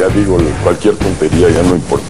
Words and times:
ya 0.00 0.08
digo, 0.08 0.38
cualquier 0.62 0.96
tontería 0.96 1.50
ya 1.50 1.62
no 1.62 1.74
importa. 1.74 2.06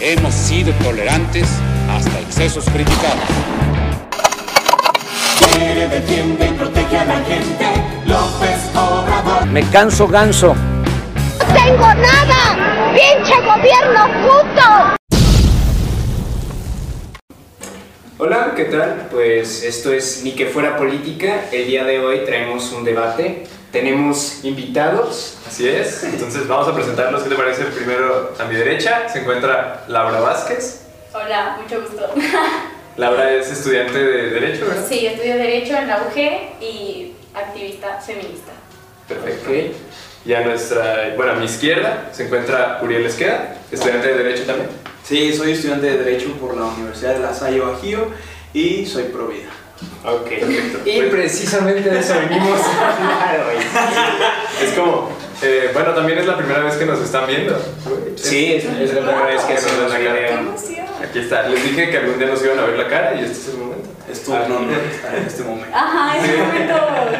Hemos 0.00 0.32
sido 0.32 0.72
tolerantes 0.82 1.46
hasta 1.90 2.20
excesos 2.20 2.64
criticados. 2.70 3.28
Quiere, 5.38 5.88
defiende 5.88 6.46
y 6.46 6.52
protege 6.52 6.96
a 6.96 7.04
la 7.04 7.16
gente. 7.16 7.66
López 8.06 8.70
Obrador. 8.74 9.46
Me 9.48 9.62
canso 9.64 10.08
ganso. 10.08 10.54
¡No 10.54 11.54
tengo 11.54 11.86
nada! 11.86 12.94
¡Pinche 12.94 13.34
gobierno 13.42 14.06
puto! 14.22 14.96
Hola, 18.16 18.54
¿qué 18.56 18.64
tal? 18.64 19.08
Pues 19.10 19.64
esto 19.64 19.92
es 19.92 20.22
Ni 20.24 20.32
que 20.32 20.46
fuera 20.46 20.78
política. 20.78 21.44
El 21.52 21.66
día 21.66 21.84
de 21.84 21.98
hoy 21.98 22.20
traemos 22.24 22.72
un 22.72 22.84
debate. 22.84 23.44
Tenemos 23.72 24.44
invitados. 24.44 25.38
Así 25.46 25.68
es, 25.68 26.02
entonces 26.04 26.48
vamos 26.48 26.68
a 26.68 26.74
presentarlos. 26.74 27.22
¿Qué 27.22 27.28
te 27.28 27.36
parece? 27.36 27.64
Primero 27.64 28.34
a 28.38 28.44
mi 28.44 28.54
derecha 28.54 29.08
se 29.08 29.20
encuentra 29.20 29.84
Laura 29.88 30.20
Vázquez. 30.20 30.86
Hola, 31.12 31.58
mucho 31.60 31.80
gusto. 31.82 32.08
Laura 32.98 33.32
es 33.32 33.50
estudiante 33.50 33.96
de 33.96 34.30
Derecho, 34.30 34.66
¿verdad? 34.66 34.84
Sí, 34.88 35.06
estudio 35.06 35.36
Derecho 35.36 35.76
en 35.76 35.86
la 35.86 35.98
UG 35.98 36.62
y 36.62 37.14
activista 37.32 38.00
feminista. 38.00 38.52
Perfecto. 39.06 39.50
Y 40.24 40.34
a 40.34 40.40
nuestra, 40.40 41.14
bueno, 41.16 41.32
a 41.32 41.34
mi 41.36 41.44
izquierda 41.44 42.10
se 42.12 42.26
encuentra 42.26 42.80
Uriel 42.82 43.06
Esqueda, 43.06 43.56
estudiante 43.70 44.08
de 44.08 44.14
Derecho 44.14 44.44
también. 44.44 44.68
Sí, 45.04 45.32
soy 45.32 45.52
estudiante 45.52 45.86
de 45.86 45.98
Derecho 45.98 46.32
por 46.34 46.56
la 46.56 46.66
Universidad 46.66 47.14
de 47.14 47.20
La 47.20 47.32
Salle 47.32 47.60
Bajío 47.60 48.08
y 48.52 48.84
soy 48.84 49.04
pro 49.04 49.28
vida. 49.28 49.48
Ok, 50.04 50.28
Perfecto. 50.28 50.78
Y 50.88 51.02
precisamente 51.02 51.88
de 51.90 51.98
eso 52.00 52.14
venimos 52.28 52.60
a 52.60 52.92
hablar 52.96 53.46
hoy. 53.48 54.64
Es 54.64 54.72
como, 54.72 55.10
eh, 55.42 55.70
bueno, 55.74 55.92
también 55.92 56.18
es 56.18 56.26
la 56.26 56.36
primera 56.36 56.60
vez 56.60 56.74
que 56.76 56.86
nos 56.86 57.00
están 57.00 57.26
viendo. 57.26 57.56
Sí, 58.16 58.54
es, 58.54 58.64
es 58.64 58.94
la 58.94 59.00
primera 59.02 59.26
vez 59.26 59.42
que 59.42 59.54
hacemos 59.54 59.90
la 59.90 59.98
cara. 59.98 60.40
Aquí 61.08 61.18
está, 61.20 61.48
les 61.48 61.62
dije 61.62 61.90
que 61.90 61.98
algún 61.98 62.18
día 62.18 62.28
nos 62.28 62.42
iban 62.44 62.58
a 62.58 62.62
ver 62.62 62.78
la 62.78 62.88
cara 62.88 63.14
y 63.14 63.24
este 63.24 63.32
es 63.32 63.48
el 63.48 63.58
momento. 63.58 63.88
Es 64.10 64.24
tu 64.24 64.32
honor 64.32 64.62
estar 64.90 65.14
en 65.14 65.24
este 65.24 65.42
momento. 65.42 65.76
Ajá, 65.76 66.16
es 66.16 66.30
un 66.30 66.46
momento 66.46 66.74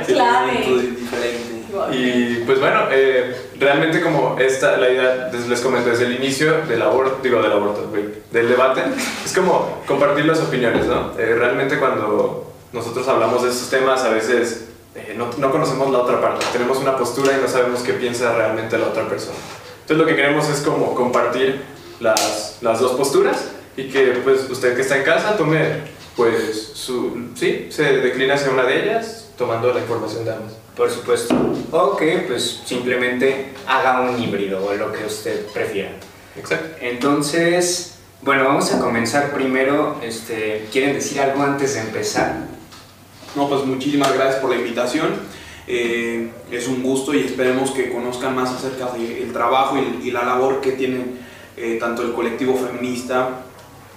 Sí, 0.06 0.12
un 0.12 0.18
momento 0.18 0.64
clave. 0.64 0.80
diferente. 0.98 1.58
Y 1.92 2.34
pues 2.44 2.58
bueno, 2.60 2.88
eh, 2.90 3.36
realmente 3.60 4.00
como 4.00 4.36
esta, 4.38 4.76
la 4.78 4.88
idea, 4.90 5.30
les 5.48 5.60
comento 5.60 5.90
desde 5.90 6.06
el 6.06 6.14
inicio 6.16 6.62
del 6.62 6.80
aborto, 6.82 7.18
digo 7.22 7.40
del 7.42 7.52
aborto, 7.52 7.86
güey, 7.90 8.04
del 8.32 8.48
debate, 8.48 8.82
es 9.24 9.32
como 9.32 9.82
compartir 9.86 10.24
las 10.24 10.40
opiniones, 10.40 10.86
¿no? 10.86 11.12
Eh, 11.18 11.36
realmente 11.38 11.78
cuando 11.78 12.47
nosotros 12.72 13.06
hablamos 13.08 13.42
de 13.42 13.50
estos 13.50 13.70
temas 13.70 14.02
a 14.02 14.10
veces 14.10 14.66
eh, 14.94 15.14
no, 15.16 15.30
no 15.38 15.50
conocemos 15.50 15.90
la 15.90 15.98
otra 15.98 16.20
parte, 16.20 16.44
tenemos 16.52 16.78
una 16.78 16.96
postura 16.96 17.36
y 17.36 17.40
no 17.40 17.48
sabemos 17.48 17.80
qué 17.80 17.92
piensa 17.92 18.34
realmente 18.34 18.76
la 18.78 18.86
otra 18.86 19.08
persona. 19.08 19.36
Entonces 19.82 19.96
lo 19.96 20.06
que 20.06 20.16
queremos 20.16 20.48
es 20.48 20.60
como 20.60 20.94
compartir 20.94 21.62
las, 22.00 22.58
las 22.60 22.80
dos 22.80 22.92
posturas 22.92 23.48
y 23.76 23.88
que 23.88 24.20
pues 24.24 24.50
usted 24.50 24.74
que 24.74 24.82
está 24.82 24.98
en 24.98 25.04
casa 25.04 25.36
tome 25.36 25.98
pues 26.16 26.72
su, 26.74 27.30
sí, 27.36 27.68
se 27.70 27.84
declina 27.98 28.34
hacia 28.34 28.50
una 28.50 28.64
de 28.64 28.82
ellas 28.82 29.28
tomando 29.38 29.72
la 29.72 29.80
información 29.80 30.24
de 30.24 30.32
ambas. 30.32 30.52
Por 30.76 30.90
supuesto. 30.90 31.34
O 31.70 31.96
que 31.96 32.24
pues 32.26 32.62
simplemente 32.64 33.52
haga 33.66 34.00
un 34.00 34.20
híbrido 34.20 34.64
o 34.64 34.74
lo 34.74 34.92
que 34.92 35.04
usted 35.04 35.46
prefiera. 35.46 35.92
Exacto. 36.36 36.76
Entonces, 36.80 37.98
bueno, 38.22 38.44
vamos 38.44 38.72
a 38.72 38.80
comenzar 38.80 39.32
primero. 39.32 40.00
Este, 40.02 40.66
¿Quieren 40.72 40.94
decir 40.94 41.20
algo 41.20 41.42
antes 41.42 41.74
de 41.74 41.80
empezar? 41.80 42.57
No, 43.36 43.48
pues 43.48 43.64
muchísimas 43.64 44.12
gracias 44.14 44.36
por 44.36 44.50
la 44.50 44.56
invitación. 44.56 45.14
Eh, 45.66 46.30
es 46.50 46.66
un 46.66 46.82
gusto 46.82 47.12
y 47.12 47.20
esperemos 47.20 47.70
que 47.72 47.92
conozcan 47.92 48.34
más 48.34 48.50
acerca 48.50 48.90
del 48.92 49.32
trabajo 49.32 49.76
y, 49.78 50.08
y 50.08 50.10
la 50.10 50.24
labor 50.24 50.60
que 50.62 50.72
tienen 50.72 51.18
eh, 51.56 51.76
tanto 51.78 52.02
el 52.02 52.12
colectivo 52.14 52.56
feminista 52.56 53.40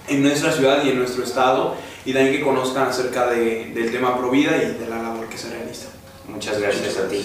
en 0.08 0.22
nuestra 0.22 0.52
ciudad 0.52 0.84
y 0.84 0.90
en 0.90 0.98
nuestro 0.98 1.24
estado 1.24 1.74
y 2.04 2.12
también 2.12 2.36
que 2.36 2.42
conozcan 2.42 2.88
acerca 2.88 3.30
de- 3.30 3.70
del 3.74 3.90
tema 3.90 4.18
Provida 4.18 4.56
y 4.56 4.78
de 4.78 4.86
la 4.88 5.00
labor 5.00 5.26
que 5.28 5.38
se 5.38 5.48
realiza. 5.48 5.88
Muchas 6.28 6.60
gracias 6.60 6.98
a 6.98 7.08
ti. 7.08 7.24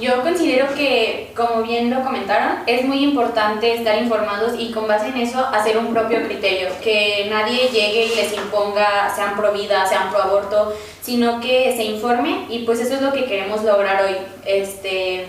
Yo 0.00 0.22
considero 0.22 0.74
que, 0.74 1.32
como 1.36 1.62
bien 1.62 1.90
lo 1.90 2.02
comentaron, 2.02 2.60
es 2.66 2.82
muy 2.86 3.04
importante 3.04 3.74
estar 3.74 3.98
informados 3.98 4.58
y 4.58 4.72
con 4.72 4.88
base 4.88 5.08
en 5.08 5.18
eso 5.18 5.38
hacer 5.52 5.76
un 5.76 5.92
propio 5.92 6.22
criterio, 6.22 6.68
que 6.82 7.26
nadie 7.28 7.68
llegue 7.68 8.06
y 8.06 8.16
les 8.16 8.32
imponga, 8.32 9.14
sean 9.14 9.36
pro 9.36 9.52
vida, 9.52 9.84
sean 9.86 10.08
pro 10.08 10.22
aborto, 10.22 10.74
sino 11.02 11.40
que 11.40 11.76
se 11.76 11.84
informe 11.84 12.46
y 12.48 12.60
pues 12.60 12.80
eso 12.80 12.94
es 12.94 13.02
lo 13.02 13.12
que 13.12 13.26
queremos 13.26 13.64
lograr 13.64 14.02
hoy, 14.02 14.16
este, 14.46 15.26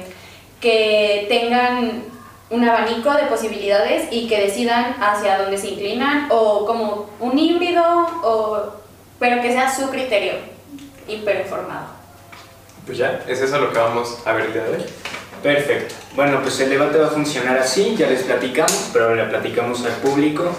que 0.61 1.25
tengan 1.27 2.05
un 2.49 2.69
abanico 2.69 3.11
de 3.11 3.23
posibilidades 3.23 4.07
y 4.11 4.29
que 4.29 4.39
decidan 4.39 4.95
hacia 5.01 5.39
dónde 5.39 5.57
se 5.57 5.71
inclinan 5.71 6.27
o 6.31 6.65
como 6.65 7.09
un 7.19 7.37
híbrido, 7.37 7.83
o, 8.23 8.59
pero 9.19 9.41
que 9.41 9.51
sea 9.51 9.69
su 9.69 9.89
criterio, 9.89 10.35
hiperinformado. 11.05 12.02
Pues 12.85 12.97
ya, 12.97 13.23
es 13.27 13.39
eso 13.41 13.59
lo 13.59 13.71
que 13.71 13.79
vamos 13.79 14.17
a 14.25 14.33
ver 14.33 14.45
el 14.45 14.53
día 14.53 14.63
de. 14.63 14.85
Perfecto. 15.41 15.95
Bueno, 16.15 16.39
pues 16.41 16.59
el 16.61 16.69
debate 16.69 16.97
va 16.97 17.07
a 17.07 17.09
funcionar 17.09 17.57
así, 17.57 17.95
ya 17.97 18.07
les 18.07 18.23
platicamos, 18.23 18.89
pero 18.93 19.13
le 19.15 19.23
platicamos 19.25 19.85
al 19.85 19.93
público. 19.93 20.49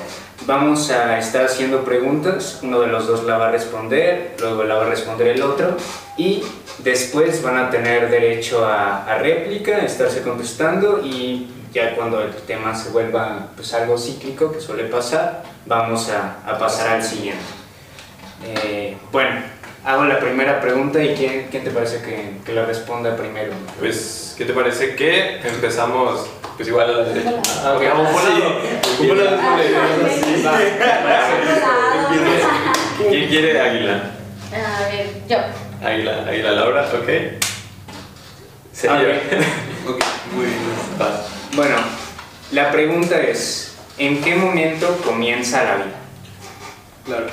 Vamos 0.47 0.91
a 0.91 1.19
estar 1.19 1.47
haciendo 1.47 1.85
preguntas, 1.85 2.61
uno 2.63 2.81
de 2.81 2.89
los 2.89 3.07
dos 3.07 3.25
la 3.25 3.39
va 3.39 3.49
a 3.49 3.51
responder, 3.51 4.37
luego 4.41 4.65
la 4.65 4.75
va 4.75 4.87
a 4.87 4.89
responder 4.91 5.29
el 5.29 5.43
otro 5.43 5.77
y 6.19 6.43
después 6.79 7.43
van 7.43 7.57
a 7.57 7.71
tener 7.71 8.11
derecho 8.11 8.67
a, 8.67 9.05
a 9.07 9.19
réplica, 9.19 9.77
a 9.77 9.85
estarse 9.87 10.23
contestando 10.23 11.01
y 11.03 11.49
ya 11.73 11.95
cuando 11.95 12.21
el 12.21 12.35
tema 12.35 12.75
se 12.75 12.91
vuelva 12.91 13.49
pues 13.57 13.73
algo 13.73 13.97
cíclico 13.97 14.53
que 14.53 14.61
suele 14.61 14.85
pasar, 14.85 15.45
vamos 15.65 16.11
a, 16.11 16.41
a 16.47 16.59
pasar 16.59 16.97
al 16.97 17.03
siguiente. 17.03 17.43
Eh, 18.45 18.97
bueno, 19.11 19.41
hago 19.85 20.05
la 20.05 20.19
primera 20.19 20.61
pregunta 20.61 21.03
y 21.03 21.15
¿quién, 21.15 21.49
quién 21.51 21.65
te 21.65 21.71
parece 21.71 22.01
que, 22.01 22.39
que 22.45 22.53
la 22.53 22.65
responda 22.65 23.17
primero? 23.17 23.53
Pues, 23.79 24.35
¿qué 24.37 24.45
te 24.45 24.53
parece 24.53 24.97
que 24.97 25.41
empezamos 25.47 26.27
pues 26.57 26.69
igual 26.69 26.89
a 26.89 26.93
la 26.99 27.05
derecha? 27.05 27.33
Ah, 27.65 27.75
ok, 27.77 27.83
vamos 27.89 28.11
por 28.11 28.21
Sí. 28.23 28.29
sí. 30.25 30.43
sí. 30.43 30.49
¿Quién 33.09 33.29
quiere 33.29 33.61
águila? 33.61 34.11
A 34.53 34.89
ver, 34.89 35.11
yo. 35.29 35.37
Águila, 35.87 36.25
águila 36.29 36.53
Laura, 36.53 36.83
ok. 36.95 37.09
Ah, 38.89 39.03
yo. 39.03 39.91
Ok, 39.93 40.03
muy 40.35 40.47
bien. 40.47 40.59
Va. 41.01 41.25
Bueno, 41.55 41.77
la 42.53 42.71
pregunta 42.71 43.21
es, 43.21 43.75
¿en 43.99 44.23
qué 44.23 44.37
momento 44.37 44.97
comienza 45.05 45.65
la 45.65 45.77
vida? 45.77 45.97
Claro. 47.05 47.27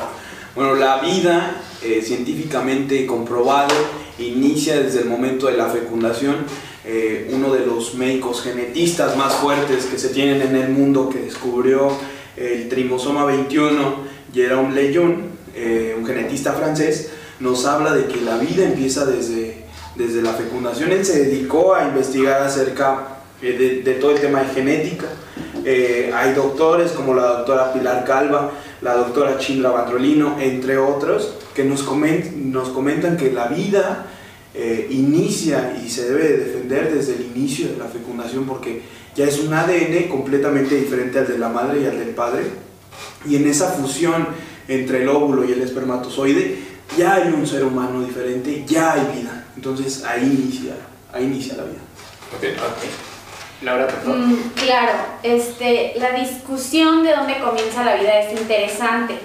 Bueno, 0.56 0.76
la 0.76 0.98
vida 0.98 1.56
eh, 1.82 2.02
científicamente 2.04 3.06
comprobado 3.06 3.74
inicia 4.20 4.80
desde 4.80 5.02
el 5.02 5.06
momento 5.06 5.48
de 5.48 5.58
la 5.58 5.68
fecundación. 5.68 6.38
Eh, 6.86 7.30
uno 7.32 7.54
de 7.54 7.66
los 7.66 7.94
médicos 7.96 8.42
genetistas 8.42 9.16
más 9.16 9.34
fuertes 9.36 9.86
que 9.86 9.98
se 9.98 10.10
tienen 10.10 10.42
en 10.42 10.56
el 10.56 10.70
mundo 10.70 11.10
que 11.10 11.20
descubrió 11.20 11.92
el 12.38 12.70
trimosoma 12.70 13.26
21, 13.26 13.96
Jérôme 14.34 14.74
Lejeune, 14.74 15.32
eh, 15.56 15.96
un 15.98 16.06
genetista 16.06 16.54
francés, 16.54 17.12
nos 17.40 17.66
habla 17.66 17.94
de 17.94 18.06
que 18.06 18.22
la 18.22 18.38
vida 18.38 18.64
empieza 18.64 19.06
desde, 19.06 19.64
desde 19.96 20.22
la 20.22 20.34
fecundación. 20.34 20.92
Él 20.92 21.06
se 21.06 21.26
dedicó 21.26 21.76
a 21.76 21.84
investigar 21.84 22.42
acerca 22.42 23.20
eh, 23.42 23.54
de, 23.54 23.92
de 23.92 24.00
todo 24.00 24.12
el 24.12 24.22
tema 24.22 24.42
de 24.42 24.54
genética. 24.54 25.08
Eh, 25.66 26.12
hay 26.16 26.34
doctores 26.34 26.92
como 26.92 27.14
la 27.14 27.28
doctora 27.28 27.74
Pilar 27.74 28.06
Calva, 28.06 28.52
la 28.82 28.96
doctora 28.96 29.38
Chindra 29.38 29.72
Bandrolino, 29.72 30.38
entre 30.40 30.78
otros, 30.78 31.36
que 31.56 31.64
nos, 31.64 31.86
comen- 31.86 32.34
nos 32.36 32.70
comentan 32.70 33.18
que 33.18 33.32
la 33.32 33.48
vida 33.48 34.08
eh, 34.54 34.88
inicia 34.92 35.78
y 35.84 35.90
se 35.90 36.10
debe 36.10 36.28
de 36.28 36.38
defender 36.38 36.94
desde 36.94 37.16
el 37.16 37.32
inicio 37.36 37.70
de 37.70 37.78
la 37.78 37.86
fecundación 37.86 38.46
porque 38.46 38.82
ya 39.16 39.26
es 39.26 39.40
un 39.40 39.54
ADN 39.54 40.08
completamente 40.10 40.76
diferente 40.76 41.20
al 41.20 41.28
de 41.28 41.38
la 41.38 41.50
madre 41.50 41.82
y 41.82 41.86
al 41.86 41.98
del 42.00 42.10
padre. 42.10 42.44
Y 43.28 43.36
en 43.36 43.48
esa 43.48 43.70
fusión 43.72 44.28
entre 44.68 45.04
el 45.04 45.10
óvulo 45.10 45.44
y 45.44 45.52
el 45.52 45.62
espermatozoide 45.62 46.60
ya 46.98 47.16
hay 47.16 47.30
un 47.32 47.46
ser 47.48 47.64
humano 47.64 48.02
diferente, 48.04 48.64
ya 48.68 48.94
hay 48.94 49.20
vida. 49.22 49.46
Entonces 49.56 50.04
ahí 50.04 50.24
inicia, 50.24 50.74
ahí 51.14 51.26
inicia 51.26 51.56
la 51.56 51.64
vida. 51.64 51.80
Ok. 52.38 52.46
Laura, 53.64 53.88
por 53.88 54.02
favor. 54.02 54.18
Mm, 54.18 54.36
claro, 54.56 54.92
este, 55.22 55.94
la 55.98 56.12
discusión 56.20 57.04
de 57.04 57.12
dónde 57.12 57.40
comienza 57.40 57.84
la 57.86 57.96
vida 57.96 58.20
es 58.22 58.40
interesante, 58.42 59.16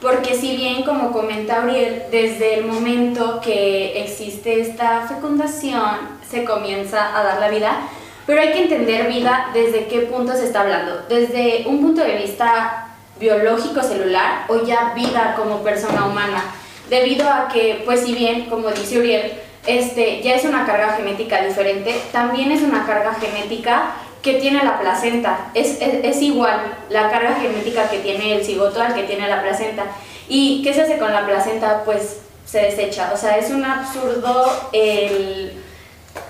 porque 0.00 0.34
si 0.34 0.56
bien, 0.56 0.82
como 0.82 1.12
comenta 1.12 1.62
Auriel, 1.62 2.04
desde 2.10 2.58
el 2.58 2.66
momento 2.66 3.40
que 3.40 4.02
existe 4.02 4.60
esta 4.60 5.02
fecundación 5.08 6.16
se 6.28 6.44
comienza 6.44 7.18
a 7.18 7.22
dar 7.22 7.40
la 7.40 7.48
vida, 7.48 7.78
pero 8.26 8.40
hay 8.40 8.52
que 8.52 8.64
entender 8.64 9.08
vida 9.08 9.50
desde 9.54 9.86
qué 9.86 10.00
punto 10.00 10.34
se 10.34 10.46
está 10.46 10.62
hablando, 10.62 11.02
desde 11.08 11.64
un 11.66 11.80
punto 11.80 12.02
de 12.02 12.16
vista 12.16 12.88
biológico 13.18 13.82
celular 13.82 14.44
o 14.48 14.64
ya 14.64 14.92
vida 14.94 15.34
como 15.36 15.62
persona 15.62 16.06
humana, 16.06 16.44
debido 16.90 17.28
a 17.28 17.48
que, 17.48 17.82
pues 17.84 18.00
si 18.00 18.14
bien, 18.14 18.46
como 18.46 18.68
dice 18.70 18.98
Uriel, 18.98 19.32
este, 19.66 20.22
ya 20.22 20.34
es 20.34 20.44
una 20.44 20.66
carga 20.66 20.92
genética 20.92 21.42
diferente, 21.42 21.94
también 22.12 22.52
es 22.52 22.62
una 22.62 22.86
carga 22.86 23.14
genética 23.14 23.94
que 24.26 24.34
tiene 24.34 24.62
la 24.64 24.80
placenta. 24.80 25.38
Es, 25.54 25.80
es, 25.80 26.04
es 26.04 26.20
igual 26.20 26.60
la 26.90 27.08
carga 27.10 27.36
genética 27.36 27.88
que 27.88 28.00
tiene 28.00 28.34
el 28.34 28.44
cigoto 28.44 28.82
al 28.82 28.92
que 28.92 29.04
tiene 29.04 29.28
la 29.28 29.40
placenta. 29.40 29.84
¿Y 30.28 30.62
qué 30.62 30.74
se 30.74 30.82
hace 30.82 30.98
con 30.98 31.12
la 31.12 31.24
placenta? 31.24 31.82
Pues 31.84 32.18
se 32.44 32.58
desecha. 32.58 33.12
O 33.14 33.16
sea, 33.16 33.38
es 33.38 33.50
un 33.50 33.64
absurdo 33.64 34.50
el... 34.72 35.62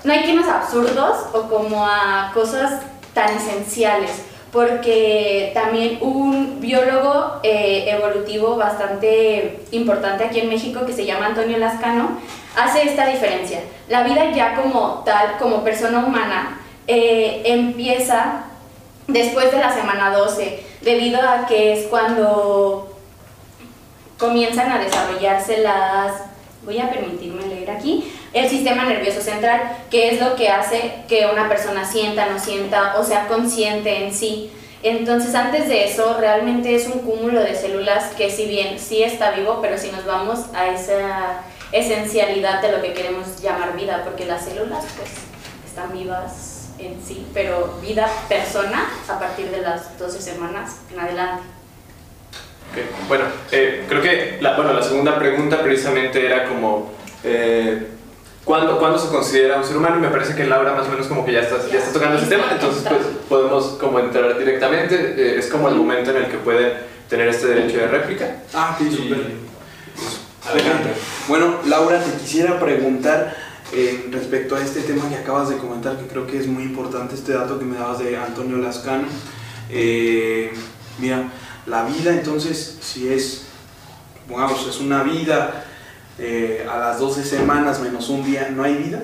No 0.03 0.13
hay 0.13 0.37
a 0.37 0.57
absurdos 0.57 1.17
o 1.33 1.43
como 1.49 1.85
a 1.85 2.31
cosas 2.33 2.81
tan 3.13 3.35
esenciales, 3.35 4.11
porque 4.51 5.51
también 5.55 5.97
un 6.01 6.59
biólogo 6.59 7.39
eh, 7.41 7.85
evolutivo 7.87 8.57
bastante 8.57 9.61
importante 9.71 10.25
aquí 10.25 10.41
en 10.41 10.49
México 10.49 10.85
que 10.85 10.93
se 10.93 11.05
llama 11.05 11.27
Antonio 11.27 11.57
Lascano 11.57 12.19
hace 12.55 12.83
esta 12.83 13.07
diferencia. 13.07 13.61
La 13.89 14.03
vida 14.03 14.31
ya 14.31 14.55
como 14.55 15.03
tal, 15.03 15.37
como 15.39 15.63
persona 15.63 16.05
humana, 16.05 16.59
eh, 16.87 17.41
empieza 17.45 18.45
después 19.07 19.51
de 19.51 19.59
la 19.59 19.73
semana 19.73 20.11
12, 20.11 20.63
debido 20.81 21.21
a 21.21 21.45
que 21.45 21.73
es 21.73 21.87
cuando 21.87 22.97
comienzan 24.17 24.71
a 24.71 24.79
desarrollarse 24.79 25.59
las, 25.59 26.13
voy 26.63 26.79
a 26.79 26.89
permitirme 26.89 27.45
leer 27.47 27.71
aquí, 27.71 28.11
el 28.33 28.49
sistema 28.49 28.85
nervioso 28.85 29.21
central, 29.21 29.61
que 29.89 30.09
es 30.09 30.21
lo 30.21 30.35
que 30.35 30.49
hace 30.49 30.93
que 31.07 31.27
una 31.31 31.47
persona 31.47 31.85
sienta, 31.85 32.27
no 32.27 32.39
sienta 32.39 32.97
o 32.99 33.03
sea 33.03 33.27
consciente 33.27 34.05
en 34.05 34.13
sí. 34.13 34.51
Entonces 34.83 35.33
antes 35.33 35.67
de 35.67 35.85
eso 35.85 36.17
realmente 36.19 36.75
es 36.75 36.87
un 36.87 36.99
cúmulo 36.99 37.41
de 37.41 37.55
células 37.55 38.13
que 38.15 38.29
si 38.29 38.45
bien 38.45 38.79
sí 38.79 39.01
está 39.01 39.31
vivo, 39.31 39.59
pero 39.61 39.77
si 39.77 39.91
nos 39.91 40.05
vamos 40.05 40.39
a 40.53 40.67
esa 40.67 41.41
esencialidad 41.71 42.61
de 42.61 42.71
lo 42.71 42.81
que 42.81 42.93
queremos 42.93 43.41
llamar 43.41 43.75
vida, 43.75 44.01
porque 44.03 44.25
las 44.25 44.45
células 44.45 44.85
pues 44.95 45.09
están 45.65 45.91
vivas 45.93 46.56
en 46.79 47.01
sí, 47.03 47.25
pero 47.33 47.77
vida 47.81 48.09
persona 48.29 48.89
a 49.07 49.19
partir 49.19 49.47
de 49.49 49.61
las 49.61 49.97
12 49.97 50.21
semanas 50.21 50.77
en 50.93 50.99
adelante. 50.99 51.43
Bueno, 53.07 53.25
eh, 53.51 53.85
creo 53.87 54.01
que 54.01 54.37
la, 54.41 54.55
bueno, 54.55 54.73
la 54.73 54.83
segunda 54.83 55.17
pregunta 55.17 55.61
precisamente 55.61 56.25
era 56.25 56.47
como 56.47 56.91
eh, 57.23 57.87
¿cuándo, 58.43 58.77
¿cuándo 58.77 58.99
se 58.99 59.09
considera 59.09 59.57
un 59.57 59.63
ser 59.63 59.77
humano? 59.77 59.97
Y 59.97 60.01
me 60.01 60.09
parece 60.09 60.35
que 60.35 60.45
Laura 60.45 60.73
más 60.73 60.87
o 60.87 60.91
menos 60.91 61.07
como 61.07 61.25
que 61.25 61.33
ya 61.33 61.41
está, 61.41 61.57
ya 61.71 61.79
está 61.79 61.91
tocando 61.93 62.17
ese 62.17 62.27
tema, 62.27 62.45
entonces 62.51 62.83
pues 62.87 63.01
podemos 63.27 63.65
como 63.79 63.99
entrar 63.99 64.37
directamente, 64.37 64.95
eh, 65.17 65.39
es 65.39 65.47
como 65.47 65.69
el 65.69 65.75
momento 65.75 66.11
en 66.11 66.17
el 66.17 66.25
que 66.27 66.37
puede 66.37 66.73
tener 67.09 67.27
este 67.29 67.47
derecho 67.47 67.77
de 67.77 67.87
réplica. 67.87 68.37
Ah, 68.53 68.75
sí, 68.77 68.89
súper. 68.89 69.47
Adelante. 70.49 70.89
Bueno, 71.27 71.57
Laura, 71.65 72.01
te 72.01 72.11
quisiera 72.21 72.59
preguntar 72.59 73.35
eh, 73.73 74.07
respecto 74.11 74.55
a 74.55 74.61
este 74.63 74.81
tema 74.81 75.09
que 75.09 75.15
acabas 75.15 75.49
de 75.49 75.57
comentar, 75.57 75.97
que 75.97 76.07
creo 76.07 76.25
que 76.25 76.37
es 76.37 76.47
muy 76.47 76.63
importante, 76.63 77.15
este 77.15 77.33
dato 77.33 77.59
que 77.59 77.65
me 77.65 77.77
dabas 77.77 77.99
de 77.99 78.15
Antonio 78.17 78.57
Lascano. 78.57 79.07
Eh, 79.69 80.51
mira, 80.99 81.29
la 81.65 81.83
vida 81.85 82.11
entonces, 82.11 82.77
si 82.81 83.09
es, 83.09 83.43
vamos, 84.29 84.65
es 84.67 84.79
una 84.79 85.03
vida 85.03 85.65
eh, 86.17 86.65
a 86.69 86.77
las 86.77 86.99
12 86.99 87.23
semanas 87.23 87.81
menos 87.81 88.09
un 88.09 88.23
día, 88.23 88.49
¿no 88.49 88.63
hay 88.63 88.75
vida? 88.75 89.03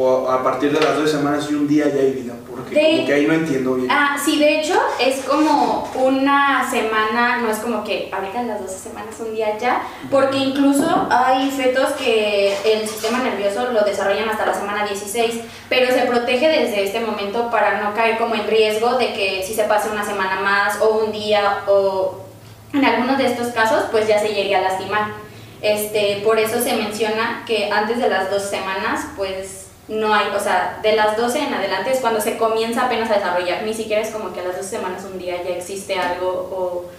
O 0.00 0.28
a 0.30 0.44
partir 0.44 0.70
de 0.72 0.78
las 0.80 0.96
12 0.96 1.10
semanas 1.18 1.48
y 1.50 1.54
un 1.54 1.66
día 1.66 1.86
ya 1.88 2.00
hay 2.00 2.12
vida, 2.12 2.34
porque 2.48 2.72
De- 2.74 2.90
como 2.92 3.06
que 3.06 3.12
ahí 3.14 3.26
no 3.26 3.32
entiendo 3.34 3.74
bien. 3.74 3.90
Ah, 3.90 4.16
sí, 4.24 4.38
de 4.38 4.60
hecho 4.60 4.74
es 5.00 5.24
como 5.24 5.90
una 5.96 6.64
semana, 6.70 7.38
no 7.38 7.50
es 7.50 7.58
como 7.58 7.82
que 7.82 8.08
ahorita 8.12 8.44
las 8.44 8.60
12 8.60 8.78
semanas 8.90 9.16
un 9.18 9.34
día 9.34 9.58
ya, 9.58 9.82
porque 10.08 10.36
incluso 10.36 11.08
hay 11.10 11.50
fetos 11.50 11.88
que 11.94 12.54
el 12.64 12.86
sistema 12.86 13.18
nervioso 13.24 13.72
lo 13.72 13.82
desarrollan 13.82 14.28
hasta 14.28 14.46
la 14.46 14.54
semana 14.54 14.86
16, 14.86 15.40
pero 15.68 15.92
se 15.92 16.02
protege 16.02 16.46
desde 16.48 16.84
este 16.84 17.00
momento 17.00 17.50
para 17.50 17.80
no 17.82 17.92
caer 17.94 18.18
como 18.18 18.36
en 18.36 18.46
riesgo 18.46 18.98
de 18.98 19.12
que 19.14 19.42
si 19.44 19.52
se 19.54 19.64
pase 19.64 19.90
una 19.90 20.04
semana 20.04 20.40
más 20.40 20.80
o 20.80 20.90
un 21.04 21.10
día 21.10 21.64
o 21.66 22.20
en 22.72 22.84
algunos 22.84 23.18
de 23.18 23.26
estos 23.26 23.48
casos 23.48 23.84
pues 23.90 24.06
ya 24.06 24.20
se 24.20 24.28
llegue 24.28 24.54
a 24.54 24.60
lastimar. 24.60 25.08
Este, 25.60 26.20
por 26.24 26.38
eso 26.38 26.60
se 26.62 26.74
menciona 26.74 27.42
que 27.48 27.68
antes 27.72 27.98
de 27.98 28.08
las 28.08 28.30
dos 28.30 28.42
semanas 28.44 29.06
pues 29.16 29.64
no 29.88 30.12
hay, 30.12 30.28
o 30.34 30.40
sea, 30.40 30.80
de 30.82 30.94
las 30.94 31.16
12 31.16 31.38
en 31.38 31.54
adelante 31.54 31.90
es 31.90 32.00
cuando 32.00 32.20
se 32.20 32.36
comienza 32.36 32.86
apenas 32.86 33.10
a 33.10 33.14
desarrollar, 33.14 33.62
ni 33.64 33.72
siquiera 33.72 34.02
es 34.02 34.10
como 34.10 34.32
que 34.32 34.40
a 34.40 34.44
las 34.44 34.56
12 34.56 34.68
semanas 34.68 35.04
un 35.10 35.18
día 35.18 35.42
ya 35.42 35.50
existe 35.50 35.98
algo 35.98 36.28
o, 36.28 36.90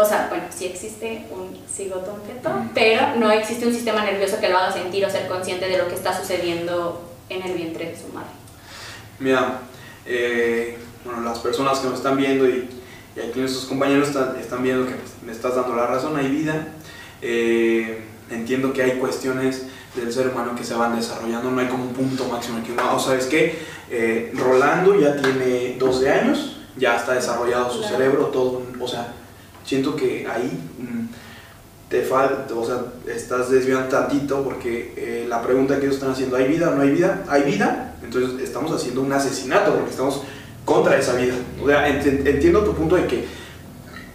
o 0.00 0.04
sea, 0.04 0.26
bueno, 0.28 0.44
sí 0.50 0.66
existe 0.66 1.26
un 1.30 1.58
cigoto, 1.68 2.14
un 2.14 2.22
feto, 2.22 2.50
pero 2.74 3.16
no 3.16 3.30
existe 3.30 3.66
un 3.66 3.74
sistema 3.74 4.04
nervioso 4.04 4.38
que 4.40 4.48
lo 4.48 4.58
haga 4.58 4.72
sentir 4.72 5.04
o 5.04 5.10
ser 5.10 5.26
consciente 5.26 5.68
de 5.68 5.78
lo 5.78 5.88
que 5.88 5.94
está 5.94 6.16
sucediendo 6.16 7.02
en 7.28 7.42
el 7.42 7.54
vientre 7.54 7.86
de 7.86 7.96
su 7.96 8.12
madre. 8.12 8.30
Mira, 9.18 9.60
eh, 10.04 10.78
bueno, 11.04 11.22
las 11.22 11.38
personas 11.40 11.80
que 11.80 11.88
nos 11.88 11.98
están 11.98 12.16
viendo 12.16 12.48
y, 12.48 12.68
y 13.16 13.20
aquí 13.20 13.40
nuestros 13.40 13.64
compañeros 13.64 14.08
están, 14.08 14.36
están 14.38 14.62
viendo 14.62 14.86
que 14.86 14.94
pues, 14.94 15.14
me 15.24 15.32
estás 15.32 15.56
dando 15.56 15.74
la 15.74 15.86
razón, 15.86 16.16
hay 16.16 16.28
vida. 16.28 16.68
Eh, 17.22 18.04
entiendo 18.30 18.72
que 18.72 18.82
hay 18.82 18.92
cuestiones 18.98 19.66
del 19.96 20.12
ser 20.12 20.28
humano 20.28 20.54
que 20.54 20.62
se 20.64 20.74
van 20.74 20.94
desarrollando, 20.94 21.50
no 21.50 21.60
hay 21.60 21.66
como 21.68 21.84
un 21.84 21.92
punto 21.94 22.26
máximo 22.26 22.62
que 22.64 22.72
uno, 22.72 22.94
o 22.96 22.98
sabes 22.98 23.26
qué, 23.26 23.76
Eh, 23.88 24.32
Rolando 24.34 24.98
ya 25.00 25.14
tiene 25.16 25.76
12 25.78 26.10
años, 26.10 26.56
ya 26.76 26.96
está 26.96 27.14
desarrollado 27.14 27.70
su 27.70 27.78
Claro. 27.80 27.96
cerebro, 27.96 28.24
todo, 28.26 28.62
o 28.80 28.88
sea, 28.88 29.12
siento 29.64 29.94
que 29.94 30.26
ahí 30.28 30.50
mm, 30.78 31.06
te 31.88 32.02
falta, 32.02 32.52
o 32.52 32.66
sea, 32.66 32.78
estás 33.06 33.48
desviando 33.48 33.86
tantito 33.88 34.42
porque 34.42 34.92
eh, 34.96 35.26
la 35.28 35.40
pregunta 35.40 35.76
que 35.78 35.82
ellos 35.86 35.94
están 35.96 36.10
haciendo, 36.10 36.34
¿hay 36.36 36.48
vida 36.48 36.70
o 36.70 36.74
no 36.74 36.82
hay 36.82 36.90
vida? 36.90 37.22
¿Hay 37.28 37.42
vida? 37.42 37.94
Entonces 38.02 38.42
estamos 38.42 38.72
haciendo 38.72 39.02
un 39.02 39.12
asesinato 39.12 39.72
porque 39.74 39.90
estamos 39.90 40.22
contra 40.64 40.98
esa 40.98 41.14
vida. 41.14 41.34
O 41.62 41.66
sea, 41.68 41.88
ent- 41.88 42.26
entiendo 42.26 42.64
tu 42.64 42.74
punto 42.74 42.96
de 42.96 43.06
que 43.06 43.24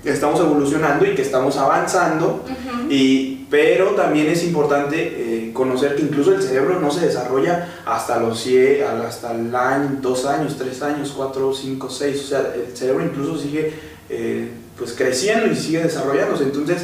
estamos 0.04 0.38
evolucionando 0.42 1.06
y 1.06 1.16
que 1.16 1.22
estamos 1.22 1.56
avanzando, 1.56 2.44
y, 2.90 3.41
pero 3.52 3.92
también 3.92 4.28
es 4.28 4.44
importante 4.46 4.96
eh, 4.98 5.52
conocer 5.54 5.96
que 5.96 6.02
incluso 6.04 6.34
el 6.34 6.42
cerebro 6.42 6.80
no 6.80 6.90
se 6.90 7.06
desarrolla 7.06 7.68
hasta 7.86 8.18
los 8.20 8.40
100, 8.40 8.84
al- 8.86 9.06
hasta 9.06 9.34
el 9.34 9.54
año, 9.54 9.98
dos 10.02 10.26
años, 10.26 10.56
tres 10.58 10.82
años, 10.82 11.14
cuatro, 11.16 11.54
cinco, 11.54 11.90
seis, 11.90 12.22
o 12.24 12.28
sea, 12.28 12.54
el 12.56 12.76
cerebro 12.76 13.04
incluso 13.04 13.38
sigue 13.38 13.74
eh, 14.10 14.50
pues 14.78 14.94
creciendo 14.94 15.48
y 15.48 15.56
sigue 15.56 15.84
desarrollándose, 15.84 16.46
entonces 16.46 16.84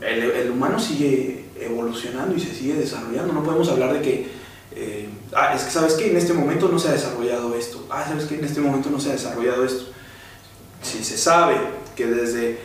el, 0.00 0.22
el 0.30 0.50
humano 0.50 0.78
sigue 0.78 1.44
evolucionando 1.60 2.34
y 2.36 2.40
se 2.40 2.54
sigue 2.54 2.74
desarrollando, 2.74 3.32
no 3.32 3.42
podemos 3.42 3.68
hablar 3.68 3.92
de 3.92 4.00
que, 4.00 4.28
eh, 4.76 5.08
ah, 5.34 5.52
es 5.56 5.64
que 5.64 5.70
sabes 5.72 5.94
que 5.94 6.10
en 6.10 6.16
este 6.16 6.32
momento 6.32 6.68
no 6.68 6.78
se 6.78 6.88
ha 6.88 6.92
desarrollado 6.92 7.54
esto, 7.56 7.84
ah, 7.90 8.04
sabes 8.08 8.26
que 8.26 8.36
en 8.36 8.44
este 8.44 8.60
momento 8.60 8.88
no 8.90 9.00
se 9.00 9.10
ha 9.10 9.12
desarrollado 9.12 9.64
esto. 9.64 9.86
Si 10.82 11.02
se 11.04 11.18
sabe 11.18 11.56
que 11.96 12.06
desde 12.06 12.58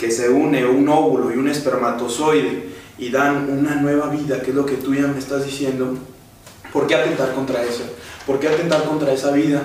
que 0.00 0.10
se 0.10 0.30
une 0.30 0.64
un 0.64 0.88
óvulo 0.88 1.30
y 1.30 1.36
un 1.36 1.46
espermatozoide 1.48 2.70
y 2.98 3.10
dan 3.10 3.50
una 3.50 3.74
nueva 3.76 4.06
vida, 4.08 4.40
que 4.40 4.50
es 4.50 4.56
lo 4.56 4.64
que 4.64 4.76
tú 4.76 4.94
ya 4.94 5.06
me 5.06 5.18
estás 5.18 5.44
diciendo, 5.44 5.94
¿por 6.72 6.86
qué 6.86 6.94
atentar 6.94 7.34
contra 7.34 7.62
eso? 7.62 7.82
¿Por 8.26 8.40
qué 8.40 8.48
atentar 8.48 8.84
contra 8.84 9.12
esa 9.12 9.30
vida? 9.32 9.62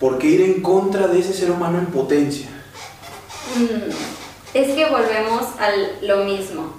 ¿Por 0.00 0.18
qué 0.18 0.26
ir 0.26 0.40
en 0.42 0.62
contra 0.62 1.06
de 1.06 1.20
ese 1.20 1.32
ser 1.32 1.50
humano 1.52 1.78
en 1.78 1.86
potencia? 1.86 2.48
Mm, 3.56 3.90
Es 4.54 4.74
que 4.74 4.84
volvemos 4.86 5.44
a 5.60 5.70
lo 6.02 6.24
mismo. 6.24 6.74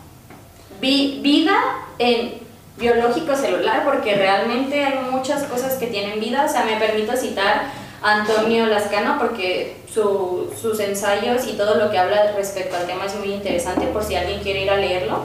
Vi- 0.82 1.22
vida 1.24 1.56
en 2.00 2.36
biológico 2.78 3.36
celular, 3.36 3.84
porque 3.86 4.14
realmente 4.16 4.84
hay 4.84 5.10
muchas 5.10 5.44
cosas 5.46 5.76
que 5.76 5.88
tienen 5.88 6.20
vida. 6.20 6.46
O 6.46 6.52
sea, 6.52 6.66
me 6.66 6.76
permito 6.78 7.16
citar 7.16 7.72
Antonio 8.04 8.66
Lascano 8.68 9.18
porque 9.18 9.78
su- 9.92 10.54
sus 10.62 10.80
ensayos 10.80 11.48
y 11.48 11.54
todo 11.54 11.76
lo 11.76 11.90
que 11.90 11.98
habla 11.98 12.34
respecto 12.36 12.76
al 12.76 12.86
tema 12.86 13.06
es 13.06 13.16
muy 13.16 13.32
interesante 13.34 13.88
por 13.88 14.04
si 14.04 14.16
alguien 14.16 14.42
quiere 14.42 14.64
ir 14.64 14.70
a 14.70 14.78
leerlo. 14.78 15.20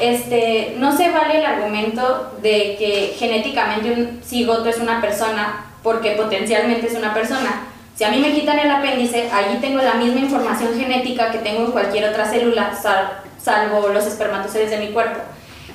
Este, 0.00 0.74
no 0.78 0.94
se 0.94 1.10
vale 1.10 1.38
el 1.38 1.46
argumento 1.46 2.32
de 2.42 2.76
que 2.78 3.14
genéticamente 3.18 3.90
un 3.92 4.20
cigoto 4.22 4.68
es 4.68 4.78
una 4.78 5.00
persona 5.00 5.66
porque 5.82 6.10
potencialmente 6.12 6.86
es 6.88 6.94
una 6.94 7.14
persona. 7.14 7.68
Si 7.94 8.04
a 8.04 8.10
mí 8.10 8.18
me 8.18 8.32
quitan 8.32 8.58
el 8.58 8.70
apéndice, 8.70 9.30
allí 9.32 9.56
tengo 9.60 9.80
la 9.80 9.94
misma 9.94 10.20
información 10.20 10.78
genética 10.78 11.30
que 11.30 11.38
tengo 11.38 11.64
en 11.64 11.70
cualquier 11.72 12.10
otra 12.10 12.26
célula, 12.28 12.74
sal- 12.74 13.20
salvo 13.42 13.88
los 13.88 14.04
espermatozoides 14.04 14.70
de 14.70 14.78
mi 14.78 14.88
cuerpo. 14.88 15.20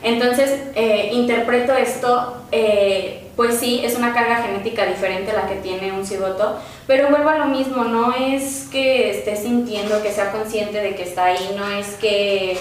Entonces, 0.03 0.59
eh, 0.75 1.09
interpreto 1.13 1.73
esto, 1.73 2.43
eh, 2.51 3.20
pues 3.35 3.59
sí, 3.59 3.81
es 3.83 3.95
una 3.95 4.13
carga 4.13 4.37
genética 4.37 4.85
diferente 4.85 5.31
a 5.31 5.35
la 5.35 5.47
que 5.47 5.55
tiene 5.55 5.91
un 5.91 6.05
cigoto, 6.05 6.57
pero 6.87 7.09
vuelvo 7.09 7.29
a 7.29 7.37
lo 7.37 7.45
mismo, 7.45 7.83
no 7.85 8.13
es 8.13 8.67
que 8.71 9.11
esté 9.11 9.35
sintiendo, 9.35 10.01
que 10.03 10.11
sea 10.11 10.31
consciente 10.31 10.79
de 10.81 10.95
que 10.95 11.03
está 11.03 11.25
ahí, 11.25 11.55
no 11.57 11.69
es 11.69 11.95
que, 11.95 12.57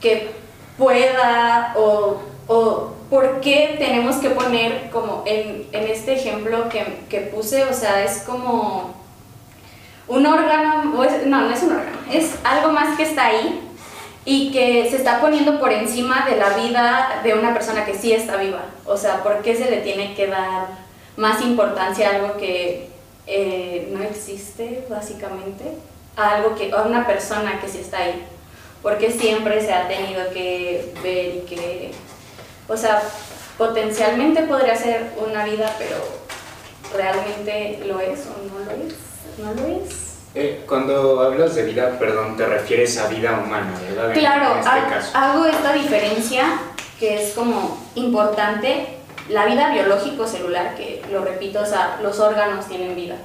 que 0.00 0.30
pueda 0.78 1.74
o, 1.76 2.20
o 2.46 2.94
por 3.10 3.40
qué 3.40 3.76
tenemos 3.78 4.16
que 4.16 4.30
poner 4.30 4.90
como 4.90 5.22
en, 5.26 5.66
en 5.72 5.88
este 5.88 6.14
ejemplo 6.14 6.68
que, 6.68 7.00
que 7.08 7.20
puse, 7.20 7.64
o 7.64 7.74
sea, 7.74 8.04
es 8.04 8.22
como 8.22 8.94
un 10.08 10.26
órgano, 10.26 10.84
no, 10.84 11.40
no 11.42 11.50
es 11.50 11.62
un 11.62 11.72
órgano, 11.72 11.98
es 12.10 12.34
algo 12.44 12.72
más 12.72 12.96
que 12.96 13.02
está 13.04 13.26
ahí 13.26 13.69
y 14.24 14.52
que 14.52 14.88
se 14.90 14.96
está 14.96 15.20
poniendo 15.20 15.58
por 15.58 15.72
encima 15.72 16.26
de 16.28 16.36
la 16.36 16.50
vida 16.50 17.20
de 17.22 17.34
una 17.34 17.54
persona 17.54 17.84
que 17.84 17.94
sí 17.94 18.12
está 18.12 18.36
viva. 18.36 18.64
O 18.84 18.96
sea, 18.96 19.22
¿por 19.22 19.42
qué 19.42 19.56
se 19.56 19.70
le 19.70 19.78
tiene 19.78 20.14
que 20.14 20.26
dar 20.26 20.68
más 21.16 21.40
importancia 21.42 22.08
a 22.10 22.16
algo 22.16 22.36
que 22.36 22.88
eh, 23.26 23.88
no 23.92 24.02
existe, 24.02 24.84
básicamente, 24.88 25.64
a 26.16 26.36
algo 26.36 26.54
que, 26.56 26.72
a 26.72 26.82
una 26.82 27.06
persona 27.06 27.60
que 27.60 27.68
sí 27.68 27.78
está 27.78 27.98
ahí. 27.98 28.24
Porque 28.82 29.10
siempre 29.10 29.60
se 29.60 29.72
ha 29.72 29.86
tenido 29.86 30.30
que 30.30 30.92
ver 31.02 31.36
y 31.36 31.40
que, 31.40 31.92
o 32.66 32.76
sea, 32.76 33.02
potencialmente 33.58 34.42
podría 34.44 34.74
ser 34.74 35.12
una 35.24 35.44
vida, 35.44 35.74
pero 35.78 35.96
realmente 36.96 37.84
lo 37.86 38.00
es 38.00 38.20
o 38.26 38.48
no 38.48 38.64
lo 38.64 38.70
es, 38.72 38.94
no 39.38 39.54
lo 39.54 39.84
es. 39.84 40.09
Eh, 40.34 40.64
cuando 40.68 41.20
hablas 41.22 41.54
de 41.56 41.64
vida, 41.64 41.98
perdón, 41.98 42.36
te 42.36 42.46
refieres 42.46 42.96
a 42.98 43.08
vida 43.08 43.40
humana, 43.44 43.72
¿verdad? 43.88 44.12
Claro, 44.14 44.52
En 44.52 44.58
este 44.58 44.70
ha- 44.70 44.88
caso. 44.88 45.10
hago 45.18 45.44
esta 45.46 45.72
diferencia 45.72 46.44
que 47.00 47.22
es 47.22 47.32
como 47.34 47.78
importante. 47.96 48.96
La 49.28 49.46
vida 49.46 49.70
biológico 49.72 50.26
celular, 50.26 50.74
que 50.76 51.02
lo 51.10 51.24
repito, 51.24 51.60
o 51.60 51.66
sea, 51.66 51.98
los 52.02 52.18
órganos 52.20 52.66
tienen 52.66 52.94
vida. 52.94 53.16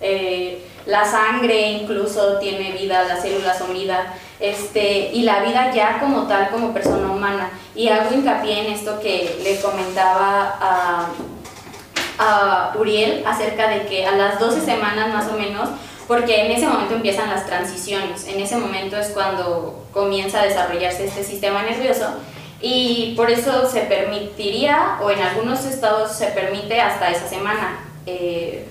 Eh, 0.00 0.66
la 0.86 1.04
sangre 1.04 1.70
incluso 1.72 2.38
tiene 2.38 2.72
vida, 2.72 3.04
las 3.04 3.20
células 3.22 3.58
son 3.58 3.72
vida. 3.74 4.14
Este, 4.40 5.10
y 5.12 5.22
la 5.22 5.40
vida 5.40 5.72
ya 5.74 5.98
como 6.00 6.26
tal, 6.28 6.48
como 6.50 6.72
persona 6.72 7.10
humana. 7.10 7.50
Y 7.74 7.88
hago 7.88 8.14
hincapié 8.14 8.66
en 8.66 8.72
esto 8.72 9.00
que 9.00 9.38
le 9.42 9.60
comentaba 9.60 10.56
a, 10.60 11.06
a 12.18 12.72
Uriel 12.78 13.22
acerca 13.26 13.68
de 13.68 13.86
que 13.86 14.06
a 14.06 14.12
las 14.12 14.38
12 14.38 14.60
semanas 14.62 15.12
más 15.12 15.28
o 15.28 15.32
menos, 15.36 15.68
porque 16.08 16.46
en 16.46 16.52
ese 16.52 16.66
momento 16.66 16.94
empiezan 16.94 17.28
las 17.28 17.46
transiciones, 17.46 18.26
en 18.26 18.40
ese 18.40 18.56
momento 18.56 18.96
es 18.96 19.08
cuando 19.08 19.86
comienza 19.92 20.40
a 20.40 20.44
desarrollarse 20.44 21.04
este 21.04 21.22
sistema 21.22 21.62
nervioso 21.62 22.06
y 22.60 23.12
por 23.14 23.30
eso 23.30 23.70
se 23.70 23.82
permitiría, 23.82 24.98
o 25.02 25.10
en 25.10 25.20
algunos 25.20 25.64
estados 25.66 26.16
se 26.16 26.28
permite 26.28 26.80
hasta 26.80 27.10
esa 27.10 27.28
semana, 27.28 27.84
eh, 28.06 28.66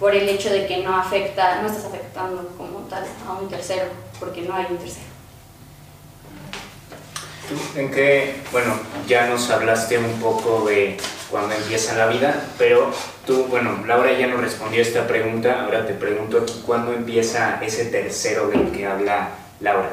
por 0.00 0.14
el 0.14 0.28
hecho 0.28 0.50
de 0.50 0.66
que 0.66 0.78
no 0.78 0.96
afecta, 0.96 1.60
no 1.60 1.68
estás 1.68 1.84
afectando 1.84 2.48
como 2.56 2.78
tal 2.88 3.04
a 3.28 3.34
un 3.34 3.48
tercero, 3.48 3.84
porque 4.18 4.40
no 4.42 4.54
hay 4.54 4.66
un 4.70 4.78
tercero. 4.78 5.06
¿Tú 7.48 7.78
¿En 7.78 7.90
qué, 7.90 8.36
bueno, 8.50 8.74
ya 9.06 9.26
nos 9.26 9.50
hablaste 9.50 9.98
un 9.98 10.20
poco 10.20 10.64
de 10.66 10.96
cuando 11.30 11.54
empieza 11.54 11.96
la 11.96 12.08
vida, 12.08 12.48
pero 12.58 12.90
tú, 13.26 13.46
bueno, 13.48 13.82
Laura 13.86 14.18
ya 14.18 14.26
nos 14.26 14.40
respondió 14.40 14.82
esta 14.82 15.06
pregunta, 15.06 15.64
ahora 15.64 15.86
te 15.86 15.94
pregunto 15.94 16.38
aquí, 16.38 16.62
¿cuándo 16.66 16.92
empieza 16.92 17.60
ese 17.62 17.86
tercero 17.86 18.48
del 18.48 18.70
que 18.72 18.86
habla 18.86 19.30
Laura? 19.60 19.90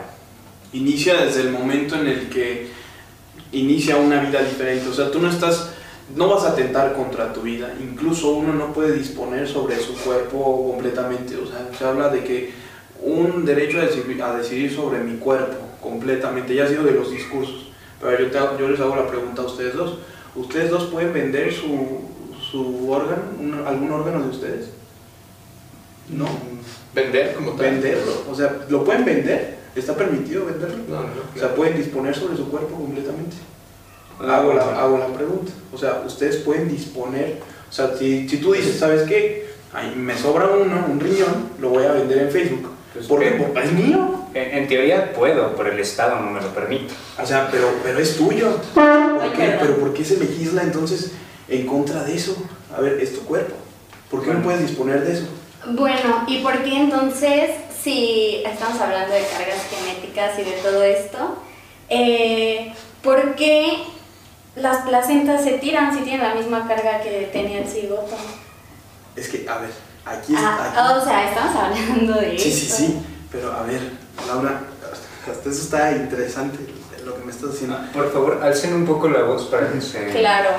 Inicia 0.74 1.16
desde 1.16 1.42
el 1.42 1.52
momento 1.52 1.96
en 1.96 2.08
el 2.08 2.30
que 2.30 2.68
inicia 3.52 3.98
una 3.98 4.22
vida 4.22 4.42
diferente. 4.42 4.88
O 4.90 4.94
sea, 4.94 5.12
tú 5.12 5.20
no 5.20 5.30
estás, 5.30 5.72
no 6.16 6.28
vas 6.30 6.44
a 6.44 6.50
atentar 6.50 6.94
contra 6.94 7.34
tu 7.34 7.42
vida. 7.42 7.74
Incluso 7.80 8.32
uno 8.32 8.54
no 8.54 8.74
puede 8.74 8.94
disponer 8.94 9.48
sobre 9.48 9.78
su 9.78 9.96
cuerpo 9.96 10.72
completamente. 10.72 11.38
O 11.38 11.46
sea, 11.46 11.70
se 11.78 11.86
habla 11.86 12.10
de 12.10 12.24
que 12.24 12.52
un 13.02 13.46
derecho 13.46 13.80
a 13.80 13.86
decidir, 13.86 14.22
a 14.22 14.36
decidir 14.36 14.74
sobre 14.74 15.00
mi 15.00 15.18
cuerpo 15.18 15.58
completamente, 15.82 16.56
ya 16.56 16.66
ha 16.66 16.68
sido 16.68 16.84
de 16.84 16.92
los 16.92 17.12
discursos. 17.12 17.68
Pero 18.02 18.20
yo, 18.20 18.32
te 18.32 18.38
yo 18.60 18.70
les 18.70 18.80
hago 18.80 18.96
la 18.96 19.08
pregunta 19.08 19.42
a 19.42 19.46
ustedes 19.46 19.76
dos. 19.76 20.00
¿Ustedes 20.38 20.70
dos 20.70 20.86
pueden 20.86 21.14
vender 21.14 21.52
su, 21.54 22.02
su 22.52 22.90
órgano, 22.92 23.24
un- 23.40 23.64
algún 23.66 23.92
órgano 23.92 24.22
de 24.24 24.30
ustedes? 24.30 24.70
No. 26.10 26.26
Vender 26.94 27.34
como 27.36 27.52
tal. 27.52 27.72
Venderlo. 27.72 28.14
O 28.30 28.36
sea, 28.36 28.56
¿lo 28.70 28.84
pueden 28.84 29.04
vender? 29.06 29.58
¿Está 29.76 29.96
permitido 29.96 30.46
venderlo? 30.46 30.78
No, 30.90 31.02
no. 31.02 31.08
O 31.36 31.40
sea, 31.40 31.54
pueden 31.54 31.78
disponer 31.78 32.16
sobre 32.16 32.38
su 32.38 32.50
cuerpo 32.50 32.76
completamente. 32.76 33.36
Ah, 34.20 34.38
Hago 34.38 34.54
la, 34.54 34.64
hago 34.82 34.98
la 34.98 35.08
pregunta. 35.08 35.52
O 35.74 35.78
sea, 35.78 36.02
ustedes 36.06 36.38
pueden 36.38 36.68
disponer. 36.70 37.40
O 37.70 37.72
sea, 37.74 37.96
si, 37.98 38.28
si 38.28 38.38
tú 38.38 38.54
dices, 38.54 38.78
¿sabes 38.80 39.04
qué? 39.04 39.48
Ay, 39.74 39.94
me 39.96 40.18
sobra 40.18 40.48
uno, 40.48 40.86
un 40.90 41.00
riñón, 41.00 41.50
lo 41.60 41.70
voy 41.70 41.84
a 41.84 41.92
vender 41.92 42.20
en 42.20 42.32
Facebook. 42.32 42.70
Pues, 42.98 43.08
¿Por 43.08 43.20
qué? 43.20 43.26
¿qué? 43.30 43.32
Porque 43.44 43.64
es 43.64 43.72
mío. 43.74 44.26
En, 44.34 44.58
en 44.58 44.68
teoría 44.68 45.14
puedo, 45.14 45.56
pero 45.56 45.72
el 45.72 45.80
Estado 45.80 46.20
no 46.20 46.32
me 46.32 46.42
lo 46.42 46.48
permite. 46.54 46.94
O 47.22 47.26
sea, 47.26 47.48
pero, 47.52 47.70
pero 47.84 48.00
es 48.00 48.18
tuyo. 48.18 48.58
¿Por 48.74 48.84
Ay, 48.84 49.32
qué? 49.36 49.58
¿Pero 49.60 49.78
por 49.78 49.94
qué 49.94 50.04
se 50.04 50.18
legisla 50.18 50.64
entonces 50.64 51.12
en 51.48 51.66
contra 51.66 52.04
de 52.04 52.16
eso? 52.16 52.36
A 52.76 52.82
ver, 52.82 53.00
es 53.00 53.14
tu 53.14 53.22
cuerpo. 53.22 53.56
¿Por 54.12 54.22
qué 54.22 54.28
no 54.28 54.34
Bueno. 54.34 54.46
puedes 54.46 54.62
disponer 54.68 55.02
de 55.06 55.14
eso? 55.14 55.28
Bueno, 55.70 56.24
¿y 56.28 56.40
por 56.42 56.64
qué 56.64 56.76
entonces, 56.78 57.52
si 57.84 58.42
estamos 58.46 58.80
hablando 58.80 59.14
de 59.14 59.22
cargas 59.22 59.62
genéticas 59.70 60.40
y 60.40 60.44
de 60.44 60.58
todo 60.64 60.84
esto, 60.84 61.38
eh, 61.90 62.74
por 63.02 63.36
qué 63.36 63.84
las 64.56 64.86
placentas 64.88 65.44
se 65.44 65.54
tiran 65.54 65.94
si 65.96 66.02
tienen 66.04 66.22
la 66.28 66.36
misma 66.36 66.68
carga 66.68 67.02
que 67.02 67.30
tenía 67.34 67.60
el 67.60 67.68
cigoto? 67.68 68.16
Es 69.16 69.28
que, 69.30 69.48
a 69.50 69.58
ver, 69.58 69.70
aquí 70.10 70.34
es. 70.34 70.40
Ah, 70.42 70.72
aquí- 70.72 71.00
o 71.02 71.04
sea, 71.04 71.30
estamos 71.30 71.56
hablando 71.56 72.14
de 72.20 72.38
Sí, 72.38 72.52
sí, 72.52 72.66
esto. 72.68 72.76
sí, 72.78 73.00
pero 73.32 73.52
a 73.54 73.64
ver, 73.64 73.82
Laura, 74.28 74.62
hasta 75.30 75.50
eso 75.50 75.62
está 75.62 75.92
interesante 75.92 76.58
lo 77.06 77.16
que 77.18 77.24
me 77.26 77.32
estás 77.32 77.52
diciendo. 77.54 77.78
Por 77.94 78.12
favor, 78.12 78.40
alcen 78.44 78.74
un 78.74 78.86
poco 78.86 79.08
la 79.10 79.24
voz 79.24 79.44
para 79.46 79.72
que 79.72 79.80
se... 79.82 80.08
Claro. 80.08 80.50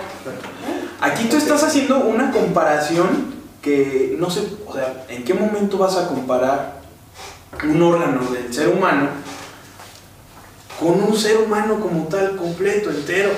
Aquí 1.01 1.25
tú 1.25 1.37
estás 1.37 1.63
haciendo 1.63 1.99
una 2.01 2.31
comparación 2.31 3.35
que 3.63 4.17
no 4.19 4.31
sé, 4.31 4.43
o 4.67 4.73
sea, 4.73 5.05
¿en 5.09 5.25
qué 5.25 5.35
momento 5.35 5.77
vas 5.79 5.97
a 5.97 6.09
comparar 6.09 6.79
un 7.65 7.83
órgano 7.83 8.31
del 8.31 8.53
ser 8.53 8.69
humano 8.69 9.09
con 10.81 11.03
un 11.03 11.17
ser 11.17 11.39
humano 11.39 11.81
como 11.81 12.05
tal, 12.07 12.37
completo, 12.37 12.91
entero? 12.91 13.31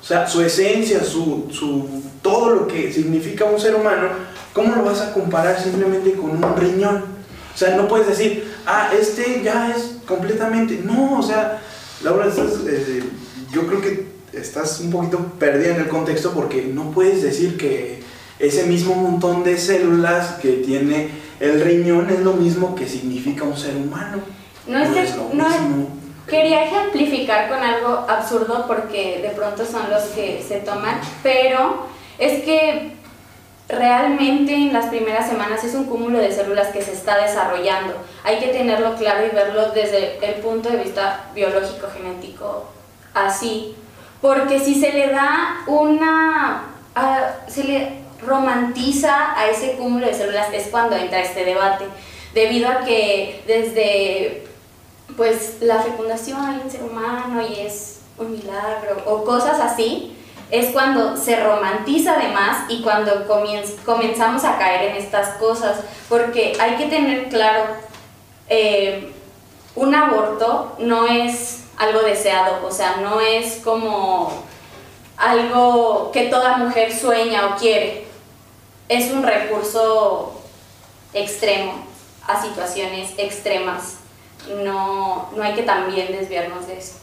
O 0.00 0.04
sea, 0.04 0.26
su 0.26 0.42
esencia, 0.42 1.02
su, 1.04 1.48
su, 1.52 2.02
todo 2.22 2.50
lo 2.50 2.66
que 2.66 2.92
significa 2.92 3.44
un 3.44 3.60
ser 3.60 3.74
humano, 3.74 4.08
¿cómo 4.58 4.74
lo 4.74 4.82
vas 4.82 5.00
a 5.00 5.12
comparar 5.12 5.62
simplemente 5.62 6.14
con 6.14 6.30
un 6.30 6.56
riñón? 6.56 7.04
O 7.54 7.56
sea, 7.56 7.76
no 7.76 7.86
puedes 7.86 8.08
decir, 8.08 8.52
ah, 8.66 8.90
este 8.98 9.40
ya 9.42 9.72
es 9.74 9.98
completamente. 10.06 10.80
No, 10.84 11.18
o 11.20 11.22
sea, 11.22 11.60
Laura, 12.02 12.26
estás, 12.26 12.54
eh, 12.66 13.04
yo 13.52 13.66
creo 13.68 13.80
que 13.80 14.08
estás 14.32 14.80
un 14.80 14.90
poquito 14.90 15.18
perdida 15.38 15.76
en 15.76 15.82
el 15.82 15.88
contexto 15.88 16.32
porque 16.32 16.64
no 16.64 16.90
puedes 16.90 17.22
decir 17.22 17.56
que 17.56 18.02
ese 18.40 18.64
mismo 18.64 18.96
montón 18.96 19.44
de 19.44 19.56
células 19.58 20.34
que 20.42 20.54
tiene 20.54 21.10
el 21.38 21.60
riñón 21.60 22.10
es 22.10 22.20
lo 22.20 22.32
mismo 22.32 22.74
que 22.74 22.88
significa 22.88 23.44
un 23.44 23.56
ser 23.56 23.76
humano. 23.76 24.18
No 24.66 24.80
es, 24.80 25.16
lo 25.16 25.30
no 25.34 25.48
mismo. 25.48 25.88
Quería 26.26 26.64
ejemplificar 26.64 27.48
con 27.48 27.58
algo 27.58 28.06
absurdo 28.08 28.64
porque 28.66 29.20
de 29.22 29.30
pronto 29.30 29.64
son 29.64 29.88
los 29.88 30.02
que 30.14 30.44
se 30.46 30.56
toman, 30.56 31.00
pero 31.22 31.86
es 32.18 32.42
que 32.42 32.97
realmente 33.68 34.54
en 34.54 34.72
las 34.72 34.86
primeras 34.86 35.28
semanas 35.28 35.62
es 35.62 35.74
un 35.74 35.84
cúmulo 35.84 36.18
de 36.18 36.32
células 36.32 36.68
que 36.68 36.82
se 36.82 36.92
está 36.92 37.22
desarrollando. 37.22 37.94
Hay 38.24 38.38
que 38.38 38.48
tenerlo 38.48 38.94
claro 38.96 39.26
y 39.26 39.34
verlo 39.34 39.70
desde 39.72 40.24
el 40.26 40.40
punto 40.40 40.70
de 40.70 40.78
vista 40.78 41.26
biológico 41.34 41.88
genético 41.92 42.64
así, 43.14 43.76
porque 44.22 44.58
si 44.58 44.74
se 44.74 44.92
le 44.92 45.08
da 45.08 45.62
una 45.66 46.64
ah, 46.94 47.30
se 47.46 47.64
le 47.64 47.98
romantiza 48.24 49.38
a 49.38 49.48
ese 49.48 49.72
cúmulo 49.72 50.06
de 50.06 50.14
células 50.14 50.52
es 50.52 50.68
cuando 50.68 50.96
entra 50.96 51.20
este 51.20 51.44
debate, 51.44 51.84
debido 52.34 52.68
a 52.68 52.80
que 52.80 53.42
desde 53.46 54.44
pues 55.16 55.58
la 55.60 55.80
fecundación 55.82 56.40
hay 56.44 56.60
un 56.62 56.70
ser 56.70 56.82
humano 56.82 57.42
y 57.42 57.60
es 57.60 58.00
un 58.18 58.32
milagro 58.32 59.02
o 59.06 59.24
cosas 59.24 59.60
así, 59.60 60.16
es 60.50 60.70
cuando 60.70 61.16
se 61.16 61.42
romantiza 61.42 62.14
además 62.14 62.64
y 62.68 62.82
cuando 62.82 63.26
comenzamos 63.84 64.44
a 64.44 64.58
caer 64.58 64.90
en 64.90 64.96
estas 64.96 65.36
cosas, 65.36 65.80
porque 66.08 66.56
hay 66.58 66.76
que 66.76 66.86
tener 66.86 67.28
claro, 67.28 67.66
eh, 68.48 69.12
un 69.74 69.94
aborto 69.94 70.74
no 70.78 71.06
es 71.06 71.64
algo 71.76 72.00
deseado, 72.00 72.66
o 72.66 72.70
sea, 72.70 72.96
no 72.96 73.20
es 73.20 73.60
como 73.62 74.32
algo 75.16 76.10
que 76.12 76.24
toda 76.24 76.56
mujer 76.56 76.94
sueña 76.94 77.46
o 77.46 77.56
quiere, 77.56 78.06
es 78.88 79.12
un 79.12 79.22
recurso 79.22 80.42
extremo 81.12 81.74
a 82.26 82.42
situaciones 82.42 83.12
extremas 83.18 83.98
no, 84.64 85.30
no 85.34 85.42
hay 85.42 85.54
que 85.54 85.62
también 85.62 86.12
desviarnos 86.12 86.66
de 86.66 86.78
eso. 86.78 86.94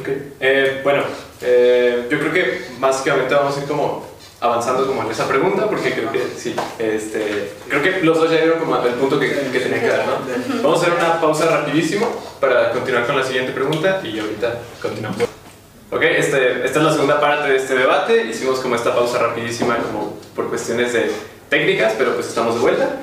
Ok. 0.00 0.08
Eh, 0.40 0.80
bueno, 0.82 1.02
eh, 1.40 2.06
yo 2.10 2.18
creo 2.18 2.32
que 2.32 2.66
básicamente 2.78 3.34
vamos 3.34 3.56
a 3.56 3.60
ir 3.60 3.66
como 3.66 4.14
avanzando 4.40 4.86
como 4.86 5.02
en 5.02 5.10
esa 5.10 5.26
pregunta 5.26 5.66
porque 5.68 5.92
creo 5.92 6.12
que 6.12 6.20
sí, 6.36 6.54
este, 6.78 7.52
creo 7.68 7.82
que 7.82 8.02
los 8.02 8.18
dos 8.18 8.30
ya 8.30 8.38
dieron 8.38 8.58
como 8.58 8.76
el 8.84 8.92
punto 8.94 9.18
que, 9.18 9.28
que 9.28 9.60
tenía 9.60 9.80
que 9.80 9.88
dar, 9.88 10.04
¿no? 10.06 10.62
Vamos 10.62 10.80
a 10.80 10.82
hacer 10.82 10.98
una 10.98 11.20
pausa 11.20 11.46
rapidísimo 11.46 12.06
para 12.40 12.70
continuar 12.72 13.06
con 13.06 13.16
la 13.16 13.24
siguiente 13.24 13.52
pregunta 13.52 14.00
y 14.04 14.18
ahorita 14.18 14.58
continuamos. 14.82 15.22
Ok, 15.90 16.02
este, 16.02 16.66
esta 16.66 16.78
es 16.78 16.84
la 16.84 16.92
segunda 16.92 17.20
parte 17.20 17.48
de 17.50 17.56
este 17.56 17.74
debate, 17.74 18.26
hicimos 18.26 18.58
como 18.60 18.74
esta 18.74 18.94
pausa 18.94 19.18
rapidísima 19.18 19.78
como 19.78 20.18
por 20.34 20.48
cuestiones 20.48 20.92
de 20.92 21.10
técnicas, 21.48 21.94
pero 21.96 22.14
pues 22.14 22.26
estamos 22.26 22.56
de 22.56 22.60
vuelta 22.60 22.96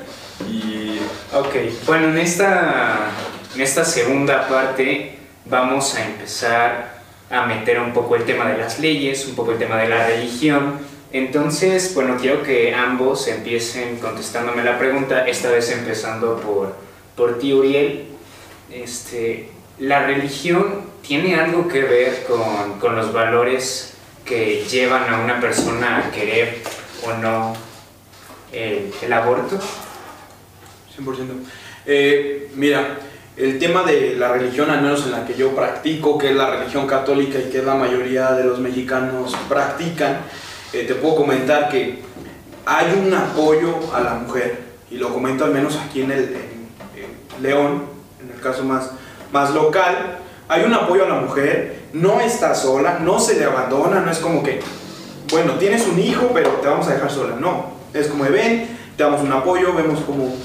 y 0.47 0.71
Ok, 1.33 1.55
bueno, 1.87 2.09
en 2.09 2.17
esta, 2.17 3.07
en 3.55 3.61
esta 3.61 3.85
segunda 3.85 4.49
parte 4.49 5.17
vamos 5.51 5.95
a 5.95 6.05
empezar 6.05 7.01
a 7.29 7.45
meter 7.45 7.79
un 7.79 7.93
poco 7.93 8.15
el 8.15 8.23
tema 8.23 8.49
de 8.49 8.57
las 8.57 8.79
leyes, 8.79 9.27
un 9.27 9.35
poco 9.35 9.51
el 9.51 9.59
tema 9.59 9.77
de 9.77 9.89
la 9.89 10.07
religión 10.07 10.79
Entonces, 11.11 11.93
bueno, 11.93 12.15
quiero 12.19 12.41
que 12.41 12.73
ambos 12.73 13.27
empiecen 13.27 13.97
contestándome 13.97 14.63
la 14.63 14.79
pregunta, 14.79 15.27
esta 15.27 15.51
vez 15.51 15.69
empezando 15.69 16.37
por, 16.37 16.73
por 17.17 17.37
ti, 17.37 17.51
Uriel. 17.51 18.05
Este, 18.71 19.49
¿La 19.77 20.05
religión 20.05 20.83
tiene 21.05 21.35
algo 21.35 21.67
que 21.67 21.81
ver 21.81 22.23
con, 22.23 22.79
con 22.79 22.95
los 22.95 23.11
valores 23.11 23.93
que 24.23 24.63
llevan 24.71 25.13
a 25.13 25.19
una 25.19 25.41
persona 25.41 25.97
a 25.97 26.11
querer 26.11 26.59
o 27.03 27.13
no 27.17 27.53
el, 28.53 29.11
aborto? 29.11 29.59
100%. 30.97 31.27
Eh, 31.87 32.51
mira, 32.55 32.99
el 33.37 33.59
tema 33.59 33.83
de 33.83 34.15
la 34.15 34.29
religión, 34.29 34.69
al 34.69 34.81
menos 34.81 35.05
en 35.05 35.11
la 35.11 35.25
que 35.25 35.35
yo 35.35 35.55
practico, 35.55 36.17
que 36.17 36.31
es 36.31 36.35
la 36.35 36.49
religión 36.49 36.85
católica 36.85 37.39
y 37.39 37.49
que 37.49 37.61
la 37.61 37.75
mayoría 37.75 38.31
de 38.31 38.43
los 38.43 38.59
mexicanos 38.59 39.35
practican, 39.47 40.19
eh, 40.73 40.85
te 40.87 40.95
puedo 40.95 41.15
comentar 41.15 41.69
que 41.69 42.01
hay 42.65 43.01
un 43.05 43.13
apoyo 43.13 43.75
a 43.93 44.01
la 44.01 44.13
mujer, 44.15 44.59
y 44.89 44.97
lo 44.97 45.13
comento 45.13 45.45
al 45.45 45.51
menos 45.51 45.77
aquí 45.77 46.01
en, 46.01 46.11
el, 46.11 46.35
León, 47.41 47.83
en 48.21 48.31
el 48.31 48.41
caso 48.41 48.63
más, 48.63 48.91
más 49.31 49.51
local, 49.53 50.19
hay 50.47 50.63
un 50.63 50.73
apoyo 50.73 51.05
a 51.05 51.09
la 51.09 51.21
mujer, 51.21 51.83
no 51.93 52.19
está 52.19 52.53
sola, 52.53 52.99
no 52.99 53.19
se 53.19 53.39
le 53.39 53.45
abandona, 53.45 54.01
no 54.01 54.11
es 54.11 54.19
como 54.19 54.43
que, 54.43 54.59
bueno, 55.31 55.53
tienes 55.53 55.87
un 55.87 55.97
hijo, 55.99 56.31
pero 56.33 56.49
te 56.55 56.67
vamos 56.67 56.87
a 56.87 56.93
dejar 56.93 57.09
sola, 57.09 57.35
no, 57.39 57.67
es 57.93 58.07
como, 58.07 58.25
ven, 58.25 58.77
te 58.97 59.03
damos 59.03 59.21
un 59.21 59.31
apoyo, 59.31 59.73
vemos 59.73 60.01
cómo, 60.05 60.35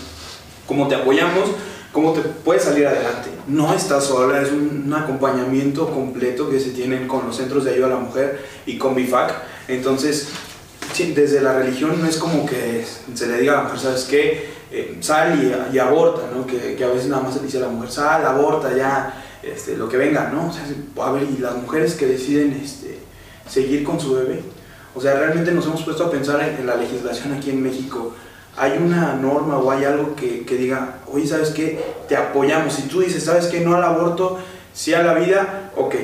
cómo 0.67 0.87
te 0.87 0.95
apoyamos, 0.95 1.51
cómo 1.93 2.13
te 2.13 2.21
puedes 2.21 2.65
salir 2.65 2.87
adelante. 2.87 3.31
No 3.47 3.75
estás 3.75 4.05
sola, 4.05 4.41
es 4.41 4.51
un, 4.51 4.93
acompañamiento 4.93 5.91
completo 5.91 6.49
que 6.49 6.61
se 6.61 6.71
tienen 6.71 7.07
con 7.07 7.27
los 7.27 7.37
centros 7.37 7.65
de 7.65 7.73
ayuda 7.73 7.87
a 7.87 7.91
la 7.91 7.97
mujer 7.97 8.45
y 8.67 8.79
con 8.79 8.95
BIFAC. 8.95 9.35
Entonces, 9.69 10.29
desde 11.15 11.41
la 11.41 11.53
religión 11.59 12.01
no 12.01 12.07
es 12.07 12.17
como 12.17 12.47
que 12.47 12.85
se 13.15 13.27
le 13.27 13.39
diga 13.39 13.53
a 13.53 13.57
la 13.57 13.63
mujer, 13.65 13.79
¿sabes 13.79 14.05
qué? 14.05 14.57
Eh, 14.71 14.99
sal 15.01 15.39
y, 15.43 15.77
y 15.77 15.79
aborta, 15.79 16.23
¿no? 16.35 16.47
Que, 16.47 16.83
a 16.83 16.89
veces 16.89 17.09
nada 17.09 17.23
más 17.23 17.35
se 17.35 17.41
dice 17.41 17.59
a 17.59 17.63
la 17.63 17.69
mujer, 17.69 17.91
sal, 17.91 18.25
aborta, 18.25 18.75
ya, 18.75 19.23
este, 19.43 19.77
lo 19.77 19.89
que 19.89 19.97
venga, 19.97 20.31
¿no? 20.33 20.49
O 20.49 20.53
sea, 20.53 20.65
a 21.05 21.13
ver, 21.13 21.25
y 21.25 21.39
las 21.39 21.57
mujeres 21.57 21.95
que 21.95 22.07
deciden 22.07 22.61
este, 22.63 22.99
seguir 23.49 23.85
con 23.85 24.01
su 24.01 24.15
bebé, 24.15 24.43
o 24.95 25.01
sea, 25.01 25.15
realmente 25.15 25.53
nos 25.53 25.67
hemos 25.67 25.83
puesto 25.83 26.07
a 26.07 26.11
pensar 26.11 26.41
en, 26.41 26.57
en 26.57 26.67
la 26.67 26.77
legislación 26.77 27.35
aquí 27.35 27.51
en 27.51 27.63
México 27.63 28.15
hay 28.57 28.79
una 28.79 29.15
norma 29.15 29.59
o 29.59 29.71
hay 29.71 29.85
algo 29.85 30.17
que, 30.17 30.45
que, 30.45 30.57
diga, 30.57 31.01
oye, 31.13 31.27
¿sabes 31.27 31.51
qué? 31.51 31.79
Te 32.09 32.17
apoyamos. 32.17 32.73
Si 32.73 32.83
tú 32.83 33.01
dices, 33.01 33.25
¿sabes 33.25 33.47
qué? 33.47 33.61
No 33.61 33.77
al 33.77 33.85
aborto, 33.85 34.39
sí 34.73 34.95
a 34.95 35.03
la 35.03 35.15
vida, 35.15 35.71
ok. 35.77 35.95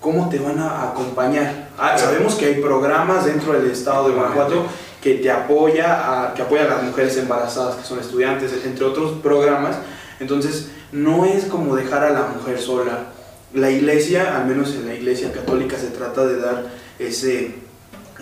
¿Cómo 0.00 0.28
te 0.28 0.38
van 0.38 0.58
a 0.58 0.90
acompañar? 0.90 1.70
Ah, 1.78 1.96
sabemos 1.96 2.34
que 2.34 2.46
hay 2.46 2.54
programas 2.60 3.24
dentro 3.24 3.54
del 3.54 3.70
estado 3.70 4.08
de 4.08 4.14
Guanajuato 4.14 4.66
que 5.02 5.14
te 5.14 5.30
apoya, 5.30 6.28
a, 6.28 6.34
que 6.34 6.42
apoya 6.42 6.64
a 6.64 6.76
las 6.76 6.82
mujeres 6.82 7.16
embarazadas, 7.16 7.76
que 7.76 7.84
son 7.84 7.98
estudiantes, 7.98 8.52
entre 8.64 8.84
otros 8.84 9.12
programas. 9.22 9.76
Entonces, 10.20 10.70
no 10.92 11.24
es 11.24 11.44
como 11.44 11.74
dejar 11.74 12.04
a 12.04 12.10
la 12.10 12.26
mujer 12.28 12.60
sola. 12.60 13.06
La 13.54 13.70
iglesia, 13.70 14.36
al 14.36 14.46
menos 14.46 14.74
en 14.74 14.86
la 14.86 14.94
iglesia 14.94 15.32
católica, 15.32 15.78
se 15.78 15.88
trata 15.88 16.26
de 16.26 16.38
dar 16.38 16.66
ese, 16.98 17.54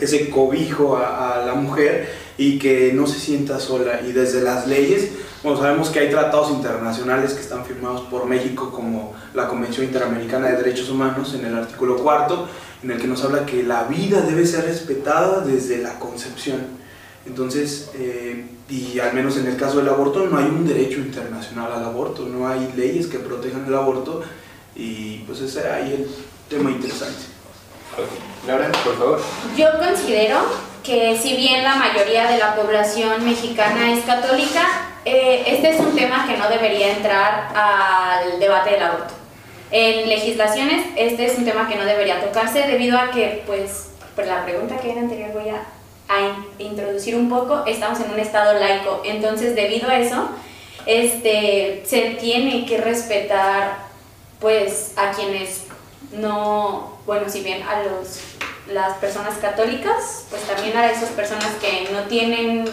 ese 0.00 0.30
cobijo 0.30 0.96
a, 0.96 1.40
a 1.40 1.46
la 1.46 1.54
mujer 1.54 2.08
y 2.42 2.58
que 2.58 2.92
no 2.92 3.06
se 3.06 3.20
sienta 3.20 3.60
sola. 3.60 4.00
Y 4.02 4.10
desde 4.10 4.42
las 4.42 4.66
leyes, 4.66 5.10
bueno, 5.44 5.60
sabemos 5.60 5.90
que 5.90 6.00
hay 6.00 6.10
tratados 6.10 6.50
internacionales 6.50 7.34
que 7.34 7.40
están 7.40 7.64
firmados 7.64 8.00
por 8.02 8.26
México, 8.26 8.72
como 8.72 9.14
la 9.32 9.46
Convención 9.46 9.86
Interamericana 9.86 10.48
de 10.48 10.56
Derechos 10.56 10.90
Humanos, 10.90 11.34
en 11.34 11.44
el 11.44 11.54
artículo 11.54 11.96
cuarto, 11.98 12.48
en 12.82 12.90
el 12.90 13.00
que 13.00 13.06
nos 13.06 13.22
habla 13.22 13.46
que 13.46 13.62
la 13.62 13.84
vida 13.84 14.22
debe 14.22 14.44
ser 14.44 14.64
respetada 14.64 15.44
desde 15.44 15.78
la 15.78 16.00
concepción. 16.00 16.58
Entonces, 17.26 17.92
eh, 17.94 18.44
y 18.68 18.98
al 18.98 19.14
menos 19.14 19.36
en 19.36 19.46
el 19.46 19.56
caso 19.56 19.78
del 19.78 19.88
aborto, 19.88 20.26
no 20.26 20.36
hay 20.36 20.46
un 20.46 20.66
derecho 20.66 20.98
internacional 20.98 21.70
al 21.70 21.84
aborto, 21.84 22.26
no 22.26 22.48
hay 22.48 22.72
leyes 22.76 23.06
que 23.06 23.20
protejan 23.20 23.66
el 23.66 23.74
aborto, 23.76 24.22
y 24.74 25.18
pues 25.18 25.40
ese 25.42 25.68
ahí 25.68 25.92
el 25.92 26.08
tema 26.48 26.72
interesante. 26.72 27.22
Laura, 28.48 28.72
por 28.84 28.98
favor. 28.98 29.20
Yo 29.56 29.68
considero 29.78 30.71
que 30.82 31.16
si 31.16 31.36
bien 31.36 31.62
la 31.62 31.76
mayoría 31.76 32.26
de 32.26 32.38
la 32.38 32.54
población 32.56 33.24
mexicana 33.24 33.92
es 33.92 34.04
católica, 34.04 34.88
eh, 35.04 35.44
este 35.46 35.70
es 35.70 35.80
un 35.80 35.94
tema 35.94 36.26
que 36.26 36.36
no 36.36 36.48
debería 36.48 36.92
entrar 36.92 37.48
al 37.54 38.38
debate 38.38 38.70
del 38.70 38.82
aborto. 38.82 39.14
En 39.70 40.08
legislaciones, 40.08 40.86
este 40.96 41.26
es 41.26 41.38
un 41.38 41.44
tema 41.44 41.68
que 41.68 41.76
no 41.76 41.84
debería 41.84 42.20
tocarse 42.20 42.62
debido 42.62 42.98
a 42.98 43.10
que, 43.10 43.42
pues, 43.46 43.90
por 44.14 44.26
la 44.26 44.44
pregunta 44.44 44.76
que 44.76 44.92
era 44.92 45.00
anterior 45.00 45.32
voy 45.32 45.48
a, 45.48 45.62
a 46.08 46.20
in 46.20 46.70
introducir 46.70 47.16
un 47.16 47.28
poco, 47.28 47.64
estamos 47.66 47.98
en 48.00 48.10
un 48.10 48.20
estado 48.20 48.58
laico, 48.58 49.02
entonces 49.04 49.54
debido 49.54 49.88
a 49.88 49.98
eso, 49.98 50.28
este, 50.84 51.82
se 51.86 52.16
tiene 52.20 52.66
que 52.66 52.78
respetar, 52.78 53.78
pues, 54.40 54.92
a 54.96 55.12
quienes 55.12 55.64
no, 56.12 56.98
bueno, 57.06 57.28
si 57.28 57.40
bien 57.40 57.62
a 57.62 57.82
los 57.82 58.20
las 58.68 58.96
personas 58.98 59.36
católicas, 59.38 60.26
pues 60.30 60.42
también 60.42 60.76
a 60.76 60.90
esas 60.90 61.10
personas 61.10 61.50
que 61.60 61.90
no 61.92 62.02
tienen 62.02 62.64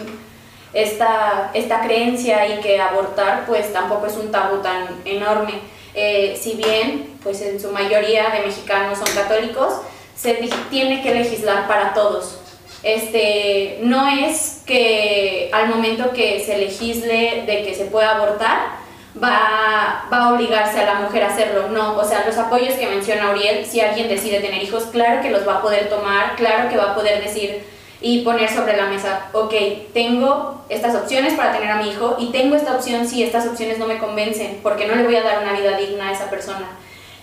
esta, 0.74 1.52
esta 1.54 1.82
creencia 1.82 2.48
y 2.48 2.62
que 2.62 2.80
abortar 2.80 3.46
pues 3.48 3.74
tampoco 3.74 4.06
es 4.06 4.16
un 4.16 4.32
tabú 4.32 4.62
tan 4.62 5.02
enorme. 5.06 5.54
Eh, 5.96 6.38
si 6.40 6.54
bien 6.54 7.18
pues 7.24 7.42
en 7.42 7.60
su 7.60 7.72
mayoría 7.72 8.30
de 8.30 8.46
mexicanos 8.46 9.00
son 9.00 9.14
católicos, 9.14 9.82
se 10.16 10.34
tiene 10.70 11.02
que 11.02 11.16
legislar 11.16 11.68
para 11.68 11.94
todos. 11.94 12.40
Este, 12.84 13.80
no 13.82 14.08
es 14.08 14.62
que 14.66 15.50
al 15.52 15.68
momento 15.68 16.12
que 16.14 16.44
se 16.46 16.58
legisle 16.58 17.44
de 17.46 17.64
que 17.64 17.76
se 17.76 17.86
pueda 17.86 18.16
abortar, 18.16 18.79
va, 19.16 20.06
va 20.12 20.18
a 20.18 20.34
obligarse 20.34 20.80
a 20.80 20.86
la 20.86 21.00
mujer 21.02 21.24
a 21.24 21.30
hacerlo, 21.30 21.70
no, 21.70 21.98
o 21.98 22.06
sea, 22.06 22.26
los 22.26 22.38
apoyos 22.38 22.76
que 22.76 22.88
menciona 22.88 23.32
Uriel, 23.32 23.66
si 23.66 23.82
alguien 23.82 24.08
decide 24.08 24.40
tener 24.40 24.62
hijos, 24.62 24.86
claro 24.92 25.22
que 25.22 25.32
los 25.32 25.48
va 25.48 25.56
a 25.56 25.62
poder 25.62 25.90
tomar, 25.90 26.36
claro 26.36 26.70
que 26.70 26.78
va 26.78 26.92
a 26.92 26.96
poder 26.96 27.24
decir 27.24 27.64
y 28.02 28.22
poner 28.22 28.50
sobre 28.50 28.78
la 28.78 28.86
mesa, 28.86 29.28
ok, 29.34 29.54
tengo 29.94 30.64
estas 30.70 30.96
opciones 30.96 31.34
para 31.34 31.52
tener 31.54 31.70
a 31.70 31.82
mi 31.82 31.90
hijo 31.90 32.16
y 32.20 32.32
tengo 32.32 32.56
esta 32.56 32.76
opción 32.76 33.08
si 33.08 33.24
estas 33.24 33.46
opciones 33.48 33.78
no 33.78 33.88
me 33.88 33.98
convencen, 33.98 34.60
porque 34.64 34.88
no 34.88 34.96
le 34.96 35.04
voy 35.04 35.16
a 35.16 35.24
dar 35.24 35.44
una 35.44 35.54
vida 35.54 35.78
digna 35.78 36.10
a 36.10 36.14
esa 36.14 36.30
persona. 36.30 36.68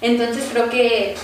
Entonces 0.02 0.44
creo 0.52 0.68
que 0.68 1.14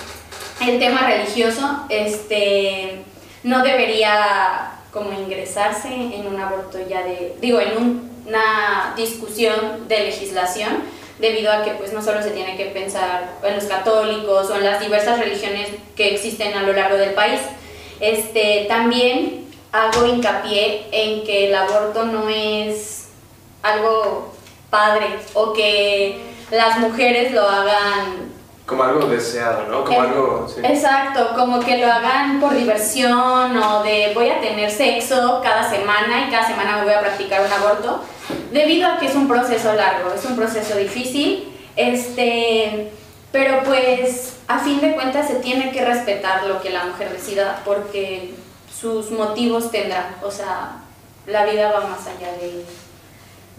el 0.67 0.79
tema 0.79 1.07
religioso 1.07 1.85
este, 1.91 3.03
no 3.43 3.63
debería 3.63 4.79
como 4.91 5.13
ingresarse 5.13 5.89
en 5.89 6.27
un 6.27 6.41
aborto 6.41 6.79
ya 6.89 7.03
de, 7.03 7.37
digo, 7.41 7.61
en 7.61 7.77
un 7.77 8.12
una 8.27 8.95
discusión 8.97 9.89
de 9.89 9.99
legislación 10.05 10.83
debido 11.19 11.53
a 11.53 11.63
que 11.63 11.73
pues 11.73 11.93
no 11.93 12.03
solo 12.03 12.23
se 12.23 12.31
tiene 12.31 12.57
que 12.57 12.67
pensar 12.67 13.35
en 13.43 13.55
los 13.55 13.65
católicos 13.65 14.51
o 14.51 14.57
en 14.57 14.65
las 14.65 14.81
diversas 14.81 15.19
religiones 15.19 15.69
que 15.97 16.15
existen 16.15 16.55
a 16.55 16.63
lo 16.63 16.73
largo 16.73 16.97
del 16.97 17.15
país. 17.15 17.41
Este, 18.01 18.67
también 18.69 19.47
hago 19.71 20.07
hincapié 20.07 20.87
en 20.91 21.25
que 21.25 21.49
el 21.49 21.55
aborto 21.55 22.05
no 22.05 22.29
es 22.29 23.09
algo 23.63 24.33
padre 24.71 25.07
o 25.35 25.53
que 25.53 26.21
las 26.51 26.79
mujeres 26.79 27.33
lo 27.33 27.49
hagan 27.49 28.33
como 28.67 28.85
algo 28.85 29.07
deseado, 29.07 29.67
¿no? 29.69 29.85
Como 29.85 29.93
Eh, 30.03 30.07
algo... 30.09 30.49
sí. 30.49 30.61
Exacto, 30.65 31.33
como 31.35 31.61
que 31.61 31.79
lo 31.79 31.93
hagan 31.93 32.41
por 32.41 32.55
diversión 32.55 33.57
o 33.57 33.83
de 33.83 34.13
voy 34.15 34.31
a 34.31 34.41
tener 34.41 34.71
sexo 34.71 35.41
cada 35.43 35.69
semana 35.69 36.27
y 36.27 36.31
cada 36.31 36.47
semana 36.47 36.77
me 36.79 36.85
voy 36.85 36.93
a 36.95 37.01
practicar 37.01 37.45
un 37.45 37.53
aborto, 37.53 38.03
debido 38.53 38.89
a 38.89 38.99
que 38.99 39.07
es 39.07 39.15
un 39.15 39.29
proceso 39.29 39.73
largo, 39.75 40.13
es 40.15 40.25
un 40.25 40.37
proceso 40.37 40.77
difícil, 40.77 41.53
este, 41.77 42.91
pero 43.33 43.63
pues 43.65 44.35
a 44.49 44.59
fin 44.61 44.81
de 44.81 44.93
cuentas 44.95 45.27
se 45.29 45.37
tiene 45.37 45.73
que 45.73 45.85
respetar 45.85 46.45
lo 46.47 46.61
que 46.61 46.71
la 46.71 46.85
mujer 46.85 47.11
decida 47.11 47.63
porque 47.65 48.35
sus 48.79 49.11
motivos 49.11 49.71
tendrá, 49.71 50.17
o 50.23 50.31
sea, 50.31 50.73
la 51.27 51.45
vida 51.47 51.71
va 51.73 51.87
más 51.87 52.01
allá 52.07 52.33
de, 52.41 52.65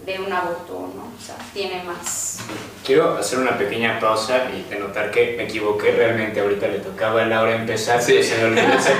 de 0.04 0.20
un 0.20 0.30
aborto, 0.32 0.90
¿no? 0.94 1.04
O 1.18 1.24
sea, 1.24 1.34
tiene 1.54 1.82
más. 1.84 2.38
Quiero 2.84 3.16
hacer 3.16 3.38
una 3.38 3.56
pequeña 3.56 3.98
pausa 3.98 4.44
y 4.54 4.68
denotar 4.68 5.10
que 5.10 5.34
me 5.38 5.44
equivoqué. 5.44 5.92
Realmente 5.92 6.40
ahorita 6.40 6.68
le 6.68 6.80
tocaba 6.80 7.22
a 7.22 7.24
Laura 7.26 7.54
empezar, 7.54 8.02
Sí. 8.02 8.22
se 8.22 8.36
me 8.36 8.44
olvidó 8.44 8.68
No 8.68 8.74
pasa 8.74 8.90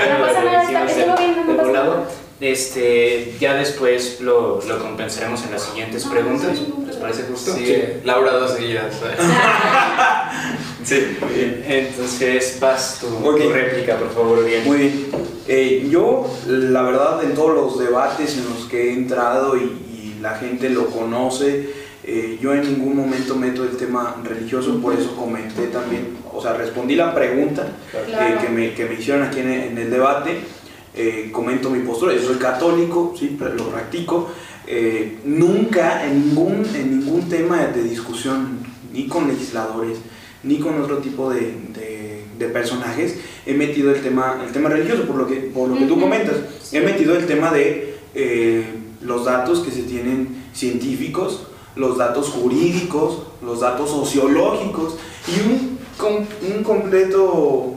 lo 0.40 0.50
que 0.50 0.56
nada, 0.56 0.64
hicimos 0.64 0.90
está- 0.90 1.00
estuvo 1.00 1.16
bien, 1.18 1.36
no 1.36 1.42
de 1.52 1.54
pasa 1.58 1.68
volado. 1.68 1.94
nada. 1.96 2.06
Este, 2.44 3.32
ya 3.40 3.54
después 3.54 4.20
lo, 4.20 4.60
lo 4.68 4.78
compensaremos 4.78 5.42
en 5.44 5.52
las 5.52 5.62
siguientes 5.62 6.04
preguntas. 6.04 6.58
¿Les 6.86 6.96
parece 6.96 7.22
justo? 7.22 7.54
Sí, 7.54 7.74
Laura 8.04 8.32
dos 8.32 8.52
seguidas. 8.52 8.96
sí, 10.84 11.16
Muy 11.22 11.32
bien. 11.32 11.64
Entonces, 11.66 12.58
vas 12.60 12.98
tu, 13.00 13.06
tu 13.06 13.48
réplica, 13.48 13.96
por 13.96 14.12
favor, 14.12 14.38
Uriel. 14.40 14.62
Muy 14.66 14.76
bien. 14.76 15.06
Eh, 15.48 15.88
yo, 15.90 16.30
la 16.46 16.82
verdad, 16.82 17.24
en 17.24 17.34
todos 17.34 17.54
los 17.54 17.78
debates 17.78 18.36
en 18.36 18.44
los 18.44 18.68
que 18.68 18.90
he 18.90 18.92
entrado 18.92 19.56
y, 19.56 19.62
y 19.62 20.18
la 20.20 20.36
gente 20.36 20.68
lo 20.68 20.90
conoce, 20.90 21.70
eh, 22.04 22.38
yo 22.42 22.52
en 22.52 22.60
ningún 22.60 22.94
momento 22.94 23.36
meto 23.36 23.64
el 23.64 23.78
tema 23.78 24.16
religioso, 24.22 24.78
por 24.82 24.92
eso 24.92 25.16
comenté 25.16 25.68
también, 25.68 26.18
o 26.30 26.42
sea, 26.42 26.52
respondí 26.52 26.94
la 26.94 27.14
pregunta 27.14 27.66
eh, 27.94 28.36
que, 28.42 28.48
me, 28.50 28.74
que 28.74 28.84
me 28.84 28.94
hicieron 28.96 29.22
aquí 29.22 29.40
en, 29.40 29.50
en 29.50 29.78
el 29.78 29.90
debate. 29.90 30.40
Eh, 30.96 31.30
comento 31.32 31.70
mi 31.70 31.80
postura, 31.80 32.14
yo 32.14 32.22
soy 32.22 32.36
católico, 32.36 33.14
sí, 33.18 33.36
lo 33.38 33.68
practico, 33.70 34.28
eh, 34.66 35.18
nunca 35.24 36.06
en 36.06 36.28
ningún, 36.28 36.64
en 36.74 37.00
ningún 37.00 37.28
tema 37.28 37.66
de 37.66 37.82
discusión, 37.82 38.58
ni 38.92 39.06
con 39.08 39.26
legisladores, 39.28 39.98
ni 40.42 40.58
con 40.58 40.80
otro 40.80 40.98
tipo 40.98 41.30
de, 41.30 41.40
de- 41.74 42.24
de 42.38 42.48
personajes, 42.48 43.16
he 43.46 43.54
metido 43.54 43.94
el 43.94 44.02
tema, 44.02 44.42
el 44.44 44.52
tema 44.52 44.68
religioso, 44.68 45.04
por 45.04 45.16
lo 45.16 45.26
que, 45.26 45.36
por 45.36 45.68
lo 45.68 45.76
que 45.78 45.84
tú 45.86 46.00
comentas, 46.00 46.34
he 46.72 46.80
metido 46.80 47.16
el 47.16 47.26
tema 47.26 47.52
de 47.52 47.96
eh, 48.14 48.64
los 49.02 49.24
datos 49.24 49.60
que 49.60 49.70
se 49.70 49.82
tienen 49.82 50.42
científicos, 50.52 51.46
los 51.76 51.96
datos 51.98 52.28
jurídicos, 52.30 53.22
los 53.44 53.60
datos 53.60 53.90
sociológicos 53.90 54.96
y 55.28 55.40
un, 55.48 55.78
un 56.56 56.62
completo 56.64 57.73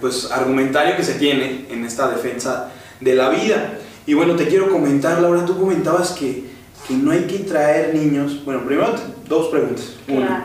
pues, 0.00 0.30
argumentario 0.30 0.96
que 0.96 1.02
se 1.02 1.14
tiene 1.14 1.66
en 1.70 1.84
esta 1.84 2.08
defensa 2.08 2.70
de 3.00 3.14
la 3.14 3.28
vida. 3.30 3.74
Y 4.06 4.14
bueno, 4.14 4.34
te 4.36 4.46
quiero 4.48 4.70
comentar, 4.70 5.20
Laura, 5.20 5.44
tú 5.44 5.58
comentabas 5.58 6.12
que, 6.12 6.44
que 6.86 6.94
no 6.94 7.10
hay 7.10 7.24
que 7.24 7.38
traer 7.40 7.94
niños. 7.94 8.42
Bueno, 8.44 8.64
primero 8.64 8.94
dos 9.28 9.48
preguntas. 9.48 9.92
Una, 10.08 10.26
Claro. 10.26 10.42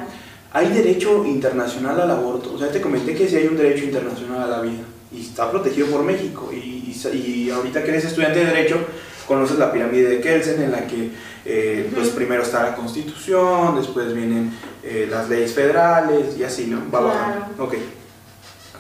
¿hay 0.51 0.67
derecho 0.69 1.23
internacional 1.25 1.99
al 2.01 2.11
aborto? 2.11 2.53
O 2.53 2.57
sea, 2.59 2.69
te 2.69 2.81
comenté 2.81 3.15
que 3.15 3.27
sí 3.27 3.35
hay 3.37 3.47
un 3.47 3.57
derecho 3.57 3.85
internacional 3.85 4.43
a 4.43 4.47
la 4.47 4.61
vida 4.61 4.81
y 5.11 5.21
está 5.21 5.49
protegido 5.49 5.87
por 5.87 6.03
México. 6.03 6.49
Y, 6.51 6.57
y, 6.57 7.17
y 7.17 7.49
ahorita 7.51 7.83
que 7.83 7.89
eres 7.91 8.05
estudiante 8.05 8.39
de 8.39 8.45
Derecho, 8.45 8.77
conoces 9.27 9.57
la 9.57 9.71
pirámide 9.71 10.09
de 10.09 10.19
Kelsen 10.21 10.61
en 10.61 10.71
la 10.71 10.85
que 10.85 11.11
eh, 11.45 11.89
pues 11.93 12.09
primero 12.09 12.43
está 12.43 12.63
la 12.63 12.75
Constitución, 12.75 13.75
después 13.77 14.13
vienen 14.13 14.51
eh, 14.83 15.07
las 15.09 15.29
leyes 15.29 15.53
federales 15.53 16.37
y 16.37 16.43
así, 16.43 16.67
¿no? 16.67 16.79
Va 16.93 16.99
Claro. 16.99 17.07
bajando. 17.07 17.63
Ok. 17.63 17.73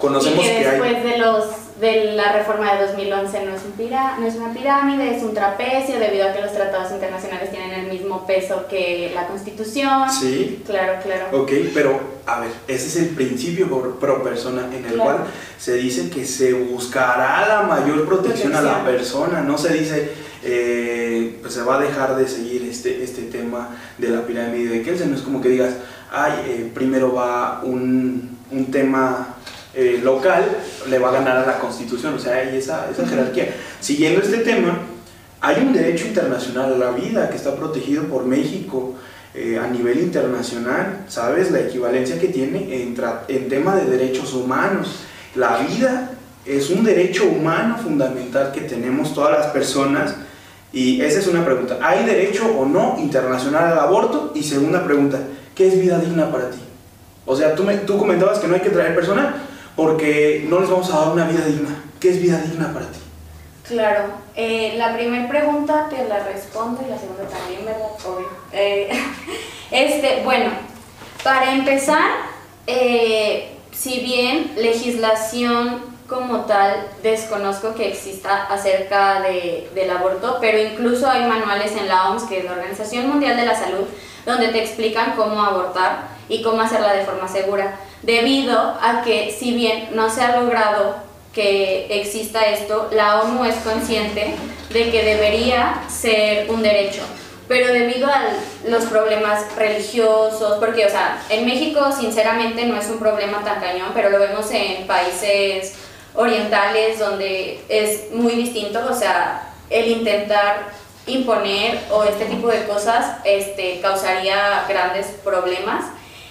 Conocemos 0.07 0.43
y 0.45 0.47
que 0.49 0.53
que 0.59 0.67
hay... 0.67 0.79
después 0.81 1.03
de 1.03 1.17
los 1.17 1.45
de 1.79 2.13
la 2.13 2.31
reforma 2.33 2.73
de 2.75 2.85
2011 2.87 3.45
no 3.45 3.55
es, 3.55 3.61
un 3.65 3.71
pira- 3.73 4.15
no 4.19 4.25
es 4.27 4.35
una 4.35 4.53
pirámide, 4.53 5.17
es 5.17 5.23
un 5.23 5.33
trapecio 5.33 5.99
debido 5.99 6.29
a 6.29 6.33
que 6.33 6.41
los 6.41 6.53
tratados 6.53 6.91
internacionales 6.93 7.51
tienen 7.51 7.71
el 7.71 7.87
mismo 7.91 8.25
peso 8.27 8.65
que 8.69 9.11
la 9.13 9.27
Constitución. 9.27 10.09
Sí, 10.09 10.61
Claro, 10.65 10.93
claro. 11.03 11.41
ok, 11.41 11.51
pero 11.73 11.99
a 12.25 12.39
ver, 12.41 12.51
ese 12.67 12.87
es 12.87 12.95
el 12.97 13.09
principio 13.09 13.69
por- 13.69 13.97
pro 13.97 14.23
persona 14.23 14.67
en 14.67 14.85
el 14.85 14.93
Claro. 14.93 15.03
cual 15.03 15.17
se 15.57 15.73
dice 15.75 16.09
que 16.09 16.25
se 16.25 16.53
buscará 16.53 17.45
la 17.47 17.61
mayor 17.63 18.05
protección, 18.07 18.55
a 18.55 18.61
la 18.61 18.83
persona, 18.85 19.41
no 19.41 19.57
se 19.57 19.73
dice 19.73 20.11
eh, 20.45 21.37
pues 21.41 21.53
se 21.53 21.63
va 21.63 21.77
a 21.77 21.79
dejar 21.81 22.15
de 22.15 22.27
seguir 22.27 22.63
este, 22.69 23.03
este 23.03 23.23
tema 23.23 23.69
de 23.97 24.09
la 24.09 24.21
pirámide 24.25 24.69
de 24.69 24.81
Kelsen, 24.83 25.09
no 25.11 25.15
es 25.17 25.23
como 25.23 25.41
que 25.41 25.49
digas, 25.49 25.73
ay, 26.11 26.33
eh, 26.45 26.71
primero 26.73 27.13
va 27.13 27.61
un, 27.63 28.37
un 28.51 28.65
tema 28.71 29.32
eh, 29.75 29.99
local, 30.03 30.45
le 30.87 30.99
va 30.99 31.09
a 31.09 31.13
ganar 31.13 31.37
a 31.37 31.45
la 31.47 31.59
constitución, 31.59 32.13
o 32.13 32.19
sea, 32.19 32.35
hay 32.35 32.57
esa, 32.57 32.89
esa 32.91 33.07
jerarquía. 33.07 33.55
Siguiendo 33.79 34.21
este 34.21 34.37
tema, 34.39 34.77
hay 35.41 35.63
un 35.63 35.73
derecho 35.73 36.05
internacional 36.05 36.73
a 36.73 36.77
la 36.77 36.91
vida 36.91 37.29
que 37.29 37.37
está 37.37 37.55
protegido 37.55 38.03
por 38.03 38.25
México 38.25 38.93
eh, 39.33 39.57
a 39.57 39.67
nivel 39.67 39.99
internacional, 39.99 41.05
¿sabes? 41.07 41.49
La 41.49 41.61
equivalencia 41.61 42.19
que 42.19 42.27
tiene 42.27 42.83
en, 42.83 42.95
en 43.27 43.49
tema 43.49 43.75
de 43.75 43.85
derechos 43.85 44.33
humanos. 44.33 44.99
La 45.35 45.57
vida 45.57 46.11
es 46.45 46.69
un 46.69 46.83
derecho 46.83 47.25
humano 47.25 47.77
fundamental 47.77 48.51
que 48.51 48.61
tenemos 48.61 49.15
todas 49.15 49.31
las 49.31 49.47
personas 49.47 50.15
y 50.71 51.01
esa 51.01 51.19
es 51.19 51.27
una 51.27 51.43
pregunta. 51.43 51.79
¿Hay 51.81 52.05
derecho 52.05 52.45
o 52.45 52.65
no 52.65 52.97
internacional 52.99 53.71
al 53.71 53.79
aborto? 53.79 54.31
Y 54.35 54.43
segunda 54.43 54.83
pregunta, 54.83 55.19
¿qué 55.55 55.67
es 55.67 55.79
vida 55.81 55.97
digna 55.97 56.31
para 56.31 56.51
ti? 56.51 56.59
O 57.25 57.35
sea, 57.35 57.55
tú, 57.55 57.63
me, 57.63 57.77
tú 57.77 57.97
comentabas 57.97 58.39
que 58.39 58.47
no 58.47 58.55
hay 58.55 58.61
que 58.61 58.69
traer 58.69 58.93
personal 58.93 59.35
porque 59.75 60.45
no 60.49 60.59
les 60.59 60.69
vamos 60.69 60.91
a 60.91 60.99
dar 60.99 61.09
una 61.09 61.27
vida 61.27 61.45
digna. 61.45 61.83
¿Qué 61.99 62.09
es 62.09 62.21
vida 62.21 62.37
digna 62.39 62.73
para 62.73 62.87
ti? 62.87 62.99
Claro, 63.67 64.05
eh, 64.35 64.73
la 64.77 64.93
primera 64.93 65.27
pregunta 65.29 65.87
te 65.89 66.07
la 66.07 66.23
respondo 66.23 66.83
y 66.85 66.89
la 66.89 66.97
segunda 66.97 67.23
también, 67.23 67.65
¿verdad? 67.65 67.87
Obvio. 68.05 68.27
Eh, 68.51 68.89
este, 69.71 70.21
bueno, 70.23 70.51
para 71.23 71.53
empezar, 71.53 72.11
eh, 72.67 73.57
si 73.71 74.01
bien 74.01 74.51
legislación 74.57 75.93
como 76.07 76.41
tal 76.41 76.89
desconozco 77.01 77.73
que 77.73 77.87
exista 77.87 78.43
acerca 78.45 79.21
de, 79.21 79.69
del 79.73 79.89
aborto, 79.89 80.37
pero 80.41 80.59
incluso 80.59 81.09
hay 81.09 81.25
manuales 81.27 81.71
en 81.77 81.87
la 81.87 82.09
OMS, 82.09 82.23
que 82.23 82.39
es 82.39 82.45
la 82.45 82.51
Organización 82.51 83.07
Mundial 83.07 83.37
de 83.37 83.45
la 83.45 83.55
Salud, 83.55 83.85
donde 84.25 84.49
te 84.49 84.61
explican 84.61 85.13
cómo 85.15 85.41
abortar 85.41 86.07
y 86.29 86.41
cómo 86.41 86.61
hacerla 86.61 86.93
de 86.93 87.05
forma 87.05 87.27
segura, 87.27 87.75
debido 88.03 88.57
a 88.81 89.01
que 89.03 89.35
si 89.37 89.53
bien 89.53 89.89
no 89.93 90.09
se 90.09 90.21
ha 90.21 90.39
logrado 90.39 90.95
que 91.33 91.87
exista 91.89 92.45
esto, 92.45 92.89
la 92.91 93.21
ONU 93.21 93.43
es 93.45 93.55
consciente 93.55 94.35
de 94.69 94.91
que 94.91 95.03
debería 95.03 95.81
ser 95.89 96.49
un 96.51 96.61
derecho, 96.61 97.01
pero 97.47 97.73
debido 97.73 98.07
a 98.07 98.21
los 98.67 98.85
problemas 98.85 99.55
religiosos, 99.55 100.57
porque, 100.59 100.85
o 100.85 100.89
sea, 100.89 101.19
en 101.29 101.45
México 101.45 101.91
sinceramente 101.91 102.65
no 102.65 102.77
es 102.77 102.87
un 102.87 102.99
problema 102.99 103.43
tan 103.43 103.59
cañón, 103.59 103.91
pero 103.93 104.09
lo 104.09 104.19
vemos 104.19 104.49
en 104.51 104.85
países 104.85 105.73
orientales 106.13 106.99
donde 106.99 107.63
es 107.67 108.11
muy 108.11 108.33
distinto, 108.33 108.79
o 108.89 108.93
sea, 108.93 109.49
el 109.69 109.87
intentar 109.87 110.71
imponer 111.05 111.79
o 111.91 112.03
este 112.03 112.25
tipo 112.25 112.47
de 112.47 112.65
cosas 112.65 113.17
este, 113.25 113.81
causaría 113.81 114.65
grandes 114.69 115.07
problemas. 115.23 115.85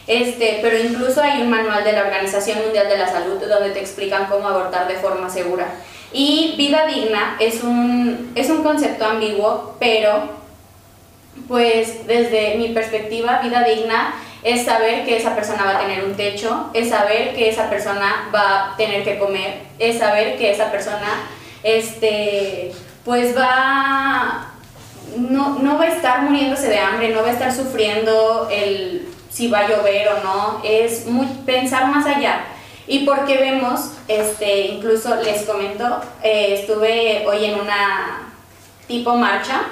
Este, 0.06 0.58
pero 0.62 0.78
incluso 0.78 1.22
hay 1.22 1.42
un 1.42 1.50
manual 1.50 1.84
de 1.84 1.92
la 1.92 2.02
Organización 2.02 2.60
Mundial 2.64 2.88
de 2.88 2.98
la 2.98 3.08
Salud 3.08 3.40
donde 3.40 3.70
te 3.70 3.80
explican 3.80 4.26
cómo 4.26 4.48
abortar 4.48 4.88
de 4.88 4.96
forma 4.96 5.30
segura. 5.30 5.66
Y 6.12 6.54
vida 6.56 6.86
digna 6.86 7.36
es 7.38 7.62
un, 7.62 8.32
es 8.34 8.50
un 8.50 8.62
concepto 8.62 9.04
ambiguo, 9.04 9.76
pero 9.78 10.42
pues 11.48 12.06
desde 12.06 12.56
mi 12.56 12.68
perspectiva, 12.68 13.40
vida 13.42 13.64
digna 13.64 14.14
es 14.42 14.64
saber 14.64 15.04
que 15.04 15.16
esa 15.16 15.34
persona 15.34 15.64
va 15.64 15.76
a 15.76 15.80
tener 15.80 16.04
un 16.04 16.14
techo, 16.14 16.70
es 16.74 16.90
saber 16.90 17.34
que 17.34 17.48
esa 17.48 17.70
persona 17.70 18.28
va 18.34 18.72
a 18.72 18.76
tener 18.76 19.04
que 19.04 19.18
comer, 19.18 19.62
es 19.78 19.98
saber 19.98 20.36
que 20.36 20.50
esa 20.50 20.70
persona 20.70 21.28
este, 21.62 22.72
pues 23.04 23.36
va, 23.36 24.52
no, 25.16 25.60
no 25.60 25.78
va 25.78 25.84
a 25.84 25.94
estar 25.94 26.22
muriéndose 26.22 26.68
de 26.68 26.78
hambre, 26.78 27.10
no 27.10 27.22
va 27.22 27.28
a 27.28 27.32
estar 27.32 27.54
sufriendo 27.54 28.48
el 28.50 29.08
si 29.32 29.48
va 29.48 29.60
a 29.60 29.68
llover 29.68 30.08
o 30.08 30.22
no, 30.22 30.60
es 30.62 31.06
muy, 31.06 31.26
pensar 31.46 31.86
más 31.86 32.06
allá. 32.06 32.44
Y 32.86 33.06
porque 33.06 33.38
vemos, 33.38 33.92
este, 34.08 34.66
incluso 34.66 35.14
les 35.16 35.42
comento, 35.42 36.00
eh, 36.22 36.58
estuve 36.60 37.24
hoy 37.26 37.44
en 37.46 37.60
una 37.60 38.32
tipo 38.86 39.14
marcha 39.14 39.62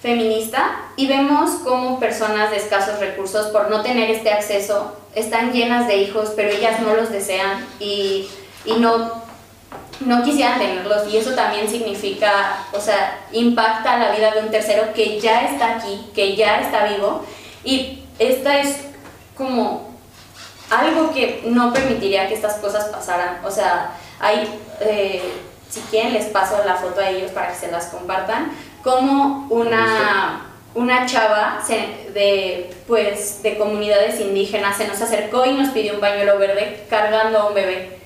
feminista 0.00 0.76
y 0.96 1.06
vemos 1.06 1.50
cómo 1.64 1.98
personas 1.98 2.50
de 2.50 2.58
escasos 2.58 3.00
recursos 3.00 3.48
por 3.48 3.70
no 3.70 3.82
tener 3.82 4.10
este 4.10 4.30
acceso 4.30 4.96
están 5.14 5.52
llenas 5.52 5.88
de 5.88 5.96
hijos, 5.96 6.32
pero 6.36 6.50
ellas 6.50 6.80
no 6.80 6.94
los 6.94 7.10
desean 7.10 7.66
y, 7.80 8.28
y 8.64 8.74
no, 8.74 9.22
no 10.00 10.22
quisieran 10.22 10.58
tenerlos 10.58 11.08
y 11.12 11.16
eso 11.16 11.32
también 11.32 11.68
significa, 11.68 12.64
o 12.72 12.80
sea, 12.80 13.18
impacta 13.32 13.98
la 13.98 14.12
vida 14.12 14.30
de 14.32 14.40
un 14.40 14.50
tercero 14.50 14.92
que 14.94 15.18
ya 15.18 15.46
está 15.50 15.76
aquí, 15.76 16.06
que 16.14 16.36
ya 16.36 16.60
está 16.60 16.84
vivo 16.86 17.24
y 17.64 18.04
esta 18.18 18.60
es 18.60 18.89
como 19.40 19.88
algo 20.70 21.12
que 21.14 21.42
no 21.46 21.72
permitiría 21.72 22.28
que 22.28 22.34
estas 22.34 22.56
cosas 22.56 22.84
pasaran, 22.88 23.38
o 23.44 23.50
sea, 23.50 23.92
hay, 24.20 24.46
eh, 24.80 25.22
si 25.70 25.80
quieren 25.90 26.12
les 26.12 26.26
paso 26.26 26.58
la 26.66 26.74
foto 26.74 27.00
a 27.00 27.08
ellos 27.08 27.30
para 27.32 27.48
que 27.48 27.54
se 27.58 27.70
las 27.72 27.86
compartan, 27.86 28.52
como 28.84 29.46
una, 29.50 30.42
una 30.74 31.06
chava 31.06 31.60
se- 31.66 32.10
de, 32.12 32.70
pues, 32.86 33.42
de 33.42 33.56
comunidades 33.56 34.20
indígenas 34.20 34.76
se 34.76 34.86
nos 34.86 35.00
acercó 35.00 35.46
y 35.46 35.52
nos 35.54 35.70
pidió 35.70 35.94
un 35.94 36.00
pañuelo 36.00 36.38
verde 36.38 36.84
cargando 36.90 37.38
a 37.38 37.46
un 37.48 37.54
bebé. 37.54 37.98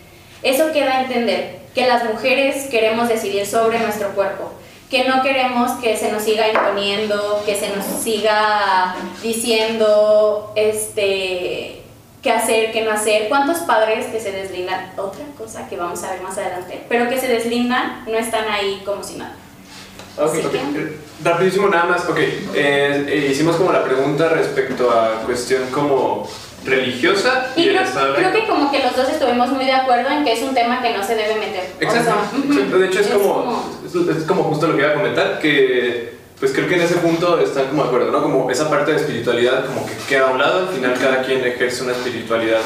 Eso 0.42 0.72
queda 0.72 0.98
a 0.98 1.02
entender 1.02 1.58
que 1.74 1.86
las 1.88 2.04
mujeres 2.04 2.66
queremos 2.70 3.08
decidir 3.08 3.44
sobre 3.46 3.78
nuestro 3.80 4.10
cuerpo, 4.10 4.52
que 4.94 5.08
no 5.08 5.22
queremos 5.24 5.72
que 5.82 5.96
se 5.96 6.12
nos 6.12 6.22
siga 6.22 6.46
imponiendo, 6.52 7.42
que 7.44 7.56
se 7.56 7.74
nos 7.74 7.84
siga 7.84 8.94
diciendo 9.24 10.52
este 10.54 11.82
qué 12.22 12.30
hacer, 12.30 12.70
qué 12.70 12.82
no 12.82 12.92
hacer. 12.92 13.28
¿Cuántos 13.28 13.58
padres 13.58 14.06
que 14.06 14.20
se 14.20 14.30
deslindan? 14.30 14.92
Otra 14.96 15.24
cosa 15.36 15.68
que 15.68 15.76
vamos 15.76 16.00
a 16.04 16.12
ver 16.12 16.22
más 16.22 16.38
adelante, 16.38 16.84
pero 16.88 17.08
que 17.10 17.18
se 17.18 17.26
deslindan 17.26 18.04
no 18.06 18.16
están 18.16 18.46
ahí 18.48 18.82
como 18.84 19.02
si 19.02 19.16
nada. 19.16 19.34
Ok, 20.16 20.28
Así 20.28 20.42
que- 20.42 20.58
Eh, 20.58 20.98
Rapidísimo 21.24 21.66
nada 21.68 21.86
más, 21.86 22.08
ok. 22.08 22.16
eh, 22.18 22.44
eh, 22.54 23.28
hicimos 23.32 23.56
como 23.56 23.72
la 23.72 23.82
pregunta 23.82 24.28
respecto 24.28 24.90
a 24.92 25.22
cuestión 25.26 25.64
como 25.72 26.28
religiosa 26.64 27.48
y, 27.56 27.62
Y 27.62 27.64
el 27.68 27.70
creo, 27.76 27.82
Estado 27.84 28.12
de 28.12 28.18
creo 28.18 28.32
que 28.32 28.46
como 28.46 28.70
que 28.70 28.82
los 28.82 28.96
dos 28.96 29.08
estuvimos 29.08 29.50
muy 29.50 29.64
de 29.64 29.72
acuerdo 29.72 30.10
en 30.10 30.24
que 30.24 30.32
es 30.32 30.42
un 30.42 30.54
tema 30.54 30.80
que 30.82 30.96
no 30.96 31.02
se 31.04 31.14
debe 31.14 31.34
meter. 31.36 31.64
O 31.78 31.82
Exacto, 31.82 32.04
sea, 32.04 32.38
ujú, 32.38 32.52
exacto. 32.52 32.78
De 32.78 32.86
hecho 32.86 33.00
es, 33.00 33.06
como, 33.08 33.70
es, 33.86 34.16
es 34.16 34.24
como 34.24 34.42
justo 34.44 34.66
lo 34.68 34.76
que 34.76 34.82
iba 34.82 34.90
a 34.90 34.94
comentar, 34.94 35.38
que 35.40 36.14
pues 36.40 36.52
creo 36.52 36.68
que 36.68 36.74
en 36.74 36.82
ese 36.82 36.96
punto 36.96 37.38
están 37.40 37.66
como 37.68 37.82
de 37.84 37.88
acuerdo, 37.88 38.10
¿no? 38.10 38.20
Como 38.22 38.50
esa 38.50 38.68
parte 38.68 38.90
de 38.90 38.96
espiritualidad 38.98 39.66
como 39.66 39.86
que 39.86 39.92
queda 40.08 40.28
a 40.28 40.32
un 40.32 40.38
lado, 40.38 40.60
al 40.60 40.68
final 40.74 40.94
cada 41.00 41.22
quien 41.22 41.44
ejerce 41.44 41.84
una 41.84 41.92
espiritualidad 41.92 42.58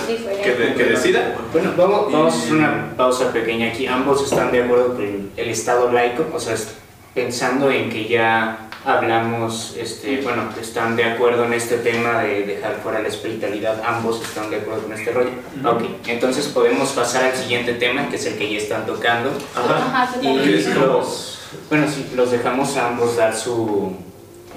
que, 0.42 0.54
de- 0.54 0.74
que 0.74 0.84
decida. 0.84 1.34
Bueno, 1.52 1.72
vamos, 1.76 2.10
vamos 2.12 2.34
a 2.34 2.38
hacer 2.38 2.52
una 2.54 2.94
pausa 2.96 3.30
pequeña 3.32 3.68
aquí. 3.68 3.86
Ambos 3.86 4.24
están 4.24 4.50
de 4.50 4.62
acuerdo 4.64 4.94
con 4.94 5.02
el, 5.04 5.30
el 5.36 5.48
Estado 5.50 5.92
laico, 5.92 6.26
o 6.34 6.40
sea, 6.40 6.54
es- 6.54 6.74
pensando 7.14 7.70
en 7.70 7.90
que 7.90 8.06
ya 8.08 8.67
hablamos, 8.84 9.74
este, 9.76 10.20
bueno, 10.22 10.48
están 10.60 10.96
de 10.96 11.04
acuerdo 11.04 11.44
en 11.44 11.52
este 11.52 11.78
tema 11.78 12.22
de 12.22 12.44
dejar 12.44 12.76
fuera 12.82 13.00
la 13.00 13.08
espiritualidad, 13.08 13.82
ambos 13.84 14.22
están 14.22 14.50
de 14.50 14.56
acuerdo 14.56 14.82
con 14.82 14.92
este 14.92 15.10
rollo. 15.10 15.30
Ok, 15.64 15.82
entonces 16.06 16.46
podemos 16.48 16.90
pasar 16.90 17.24
al 17.24 17.36
siguiente 17.36 17.74
tema, 17.74 18.08
que 18.08 18.16
es 18.16 18.26
el 18.26 18.38
que 18.38 18.50
ya 18.52 18.58
están 18.58 18.86
tocando. 18.86 19.30
Ajá. 19.54 20.04
Ajá, 20.04 20.16
Y 20.22 20.62
los, 20.74 21.40
bueno, 21.68 21.86
sí, 21.88 22.10
los 22.14 22.30
dejamos 22.30 22.76
a 22.76 22.88
ambos 22.88 23.16
dar 23.16 23.34
su, 23.34 23.96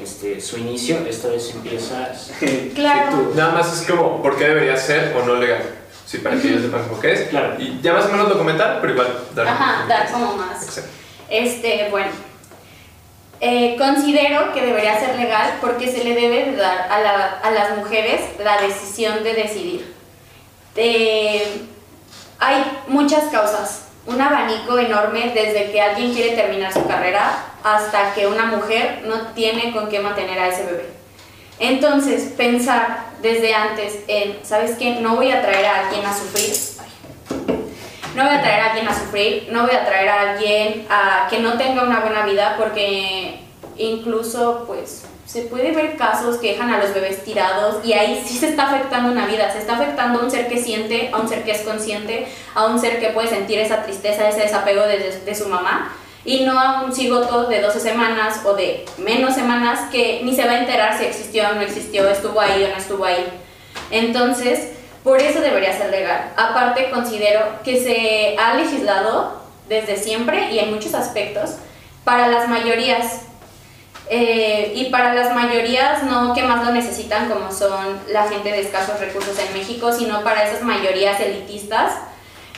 este, 0.02 0.40
su 0.40 0.58
inicio. 0.58 0.98
Esta 1.08 1.30
vez 1.30 1.52
empiezas. 1.54 2.32
Claro. 2.76 3.32
Nada 3.36 3.54
más 3.54 3.82
es 3.82 3.88
como, 3.88 4.22
¿por 4.22 4.38
qué 4.38 4.46
debería 4.46 4.78
ser 4.78 5.16
o 5.16 5.26
no 5.26 5.36
legal? 5.36 5.62
Sí, 6.06 6.18
para 6.18 6.40
que 6.40 6.50
ellos 6.50 6.64
sepan 6.64 6.82
qué 7.02 7.14
es. 7.14 7.30
Claro. 7.30 7.56
Y 7.60 7.80
ya 7.82 7.94
más 7.94 8.06
o 8.06 8.10
menos 8.10 8.28
lo 8.28 8.38
comentaron, 8.38 8.80
pero 8.82 8.94
igual 8.94 9.08
dar 9.34 9.48
Ajá, 9.48 9.86
dar 9.88 10.12
como 10.12 10.36
más. 10.36 10.64
Exacto. 10.64 10.90
Este, 11.30 11.88
bueno. 11.90 12.12
Eh, 13.44 13.76
considero 13.76 14.54
que 14.54 14.62
debería 14.62 15.00
ser 15.00 15.16
legal 15.16 15.58
porque 15.62 15.92
se 15.92 16.04
le 16.04 16.14
debe 16.14 16.52
de 16.52 16.58
dar 16.58 16.88
a 16.92 17.50
las 17.50 17.76
mujeres 17.76 18.22
la 18.38 18.62
decisión 18.62 19.24
de 19.24 19.34
decidir. 19.34 19.96
Eh, 20.76 21.64
hay 22.38 22.64
muchas 22.88 23.26
causas, 23.32 23.88
un 24.06 24.22
abanico 24.22 24.78
enorme 24.78 25.32
desde 25.34 25.72
que 25.72 25.82
alguien 25.82 26.14
quiere 26.14 26.36
terminar 26.36 26.72
su 26.72 26.86
carrera 26.86 27.46
hasta 27.64 28.14
que 28.14 28.28
una 28.28 28.46
mujer 28.46 29.02
no 29.06 29.34
tiene 29.34 29.72
con 29.72 29.90
qué 29.90 30.00
mantener 30.00 30.38
a 30.38 30.48
ese 30.48 30.64
bebé. 30.64 30.86
Entonces, 31.58 32.34
pensar 32.38 33.06
desde 33.24 33.56
antes 33.56 34.00
en, 34.08 34.40
¿sabes 34.44 34.78
qué? 34.78 35.00
No 35.02 35.16
voy 35.16 35.32
a 35.32 35.42
traer 35.42 35.66
a 35.66 35.80
alguien 35.88 36.06
a 36.06 36.14
sufrir. 36.16 36.54
No 38.16 38.26
voy 38.26 38.36
a 38.36 38.42
traer 38.42 38.62
a 38.62 38.66
alguien 38.68 38.88
a 38.88 38.94
sufrir, 38.94 39.48
no 39.52 39.64
voy 39.64 39.76
a 39.76 39.86
traer 39.86 40.10
a 40.10 40.32
alguien 40.32 40.86
a 40.90 41.28
que 41.30 41.40
no 41.40 41.58
tenga 41.58 41.84
una 41.84 42.02
buena 42.02 42.26
vida 42.26 42.56
porque 42.58 43.40
incluso 43.78 44.66
pues 44.68 45.04
se 45.26 45.44
puede 45.44 45.72
ver 45.72 45.96
casos 45.96 46.38
que 46.38 46.52
dejan 46.52 46.70
a 46.72 46.78
los 46.80 46.94
bebés 46.94 47.24
tirados 47.24 47.86
y 47.86 47.94
ahí 47.94 48.22
sí 48.26 48.38
se 48.38 48.50
está 48.50 48.70
afectando 48.70 49.12
una 49.12 49.28
vida, 49.28 49.50
se 49.50 49.60
está 49.60 49.76
afectando 49.76 50.20
a 50.20 50.24
un 50.24 50.32
ser 50.32 50.50
que 50.50 50.58
siente, 50.58 51.10
a 51.14 51.20
un 51.20 51.30
ser 51.30 51.44
que 51.44 51.52
es 51.52 51.62
consciente, 51.62 52.28
a 52.54 52.66
un 52.66 52.80
ser 52.80 53.00
que 53.00 53.10
puede 53.10 53.30
sentir 53.30 53.60
esa 53.60 53.84
tristeza, 53.84 54.28
ese 54.28 54.42
desapego 54.42 54.82
de, 54.82 55.22
de 55.26 55.36
su 55.36 55.48
mamá 55.48 55.94
y 56.26 56.42
no 56.42 56.60
a 56.60 56.84
un 56.84 56.94
cigoto 56.94 57.46
de 57.46 57.62
12 57.62 57.80
semanas 57.80 58.42
o 58.46 58.54
de 58.54 58.86
menos 58.98 59.34
semanas 59.34 59.90
que 59.92 60.22
ni 60.24 60.36
se 60.36 60.46
va 60.46 60.52
a 60.52 60.60
enterar 60.60 60.98
si 60.98 61.06
existió 61.06 61.50
o 61.50 61.54
no 61.54 61.62
existió, 61.62 62.08
estuvo 62.10 62.40
ahí 62.40 62.64
o 62.64 62.70
no 62.70 62.76
estuvo 62.76 63.06
ahí. 63.06 63.26
Entonces, 63.90 64.74
por 65.04 65.20
eso 65.22 65.42
debería 65.42 65.76
ser 65.78 65.90
legal. 65.90 66.32
Aparte, 66.38 66.90
considero 66.92 67.42
que 67.64 67.82
se 67.84 68.36
ha 68.38 68.54
legislado 68.56 69.42
desde 69.68 69.98
siempre 69.98 70.52
y 70.52 70.60
en 70.60 70.74
muchos 70.74 70.94
aspectos 70.94 71.52
para 72.04 72.28
las 72.28 72.48
mayorías. 72.48 73.22
Eh, 74.14 74.74
y 74.76 74.86
para 74.90 75.14
las 75.14 75.34
mayorías 75.34 76.04
no 76.04 76.34
que 76.34 76.44
más 76.44 76.66
lo 76.66 76.74
necesitan, 76.74 77.30
como 77.30 77.52
son 77.52 77.98
la 78.10 78.28
gente 78.28 78.52
de 78.52 78.60
escasos 78.60 79.00
recursos 79.00 79.38
en 79.40 79.54
México, 79.58 79.94
sino 79.94 80.22
para 80.24 80.44
esas 80.50 80.64
mayorías 80.64 81.20
elitistas. 81.22 81.94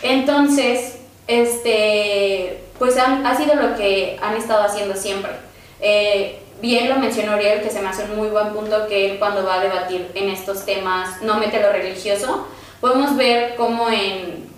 Entonces, 0.01 0.97
este, 1.27 2.63
pues 2.79 2.97
han- 2.97 3.25
ha 3.25 3.35
sido 3.37 3.55
lo 3.55 3.75
que 3.75 4.19
han 4.21 4.35
estado 4.35 4.63
haciendo 4.63 4.95
siempre. 4.95 5.31
Eh, 5.79 6.41
bien 6.63 6.87
lo 6.87 6.95
mencionó 6.95 7.35
Uriel, 7.35 7.61
que 7.61 7.69
se 7.69 7.81
me 7.81 7.89
hace 7.89 8.05
un 8.05 8.15
muy 8.15 8.29
buen 8.29 8.53
punto 8.53 8.87
que 8.87 9.11
él 9.11 9.19
cuando 9.19 9.45
va 9.45 9.55
a 9.55 9.59
debatir 9.59 10.09
en 10.15 10.29
estos 10.29 10.65
temas 10.65 11.21
no 11.21 11.35
mete 11.35 11.61
lo 11.61 11.73
religioso. 11.73 12.47
Podemos 12.79 13.17
ver 13.17 13.55
cómo 13.57 13.89
en, 13.89 14.49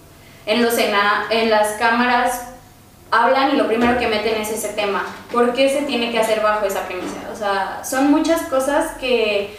en, 0.46 0.62
los 0.62 0.76
las 0.76 1.72
cámaras 1.80 2.50
hablan 3.10 3.56
y 3.56 3.58
lo 3.58 3.65
primero 3.65 3.98
que 3.98 4.08
meten 4.08 4.39
es 4.39 4.52
ese 4.52 4.70
tema. 4.74 5.04
¿Por 5.32 5.56
qué 5.56 5.68
se 5.68 5.82
tiene 5.82 6.12
que 6.12 6.20
hacer 6.20 6.41
bajo 6.41 6.68
esa 6.68 6.86
premisa? 6.86 7.18
O 7.34 7.36
sea, 7.36 7.82
son 7.84 8.12
muchas 8.12 8.44
cosas 8.44 8.91
que 9.00 9.58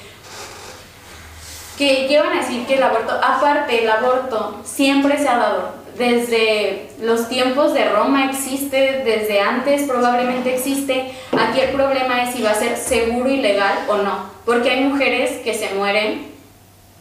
que 1.77 2.09
llevan 2.09 2.33
a 2.33 2.41
decir 2.41 2.65
que 2.67 2.77
el 2.77 2.83
aborto, 2.83 3.13
aparte 3.13 3.83
el 3.83 3.91
aborto 3.91 4.63
siempre 4.65 5.19
se 5.19 5.29
ha 5.29 5.37
dado, 5.37 5.75
desde 5.99 6.91
los 7.01 7.29
tiempos 7.29 7.73
de 7.75 7.89
Roma 7.89 8.31
existe, 8.31 9.03
desde 9.05 9.41
antes 9.41 9.83
probablemente 9.83 10.55
existe, 10.55 11.13
aquí 11.33 11.61
el 11.61 11.71
problema 11.71 12.23
es 12.23 12.35
si 12.35 12.43
va 12.43 12.51
a 12.51 12.55
ser 12.55 12.77
seguro 12.77 13.29
y 13.31 13.39
legal 13.39 13.79
o 13.89 13.97
no, 13.99 14.31
porque 14.45 14.71
hay 14.71 14.85
mujeres 14.85 15.41
que 15.43 15.55
se 15.55 15.75
mueren 15.75 16.33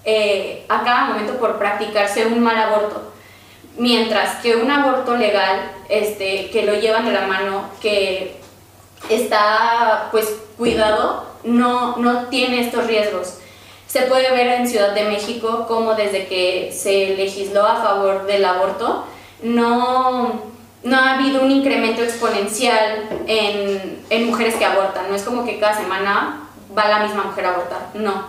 eh, 0.05 0.65
a 0.69 0.83
cada 0.83 1.05
momento 1.05 1.37
por 1.37 1.57
practicarse 1.57 2.25
un 2.25 2.41
mal 2.41 2.57
aborto, 2.57 3.11
mientras 3.77 4.37
que 4.41 4.55
un 4.55 4.71
aborto 4.71 5.17
legal, 5.17 5.71
este, 5.89 6.49
que 6.51 6.63
lo 6.63 6.75
llevan 6.75 7.05
de 7.05 7.11
la 7.11 7.27
mano, 7.27 7.69
que 7.81 8.37
está 9.09 10.09
pues 10.11 10.27
cuidado, 10.57 11.25
no, 11.43 11.97
no 11.97 12.27
tiene 12.27 12.61
estos 12.61 12.87
riesgos. 12.87 13.39
Se 13.95 14.01
puede 14.01 14.29
ver 14.29 14.47
en 14.47 14.67
Ciudad 14.67 14.93
de 14.93 15.05
México 15.05 15.63
como 15.69 15.93
desde 15.93 16.27
que 16.27 16.69
se 16.73 17.15
legisló 17.15 17.65
a 17.65 17.77
favor 17.77 18.25
del 18.25 18.43
aborto, 18.43 19.05
no, 19.41 20.41
no 20.83 20.97
ha 20.97 21.13
habido 21.13 21.41
un 21.41 21.49
incremento 21.49 22.03
exponencial 22.03 23.07
en, 23.25 24.03
en 24.09 24.25
mujeres 24.27 24.55
que 24.55 24.65
abortan. 24.65 25.05
No 25.07 25.15
es 25.15 25.23
como 25.23 25.45
que 25.45 25.59
cada 25.59 25.77
semana 25.77 26.49
va 26.77 26.89
la 26.89 26.99
misma 27.07 27.23
mujer 27.23 27.45
a 27.45 27.53
abortar, 27.53 27.91
no. 27.93 28.25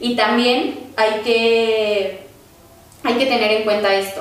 Y 0.00 0.16
también 0.16 0.90
hay 0.98 1.22
que, 1.22 2.26
hay 3.02 3.14
que 3.14 3.24
tener 3.24 3.52
en 3.52 3.62
cuenta 3.64 3.94
esto, 3.94 4.20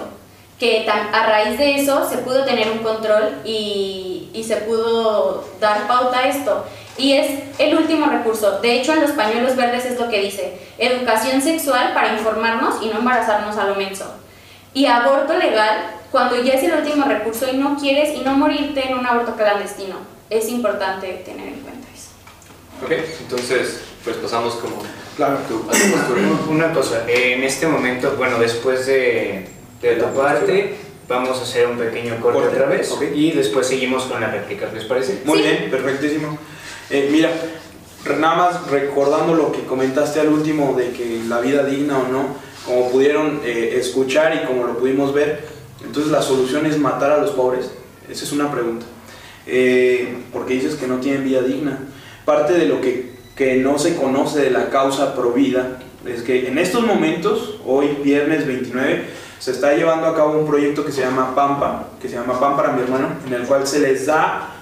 que 0.58 0.90
a 0.90 1.26
raíz 1.26 1.58
de 1.58 1.76
eso 1.76 2.10
se 2.10 2.20
pudo 2.20 2.46
tener 2.46 2.72
un 2.72 2.78
control 2.78 3.42
y, 3.44 4.30
y 4.34 4.44
se 4.46 4.56
pudo 4.56 5.44
dar 5.60 5.90
pauta 5.90 6.20
a 6.20 6.30
esto. 6.30 6.64
Y 6.98 7.14
es 7.14 7.30
el 7.60 7.76
último 7.76 8.06
recurso. 8.08 8.60
De 8.62 8.74
hecho, 8.80 8.94
en 8.94 9.02
los 9.02 9.12
pañuelos 9.12 9.56
verdes 9.56 9.86
es 9.86 10.00
lo 10.00 10.10
que 10.10 10.22
dice, 10.22 10.58
educación 10.78 11.42
sexual 11.42 11.94
para 11.94 12.14
informarnos 12.14 12.82
y 12.82 12.88
no 12.88 13.00
embarazarnos 13.00 13.58
a 13.58 13.66
lo 13.66 13.76
menso. 13.76 14.14
Y 14.74 14.86
aborto 14.86 15.38
legal 15.38 15.92
cuando 16.12 16.42
ya 16.42 16.54
es 16.54 16.64
el 16.64 16.74
último 16.74 17.06
recurso 17.06 17.48
y 17.52 17.58
no 17.58 17.78
quieres 17.78 18.16
y 18.18 18.22
no 18.22 18.32
morirte 18.38 18.88
en 18.88 18.98
un 18.98 19.06
aborto 19.06 19.36
clandestino. 19.36 19.98
Es 20.30 20.48
importante 20.50 21.08
tener 21.26 21.48
en 21.50 21.60
cuenta 21.60 21.88
eso. 21.94 22.10
Ok, 22.84 22.92
entonces, 23.22 23.82
pues 24.04 24.16
pasamos 24.18 24.56
como... 24.56 24.82
Claro. 25.18 25.38
postura. 25.48 26.22
Una 26.50 26.74
cosa, 26.74 27.04
en 27.08 27.44
este 27.44 27.68
momento, 27.68 28.16
bueno, 28.18 28.38
después 28.38 28.86
de, 28.86 29.48
de 29.82 29.96
tu 29.96 30.06
parte, 30.14 30.76
vamos 31.08 31.40
a 31.40 31.44
hacer 31.44 31.68
un 31.68 31.78
pequeño 31.78 32.20
corte, 32.20 32.40
Corte, 32.40 32.56
otra 32.58 32.68
vez 32.68 32.92
ok. 32.92 33.04
y 33.14 33.32
después 33.32 33.66
seguimos 33.68 34.04
con 34.04 34.20
la 34.20 34.28
réplica, 34.30 34.70
¿les 34.74 34.84
parece? 34.84 35.22
Muy 35.24 35.38
Sí. 35.38 35.44
bien, 35.44 35.72
perfectísimo. 35.72 36.38
Eh, 36.90 37.10
mira, 37.12 37.32
nada 38.20 38.36
más 38.36 38.68
recordando 38.70 39.34
lo 39.34 39.52
que 39.52 39.64
comentaste 39.64 40.20
al 40.20 40.30
último 40.30 40.74
de 40.78 40.92
que 40.92 41.22
la 41.28 41.40
vida 41.40 41.64
digna 41.64 41.98
o 41.98 42.08
no, 42.12 42.36
como 42.66 42.92
pudieron 42.92 43.42
eh, 43.44 43.76
escuchar 43.80 44.36
y 44.36 44.46
como 44.46 44.66
lo 44.66 44.78
pudimos 44.78 45.14
ver, 45.14 45.48
entonces 45.84 46.12
la 46.12 46.22
solución 46.22 46.66
es 46.66 46.78
matar 46.78 47.12
a 47.12 47.18
los 47.18 47.32
pobres. 47.32 47.72
Esa 48.10 48.24
es 48.24 48.32
una 48.32 48.52
pregunta. 48.52 48.86
Eh, 49.48 50.18
porque 50.34 50.56
dices 50.56 50.76
que 50.76 50.88
no 50.88 50.98
tienen 50.98 51.24
vida 51.24 51.42
digna. 51.42 51.80
Parte 52.24 52.54
de 52.54 52.66
lo 52.66 52.82
que, 52.82 53.14
que 53.36 53.58
no 53.58 53.78
se 53.78 53.96
conoce 53.96 54.40
de 54.40 54.52
la 54.52 54.70
causa 54.70 55.16
pro 55.16 55.32
vida 55.32 55.80
es 56.06 56.22
que 56.22 56.48
en 56.48 56.58
estos 56.58 56.86
momentos, 56.86 57.60
hoy 57.66 57.98
viernes 58.04 58.46
29, 58.46 59.06
se 59.40 59.52
está 59.52 59.76
llevando 59.76 60.08
a 60.08 60.16
cabo 60.16 60.40
un 60.40 60.48
proyecto 60.48 60.86
que 60.86 60.92
se 60.92 61.02
llama 61.02 61.36
Pampa, 61.36 61.90
que 62.02 62.08
se 62.08 62.16
llama 62.16 62.40
Pampa 62.40 62.64
para 62.64 62.74
mi 62.74 62.84
hermano, 62.84 63.10
en 63.26 63.34
el 63.34 63.44
cual 63.44 63.68
se 63.68 63.80
les 63.80 64.06
da 64.06 64.56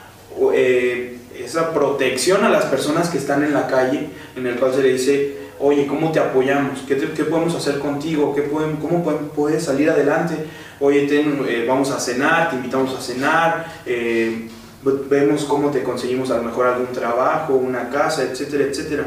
eh, 0.53 1.12
esa 1.37 1.73
protección 1.73 2.43
a 2.43 2.49
las 2.49 2.65
personas 2.65 3.09
que 3.09 3.17
están 3.17 3.43
en 3.43 3.53
la 3.53 3.67
calle, 3.67 4.09
en 4.35 4.47
el 4.47 4.55
cual 4.55 4.73
se 4.73 4.81
le 4.83 4.93
dice, 4.93 5.37
oye, 5.59 5.87
¿cómo 5.87 6.11
te 6.11 6.19
apoyamos? 6.19 6.79
¿Qué, 6.87 6.95
podemos 6.95 7.55
hacer 7.55 7.79
contigo? 7.79 8.33
¿Qué 8.35 8.41
pueden, 8.43 8.77
¿Cómo 8.77 9.03
pueden- 9.03 9.29
puedes 9.29 9.63
salir 9.63 9.89
adelante? 9.89 10.35
Oye, 10.79 11.07
eh, 11.09 11.65
vamos 11.67 11.91
a 11.91 11.99
cenar, 11.99 12.49
te 12.49 12.55
invitamos 12.57 12.93
a 12.97 13.01
cenar, 13.01 13.65
eh, 13.85 14.49
ve- 14.83 15.01
vemos 15.09 15.45
cómo 15.45 15.71
te 15.71 15.81
conseguimos 15.83 16.29
a 16.31 16.37
lo 16.37 16.43
mejor 16.43 16.67
algún 16.67 16.87
trabajo, 16.93 17.53
una 17.55 17.89
casa, 17.89 18.23
etcétera, 18.23 18.65
etcétera. 18.65 19.05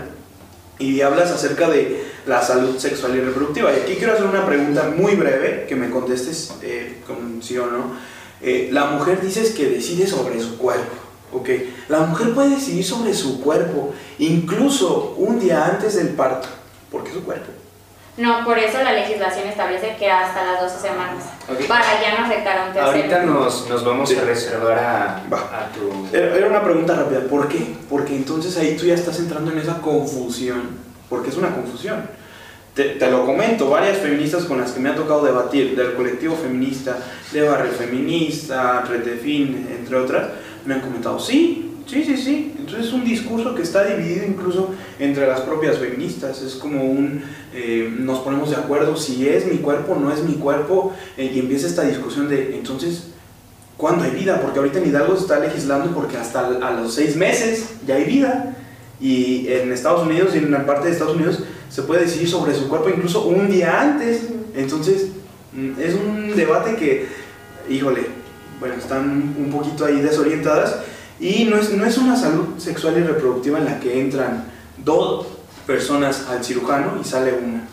Y 0.79 1.01
hablas 1.01 1.31
acerca 1.31 1.69
de 1.71 2.05
la 2.27 2.43
salud 2.43 2.77
sexual 2.79 3.17
y 3.17 3.21
reproductiva. 3.21 3.73
Y 3.73 3.81
aquí 3.81 3.95
quiero 3.97 4.12
hacer 4.15 4.27
una 4.27 4.45
pregunta 4.45 4.91
muy 4.95 5.15
breve, 5.15 5.65
que 5.69 5.75
me 5.77 5.91
contestes 5.91 6.53
eh, 6.62 6.99
con 7.07 7.43
sí 7.43 7.57
o 7.59 7.67
no. 7.67 7.95
Eh, 8.43 8.69
la 8.73 8.85
mujer 8.87 9.21
dices 9.23 9.51
que 9.53 9.69
decide 9.71 10.07
sobre 10.07 10.39
su 10.41 10.59
cuerpo. 10.59 10.95
Ok, 11.33 11.49
la 11.89 12.01
mujer 12.01 12.33
puede 12.35 12.51
decidir 12.51 12.85
sobre 12.85 13.12
su 13.12 13.41
cuerpo, 13.41 13.93
incluso 14.19 15.15
un 15.19 15.39
día 15.41 15.67
antes 15.67 15.97
del 15.97 16.09
parto, 16.11 16.49
porque 16.91 17.09
es 17.11 17.15
su 17.15 17.25
cuerpo. 17.25 17.47
No, 18.17 18.45
por 18.47 18.59
eso 18.59 18.83
la 18.83 18.93
legislación 18.95 19.47
establece 19.47 19.95
que 19.99 20.11
hasta 20.11 20.43
las 20.43 20.61
12 20.62 20.89
semanas. 20.89 21.25
Ok. 21.53 21.67
para 21.69 22.01
ya 22.01 22.19
no 22.19 22.25
afectar 22.25 22.57
a 22.59 22.65
un 22.69 22.73
tercero. 22.73 22.87
Ahorita 22.87 23.23
nos, 23.25 23.69
nos 23.69 23.85
vamos 23.85 24.09
Sí. 24.09 24.17
a 24.17 24.23
reservar 24.23 24.79
a, 24.79 25.17
a 25.17 25.69
tu... 25.75 26.17
Era 26.17 26.35
era 26.35 26.47
una 26.47 26.65
pregunta 26.65 26.95
rápida, 26.95 27.21
¿por 27.29 27.47
qué? 27.49 27.75
Porque 27.91 28.17
entonces 28.17 28.57
ahí 28.57 28.75
tú 28.79 28.87
ya 28.87 28.95
estás 28.95 29.19
entrando 29.19 29.51
en 29.53 29.59
esa 29.59 29.83
confusión, 29.83 30.62
porque 31.11 31.29
es 31.29 31.37
una 31.37 31.55
confusión. 31.55 32.09
Te, 32.75 32.85
te 32.91 33.11
lo 33.11 33.27
comento, 33.27 33.69
varias 33.69 33.99
feministas 33.99 34.45
con 34.45 34.61
las 34.61 34.73
que 34.73 34.81
me 34.81 34.89
ha 34.91 34.95
tocado 34.95 35.23
debatir, 35.25 35.77
del 35.77 35.95
colectivo 35.95 36.37
feminista, 36.37 36.97
de 37.33 37.43
Barrio 37.43 37.73
Feminista, 37.73 38.83
Retefin, 38.83 39.69
entre 39.79 39.97
otras, 39.97 40.25
me 40.66 40.74
han 40.74 40.81
comentado, 40.81 41.18
sí, 41.18 41.72
sí, 41.87 42.05
sí, 42.05 42.16
sí. 42.16 42.55
Entonces 42.59 42.87
es 42.87 42.92
un 42.92 43.05
discurso 43.05 43.55
que 43.55 43.62
está 43.62 43.85
dividido 43.85 44.26
incluso 44.26 44.70
entre 44.98 45.26
las 45.26 45.40
propias 45.40 45.79
feministas. 45.79 46.42
Es 46.42 46.55
como 46.57 46.85
un, 46.85 47.22
eh, 47.55 47.94
nos 47.98 48.20
ponemos 48.20 48.50
de 48.50 48.57
acuerdo 48.57 48.96
si 48.96 49.29
es 49.29 49.46
mi 49.46 49.59
cuerpo 49.59 49.92
o 49.92 49.98
no 49.98 50.12
es 50.12 50.22
mi 50.22 50.35
cuerpo, 50.35 50.92
eh, 51.16 51.31
y 51.35 51.38
empieza 51.38 51.66
esta 51.66 51.83
discusión 51.83 52.29
de, 52.29 52.57
entonces, 52.57 53.05
¿Cuándo 53.76 54.05
hay 54.05 54.12
vida? 54.12 54.40
Porque 54.40 54.59
ahorita 54.59 54.79
en 54.79 54.88
Hidalgo 54.88 55.16
se 55.16 55.22
está 55.22 55.38
legislando 55.38 55.90
porque 55.90 56.16
hasta 56.16 56.46
a 56.46 56.70
los 56.72 56.94
seis 56.94 57.14
meses 57.14 57.74
ya 57.87 57.96
hay 57.96 58.05
vida. 58.05 58.57
Y 59.00 59.48
en 59.48 59.70
Estados 59.70 60.07
Unidos 60.07 60.35
y 60.35 60.38
en 60.38 60.46
una 60.46 60.64
parte 60.64 60.87
de 60.87 60.92
Estados 60.92 61.14
Unidos 61.14 61.40
se 61.68 61.83
puede 61.83 62.05
decidir 62.05 62.29
sobre 62.29 62.55
su 62.55 62.68
cuerpo 62.68 62.88
incluso 62.88 63.26
un 63.26 63.50
día 63.50 63.79
antes. 63.81 64.22
Entonces, 64.55 65.09
mm, 65.52 65.72
es 65.79 65.94
un 65.94 66.35
debate 66.35 66.76
que, 66.76 67.07
híjole, 67.68 68.07
bueno, 68.61 68.75
están 68.77 69.35
un 69.38 69.51
poquito 69.51 69.85
ahí 69.85 70.01
desorientadas. 70.01 70.77
Y 71.19 71.45
no 71.45 71.57
es, 71.57 71.73
no 71.73 71.85
es 71.85 71.97
una 71.99 72.16
salud 72.16 72.59
sexual 72.59 72.99
y 72.99 73.03
reproductiva 73.03 73.59
en 73.59 73.64
la 73.64 73.81
que 73.81 74.01
entran 74.01 74.45
dos 74.85 75.27
personas 75.66 76.27
al 76.29 76.45
cirujano 76.45 76.99
y 77.01 77.05
sale 77.05 77.33
una. 77.33 77.64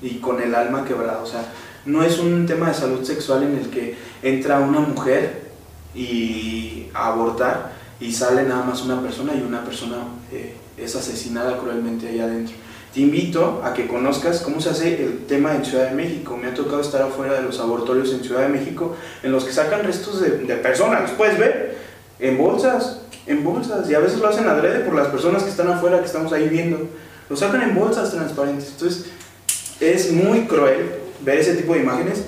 Y 0.00 0.18
con 0.18 0.40
el 0.40 0.54
alma 0.54 0.84
quebrada. 0.84 1.20
O 1.22 1.26
sea, 1.26 1.44
no 1.84 2.02
es 2.02 2.18
un 2.18 2.46
tema 2.46 2.68
de 2.68 2.74
salud 2.74 3.04
sexual 3.04 3.42
en 3.42 3.56
el 3.58 3.70
que 3.70 3.96
entra 4.22 4.60
una 4.60 4.80
mujer 4.80 5.48
y 5.94 6.86
a 6.94 7.08
abortar 7.08 7.72
y 8.00 8.12
sale 8.12 8.44
nada 8.44 8.64
más 8.64 8.82
una 8.82 9.00
persona 9.00 9.34
y 9.34 9.42
una 9.42 9.64
persona 9.64 9.96
eh, 10.32 10.54
es 10.76 10.94
asesinada 10.94 11.58
cruelmente 11.58 12.08
ahí 12.08 12.20
adentro. 12.20 12.54
Te 12.92 13.00
invito 13.00 13.60
a 13.64 13.74
que 13.74 13.86
conozcas 13.86 14.40
cómo 14.40 14.60
se 14.60 14.70
hace 14.70 15.02
el 15.02 15.26
tema 15.26 15.54
en 15.54 15.64
Ciudad 15.64 15.90
de 15.90 15.94
México. 15.94 16.36
Me 16.36 16.48
ha 16.48 16.54
tocado 16.54 16.80
estar 16.80 17.02
afuera 17.02 17.34
de 17.34 17.42
los 17.42 17.60
abortorios 17.60 18.12
en 18.12 18.22
Ciudad 18.22 18.42
de 18.42 18.48
México 18.48 18.96
en 19.22 19.32
los 19.32 19.44
que 19.44 19.52
sacan 19.52 19.84
restos 19.84 20.20
de, 20.20 20.30
de 20.30 20.56
personas, 20.56 21.02
los 21.02 21.10
puedes 21.12 21.38
ver, 21.38 21.76
en 22.18 22.38
bolsas, 22.38 23.00
en 23.26 23.44
bolsas, 23.44 23.88
y 23.90 23.94
a 23.94 23.98
veces 23.98 24.18
lo 24.18 24.28
hacen 24.28 24.48
adrede 24.48 24.80
por 24.80 24.94
las 24.94 25.08
personas 25.08 25.42
que 25.42 25.50
están 25.50 25.68
afuera, 25.68 26.00
que 26.00 26.06
estamos 26.06 26.32
ahí 26.32 26.48
viendo. 26.48 26.88
Lo 27.28 27.36
sacan 27.36 27.62
en 27.62 27.74
bolsas 27.74 28.10
transparentes. 28.10 28.70
Entonces, 28.72 29.06
es 29.80 30.10
muy 30.10 30.46
cruel 30.46 30.90
ver 31.20 31.38
ese 31.38 31.54
tipo 31.54 31.74
de 31.74 31.80
imágenes 31.80 32.24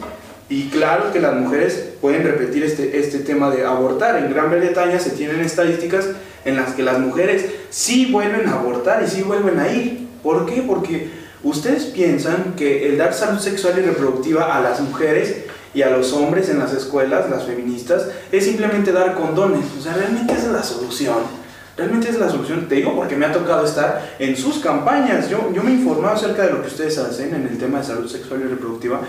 y 0.49 0.69
claro 0.69 1.13
que 1.13 1.21
las 1.21 1.35
mujeres 1.35 1.91
pueden 2.01 2.25
repetir 2.25 2.65
este, 2.65 2.99
este 2.99 3.21
tema 3.21 3.51
de 3.51 3.65
abortar. 3.65 4.17
En 4.17 4.33
Gran 4.33 4.51
Bretaña 4.51 4.99
se 4.99 5.11
tienen 5.11 5.41
estadísticas 5.41 6.09
en 6.45 6.57
las 6.57 6.75
que 6.75 6.83
las 6.83 6.99
mujeres 6.99 7.47
sí 7.71 8.11
vuelven 8.11 8.49
a 8.49 8.55
abortar 8.55 9.03
y 9.03 9.09
sí 9.09 9.23
vuelven 9.23 9.59
a 9.59 9.73
ir. 9.73 10.10
¿Por 10.23 10.47
qué? 10.47 10.63
Porque 10.63 11.11
ustedes 11.43 11.85
piensan 11.85 12.55
que 12.57 12.89
el 12.89 12.99
dar 12.99 13.15
salud 13.15 13.39
sexual 13.39 13.79
y 13.79 13.83
reproductiva 13.83 14.57
a 14.57 14.61
las 14.61 14.81
mujeres 14.81 15.45
y 15.73 15.83
a 15.83 15.91
los 15.91 16.13
hombres 16.13 16.49
en 16.49 16.59
las 16.59 16.73
escuelas, 16.73 17.31
las 17.31 17.45
feministas, 17.45 18.09
es 18.33 18.45
simplemente 18.45 18.93
dar 18.93 19.15
condones. 19.15 19.65
O 19.79 19.83
sea, 19.83 19.95
realmente 19.95 20.35
es 20.35 20.45
la 20.45 20.63
solución. 20.63 21.41
Realmente 21.77 22.11
es 22.11 22.19
la 22.19 22.29
solución, 22.29 22.69
te 22.69 22.75
digo 22.75 22.95
porque 22.95 23.17
me 23.17 23.25
ha 23.25 23.33
tocado 23.33 23.65
estar 23.65 24.15
en 24.19 24.37
sus 24.37 24.59
campañas. 24.59 25.31
Yo, 25.31 25.51
yo 25.55 25.63
me 25.63 25.71
he 25.71 25.75
informado 25.75 26.15
acerca 26.15 26.43
de 26.43 26.53
lo 26.53 26.61
que 26.61 26.69
ustedes 26.69 26.99
hacen 26.99 27.35
en 27.35 27.47
el 27.47 27.59
tema 27.59 27.79
de 27.79 27.85
salud 27.85 28.07
sexual 28.07 28.43
y 28.45 28.49
reproductiva. 28.49 29.01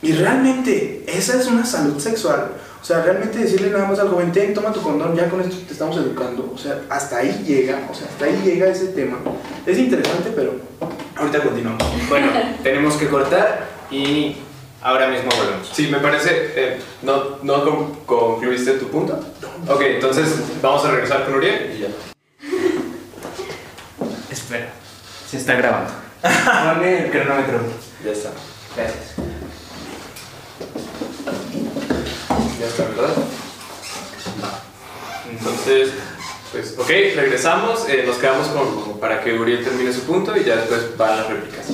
Y 0.00 0.12
realmente 0.12 1.04
esa 1.06 1.38
es 1.38 1.46
una 1.48 1.66
salud 1.66 1.98
sexual. 1.98 2.52
O 2.80 2.84
sea, 2.88 3.02
realmente 3.02 3.38
decirle 3.38 3.70
nada 3.70 3.86
más 3.86 3.98
al 3.98 4.08
joven, 4.08 4.32
ten, 4.32 4.54
toma 4.54 4.72
tu 4.72 4.80
condón, 4.80 5.14
ya 5.14 5.28
con 5.28 5.40
esto 5.40 5.56
te 5.66 5.72
estamos 5.72 5.96
educando. 5.96 6.50
O 6.54 6.58
sea, 6.58 6.80
hasta 6.88 7.18
ahí 7.18 7.44
llega, 7.46 7.80
o 7.90 7.94
sea, 7.94 8.06
hasta 8.08 8.24
ahí 8.24 8.40
llega 8.44 8.68
ese 8.68 8.86
tema. 8.88 9.18
Es 9.66 9.78
interesante, 9.78 10.32
pero 10.34 10.54
ahorita 11.16 11.40
continuamos. 11.42 11.82
Bueno, 12.08 12.28
tenemos 12.62 12.94
que 12.94 13.08
cortar 13.08 13.66
y 13.90 14.36
ahora 14.80 15.08
mismo 15.08 15.28
volvemos. 15.36 15.68
Sí, 15.72 15.88
me 15.88 15.98
parece. 15.98 16.52
eh, 16.54 16.78
¿No, 17.02 17.38
no 17.42 17.64
con- 17.64 17.94
concluiste 18.06 18.72
tu 18.74 18.86
punto? 18.88 19.18
Ok, 19.68 19.80
entonces 19.82 20.28
vamos 20.62 20.84
a 20.84 20.92
regresar 20.92 21.24
con 21.26 21.34
Uriel 21.34 21.74
y 21.76 21.80
ya. 21.80 21.88
Espera, 24.30 24.68
se 25.28 25.36
está 25.38 25.54
grabando. 25.56 25.90
Pone 26.22 27.04
el 27.06 27.10
cronómetro. 27.10 27.60
Ya 28.04 28.12
está. 28.12 28.30
Gracias. 28.76 29.14
Está, 32.60 32.84
¿verdad? 32.84 33.14
Entonces, 35.30 35.90
pues, 36.52 36.74
ok, 36.78 36.88
regresamos. 37.16 37.88
eh, 37.88 38.04
nos 38.06 38.16
quedamos 38.16 38.48
con, 38.48 38.82
como 38.82 39.00
para 39.00 39.22
que 39.22 39.38
Uriel 39.38 39.62
termine 39.62 39.92
su 39.92 40.00
punto 40.02 40.36
y 40.36 40.44
ya 40.44 40.56
después 40.56 40.96
van 40.96 41.16
las 41.18 41.28
réplicas. 41.28 41.66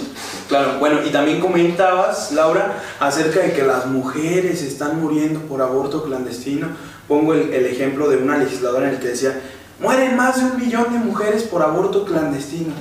Claro, 0.48 0.78
bueno, 0.78 1.00
y 1.04 1.10
también 1.10 1.40
comentabas, 1.40 2.32
Laura, 2.32 2.82
acerca 3.00 3.40
de 3.40 3.52
que 3.52 3.62
las 3.62 3.86
mujeres 3.86 4.62
están 4.62 5.00
muriendo 5.00 5.40
por 5.40 5.62
aborto 5.62 6.04
clandestino. 6.04 6.68
Pongo 7.08 7.32
el, 7.34 7.52
el 7.54 7.66
ejemplo 7.66 8.08
de 8.08 8.18
una 8.18 8.36
legisladora 8.36 8.88
en 8.88 8.94
el 8.96 9.00
que 9.00 9.08
decía, 9.08 9.40
mueren 9.80 10.16
más 10.16 10.36
de 10.36 10.44
un 10.44 10.58
millón 10.58 10.92
de 10.92 10.98
mujeres 10.98 11.44
por 11.44 11.62
aborto 11.62 12.04
clandestino. 12.04 12.74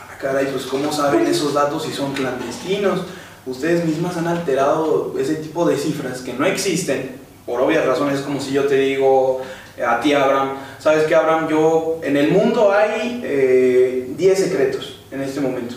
Ah, 0.00 0.16
caray, 0.20 0.46
pues 0.46 0.64
¿cómo 0.66 0.92
saben 0.92 1.26
esos 1.26 1.54
datos 1.54 1.84
si 1.84 1.92
son 1.92 2.14
clandestinos? 2.14 3.02
Ustedes 3.46 3.84
mismas 3.84 4.16
han 4.16 4.26
alterado 4.26 5.14
ese 5.18 5.36
tipo 5.36 5.66
de 5.66 5.76
cifras 5.76 6.20
que 6.20 6.34
no 6.34 6.44
existen, 6.44 7.16
por 7.48 7.62
obvias 7.62 7.86
razones, 7.86 8.20
como 8.20 8.40
si 8.40 8.52
yo 8.52 8.66
te 8.66 8.76
digo 8.76 9.40
eh, 9.78 9.82
a 9.82 10.00
ti, 10.00 10.12
Abraham, 10.12 10.50
¿sabes 10.78 11.04
qué, 11.04 11.14
Abraham? 11.14 11.48
Yo, 11.48 11.98
en 12.02 12.18
el 12.18 12.30
mundo 12.30 12.70
hay 12.70 13.22
eh, 13.24 14.12
10 14.18 14.38
secretos 14.38 15.00
en 15.10 15.22
este 15.22 15.40
momento. 15.40 15.76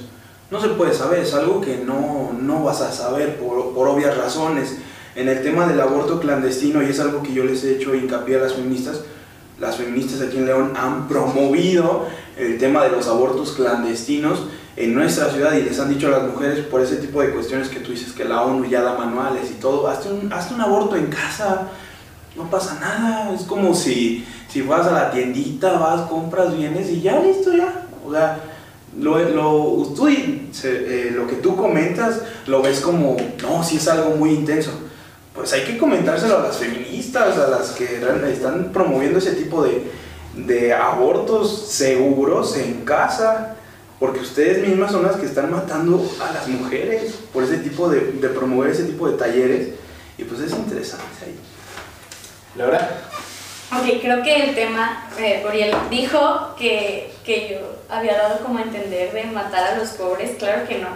No 0.52 0.60
se 0.60 0.68
puede 0.68 0.94
saber, 0.94 1.20
es 1.20 1.34
algo 1.34 1.62
que 1.62 1.78
no, 1.78 2.34
no 2.38 2.66
vas 2.66 2.82
a 2.82 2.92
saber 2.92 3.38
por, 3.38 3.74
por 3.74 3.88
obvias 3.88 4.18
razones. 4.18 4.80
En 5.16 5.30
el 5.30 5.42
tema 5.44 5.66
del 5.66 5.80
aborto 5.80 6.20
clandestino, 6.20 6.84
y 6.84 6.88
es 6.88 7.00
algo 7.00 7.24
que 7.24 7.34
yo 7.34 7.46
les 7.46 7.64
he 7.64 7.78
hecho 7.78 7.96
hincapié 7.96 8.36
a 8.36 8.40
las 8.40 8.54
feministas, 8.54 9.02
las 9.58 9.78
feministas 9.78 10.22
aquí 10.22 10.40
en 10.40 10.48
León 10.48 10.74
han 10.76 11.08
promovido 11.08 12.06
el 12.38 12.58
tema 12.58 12.84
de 12.84 12.90
los 12.90 13.08
abortos 13.08 13.54
clandestinos 13.54 14.48
en 14.82 14.96
nuestra 14.96 15.30
ciudad 15.30 15.54
y 15.54 15.62
les 15.62 15.80
han 15.80 15.90
dicho 15.90 16.08
a 16.08 16.12
las 16.12 16.24
mujeres 16.24 16.66
por 16.66 16.82
ese 16.82 16.96
tipo 16.96 17.22
de 17.22 17.32
cuestiones 17.32 17.70
que 17.70 17.80
tú 17.80 17.92
dices 17.92 18.14
que 18.14 18.26
la 18.26 18.42
ONU 18.42 18.66
ya 18.66 18.82
da 18.82 18.98
manuales 18.98 19.52
y 19.52 19.56
todo, 19.56 19.88
hazte 19.88 20.12
un, 20.12 20.34
hazte 20.34 20.56
un 20.56 20.62
aborto 20.62 20.96
en 20.96 21.08
casa, 21.08 21.68
no 22.36 22.50
pasa 22.50 22.80
nada, 22.80 23.34
es 23.34 23.44
como 23.44 23.76
si, 23.76 24.26
si 24.50 24.62
vas 24.64 24.88
a 24.88 24.92
la 24.92 25.12
tiendita, 25.12 25.78
vas, 25.78 26.10
compras, 26.10 26.58
vienes 26.58 26.90
y 26.90 27.02
ya 27.02 27.20
listo, 27.20 27.54
ya. 27.54 27.88
O 28.06 28.12
sea, 28.12 28.40
lo, 28.98 29.20
lo, 29.20 29.94
tú, 29.96 30.08
eh, 30.08 31.12
lo 31.14 31.28
que 31.28 31.36
tú 31.36 31.56
comentas 31.56 32.22
lo 32.48 32.62
ves 32.62 32.80
como, 32.80 33.16
no, 33.42 33.64
sí 33.64 33.78
es 33.78 33.88
algo 33.88 34.16
muy 34.16 34.32
intenso. 34.32 34.72
Pues 35.36 35.54
hay 35.54 35.64
que 35.64 35.78
comentárselo 35.78 36.40
a 36.40 36.44
las 36.44 36.58
feministas, 36.58 37.38
a 37.38 37.48
las 37.48 37.72
que 37.72 38.02
están 38.32 38.72
promoviendo 38.74 39.20
ese 39.20 39.34
tipo 39.34 39.64
de, 39.64 39.92
de 40.36 40.74
abortos 40.74 41.68
seguros 41.70 42.58
en 42.58 42.84
casa, 42.84 43.56
porque 44.02 44.20
ustedes 44.22 44.68
mismas 44.68 44.92
son 44.92 45.04
las 45.04 45.18
que 45.18 45.28
están 45.28 45.52
matando 45.52 46.04
a 46.20 46.34
las 46.34 46.48
mujeres 46.48 47.20
por 47.32 47.44
ese 47.44 47.58
tipo 47.58 47.88
de, 47.88 48.14
de 48.14 48.30
promover 48.30 48.72
ese 48.72 48.86
tipo 48.86 49.08
de 49.08 49.16
talleres, 49.16 49.76
y 50.18 50.24
pues 50.24 50.42
es 50.42 50.52
interesante 50.54 51.06
ahí. 51.24 51.36
Laura. 52.56 52.90
Ok, 53.72 54.02
creo 54.02 54.24
que 54.24 54.36
el 54.44 54.56
tema, 54.56 55.08
eh, 55.20 55.46
Uriel 55.48 55.76
dijo 55.92 56.56
que, 56.58 57.14
que 57.24 57.50
yo 57.52 57.96
había 57.96 58.18
dado 58.18 58.40
como 58.40 58.58
a 58.58 58.64
entender 58.64 59.14
de 59.14 59.26
matar 59.26 59.66
a 59.66 59.78
los 59.78 59.90
pobres, 59.90 60.32
claro 60.40 60.68
que 60.68 60.80
no. 60.80 60.88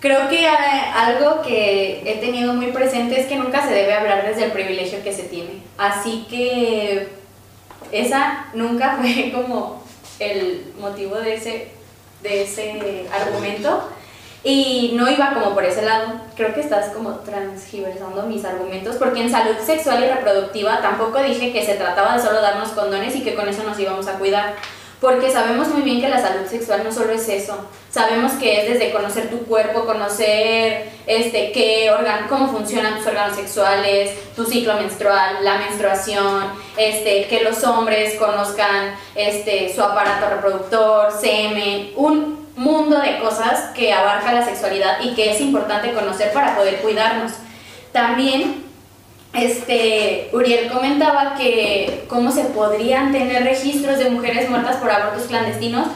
Creo 0.00 0.30
que 0.30 0.46
eh, 0.46 0.48
algo 0.48 1.42
que 1.42 2.10
he 2.10 2.16
tenido 2.20 2.54
muy 2.54 2.68
presente 2.68 3.20
es 3.20 3.26
que 3.26 3.36
nunca 3.36 3.62
se 3.66 3.74
debe 3.74 3.92
hablar 3.92 4.26
desde 4.26 4.44
el 4.44 4.52
privilegio 4.52 5.04
que 5.04 5.12
se 5.12 5.24
tiene. 5.24 5.60
Así 5.76 6.26
que 6.30 7.08
esa 7.92 8.46
nunca 8.54 8.96
fue 9.00 9.30
como 9.30 9.84
el 10.18 10.72
motivo 10.80 11.16
de 11.16 11.34
ese, 11.34 11.68
de 12.22 12.42
ese 12.42 13.06
argumento. 13.12 13.88
Y 14.44 14.92
no 14.94 15.10
iba 15.10 15.34
como 15.34 15.54
por 15.54 15.64
ese 15.64 15.82
lado. 15.82 16.20
Creo 16.36 16.54
que 16.54 16.60
estás 16.60 16.90
como 16.90 17.14
transgiversando 17.16 18.22
mis 18.24 18.44
argumentos, 18.44 18.96
porque 18.96 19.22
en 19.22 19.30
salud 19.30 19.56
sexual 19.64 20.04
y 20.04 20.06
reproductiva 20.06 20.80
tampoco 20.80 21.18
dije 21.20 21.52
que 21.52 21.66
se 21.66 21.74
trataba 21.74 22.16
de 22.16 22.22
solo 22.22 22.40
darnos 22.40 22.68
condones 22.68 23.16
y 23.16 23.24
que 23.24 23.34
con 23.34 23.48
eso 23.48 23.64
nos 23.64 23.78
íbamos 23.78 24.06
a 24.06 24.18
cuidar. 24.18 24.54
Porque 25.00 25.30
sabemos 25.30 25.68
muy 25.68 25.82
bien 25.82 26.00
que 26.00 26.08
la 26.08 26.20
salud 26.20 26.46
sexual 26.46 26.82
no 26.84 26.92
solo 26.92 27.12
es 27.12 27.28
eso. 27.28 27.58
Sabemos 27.96 28.32
que 28.32 28.60
es 28.60 28.74
desde 28.74 28.92
conocer 28.92 29.30
tu 29.30 29.38
cuerpo, 29.46 29.86
conocer 29.86 30.90
este, 31.06 31.50
qué 31.50 31.90
organ 31.90 32.26
cómo 32.28 32.48
funcionan 32.48 32.98
tus 32.98 33.06
órganos 33.06 33.34
sexuales, 33.34 34.34
tu 34.36 34.44
ciclo 34.44 34.74
menstrual, 34.74 35.36
la 35.42 35.56
menstruación, 35.56 36.44
este, 36.76 37.26
que 37.26 37.42
los 37.42 37.64
hombres 37.64 38.16
conozcan 38.16 38.94
este, 39.14 39.74
su 39.74 39.82
aparato 39.82 40.28
reproductor, 40.28 41.10
semen, 41.10 41.92
un 41.96 42.46
mundo 42.54 42.98
de 42.98 43.18
cosas 43.18 43.70
que 43.74 43.94
abarca 43.94 44.30
la 44.30 44.44
sexualidad 44.44 45.00
y 45.00 45.14
que 45.14 45.32
es 45.32 45.40
importante 45.40 45.94
conocer 45.94 46.34
para 46.34 46.54
poder 46.54 46.82
cuidarnos. 46.82 47.32
también 47.92 48.66
este, 49.32 50.28
Uriel 50.34 50.70
comentaba 50.70 51.34
que 51.34 52.04
cómo 52.08 52.30
se 52.30 52.44
podrían 52.44 53.10
tener 53.10 53.42
registros 53.44 53.98
de 53.98 54.10
mujeres 54.10 54.50
muertas 54.50 54.76
por 54.76 54.90
abortos 54.90 55.28
clandestinos. 55.28 55.86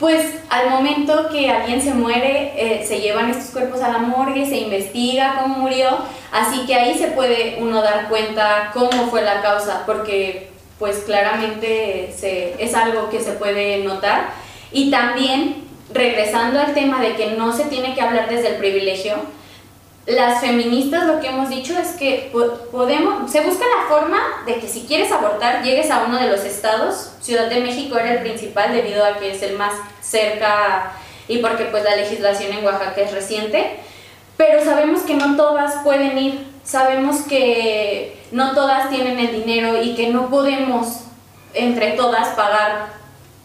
Pues 0.00 0.34
al 0.48 0.70
momento 0.70 1.28
que 1.28 1.50
alguien 1.50 1.82
se 1.82 1.92
muere, 1.92 2.54
eh, 2.56 2.86
se 2.86 3.02
llevan 3.02 3.28
estos 3.28 3.50
cuerpos 3.50 3.82
a 3.82 3.92
la 3.92 3.98
morgue, 3.98 4.46
se 4.46 4.56
investiga 4.56 5.38
cómo 5.42 5.58
murió, 5.58 5.90
así 6.32 6.64
que 6.64 6.74
ahí 6.74 6.98
se 6.98 7.08
puede 7.08 7.58
uno 7.60 7.82
dar 7.82 8.08
cuenta 8.08 8.70
cómo 8.72 9.08
fue 9.10 9.20
la 9.20 9.42
causa, 9.42 9.82
porque 9.84 10.48
pues 10.78 11.00
claramente 11.00 12.14
se, 12.16 12.54
es 12.58 12.74
algo 12.74 13.10
que 13.10 13.20
se 13.20 13.32
puede 13.32 13.84
notar. 13.84 14.30
Y 14.72 14.90
también, 14.90 15.64
regresando 15.92 16.60
al 16.60 16.72
tema 16.72 17.02
de 17.02 17.14
que 17.16 17.32
no 17.32 17.52
se 17.52 17.64
tiene 17.64 17.94
que 17.94 18.00
hablar 18.00 18.30
desde 18.30 18.48
el 18.48 18.56
privilegio, 18.56 19.16
las 20.14 20.40
feministas 20.40 21.06
lo 21.06 21.20
que 21.20 21.28
hemos 21.28 21.48
dicho 21.48 21.76
es 21.78 21.90
que 21.90 22.30
podemos, 22.70 23.30
se 23.30 23.40
busca 23.42 23.64
la 23.64 23.88
forma 23.88 24.18
de 24.46 24.56
que 24.56 24.68
si 24.68 24.82
quieres 24.82 25.12
abortar 25.12 25.62
llegues 25.62 25.90
a 25.90 26.04
uno 26.04 26.18
de 26.18 26.28
los 26.28 26.44
estados, 26.44 27.12
Ciudad 27.20 27.48
de 27.48 27.60
México 27.60 27.96
era 27.96 28.14
el 28.14 28.20
principal 28.20 28.72
debido 28.72 29.04
a 29.04 29.18
que 29.18 29.32
es 29.32 29.42
el 29.42 29.56
más 29.56 29.72
cerca 30.00 30.92
y 31.28 31.38
porque 31.38 31.64
pues 31.64 31.84
la 31.84 31.96
legislación 31.96 32.52
en 32.52 32.64
Oaxaca 32.64 33.00
es 33.00 33.12
reciente, 33.12 33.76
pero 34.36 34.64
sabemos 34.64 35.02
que 35.02 35.14
no 35.14 35.36
todas 35.36 35.82
pueden 35.84 36.18
ir, 36.18 36.46
sabemos 36.64 37.20
que 37.22 38.20
no 38.32 38.54
todas 38.54 38.90
tienen 38.90 39.18
el 39.18 39.32
dinero 39.32 39.82
y 39.82 39.94
que 39.94 40.08
no 40.08 40.28
podemos 40.28 41.02
entre 41.54 41.92
todas 41.92 42.28
pagar 42.30 42.86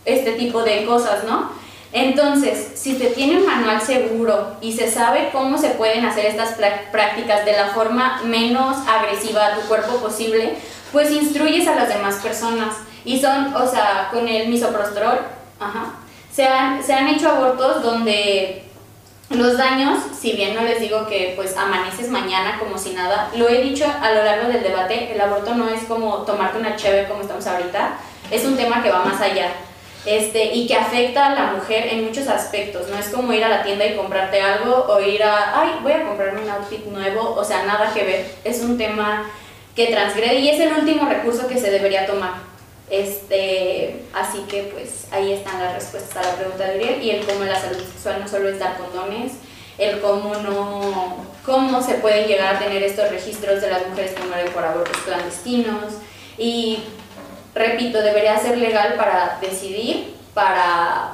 este 0.05 0.33
tipo 0.33 0.63
de 0.63 0.85
cosas, 0.85 1.23
¿no? 1.25 1.51
Entonces, 1.97 2.73
si 2.75 2.97
se 2.97 3.05
tiene 3.11 3.37
un 3.37 3.45
manual 3.45 3.81
seguro 3.81 4.57
y 4.59 4.73
se 4.73 4.91
sabe 4.91 5.29
cómo 5.31 5.57
se 5.57 5.69
pueden 5.69 6.03
hacer 6.03 6.25
estas 6.25 6.55
prácticas 6.91 7.45
de 7.45 7.53
la 7.53 7.67
forma 7.67 8.21
menos 8.25 8.75
agresiva 8.85 9.45
a 9.45 9.55
tu 9.55 9.61
cuerpo 9.61 9.95
posible, 10.01 10.57
pues 10.91 11.09
instruyes 11.09 11.65
a 11.69 11.75
las 11.75 11.87
demás 11.87 12.15
personas. 12.15 12.75
Y 13.05 13.21
son, 13.21 13.55
o 13.55 13.65
sea, 13.65 14.09
con 14.11 14.27
el 14.27 14.49
misoprostol, 14.49 15.19
ajá, 15.57 15.93
se 16.33 16.43
han, 16.43 16.83
se 16.83 16.93
han 16.93 17.07
hecho 17.07 17.29
abortos 17.29 17.81
donde 17.81 18.65
los 19.29 19.57
daños, 19.57 19.97
si 20.19 20.33
bien 20.33 20.53
no 20.53 20.63
les 20.63 20.81
digo 20.81 21.07
que 21.07 21.31
pues 21.37 21.55
amaneces 21.55 22.09
mañana 22.09 22.59
como 22.59 22.77
si 22.77 22.89
nada, 22.89 23.29
lo 23.37 23.47
he 23.47 23.61
dicho 23.61 23.85
a 23.85 24.11
lo 24.11 24.21
largo 24.21 24.49
del 24.49 24.63
debate, 24.63 25.13
el 25.13 25.21
aborto 25.21 25.55
no 25.55 25.69
es 25.69 25.83
como 25.83 26.17
tomarte 26.23 26.59
una 26.59 26.75
cheve 26.75 27.07
como 27.07 27.21
estamos 27.21 27.47
ahorita, 27.47 27.93
es 28.31 28.43
un 28.43 28.57
tema 28.57 28.83
que 28.83 28.91
va 28.91 29.05
más 29.05 29.21
allá 29.21 29.49
este, 30.05 30.53
y 30.53 30.67
que 30.67 30.75
afecta 30.75 31.27
a 31.27 31.35
la 31.35 31.53
mujer 31.53 31.87
en 31.91 32.05
muchos 32.05 32.27
aspectos. 32.27 32.87
No 32.89 32.97
es 32.97 33.09
como 33.09 33.33
ir 33.33 33.43
a 33.43 33.49
la 33.49 33.63
tienda 33.63 33.85
y 33.85 33.95
comprarte 33.95 34.39
algo 34.39 34.85
o 34.87 35.01
ir 35.01 35.23
a, 35.23 35.61
ay, 35.61 35.79
voy 35.81 35.93
a 35.93 36.03
comprarme 36.03 36.43
un 36.43 36.49
outfit 36.49 36.85
nuevo, 36.85 37.33
o 37.35 37.43
sea, 37.43 37.63
nada 37.63 37.91
que 37.93 38.03
ver. 38.03 38.25
Es 38.43 38.61
un 38.61 38.77
tema 38.77 39.29
que 39.75 39.87
transgrede 39.87 40.39
y 40.39 40.49
es 40.49 40.59
el 40.59 40.73
último 40.73 41.09
recurso 41.09 41.47
que 41.47 41.57
se 41.57 41.71
debería 41.71 42.05
tomar. 42.05 42.33
Este, 42.89 44.03
así 44.13 44.45
que 44.47 44.63
pues 44.63 45.07
ahí 45.11 45.33
están 45.33 45.59
las 45.59 45.73
respuestas 45.73 46.17
a 46.17 46.29
la 46.29 46.35
pregunta 46.35 46.65
de 46.65 46.77
Uriel 46.77 47.01
y 47.01 47.09
el 47.09 47.25
cómo 47.25 47.43
la 47.43 47.59
salud 47.59 47.79
sexual 47.79 48.21
no 48.21 48.27
solo 48.27 48.47
es 48.47 48.59
dar 48.59 48.77
condones, 48.77 49.33
el 49.79 49.99
cómo 50.01 50.35
no, 50.35 51.25
cómo 51.43 51.81
se 51.81 51.95
pueden 51.95 52.27
llegar 52.27 52.55
a 52.55 52.59
tener 52.59 52.83
estos 52.83 53.09
registros 53.09 53.61
de 53.61 53.71
las 53.71 53.87
mujeres 53.87 54.11
que 54.11 54.23
mueren 54.23 54.53
por 54.53 54.63
abortos 54.63 54.97
clandestinos 54.97 55.95
y 56.37 56.83
repito, 57.55 58.01
debería 58.03 58.37
ser 58.37 58.57
legal 58.57 58.95
para 58.95 59.39
decidir, 59.41 60.13
para 60.33 61.13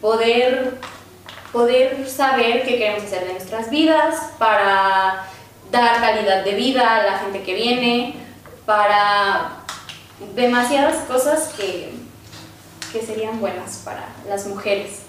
poder, 0.00 0.74
poder 1.52 2.08
saber 2.08 2.62
qué 2.62 2.78
queremos 2.78 3.02
hacer 3.02 3.26
de 3.26 3.32
nuestras 3.32 3.68
vidas, 3.68 4.30
para 4.38 5.26
dar 5.70 6.00
calidad 6.00 6.44
de 6.44 6.52
vida 6.52 6.96
a 6.96 7.02
la 7.02 7.18
gente 7.18 7.42
que 7.42 7.54
viene, 7.54 8.14
para 8.64 9.64
demasiadas 10.36 11.04
cosas 11.06 11.52
que, 11.56 11.92
que 12.92 13.02
serían 13.02 13.40
buenas 13.40 13.82
para 13.84 14.06
las 14.28 14.46
mujeres. 14.46 15.00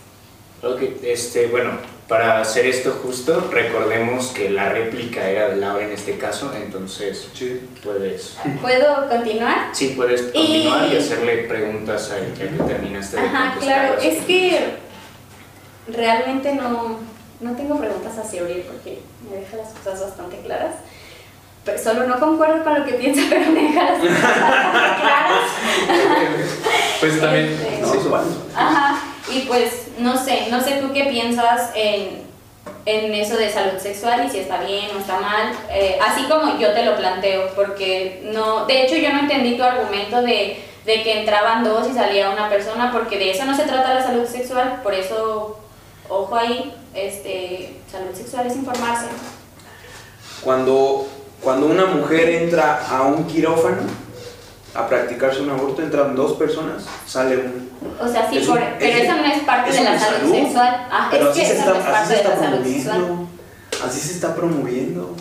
Ok, 0.63 0.81
este, 1.03 1.47
bueno, 1.47 1.77
para 2.07 2.39
hacer 2.39 2.67
esto 2.67 2.99
justo, 3.01 3.49
recordemos 3.51 4.27
que 4.27 4.49
la 4.49 4.69
réplica 4.69 5.27
era 5.27 5.49
de 5.49 5.55
Laura 5.55 5.85
en 5.85 5.91
este 5.91 6.17
caso, 6.17 6.53
entonces 6.55 7.29
puedes... 7.83 8.37
¿Puedo 8.61 9.09
continuar? 9.09 9.69
Sí, 9.73 9.93
puedes 9.95 10.21
continuar 10.21 10.93
y, 10.93 10.97
hacerle 10.97 11.45
preguntas 11.47 12.11
a 12.11 12.19
ya 12.19 12.33
que 12.33 12.45
terminaste 12.45 13.17
de 13.17 13.23
Ajá, 13.23 13.55
claro, 13.59 13.97
es 13.99 14.23
que 14.25 14.75
realmente 15.87 16.53
no, 16.53 16.99
no 17.41 17.55
tengo 17.55 17.79
preguntas 17.79 18.17
hacia 18.19 18.43
Uriel 18.43 18.61
porque 18.61 18.99
me 19.27 19.37
deja 19.37 19.57
las 19.57 19.69
cosas 19.69 20.01
bastante 20.01 20.37
claras. 20.45 20.75
Pero 21.63 21.79
solo 21.79 22.05
no 22.05 22.19
concuerdo 22.19 22.63
con 22.63 22.79
lo 22.79 22.85
que 22.85 22.93
piensa, 22.93 23.23
pero 23.29 23.49
me 23.49 23.63
deja 23.63 23.83
las 23.83 23.99
cosas 23.99 24.41
bastante 24.41 25.01
claras. 25.01 25.49
pues 26.99 27.19
también... 27.19 27.45
Este, 27.45 27.83
sí, 27.83 28.09
Ajá. 28.55 29.14
Y 29.33 29.41
pues 29.41 29.87
no 29.97 30.23
sé, 30.23 30.47
no 30.51 30.61
sé 30.61 30.73
tú 30.81 30.93
qué 30.93 31.05
piensas 31.05 31.71
en, 31.75 32.21
en 32.85 33.13
eso 33.13 33.37
de 33.37 33.51
salud 33.51 33.79
sexual 33.79 34.25
y 34.25 34.29
si 34.29 34.39
está 34.39 34.61
bien 34.61 34.87
o 34.95 34.99
está 34.99 35.19
mal, 35.19 35.51
eh, 35.71 35.97
así 36.01 36.23
como 36.25 36.59
yo 36.59 36.71
te 36.73 36.85
lo 36.85 36.95
planteo, 36.95 37.49
porque 37.55 38.21
no, 38.31 38.65
de 38.65 38.83
hecho 38.83 38.95
yo 38.95 39.11
no 39.11 39.19
entendí 39.19 39.57
tu 39.57 39.63
argumento 39.63 40.21
de, 40.21 40.63
de 40.85 41.03
que 41.03 41.21
entraban 41.21 41.63
dos 41.63 41.87
y 41.89 41.93
salía 41.93 42.29
una 42.29 42.49
persona, 42.49 42.91
porque 42.91 43.17
de 43.17 43.31
eso 43.31 43.45
no 43.45 43.55
se 43.55 43.63
trata 43.63 43.95
la 43.95 44.03
salud 44.03 44.27
sexual, 44.27 44.81
por 44.83 44.93
eso, 44.93 45.59
ojo 46.07 46.35
ahí, 46.35 46.75
este, 46.93 47.77
salud 47.91 48.13
sexual 48.13 48.45
es 48.45 48.55
informarse. 48.55 49.07
Cuando, 50.43 51.07
cuando 51.41 51.65
una 51.65 51.87
mujer 51.87 52.29
entra 52.29 52.85
a 52.87 53.01
un 53.01 53.25
quirófano, 53.25 54.04
a 54.75 54.87
practicarse 54.87 55.41
un 55.41 55.49
aborto, 55.49 55.81
entran 55.81 56.15
dos 56.15 56.33
personas, 56.33 56.83
sale 57.07 57.37
uno. 57.37 57.95
O 58.01 58.07
sea, 58.07 58.29
sí, 58.29 58.41
pero 58.45 58.97
eso 58.97 59.15
no 59.15 59.25
es 59.25 59.43
parte 59.43 59.71
de 59.71 59.83
la 59.83 59.97
salud, 59.97 60.31
sexual. 60.31 60.87
Ah, 60.91 61.07
pero 61.09 61.31
es 61.31 61.35
que 61.35 61.43
eso 61.43 61.65
no 61.65 61.75
es 61.75 61.85
parte 61.85 62.15
de 62.15 62.23
la 62.23 62.37
salud 62.37 62.65
sexual. 62.65 63.27
Así 63.85 63.99
se 64.01 64.13
está 64.13 64.35
promoviendo. 64.35 65.15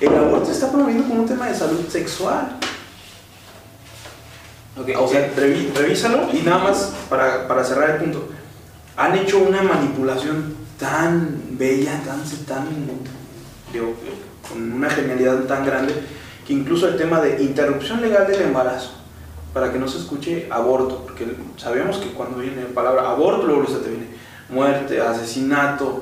El 0.00 0.14
aborto 0.16 0.46
se 0.46 0.52
está 0.52 0.70
promoviendo 0.70 1.06
como 1.06 1.22
un 1.22 1.28
tema 1.28 1.46
de 1.46 1.54
salud 1.54 1.86
sexual. 1.88 2.58
Okay. 4.80 4.94
O 4.96 5.08
sea, 5.08 5.30
revísalo 5.36 6.28
y 6.32 6.42
nada 6.42 6.58
más 6.58 6.92
para, 7.08 7.46
para, 7.46 7.64
cerrar 7.64 7.90
el 7.90 7.96
punto. 7.98 8.28
Han 8.96 9.16
hecho 9.16 9.38
una 9.38 9.62
manipulación 9.62 10.56
tan 10.78 11.40
bella, 11.50 12.00
tan, 12.04 12.22
tan 12.46 12.66
con 14.48 14.72
una 14.72 14.88
genialidad 14.88 15.40
tan 15.44 15.64
grande 15.64 15.94
que 16.48 16.54
incluso 16.54 16.88
el 16.88 16.96
tema 16.96 17.20
de 17.20 17.42
interrupción 17.42 18.00
legal 18.00 18.26
del 18.26 18.40
embarazo, 18.40 18.92
para 19.52 19.70
que 19.70 19.78
no 19.78 19.86
se 19.86 19.98
escuche 19.98 20.48
aborto, 20.50 21.04
porque 21.04 21.26
sabemos 21.58 21.98
que 21.98 22.12
cuando 22.12 22.38
viene 22.38 22.62
la 22.62 22.68
palabra 22.68 23.10
aborto, 23.10 23.46
luego 23.46 23.66
se 23.66 23.80
te 23.80 23.90
viene 23.90 24.06
muerte, 24.48 24.98
asesinato, 24.98 26.00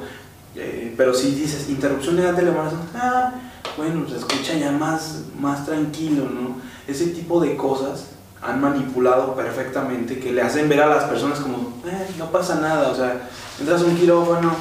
eh, 0.55 0.95
pero 0.97 1.13
si 1.15 1.33
dices 1.33 1.69
interrupción 1.69 2.15
legal 2.15 2.37
del 2.37 2.47
embarazo, 2.47 2.77
ah, 2.95 3.33
bueno, 3.77 4.09
se 4.09 4.19
escucha 4.19 4.55
ya 4.55 4.71
más, 4.71 5.25
más 5.37 5.67
tranquilo, 5.67 6.29
¿no? 6.31 6.59
Ese 6.87 7.09
tipo 7.09 7.41
de 7.41 7.57
cosas 7.57 8.11
han 8.41 8.61
manipulado 8.61 9.35
perfectamente, 9.35 10.21
que 10.21 10.33
le 10.33 10.43
hacen 10.43 10.69
ver 10.69 10.81
a 10.81 10.87
las 10.87 11.05
personas 11.05 11.41
como, 11.41 11.73
eh, 11.87 12.07
no 12.19 12.31
pasa 12.31 12.61
nada, 12.61 12.91
o 12.91 12.95
sea, 12.95 13.29
entras 13.59 13.83
a 13.83 13.85
un 13.85 13.97
quirófano, 13.97 14.55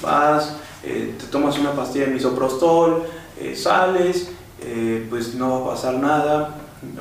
vas, 0.00 0.54
eh, 0.84 1.16
te 1.18 1.26
tomas 1.26 1.58
una 1.58 1.72
pastilla 1.72 2.04
de 2.04 2.12
misoprostol, 2.12 3.02
sales, 3.56 4.28
eh, 4.64 5.06
pues 5.08 5.34
no 5.34 5.50
va 5.50 5.72
a 5.72 5.74
pasar 5.74 5.94
nada. 5.94 6.56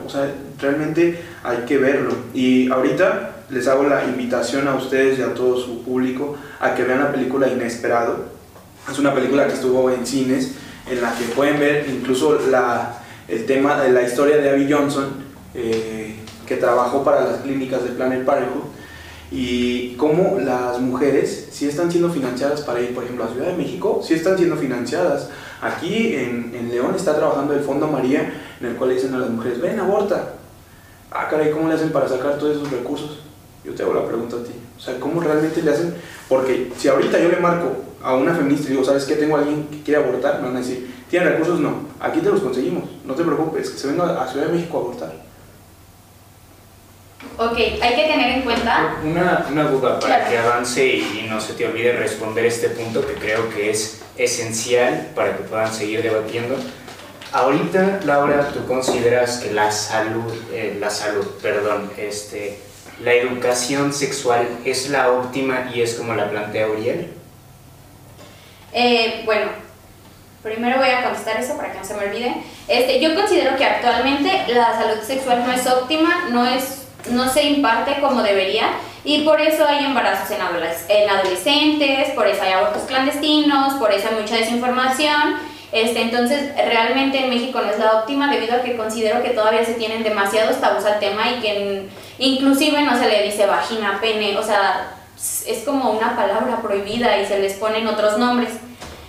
O 0.05 0.09
sea, 0.09 0.31
realmente 0.59 1.19
hay 1.43 1.59
que 1.67 1.77
verlo. 1.77 2.13
Y 2.33 2.71
ahorita 2.71 3.31
les 3.49 3.67
hago 3.67 3.83
la 3.83 4.05
invitación 4.05 4.67
a 4.67 4.75
ustedes 4.75 5.19
y 5.19 5.21
a 5.21 5.33
todo 5.33 5.57
su 5.57 5.83
público 5.83 6.37
a 6.59 6.73
que 6.73 6.83
vean 6.83 6.99
la 6.99 7.11
película 7.11 7.47
Inesperado. 7.47 8.25
Es 8.89 8.97
una 8.99 9.13
película 9.13 9.47
que 9.47 9.53
estuvo 9.53 9.89
en 9.91 10.05
cines, 10.05 10.53
en 10.89 11.01
la 11.01 11.13
que 11.15 11.25
pueden 11.35 11.59
ver 11.59 11.87
incluso 11.89 12.39
la, 12.49 12.97
el 13.27 13.45
tema 13.45 13.81
de 13.81 13.91
la 13.91 14.01
historia 14.01 14.37
de 14.37 14.49
Abby 14.49 14.71
Johnson, 14.71 15.09
eh, 15.53 16.15
que 16.47 16.57
trabajó 16.57 17.03
para 17.03 17.25
las 17.25 17.41
clínicas 17.41 17.83
de 17.83 17.91
Planet 17.91 18.25
Parenthood, 18.25 18.63
y 19.31 19.95
cómo 19.95 20.37
las 20.39 20.79
mujeres 20.79 21.47
si 21.51 21.67
están 21.67 21.89
siendo 21.89 22.11
financiadas 22.11 22.61
para 22.61 22.81
ir, 22.81 22.93
por 22.93 23.05
ejemplo, 23.05 23.23
a 23.23 23.29
Ciudad 23.29 23.47
de 23.47 23.57
México, 23.57 24.01
si 24.03 24.13
están 24.13 24.37
siendo 24.37 24.57
financiadas 24.57 25.29
Aquí 25.61 26.15
en, 26.15 26.69
León 26.71 26.95
está 26.95 27.15
trabajando 27.15 27.53
el 27.53 27.59
Fondo 27.59 27.87
María, 27.87 28.33
en 28.59 28.65
el 28.65 28.75
cual 28.75 28.89
le 28.89 28.95
dicen 28.95 29.13
a 29.13 29.19
las 29.19 29.29
mujeres, 29.29 29.61
ven, 29.61 29.79
aborta. 29.79 30.33
Ah, 31.11 31.27
caray, 31.29 31.51
¿cómo 31.51 31.67
le 31.67 31.75
hacen 31.75 31.91
para 31.91 32.07
sacar 32.07 32.39
todos 32.39 32.57
esos 32.57 32.71
recursos? 32.71 33.19
Yo 33.63 33.75
te 33.75 33.83
hago 33.83 33.93
la 33.93 34.07
pregunta 34.07 34.37
a 34.37 34.43
ti. 34.43 34.53
O 34.75 34.79
sea, 34.79 34.99
¿cómo 34.99 35.21
realmente 35.21 35.61
le 35.61 35.69
hacen? 35.69 35.93
Porque 36.27 36.71
si 36.77 36.87
ahorita 36.87 37.19
yo 37.19 37.29
le 37.29 37.37
marco 37.37 37.75
a 38.01 38.15
una 38.15 38.33
feminista 38.33 38.67
y 38.67 38.71
digo, 38.71 38.83
¿sabes 38.83 39.05
qué? 39.05 39.15
Tengo 39.15 39.35
a 39.35 39.39
alguien 39.41 39.67
que 39.67 39.83
quiere 39.83 40.01
abortar, 40.01 40.39
me 40.39 40.47
van 40.47 40.55
a 40.55 40.59
decir, 40.59 40.91
¿tiene 41.09 41.29
recursos? 41.29 41.59
No. 41.59 41.73
Aquí 41.99 42.21
te 42.21 42.29
los 42.29 42.41
conseguimos. 42.41 42.85
No 43.05 43.13
te 43.13 43.23
preocupes, 43.23 43.69
que 43.69 43.77
se 43.77 43.87
venga 43.87 44.19
a 44.19 44.27
Ciudad 44.27 44.47
de 44.47 44.53
México 44.53 44.77
a 44.77 44.81
abortar. 44.81 45.30
Ok, 47.37 47.57
hay 47.57 47.95
que 47.95 48.07
tener 48.07 48.37
en 48.37 48.41
cuenta... 48.41 48.97
Una, 49.03 49.45
una 49.49 49.63
duda 49.63 49.99
para 49.99 50.27
que 50.27 50.37
avance 50.37 50.85
y 50.85 51.27
no 51.29 51.39
se 51.39 51.53
te 51.53 51.65
olvide 51.65 51.93
responder 51.93 52.45
este 52.45 52.69
punto 52.69 53.05
que 53.05 53.13
creo 53.13 53.49
que 53.49 53.69
es 53.69 54.01
esencial 54.17 55.11
para 55.15 55.37
que 55.37 55.43
puedan 55.43 55.73
seguir 55.73 56.03
debatiendo. 56.03 56.57
ahorita, 57.31 58.01
Laura, 58.05 58.49
¿tú 58.53 58.65
consideras 58.67 59.37
que 59.37 59.51
la 59.51 59.71
salud, 59.71 60.33
eh, 60.51 60.77
la 60.79 60.89
salud, 60.89 61.25
perdón, 61.41 61.91
este, 61.97 62.59
la 63.03 63.13
educación 63.13 63.93
sexual 63.93 64.47
es 64.65 64.89
la 64.89 65.11
óptima 65.11 65.71
y 65.73 65.81
es 65.81 65.95
como 65.95 66.13
la 66.13 66.29
plantea 66.29 66.67
Uriel? 66.67 67.13
Eh, 68.73 69.21
bueno, 69.25 69.51
primero 70.43 70.77
voy 70.77 70.89
a 70.89 71.03
contestar 71.03 71.39
eso 71.39 71.55
para 71.57 71.71
que 71.71 71.79
no 71.79 71.85
se 71.85 71.93
me 71.95 72.05
olvide. 72.05 72.35
Este, 72.67 72.99
yo 72.99 73.15
considero 73.15 73.55
que 73.57 73.65
actualmente 73.65 74.45
la 74.49 74.73
salud 74.73 75.01
sexual 75.01 75.43
no 75.45 75.51
es 75.51 75.65
óptima, 75.67 76.29
no, 76.29 76.45
es, 76.45 76.80
no 77.09 77.31
se 77.31 77.43
imparte 77.43 77.99
como 77.99 78.21
debería 78.21 78.67
y 79.03 79.23
por 79.23 79.41
eso 79.41 79.65
hay 79.67 79.85
embarazos 79.85 80.29
en, 80.31 80.41
adoles- 80.41 80.85
en 80.89 81.09
adolescentes, 81.09 82.11
por 82.11 82.27
eso 82.27 82.43
hay 82.43 82.53
abortos 82.53 82.83
clandestinos, 82.83 83.73
por 83.75 83.91
eso 83.91 84.09
hay 84.09 84.21
mucha 84.21 84.35
desinformación. 84.35 85.35
Este, 85.71 86.01
entonces, 86.01 86.53
realmente 86.55 87.17
en 87.19 87.29
México 87.29 87.61
no 87.61 87.71
es 87.71 87.79
la 87.79 87.99
óptima 87.99 88.29
debido 88.29 88.55
a 88.55 88.61
que 88.61 88.75
considero 88.75 89.23
que 89.23 89.29
todavía 89.29 89.63
se 89.63 89.75
tienen 89.75 90.03
demasiados 90.03 90.59
tabús 90.59 90.83
al 90.85 90.99
tema 90.99 91.31
y 91.31 91.39
que 91.39 91.87
inclusive 92.19 92.81
no 92.81 92.97
se 92.99 93.07
le 93.07 93.23
dice 93.23 93.45
vagina, 93.45 93.97
pene, 94.01 94.37
o 94.37 94.43
sea, 94.43 94.91
es 95.47 95.63
como 95.65 95.91
una 95.91 96.15
palabra 96.15 96.61
prohibida 96.61 97.17
y 97.17 97.25
se 97.25 97.39
les 97.39 97.53
ponen 97.53 97.87
otros 97.87 98.17
nombres. 98.17 98.49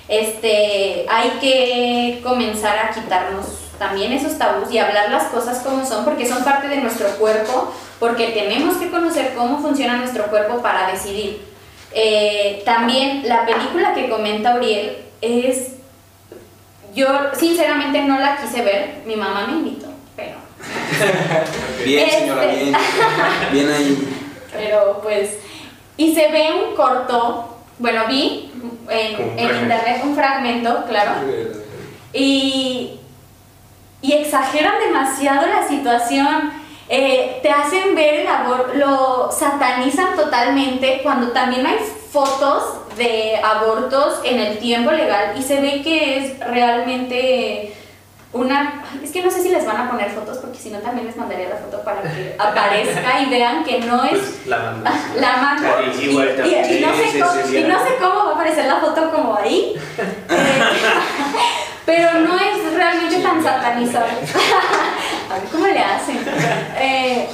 Este, 0.08 1.04
hay 1.08 1.30
que 1.40 2.20
comenzar 2.22 2.78
a 2.78 2.90
quitarnos 2.90 3.46
también 3.78 4.12
esos 4.12 4.38
tabús 4.38 4.70
y 4.72 4.78
hablar 4.78 5.10
las 5.10 5.24
cosas 5.24 5.58
como 5.60 5.84
son 5.84 6.04
porque 6.04 6.26
son 6.28 6.44
parte 6.44 6.68
de 6.68 6.76
nuestro 6.78 7.08
cuerpo, 7.16 7.72
porque 7.98 8.28
tenemos 8.28 8.76
que 8.76 8.90
conocer 8.90 9.34
cómo 9.36 9.58
funciona 9.60 9.96
nuestro 9.96 10.24
cuerpo 10.26 10.62
para 10.62 10.90
decidir. 10.90 11.40
Eh, 11.94 12.62
también 12.64 13.22
la 13.28 13.44
película 13.44 13.92
que 13.94 14.08
comenta 14.08 14.54
Uriel 14.56 14.96
es, 15.20 15.72
yo 16.94 17.06
sinceramente 17.38 18.02
no 18.02 18.18
la 18.18 18.36
quise 18.36 18.62
ver, 18.62 19.02
mi 19.06 19.16
mamá 19.16 19.46
me 19.46 19.52
invitó, 19.54 19.86
pero 20.16 20.36
Bien, 21.84 22.04
Este- 22.08 22.18
señora, 22.20 22.46
bien. 22.46 22.74
Bien 23.52 23.70
ahí. 23.70 24.08
pero 24.52 25.00
pues 25.02 25.30
y 25.96 26.14
se 26.14 26.28
ve 26.30 26.48
un 26.68 26.74
corto 26.76 27.56
bueno 27.78 28.02
vi 28.08 28.50
en, 28.88 29.38
en 29.38 29.56
internet 29.62 30.00
un 30.04 30.14
fragmento 30.14 30.84
claro 30.88 31.12
y 32.12 32.98
y 34.02 34.12
exageran 34.12 34.74
demasiado 34.86 35.46
la 35.46 35.66
situación 35.66 36.60
Eh, 36.94 37.38
te 37.42 37.48
hacen 37.50 37.94
ver 37.94 38.14
el 38.22 38.26
aborto 38.26 38.74
lo 38.74 39.30
satanizan 39.32 40.14
totalmente 40.14 41.00
cuando 41.02 41.28
también 41.32 41.64
hay 41.64 41.78
fotos 42.12 42.62
de 42.98 43.36
abortos 43.42 44.20
en 44.24 44.38
el 44.38 44.58
tiempo 44.58 44.90
legal 44.90 45.32
y 45.38 45.42
se 45.42 45.60
ve 45.62 45.80
que 45.82 46.18
es 46.18 46.38
realmente 46.40 47.72
una 48.34 48.84
es 49.02 49.10
que 49.12 49.22
no 49.22 49.30
sé 49.30 49.40
si 49.42 49.48
les 49.50 49.64
van 49.64 49.76
a 49.82 49.90
poner 49.90 50.10
fotos 50.10 50.36
porque 50.38 50.58
si 50.58 50.68
no 50.70 50.78
también 50.80 51.06
les 51.06 51.16
mandaría 51.16 51.48
la 51.50 51.56
foto 51.56 51.82
para 51.82 52.02
que 52.02 52.34
aparezca 52.48 53.20
y 53.22 53.30
vean 53.30 53.64
que 53.64 53.78
no 53.80 54.04
es 54.04 54.10
Pues 54.18 54.46
la 54.46 54.58
mando. 54.58 54.90
la 55.24 55.36
mano 55.36 55.68
Ah, 55.68 55.82
y, 55.82 56.80
no 56.84 56.92
sé 56.94 57.18
cómo, 57.20 57.56
y 57.58 57.62
no 57.72 57.78
sé 57.86 57.90
cómo 58.02 58.16
va 58.26 58.30
a 58.32 58.34
aparecer 58.34 58.66
la 58.66 58.80
foto 58.80 59.10
como 59.12 59.36
ahí. 59.36 59.74
Eh, 60.32 61.61
pero 61.84 62.20
no 62.20 62.36
es 62.36 62.74
realmente 62.74 63.20
tan 63.20 63.42
satanizado 63.42 64.06
a 65.30 65.34
ver 65.34 65.48
cómo 65.50 65.66
le 65.66 65.80
hacen 65.80 66.18
Eh, 66.78 67.28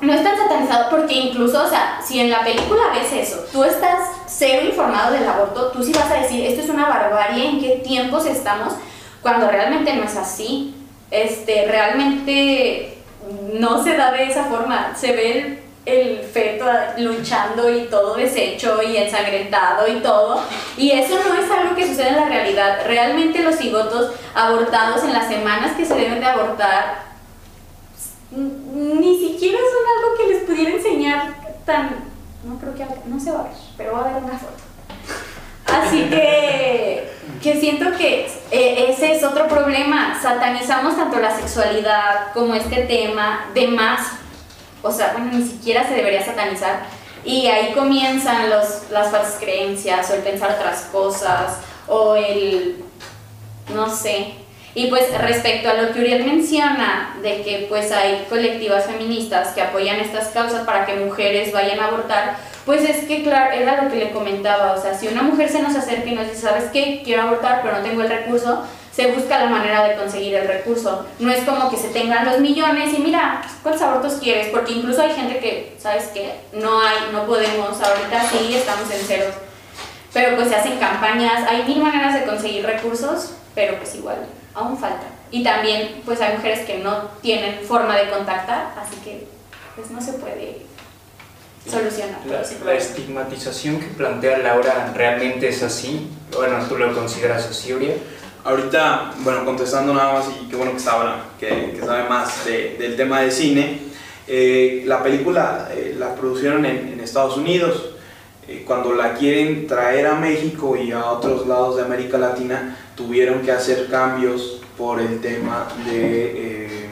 no 0.00 0.12
es 0.12 0.22
tan 0.22 0.36
satanizado 0.36 0.90
porque 0.90 1.14
incluso, 1.14 1.64
o 1.64 1.68
sea, 1.68 2.00
si 2.04 2.20
en 2.20 2.30
la 2.30 2.44
película 2.44 2.82
ves 2.94 3.12
eso, 3.12 3.44
tú 3.52 3.64
estás 3.64 3.98
cero 4.26 4.64
informado 4.64 5.12
del 5.12 5.26
aborto, 5.26 5.72
tú 5.72 5.82
sí 5.82 5.92
vas 5.92 6.10
a 6.10 6.20
decir, 6.20 6.44
esto 6.44 6.62
es 6.62 6.70
una 6.70 6.88
barbarie, 6.88 7.48
¿en 7.48 7.60
qué 7.60 7.82
tiempos 7.84 8.24
estamos? 8.26 8.74
Cuando 9.22 9.50
realmente 9.50 9.92
no 9.94 10.04
es 10.04 10.16
así. 10.16 10.74
Este, 11.10 11.66
realmente 11.66 12.98
no 13.54 13.82
se 13.82 13.96
da 13.96 14.12
de 14.12 14.24
esa 14.24 14.44
forma. 14.44 14.94
Se 14.94 15.12
ve 15.12 15.38
el, 15.38 15.58
el 15.88 16.20
feto 16.20 16.66
luchando 16.98 17.70
y 17.70 17.86
todo 17.86 18.14
deshecho 18.14 18.82
y 18.82 18.96
ensangrentado 18.96 19.88
y 19.88 20.00
todo. 20.00 20.42
Y 20.76 20.90
eso 20.90 21.14
no 21.26 21.34
es 21.34 21.50
algo 21.50 21.74
que 21.74 21.86
sucede 21.86 22.08
en 22.08 22.16
la 22.16 22.26
realidad. 22.26 22.80
Realmente 22.86 23.42
los 23.42 23.56
cigotos 23.56 24.12
abortados 24.34 25.02
en 25.04 25.12
las 25.12 25.28
semanas 25.28 25.76
que 25.76 25.84
se 25.84 25.94
deben 25.94 26.20
de 26.20 26.26
abortar 26.26 27.08
ni 28.30 29.18
siquiera 29.18 29.58
son 29.58 29.96
algo 29.96 30.16
que 30.18 30.34
les 30.34 30.44
pudiera 30.44 30.70
enseñar 30.70 31.34
tan... 31.64 31.90
No 32.44 32.58
creo 32.58 32.74
que... 32.74 32.86
No 33.06 33.18
se 33.18 33.30
va 33.30 33.40
a 33.40 33.42
ver, 33.44 33.52
pero 33.76 33.92
va 33.92 34.00
a 34.00 34.10
haber 34.10 34.22
una 34.22 34.38
foto. 34.38 34.68
Así 35.66 36.04
que, 36.08 37.10
que 37.42 37.60
siento 37.60 37.92
que 37.96 38.26
eh, 38.50 38.86
ese 38.88 39.16
es 39.16 39.24
otro 39.24 39.48
problema. 39.48 40.18
Satanizamos 40.20 40.96
tanto 40.96 41.18
la 41.18 41.34
sexualidad 41.36 42.32
como 42.32 42.54
este 42.54 42.82
tema 42.82 43.46
de 43.54 43.68
más. 43.68 44.12
O 44.82 44.92
sea, 44.92 45.12
bueno, 45.12 45.30
ni 45.32 45.44
siquiera 45.44 45.86
se 45.86 45.94
debería 45.94 46.24
satanizar. 46.24 46.86
Y 47.24 47.46
ahí 47.46 47.72
comienzan 47.72 48.48
los, 48.48 48.90
las 48.90 49.10
falsas 49.10 49.36
creencias 49.40 50.10
o 50.10 50.14
el 50.14 50.22
pensar 50.22 50.52
otras 50.52 50.82
cosas 50.92 51.58
o 51.86 52.14
el... 52.16 52.84
no 53.74 53.94
sé. 53.94 54.34
Y 54.74 54.86
pues 54.86 55.06
respecto 55.18 55.68
a 55.68 55.74
lo 55.74 55.92
que 55.92 56.00
Uriel 56.00 56.24
menciona, 56.24 57.16
de 57.22 57.42
que 57.42 57.66
pues 57.68 57.90
hay 57.90 58.26
colectivas 58.28 58.84
feministas 58.84 59.48
que 59.48 59.62
apoyan 59.62 59.98
estas 59.98 60.28
causas 60.28 60.64
para 60.64 60.86
que 60.86 60.94
mujeres 60.94 61.52
vayan 61.52 61.80
a 61.80 61.86
abortar, 61.86 62.36
pues 62.64 62.88
es 62.88 63.06
que 63.06 63.22
claro, 63.22 63.50
era 63.52 63.82
lo 63.82 63.90
que 63.90 63.96
le 63.96 64.10
comentaba, 64.10 64.74
o 64.74 64.80
sea, 64.80 64.94
si 64.94 65.08
una 65.08 65.22
mujer 65.22 65.48
se 65.48 65.62
nos 65.62 65.74
acerca 65.74 66.08
y 66.08 66.14
nos 66.14 66.28
dice, 66.28 66.42
¿sabes 66.42 66.64
qué? 66.72 67.00
Quiero 67.02 67.22
abortar, 67.22 67.62
pero 67.62 67.78
no 67.78 67.82
tengo 67.82 68.02
el 68.02 68.08
recurso, 68.08 68.62
se 68.98 69.12
busca 69.12 69.38
la 69.38 69.46
manera 69.46 69.84
de 69.86 69.94
conseguir 69.94 70.34
el 70.34 70.48
recurso. 70.48 71.06
No 71.20 71.30
es 71.30 71.44
como 71.44 71.70
que 71.70 71.76
se 71.76 71.90
tengan 71.90 72.24
los 72.24 72.40
millones 72.40 72.92
y 72.92 73.00
mira, 73.00 73.42
¿cuántos 73.62 73.80
abortos 73.80 74.14
quieres? 74.14 74.48
Porque 74.48 74.72
incluso 74.72 75.00
hay 75.00 75.14
gente 75.14 75.38
que, 75.38 75.76
¿sabes 75.78 76.08
qué? 76.12 76.34
No 76.52 76.80
hay, 76.80 76.96
no 77.12 77.24
podemos, 77.24 77.80
ahorita 77.80 78.28
sí 78.28 78.56
estamos 78.56 78.90
en 78.90 78.98
ceros. 78.98 79.34
Pero 80.12 80.34
pues 80.34 80.48
se 80.48 80.56
hacen 80.56 80.80
campañas, 80.80 81.48
hay 81.48 81.62
mil 81.62 81.80
maneras 81.80 82.12
de 82.12 82.24
conseguir 82.24 82.66
recursos, 82.66 83.34
pero 83.54 83.76
pues 83.76 83.94
igual, 83.94 84.16
aún 84.52 84.76
falta. 84.76 85.06
Y 85.30 85.44
también 85.44 86.02
pues 86.04 86.20
hay 86.20 86.34
mujeres 86.34 86.66
que 86.66 86.78
no 86.78 87.02
tienen 87.22 87.60
forma 87.68 87.96
de 87.96 88.10
contactar, 88.10 88.72
así 88.76 88.96
que 89.04 89.28
pues 89.76 89.92
no 89.92 90.02
se 90.02 90.14
puede 90.14 90.62
solucionar. 91.70 92.18
La, 92.26 92.42
la 92.64 92.74
estigmatización 92.74 93.78
que 93.78 93.86
plantea 93.86 94.38
Laura 94.38 94.92
realmente 94.92 95.50
es 95.50 95.62
así. 95.62 96.10
Bueno, 96.34 96.58
tú 96.68 96.76
lo 96.76 96.92
consideras 96.92 97.46
así, 97.46 97.72
Uriel. 97.72 98.02
Ahorita, 98.48 99.10
bueno, 99.18 99.44
contestando 99.44 99.92
nada 99.92 100.14
más, 100.14 100.24
y 100.40 100.48
qué 100.48 100.56
bueno 100.56 100.72
que 100.72 100.78
sabe, 100.80 101.10
que, 101.38 101.72
que 101.78 101.80
sabe 101.84 102.08
más 102.08 102.46
de- 102.46 102.76
del 102.78 102.96
tema 102.96 103.20
de 103.20 103.30
cine, 103.30 103.78
eh, 104.26 104.84
la 104.86 105.02
película 105.02 105.68
eh, 105.70 105.94
la 105.98 106.14
producieron 106.14 106.64
en, 106.64 106.98
Estados 106.98 107.36
Unidos. 107.36 107.90
Eh, 108.48 108.64
cuando 108.66 108.94
la 108.94 109.12
quieren 109.12 109.66
traer 109.66 110.06
a 110.06 110.14
México 110.14 110.78
y 110.78 110.92
a 110.92 111.04
otros 111.10 111.46
lados 111.46 111.76
de 111.76 111.82
América 111.82 112.16
Latina, 112.16 112.74
tuvieron 112.96 113.42
que 113.42 113.52
hacer 113.52 113.88
cambios 113.90 114.62
por 114.78 114.98
el 114.98 115.20
tema 115.20 115.68
de 115.84 116.88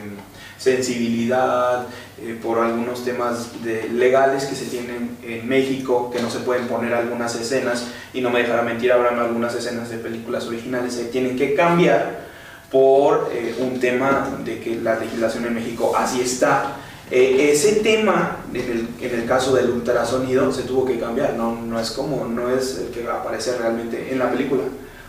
sensibilidad, 0.59 1.87
eh, 2.19 2.39
por 2.41 2.59
algunos 2.59 3.05
temas 3.05 3.51
legales 3.93 4.45
que 4.45 4.55
se 4.55 4.65
tienen 4.65 5.17
en 5.21 5.47
México, 5.47 6.09
que 6.11 6.21
no 6.21 6.31
se 6.31 6.39
pueden 6.39 6.67
poner 6.67 6.93
algunas 6.93 7.35
escenas, 7.35 7.87
y 8.13 8.21
no 8.21 8.31
me 8.31 8.39
dejará 8.39 8.63
mentir, 8.63 8.91
habrán 8.91 9.19
algunas 9.19 9.53
escenas 9.53 9.89
de 9.89 9.97
películas 9.97 10.47
originales 10.47 10.95
que 10.95 11.05
tienen 11.05 11.37
que 11.37 11.53
cambiar 11.53 12.25
por 12.71 13.29
eh, 13.31 13.55
un 13.59 13.79
tema 13.79 14.29
de 14.43 14.59
que 14.59 14.75
la 14.75 14.97
legislación 14.97 15.45
en 15.45 15.53
México 15.53 15.93
así 15.95 16.21
está. 16.21 16.75
Eh, 17.09 17.51
ese 17.53 17.73
tema, 17.81 18.37
en 18.53 18.61
el, 18.61 18.87
en 18.99 19.19
el 19.19 19.25
caso 19.25 19.55
del 19.55 19.69
ultrasonido, 19.69 20.51
se 20.51 20.63
tuvo 20.63 20.85
que 20.85 20.99
cambiar, 20.99 21.35
no, 21.35 21.55
no 21.55 21.79
es 21.79 21.91
como, 21.91 22.25
no 22.25 22.49
es 22.49 22.79
el 22.79 22.87
que 22.87 23.07
aparece 23.07 23.57
realmente 23.57 24.11
en 24.11 24.19
la 24.19 24.29
película, 24.29 24.63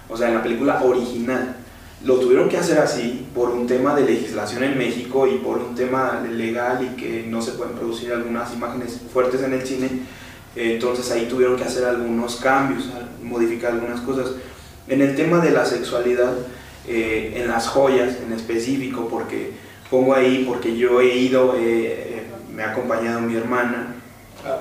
o 0.08 0.16
sea, 0.16 0.28
en 0.28 0.34
la 0.34 0.42
película 0.42 0.82
original. 0.82 1.56
Lo 2.04 2.14
tuvieron 2.16 2.48
que 2.48 2.56
hacer 2.56 2.78
así 2.78 3.26
por 3.34 3.50
un 3.50 3.66
tema 3.66 3.94
de 3.94 4.04
legislación 4.04 4.62
en 4.62 4.78
México 4.78 5.26
y 5.26 5.38
por 5.38 5.58
un 5.58 5.74
tema 5.74 6.22
legal 6.30 6.78
y 6.84 7.00
que 7.00 7.24
no 7.26 7.42
se 7.42 7.52
pueden 7.52 7.74
producir 7.74 8.12
algunas 8.12 8.52
imágenes 8.54 9.00
fuertes 9.12 9.42
en 9.42 9.52
el 9.52 9.66
cine. 9.66 9.88
Entonces 10.54 11.10
ahí 11.10 11.26
tuvieron 11.26 11.56
que 11.56 11.64
hacer 11.64 11.84
algunos 11.84 12.36
cambios, 12.36 12.88
modificar 13.22 13.72
algunas 13.72 14.00
cosas. 14.00 14.30
En 14.86 15.02
el 15.02 15.16
tema 15.16 15.38
de 15.40 15.50
la 15.50 15.64
sexualidad, 15.64 16.32
eh, 16.86 17.34
en 17.36 17.48
las 17.48 17.68
joyas 17.68 18.16
en 18.24 18.32
específico, 18.32 19.08
porque 19.08 19.52
pongo 19.90 20.14
ahí, 20.14 20.44
porque 20.48 20.76
yo 20.76 21.00
he 21.00 21.16
ido, 21.16 21.54
eh, 21.56 21.60
eh, 21.60 22.22
me 22.54 22.62
ha 22.62 22.72
acompañado 22.72 23.20
mi 23.20 23.36
hermana, 23.36 23.94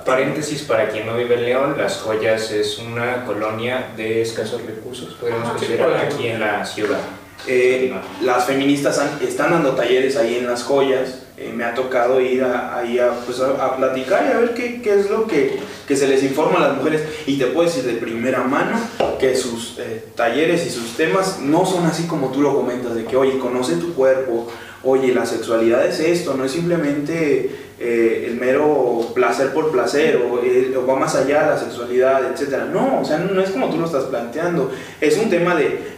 Paréntesis 0.06 0.64
para 0.64 0.90
quien 0.90 1.06
no 1.06 1.16
vive 1.16 1.36
en 1.36 1.46
León, 1.46 1.76
Las 1.78 1.98
Joyas 1.98 2.52
es 2.52 2.80
una 2.80 3.24
colonia 3.26 3.92
de 3.96 4.22
escasos 4.22 4.64
recursos, 4.64 5.14
podríamos 5.14 5.50
Ajá, 5.50 5.54
sí, 5.60 5.66
considerar 5.66 5.90
podemos. 5.90 6.16
aquí 6.16 6.28
en 6.28 6.40
la 6.40 6.66
ciudad. 6.66 7.00
Eh, 7.46 7.94
las 8.22 8.46
feministas 8.46 9.00
están 9.22 9.52
dando 9.52 9.74
talleres 9.74 10.18
ahí 10.18 10.36
en 10.36 10.48
las 10.48 10.64
joyas 10.64 11.28
eh, 11.40 11.54
me 11.56 11.64
ha 11.64 11.76
tocado 11.76 12.20
ir 12.20 12.44
a, 12.44 12.76
ahí 12.76 12.98
a, 12.98 13.12
pues 13.12 13.38
platicar 13.78 14.26
y 14.28 14.34
a 14.36 14.40
ver 14.40 14.56
qué, 14.56 14.82
es 14.84 15.08
lo 15.08 15.28
que, 15.28 15.60
se 15.88 16.08
les 16.08 16.24
informa 16.24 16.58
a 16.58 16.70
las 16.70 16.78
mujeres. 16.78 17.04
Y 17.28 17.38
te 17.38 17.46
puedo 17.46 17.70
decir 17.70 17.84
de 17.84 17.94
primera 17.94 18.42
mano 18.42 18.76
que 19.20 19.36
sus 19.36 19.78
eh, 19.78 20.04
talleres 20.16 20.66
y 20.66 20.72
sus 20.72 20.98
temas 20.98 21.40
no 21.40 21.64
son 21.64 21.86
así 21.86 22.08
como 22.08 22.32
tú 22.32 22.42
lo 22.42 22.56
comentas, 22.56 22.96
de 22.96 23.06
que, 23.06 23.16
oye, 23.16 23.38
conoce 23.38 23.76
tu 23.76 23.94
cuerpo, 23.94 24.48
oye, 24.82 25.14
la 25.14 25.28
sexualidad 25.28 25.86
es 25.86 26.00
esto, 26.00 26.34
no 26.34 26.44
es 26.44 26.52
simplemente 26.52 27.68
el 27.80 28.34
mero 28.38 29.12
placer 29.14 29.54
por 29.54 29.72
placer 29.72 30.18
o, 30.18 30.40
o 30.80 30.88
va 30.88 30.96
más 30.96 31.14
allá 31.14 31.44
de 31.44 31.50
la 31.52 31.60
sexualidad, 31.60 32.32
etc. 32.32 32.64
No, 32.74 33.02
o 33.02 33.06
sea, 33.06 33.20
no 33.20 33.40
es 33.40 33.52
como 33.52 33.70
tú 33.70 33.78
lo 33.78 33.86
estás 33.86 34.06
planteando, 34.06 34.72
es 35.00 35.16
un 35.20 35.30
tema 35.30 35.54
de 35.54 35.97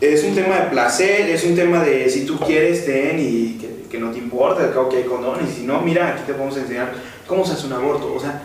es 0.00 0.24
un 0.24 0.34
tema 0.34 0.56
de 0.60 0.70
placer, 0.70 1.28
es 1.30 1.44
un 1.44 1.54
tema 1.54 1.82
de 1.82 2.08
si 2.10 2.26
tú 2.26 2.38
quieres, 2.38 2.84
ten 2.84 3.18
y 3.18 3.58
que, 3.58 3.86
que 3.90 3.98
no 3.98 4.10
te 4.10 4.18
importa, 4.18 4.64
al 4.64 4.72
cabo 4.72 4.88
que 4.88 4.98
hay 4.98 5.04
condones, 5.04 5.50
y 5.50 5.60
si 5.60 5.62
no, 5.62 5.80
mira, 5.80 6.08
aquí 6.08 6.22
te 6.26 6.34
podemos 6.34 6.56
enseñar 6.56 6.92
cómo 7.26 7.44
se 7.44 7.52
hace 7.52 7.66
un 7.66 7.72
aborto. 7.72 8.12
O 8.14 8.20
sea, 8.20 8.42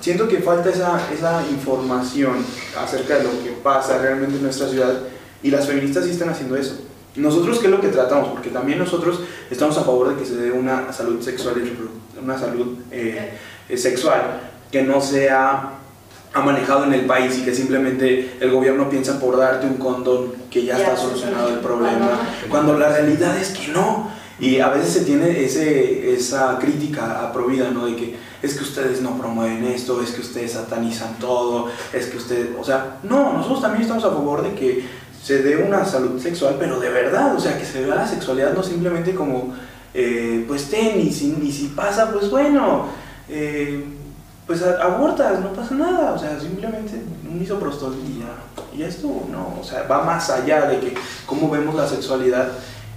siento 0.00 0.28
que 0.28 0.38
falta 0.38 0.70
esa, 0.70 1.00
esa 1.12 1.42
información 1.50 2.44
acerca 2.76 3.18
de 3.18 3.24
lo 3.24 3.30
que 3.42 3.50
pasa 3.62 3.98
realmente 3.98 4.36
en 4.36 4.42
nuestra 4.42 4.68
ciudad 4.68 4.94
y 5.42 5.50
las 5.50 5.66
feministas 5.66 6.04
sí 6.04 6.10
están 6.10 6.30
haciendo 6.30 6.56
eso. 6.56 6.80
Nosotros, 7.16 7.58
¿qué 7.58 7.66
es 7.66 7.72
lo 7.72 7.80
que 7.80 7.88
tratamos? 7.88 8.28
Porque 8.28 8.50
también 8.50 8.78
nosotros 8.78 9.20
estamos 9.50 9.76
a 9.76 9.82
favor 9.82 10.10
de 10.10 10.20
que 10.20 10.28
se 10.28 10.36
dé 10.36 10.52
una 10.52 10.92
salud 10.92 11.20
sexual 11.20 11.54
una 12.22 12.38
salud 12.38 12.78
eh, 12.90 13.32
sexual 13.76 14.40
que 14.70 14.82
no 14.82 15.00
sea 15.00 15.77
ha 16.32 16.40
manejado 16.40 16.84
en 16.84 16.92
el 16.92 17.06
país 17.06 17.38
y 17.38 17.42
que 17.42 17.54
simplemente 17.54 18.36
el 18.40 18.50
gobierno 18.50 18.88
piensa 18.90 19.18
por 19.18 19.36
darte 19.36 19.66
un 19.66 19.74
condón 19.74 20.32
que 20.50 20.64
ya, 20.64 20.76
está 20.76 20.96
solucionado 20.96 21.48
el 21.48 21.60
problema, 21.60 22.20
cuando 22.48 22.78
la 22.78 22.88
realidad 22.90 23.36
es 23.36 23.50
que 23.50 23.68
no. 23.68 24.16
Y 24.40 24.60
a 24.60 24.68
veces 24.68 24.92
se 24.92 25.00
tiene 25.00 25.44
ese, 25.44 26.14
esa 26.14 26.58
crítica 26.60 27.24
a 27.24 27.32
Provida, 27.32 27.70
¿no? 27.70 27.86
De 27.86 27.96
que 27.96 28.16
es 28.40 28.54
que 28.54 28.62
ustedes 28.62 29.00
no 29.02 29.18
promueven 29.18 29.64
esto, 29.64 30.00
es 30.00 30.12
que 30.12 30.20
ustedes 30.20 30.52
satanizan 30.52 31.18
todo, 31.18 31.68
es 31.92 32.06
que 32.06 32.18
ustedes, 32.18 32.50
o 32.56 32.62
sea, 32.62 32.98
no, 33.02 33.32
nosotros 33.32 33.62
también 33.62 33.82
estamos 33.82 34.04
a 34.04 34.10
favor 34.10 34.42
de 34.42 34.54
que 34.54 34.84
se 35.20 35.42
dé 35.42 35.56
una 35.56 35.84
salud 35.84 36.20
sexual, 36.20 36.54
pero 36.56 36.78
de 36.78 36.88
verdad, 36.88 37.34
o 37.34 37.40
sea, 37.40 37.58
que 37.58 37.64
se 37.64 37.84
vea 37.84 37.96
la 37.96 38.06
sexualidad 38.06 38.54
no 38.54 38.62
simplemente 38.62 39.12
como, 39.12 39.54
eh, 39.92 40.44
pues 40.46 40.70
ten, 40.70 41.00
y 41.00 41.12
si, 41.12 41.36
y 41.42 41.50
si 41.50 41.66
pasa, 41.68 42.12
pues 42.12 42.30
bueno, 42.30 42.86
eh, 43.28 43.84
pues 44.48 44.62
abortas, 44.62 45.40
no 45.40 45.52
pasa 45.52 45.74
nada, 45.74 46.12
o 46.14 46.18
sea, 46.18 46.40
simplemente 46.40 47.02
un 47.30 47.38
misoprostol 47.38 47.94
y 48.08 48.20
ya, 48.20 48.74
y 48.74 48.78
ya 48.78 48.86
estuvo, 48.88 49.28
no, 49.30 49.60
o 49.60 49.62
sea, 49.62 49.82
va 49.82 50.02
más 50.02 50.30
allá 50.30 50.62
de 50.62 50.80
que 50.80 50.94
cómo 51.26 51.50
vemos 51.50 51.74
la 51.74 51.86
sexualidad 51.86 52.48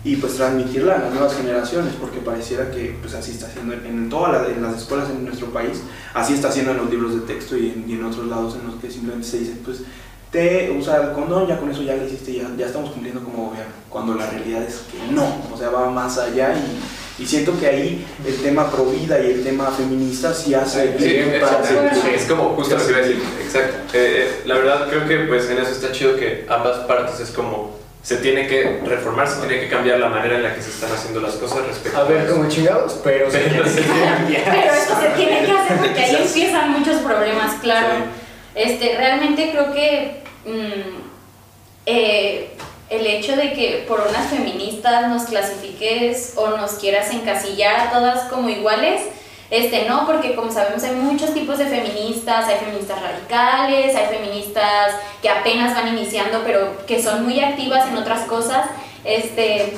y 0.06 0.16
pues 0.16 0.36
transmitirla 0.36 0.96
a 0.96 1.00
las 1.00 1.12
nuevas 1.12 1.36
generaciones, 1.36 1.94
porque 2.00 2.20
pareciera 2.20 2.72
que 2.72 2.98
pues 3.02 3.14
así 3.16 3.32
está 3.32 3.48
haciendo 3.48 3.74
en, 3.74 4.10
todas 4.10 4.48
en 4.48 4.64
las 4.64 4.78
escuelas 4.78 5.10
en 5.10 5.26
nuestro 5.26 5.48
país, 5.48 5.82
así 6.14 6.36
está 6.36 6.48
haciendo 6.48 6.72
en 6.72 6.78
los 6.78 6.90
libros 6.90 7.16
de 7.16 7.34
texto 7.34 7.58
y 7.58 7.70
en, 7.70 7.84
y 7.86 7.96
en 7.96 8.06
otros 8.06 8.28
lados 8.28 8.56
en 8.56 8.68
los 8.68 8.80
que 8.80 8.90
simplemente 8.90 9.28
se 9.28 9.40
dice, 9.40 9.58
pues 9.66 9.82
te 10.32 10.72
usa 10.72 11.04
el 11.04 11.12
condón, 11.12 11.48
ya 11.48 11.60
con 11.60 11.70
eso 11.70 11.82
ya 11.82 11.98
lo 11.98 12.06
hiciste, 12.06 12.34
ya, 12.34 12.50
ya 12.58 12.68
estamos 12.68 12.92
cumpliendo 12.92 13.22
como 13.22 13.48
gobierno, 13.48 13.74
cuando 13.90 14.16
la 14.16 14.30
realidad 14.30 14.64
es 14.64 14.86
que 14.90 15.14
no, 15.14 15.26
o 15.54 15.58
sea, 15.58 15.70
va 15.70 15.90
más 15.90 16.18
allá 16.18 16.56
y, 16.56 17.01
y 17.22 17.26
siento 17.26 17.58
que 17.60 17.68
ahí 17.68 18.06
el 18.26 18.36
tema 18.42 18.72
pro 18.72 18.86
vida 18.86 19.20
y 19.20 19.28
el 19.32 19.44
tema 19.44 19.70
feminista 19.72 20.34
sí 20.34 20.54
hace 20.54 20.96
Sí, 20.98 21.04
bien 21.06 21.30
es, 21.36 21.42
para 21.44 21.60
es- 21.62 21.66
hacer- 21.72 22.16
es 22.16 22.26
como 22.26 22.50
justo 22.56 22.76
lo 22.78 22.84
que 22.84 22.90
iba 22.92 22.98
a 23.00 23.02
decir, 23.02 23.22
exacto. 23.46 23.76
Eh, 23.94 24.16
eh, 24.28 24.42
la 24.46 24.56
verdad 24.56 24.88
creo 24.90 25.08
que 25.08 25.18
pues 25.28 25.50
en 25.50 25.58
eso 25.60 25.72
está 25.72 25.92
chido 25.92 26.16
que 26.16 26.46
ambas 26.50 26.78
partes 26.88 27.20
es 27.20 27.30
como 27.30 27.80
se 28.04 28.18
tiene 28.18 28.48
que 28.48 28.82
reformar, 28.84 29.28
se 29.28 29.40
tiene 29.46 29.60
que 29.62 29.70
cambiar 29.70 30.00
la 30.00 30.10
manera 30.10 30.38
en 30.38 30.42
la 30.44 30.56
que 30.56 30.62
se 30.64 30.72
están 30.72 30.92
haciendo 30.92 31.22
las 31.22 31.36
cosas 31.36 31.60
respecto 31.68 32.00
A 32.00 32.04
ver, 32.06 32.26
eso. 32.26 32.34
como 32.36 32.50
chingados, 32.50 33.00
pero 33.04 33.30
se 33.30 33.38
Pero 33.38 33.52
tiene 33.64 33.70
se 33.70 33.76
que 33.76 33.82
tiene- 33.84 34.06
cambiar. 34.06 34.44
Pero 34.46 34.74
esto 34.74 34.94
se 35.00 35.08
tiene 35.10 35.46
que 35.46 35.52
hacer 35.52 35.78
porque 35.78 36.00
ahí 36.02 36.16
empiezan 36.26 36.72
muchos 36.72 36.96
problemas, 37.02 37.54
claro. 37.62 37.88
Este, 38.56 38.98
realmente 38.98 39.52
creo 39.52 39.72
que 39.72 40.24
mm, 40.48 41.02
eh, 41.86 42.50
el 42.92 43.08
hecho 43.08 43.38
de 43.38 43.54
que 43.54 43.86
por 43.88 44.02
unas 44.02 44.28
feministas 44.28 45.08
nos 45.08 45.24
clasifiques 45.24 46.34
o 46.36 46.50
nos 46.50 46.74
quieras 46.74 47.10
encasillar 47.12 47.88
a 47.88 47.92
todas 47.92 48.30
como 48.30 48.50
iguales, 48.50 49.02
este, 49.50 49.86
no, 49.88 50.06
porque 50.06 50.36
como 50.36 50.52
sabemos 50.52 50.84
hay 50.84 50.96
muchos 50.96 51.34
tipos 51.34 51.58
de 51.58 51.66
feministas, 51.68 52.48
hay 52.48 52.58
feministas 52.58 53.02
radicales, 53.02 53.96
hay 53.96 54.08
feministas 54.08 54.96
que 55.22 55.30
apenas 55.30 55.74
van 55.74 55.98
iniciando 55.98 56.42
pero 56.46 56.86
que 56.86 57.02
son 57.02 57.24
muy 57.24 57.40
activas 57.40 57.88
en 57.88 57.98
otras 57.98 58.28
cosas, 58.28 58.68
este, 59.06 59.78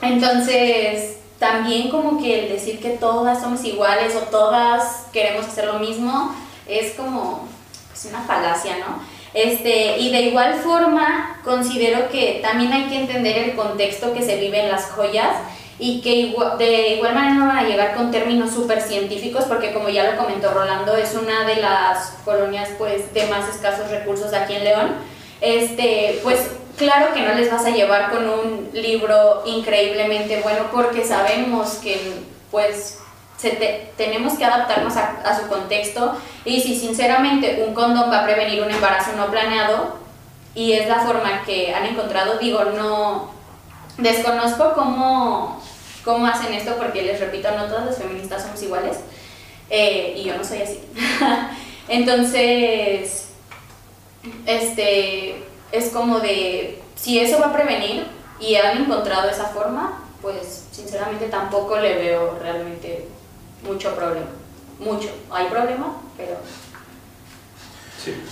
entonces 0.00 1.16
también 1.40 1.90
como 1.90 2.22
que 2.22 2.44
el 2.44 2.48
decir 2.50 2.78
que 2.78 2.90
todas 2.90 3.40
somos 3.40 3.64
iguales 3.64 4.14
o 4.14 4.20
todas 4.30 5.06
queremos 5.12 5.46
hacer 5.46 5.66
lo 5.66 5.80
mismo 5.80 6.32
es 6.68 6.92
como 6.92 7.48
pues 7.90 8.04
una 8.06 8.22
falacia, 8.22 8.76
¿no? 8.78 9.13
Este, 9.34 9.98
y 9.98 10.12
de 10.12 10.22
igual 10.22 10.54
forma 10.54 11.40
considero 11.44 12.08
que 12.08 12.38
también 12.40 12.72
hay 12.72 12.84
que 12.84 13.00
entender 13.00 13.36
el 13.36 13.56
contexto 13.56 14.14
que 14.14 14.22
se 14.22 14.36
vive 14.36 14.60
en 14.60 14.70
las 14.70 14.92
joyas 14.92 15.36
y 15.80 16.00
que 16.02 16.32
de 16.56 16.94
igual 16.94 17.14
manera 17.14 17.34
no 17.34 17.46
van 17.46 17.58
a 17.58 17.68
llegar 17.68 17.96
con 17.96 18.12
términos 18.12 18.52
súper 18.52 18.80
científicos 18.80 19.44
porque 19.48 19.72
como 19.72 19.88
ya 19.88 20.08
lo 20.12 20.16
comentó 20.16 20.52
Rolando 20.52 20.96
es 20.96 21.16
una 21.16 21.44
de 21.46 21.56
las 21.56 22.10
colonias 22.24 22.70
pues 22.78 23.12
de 23.12 23.26
más 23.26 23.52
escasos 23.52 23.90
recursos 23.90 24.32
aquí 24.32 24.54
en 24.54 24.64
León. 24.64 24.92
Este 25.40 26.20
pues 26.22 26.52
claro 26.76 27.12
que 27.12 27.22
no 27.22 27.34
les 27.34 27.50
vas 27.50 27.64
a 27.66 27.70
llevar 27.70 28.12
con 28.12 28.28
un 28.28 28.70
libro 28.72 29.42
increíblemente 29.46 30.42
bueno 30.42 30.66
porque 30.72 31.04
sabemos 31.04 31.74
que 31.82 31.98
pues 32.52 33.00
tenemos 33.96 34.34
que 34.34 34.44
adaptarnos 34.44 34.96
a, 34.96 35.22
a 35.24 35.38
su 35.38 35.48
contexto 35.48 36.16
y 36.44 36.60
si 36.60 36.78
sinceramente 36.78 37.64
un 37.66 37.74
condón 37.74 38.10
va 38.10 38.20
a 38.20 38.24
prevenir 38.24 38.62
un 38.62 38.70
embarazo 38.70 39.12
no 39.16 39.26
planeado 39.26 39.96
y 40.54 40.72
es 40.72 40.88
la 40.88 41.00
forma 41.00 41.42
que 41.44 41.74
han 41.74 41.86
encontrado, 41.86 42.38
digo, 42.38 42.64
no 42.64 43.34
desconozco 43.98 44.72
cómo, 44.74 45.60
cómo 46.04 46.26
hacen 46.26 46.52
esto 46.54 46.76
porque 46.76 47.02
les 47.02 47.20
repito, 47.20 47.50
no 47.56 47.66
todas 47.66 47.86
las 47.86 47.98
feministas 47.98 48.42
somos 48.42 48.62
iguales 48.62 48.98
eh, 49.70 50.14
y 50.16 50.24
yo 50.24 50.36
no 50.36 50.44
soy 50.44 50.62
así. 50.62 50.80
Entonces, 51.88 53.28
este, 54.46 55.42
es 55.72 55.90
como 55.90 56.20
de, 56.20 56.82
si 56.94 57.18
eso 57.18 57.38
va 57.40 57.46
a 57.46 57.52
prevenir 57.52 58.06
y 58.40 58.56
han 58.56 58.78
encontrado 58.78 59.28
esa 59.28 59.46
forma, 59.46 60.02
pues 60.22 60.66
sinceramente 60.70 61.26
tampoco 61.26 61.78
le 61.78 61.96
veo 61.96 62.38
realmente 62.40 63.08
mucho 63.64 63.94
problema. 63.94 64.26
Mucho. 64.78 65.08
Hay 65.30 65.46
problema, 65.48 65.96
pero 66.16 66.36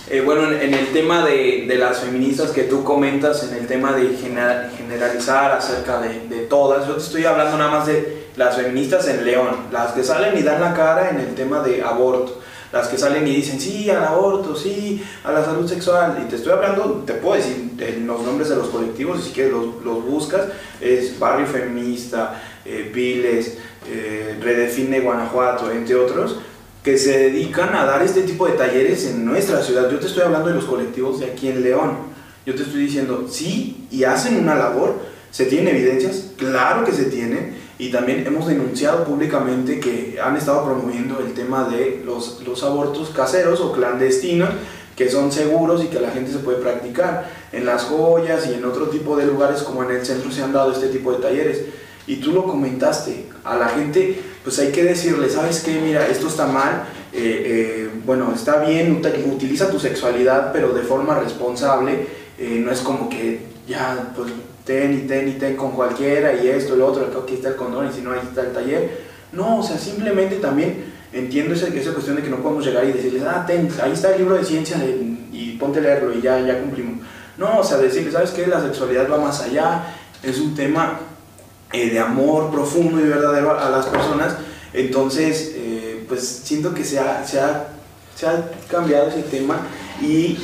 Eh, 0.07 0.21
bueno, 0.21 0.51
en, 0.51 0.71
el 0.73 0.93
tema 0.93 1.25
de, 1.25 1.65
de 1.67 1.75
las 1.77 1.97
feministas 2.01 2.51
que 2.51 2.63
tú 2.63 2.83
comentas, 2.83 3.41
en 3.49 3.55
el 3.57 3.65
tema 3.65 3.91
de 3.93 4.15
genera- 4.15 4.69
generalizar 4.77 5.51
acerca 5.51 5.99
de, 5.99 6.27
de 6.27 6.41
todas, 6.45 6.85
yo 6.87 6.93
te 6.93 7.01
estoy 7.01 7.25
hablando 7.25 7.57
nada 7.57 7.71
más 7.71 7.87
de 7.87 8.27
las 8.35 8.55
feministas 8.55 9.07
en 9.07 9.25
León, 9.25 9.49
las 9.71 9.93
que 9.93 10.03
salen 10.03 10.37
y 10.37 10.43
dan 10.43 10.61
la 10.61 10.75
cara 10.75 11.09
en 11.09 11.19
el 11.19 11.33
tema 11.33 11.61
de 11.61 11.81
aborto, 11.81 12.39
las 12.73 12.87
que 12.87 12.97
salen 12.97 13.25
y 13.27 13.35
dicen 13.35 13.61
sí 13.61 13.89
al 13.91 14.03
aborto, 14.03 14.55
sí 14.55 15.01
a 15.23 15.31
la 15.31 15.45
salud 15.45 15.67
sexual, 15.67 16.23
y 16.25 16.27
te 16.27 16.37
estoy 16.37 16.53
hablando, 16.53 17.03
te 17.05 17.13
puedo 17.13 17.35
decir 17.35 17.71
los 17.99 18.23
nombres 18.23 18.49
de 18.49 18.55
los 18.55 18.69
colectivos, 18.69 19.23
si 19.23 19.31
quieres 19.31 19.53
los, 19.53 19.83
los 19.85 20.03
buscas, 20.03 20.47
es 20.81 21.17
Barrio 21.19 21.45
Feminista, 21.45 22.41
eh, 22.65 22.91
Viles, 22.93 23.59
eh, 23.87 24.39
Redefine 24.41 25.01
Guanajuato, 25.01 25.71
entre 25.71 25.95
otros, 25.95 26.39
que 26.83 26.97
se 26.97 27.17
dedican 27.17 27.75
a 27.75 27.85
dar 27.85 28.01
este 28.01 28.23
tipo 28.23 28.47
de 28.47 28.53
talleres 28.53 29.05
en 29.05 29.23
nuestra 29.23 29.61
ciudad. 29.61 29.89
Yo 29.89 29.99
te 29.99 30.07
estoy 30.07 30.23
hablando 30.23 30.49
de 30.49 30.55
los 30.55 30.65
colectivos 30.65 31.19
de 31.19 31.27
aquí 31.27 31.49
en 31.49 31.63
León. 31.63 31.91
Yo 32.45 32.55
te 32.55 32.63
estoy 32.63 32.81
diciendo, 32.81 33.27
sí, 33.29 33.87
y 33.89 34.03
hacen 34.03 34.37
una 34.37 34.55
labor. 34.55 34.95
¿Se 35.31 35.45
tienen 35.45 35.75
evidencias? 35.75 36.31
Claro 36.37 36.83
que 36.83 36.91
se 36.91 37.05
tienen. 37.05 37.55
Y 37.79 37.91
también 37.91 38.25
hemos 38.25 38.47
denunciado 38.47 39.03
públicamente 39.03 39.79
que 39.79 40.19
han 40.23 40.37
estado 40.37 40.63
promoviendo 40.65 41.19
el 41.19 41.33
tema 41.33 41.67
de 41.67 42.01
los, 42.05 42.41
los 42.45 42.63
abortos 42.63 43.09
caseros 43.09 43.59
o 43.61 43.71
clandestinos, 43.73 44.49
que 44.95 45.09
son 45.09 45.31
seguros 45.31 45.83
y 45.83 45.87
que 45.87 45.99
la 45.99 46.11
gente 46.11 46.31
se 46.31 46.37
puede 46.39 46.59
practicar. 46.59 47.29
En 47.51 47.65
las 47.65 47.83
joyas 47.83 48.47
y 48.47 48.53
en 48.53 48.65
otro 48.65 48.87
tipo 48.89 49.17
de 49.17 49.25
lugares 49.25 49.63
como 49.63 49.83
en 49.83 49.91
el 49.91 50.05
centro 50.05 50.31
se 50.31 50.43
han 50.43 50.53
dado 50.53 50.71
este 50.71 50.87
tipo 50.89 51.11
de 51.11 51.17
talleres. 51.19 51.61
Y 52.05 52.17
tú 52.17 52.31
lo 52.31 52.43
comentaste, 52.43 53.27
a 53.43 53.55
la 53.55 53.69
gente 53.69 54.21
pues 54.43 54.59
hay 54.59 54.71
que 54.73 54.83
decirle, 54.83 55.29
¿sabes 55.29 55.61
qué? 55.61 55.79
Mira, 55.79 56.05
esto 56.07 56.27
está 56.27 56.45
mal, 56.47 56.83
eh, 57.13 57.43
eh, 57.45 57.89
bueno, 58.05 58.33
está 58.35 58.57
bien, 58.57 59.01
ut- 59.01 59.33
utiliza 59.33 59.69
tu 59.71 59.79
sexualidad, 59.79 60.51
pero 60.51 60.73
de 60.73 60.81
forma 60.81 61.17
responsable, 61.17 62.07
eh, 62.37 62.61
no 62.63 62.69
es 62.69 62.81
como 62.81 63.07
que 63.07 63.39
ya, 63.69 64.11
pues 64.17 64.33
ten 64.65 64.93
y 64.93 65.07
ten 65.07 65.27
y 65.27 65.33
ten 65.33 65.55
con 65.55 65.71
cualquiera 65.71 66.33
y 66.33 66.47
esto, 66.47 66.75
lo 66.75 66.87
otro, 66.87 67.21
aquí 67.23 67.35
está 67.35 67.49
el 67.49 67.55
condón 67.55 67.87
y 67.89 67.93
si 67.93 68.01
no, 68.01 68.11
ahí 68.11 68.19
está 68.23 68.41
el 68.41 68.53
taller. 68.53 69.01
No, 69.31 69.59
o 69.59 69.63
sea, 69.63 69.77
simplemente 69.77 70.35
también 70.37 70.85
entiendo 71.11 71.53
esa, 71.53 71.67
esa 71.67 71.91
cuestión 71.91 72.15
de 72.15 72.23
que 72.23 72.29
no 72.29 72.37
podemos 72.37 72.65
llegar 72.65 72.85
y 72.85 72.91
decirles, 72.91 73.23
ah, 73.27 73.43
ten, 73.45 73.69
ahí 73.81 73.91
está 73.93 74.11
el 74.13 74.19
libro 74.19 74.35
de 74.35 74.43
ciencia 74.45 74.77
de- 74.77 75.13
y 75.31 75.57
ponte 75.59 75.79
a 75.79 75.81
leerlo 75.81 76.13
y 76.13 76.21
ya, 76.21 76.39
ya 76.39 76.59
cumplimos. 76.59 77.05
No, 77.37 77.59
o 77.59 77.63
sea, 77.63 77.77
decirles, 77.77 78.13
¿sabes 78.13 78.31
qué? 78.31 78.45
La 78.47 78.61
sexualidad 78.61 79.09
va 79.11 79.17
más 79.17 79.41
allá, 79.41 79.85
es 80.21 80.39
un 80.39 80.53
tema 80.55 80.99
eh, 81.71 81.89
de 81.89 81.99
amor 81.99 82.51
profundo 82.51 82.99
y 82.99 83.07
verdadero 83.09 83.59
a 83.59 83.69
las 83.69 83.87
personas. 83.87 84.35
Entonces, 84.71 85.53
eh, 85.55 86.05
pues 86.07 86.21
siento 86.43 86.73
que 86.73 86.83
se 86.83 86.99
ha, 86.99 87.25
se, 87.25 87.39
ha, 87.39 87.67
se 88.15 88.27
ha 88.27 88.51
cambiado 88.69 89.07
ese 89.09 89.23
tema 89.23 89.57
y 90.01 90.37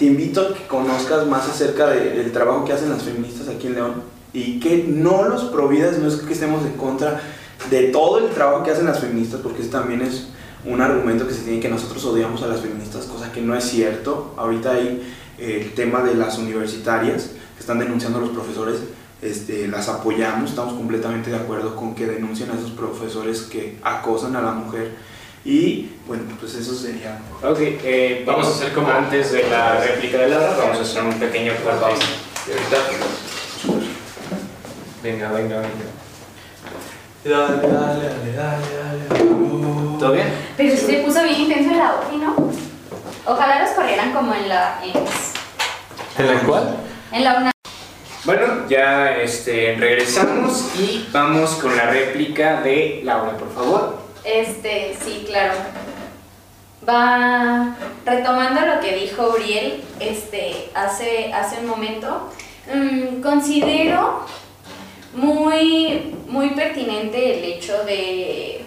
te 0.00 0.06
invito 0.06 0.40
a 0.40 0.54
que 0.54 0.66
conozcas 0.66 1.26
más 1.26 1.46
acerca 1.46 1.86
de- 1.88 2.10
del 2.16 2.32
trabajo 2.32 2.64
que 2.64 2.72
hacen 2.72 2.88
las 2.88 3.02
feministas 3.02 3.46
aquí 3.48 3.66
en 3.66 3.74
León 3.74 3.94
y 4.32 4.58
que 4.58 4.84
no 4.88 5.28
los 5.28 5.44
providas, 5.44 5.98
no 5.98 6.08
es 6.08 6.14
que 6.16 6.32
estemos 6.32 6.64
en 6.64 6.72
contra 6.72 7.20
de 7.68 7.88
todo 7.88 8.18
el 8.18 8.30
trabajo 8.30 8.64
que 8.64 8.70
hacen 8.70 8.86
las 8.86 8.98
feministas, 9.00 9.40
porque 9.42 9.60
eso 9.60 9.70
también 9.70 10.00
es 10.00 10.28
un 10.64 10.80
argumento 10.80 11.26
que 11.28 11.34
se 11.34 11.42
tiene 11.42 11.60
que 11.60 11.68
nosotros 11.68 12.02
odiamos 12.06 12.42
a 12.42 12.46
las 12.46 12.60
feministas, 12.60 13.04
cosa 13.04 13.30
que 13.30 13.42
no 13.42 13.54
es 13.54 13.64
cierto. 13.64 14.34
Ahorita 14.38 14.72
hay 14.72 15.02
eh, 15.38 15.62
el 15.66 15.74
tema 15.74 16.02
de 16.02 16.14
las 16.14 16.38
universitarias 16.38 17.32
que 17.54 17.60
están 17.60 17.78
denunciando 17.78 18.18
a 18.18 18.22
los 18.22 18.30
profesores, 18.30 18.76
este, 19.20 19.68
las 19.68 19.88
apoyamos, 19.90 20.48
estamos 20.50 20.72
completamente 20.74 21.28
de 21.30 21.36
acuerdo 21.36 21.76
con 21.76 21.94
que 21.94 22.06
denuncien 22.06 22.50
a 22.50 22.54
esos 22.54 22.70
profesores 22.70 23.42
que 23.42 23.76
acosan 23.82 24.34
a 24.36 24.40
la 24.40 24.52
mujer. 24.52 24.92
Y 25.44 25.88
bueno, 26.06 26.24
pues 26.38 26.54
eso 26.54 26.74
sería 26.74 27.18
Ok, 27.42 27.58
eh, 27.60 28.24
Vamos 28.26 28.46
a 28.46 28.50
hacer 28.50 28.72
como- 28.72 28.90
Antes 28.90 29.32
de 29.32 29.48
la 29.48 29.80
réplica 29.80 30.18
de 30.18 30.28
Laura, 30.28 30.54
vamos 30.58 30.78
a 30.78 30.82
hacer 30.82 31.02
un 31.02 31.14
pequeño 31.18 31.52
corte. 31.64 32.04
Venga, 35.02 35.32
venga, 35.32 35.56
venga. 35.60 35.88
Dale, 37.24 37.56
dale, 37.68 38.04
dale, 38.04 38.32
dale, 38.36 39.06
dale. 39.08 39.98
¿Todo 39.98 40.12
bien? 40.12 40.28
Pero 40.56 40.76
se 40.76 40.92
puso 40.98 41.22
bien 41.22 41.40
intenso 41.40 41.70
en 41.70 41.78
la 41.78 41.94
OFI, 41.96 42.16
¿no? 42.16 42.50
Ojalá 43.26 43.62
los 43.62 43.70
corrieran 43.70 44.12
como 44.12 44.34
en 44.34 44.48
la 44.48 44.80
EMS. 44.84 45.32
¿En 46.18 46.26
la 46.26 46.40
cual? 46.40 46.76
En 47.12 47.24
la 47.24 47.36
UNAM. 47.36 47.50
Bueno, 48.24 48.68
ya 48.68 49.16
este, 49.16 49.76
regresamos 49.78 50.70
y 50.78 51.08
vamos 51.12 51.50
con 51.54 51.74
la 51.76 51.86
réplica 51.86 52.60
de 52.60 53.00
Laura, 53.04 53.36
por 53.36 53.52
favor. 53.54 53.98
Este, 54.24 54.96
sí, 55.02 55.24
claro. 55.26 55.54
Va 56.88 57.76
retomando 58.04 58.60
lo 58.62 58.80
que 58.80 58.96
dijo 58.96 59.30
Uriel 59.30 59.82
este, 59.98 60.70
hace, 60.74 61.32
hace 61.32 61.60
un 61.60 61.66
momento. 61.66 62.30
mm, 62.72 63.20
considero 63.22 64.24
muy, 65.14 66.14
muy 66.28 66.50
pertinente 66.50 67.38
el 67.38 67.44
hecho 67.52 67.84
de, 67.84 68.64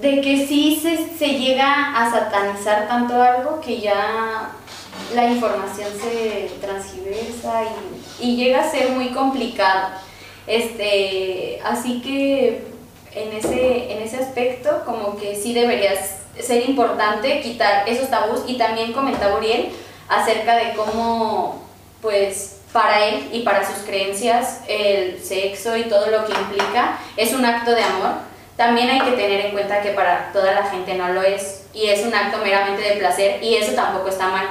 de 0.00 0.20
que 0.20 0.46
sí 0.46 0.78
se, 0.82 1.16
se 1.16 1.38
llega 1.38 1.96
a 1.96 2.10
satanizar 2.10 2.88
tanto 2.88 3.20
algo 3.22 3.60
que 3.60 3.80
ya 3.80 4.50
la 5.14 5.30
información 5.30 5.88
se 6.02 6.50
transgiversa 6.60 7.62
y, 8.20 8.26
y 8.26 8.36
llega 8.36 8.62
a 8.62 8.70
ser 8.70 8.90
muy 8.90 9.08
complicado. 9.10 9.88
Este, 10.46 11.60
así 11.64 12.00
que 12.00 12.66
en 13.22 13.32
ese, 13.32 13.92
en 13.92 14.02
ese 14.02 14.18
aspecto 14.18 14.82
como 14.84 15.16
que 15.16 15.34
sí 15.34 15.52
deberías 15.52 16.18
ser 16.40 16.68
importante 16.68 17.40
quitar 17.40 17.88
esos 17.88 18.08
tabús 18.10 18.42
y 18.46 18.56
también 18.56 18.92
comentaba 18.92 19.36
Uriel 19.36 19.70
acerca 20.08 20.56
de 20.56 20.74
cómo 20.74 21.62
pues 22.00 22.58
para 22.72 23.06
él 23.06 23.28
y 23.32 23.40
para 23.40 23.66
sus 23.66 23.84
creencias 23.84 24.60
el 24.68 25.22
sexo 25.22 25.76
y 25.76 25.84
todo 25.84 26.06
lo 26.10 26.24
que 26.26 26.32
implica 26.32 26.98
es 27.16 27.32
un 27.32 27.44
acto 27.44 27.72
de 27.72 27.82
amor. 27.82 28.28
También 28.56 28.90
hay 28.90 29.00
que 29.00 29.12
tener 29.12 29.46
en 29.46 29.52
cuenta 29.52 29.82
que 29.82 29.90
para 29.90 30.32
toda 30.32 30.52
la 30.52 30.64
gente 30.64 30.94
no 30.94 31.08
lo 31.08 31.22
es 31.22 31.66
y 31.72 31.88
es 31.88 32.04
un 32.04 32.14
acto 32.14 32.38
meramente 32.38 32.82
de 32.82 32.96
placer 32.96 33.42
y 33.42 33.56
eso 33.56 33.72
tampoco 33.72 34.08
está 34.08 34.28
mal. 34.28 34.46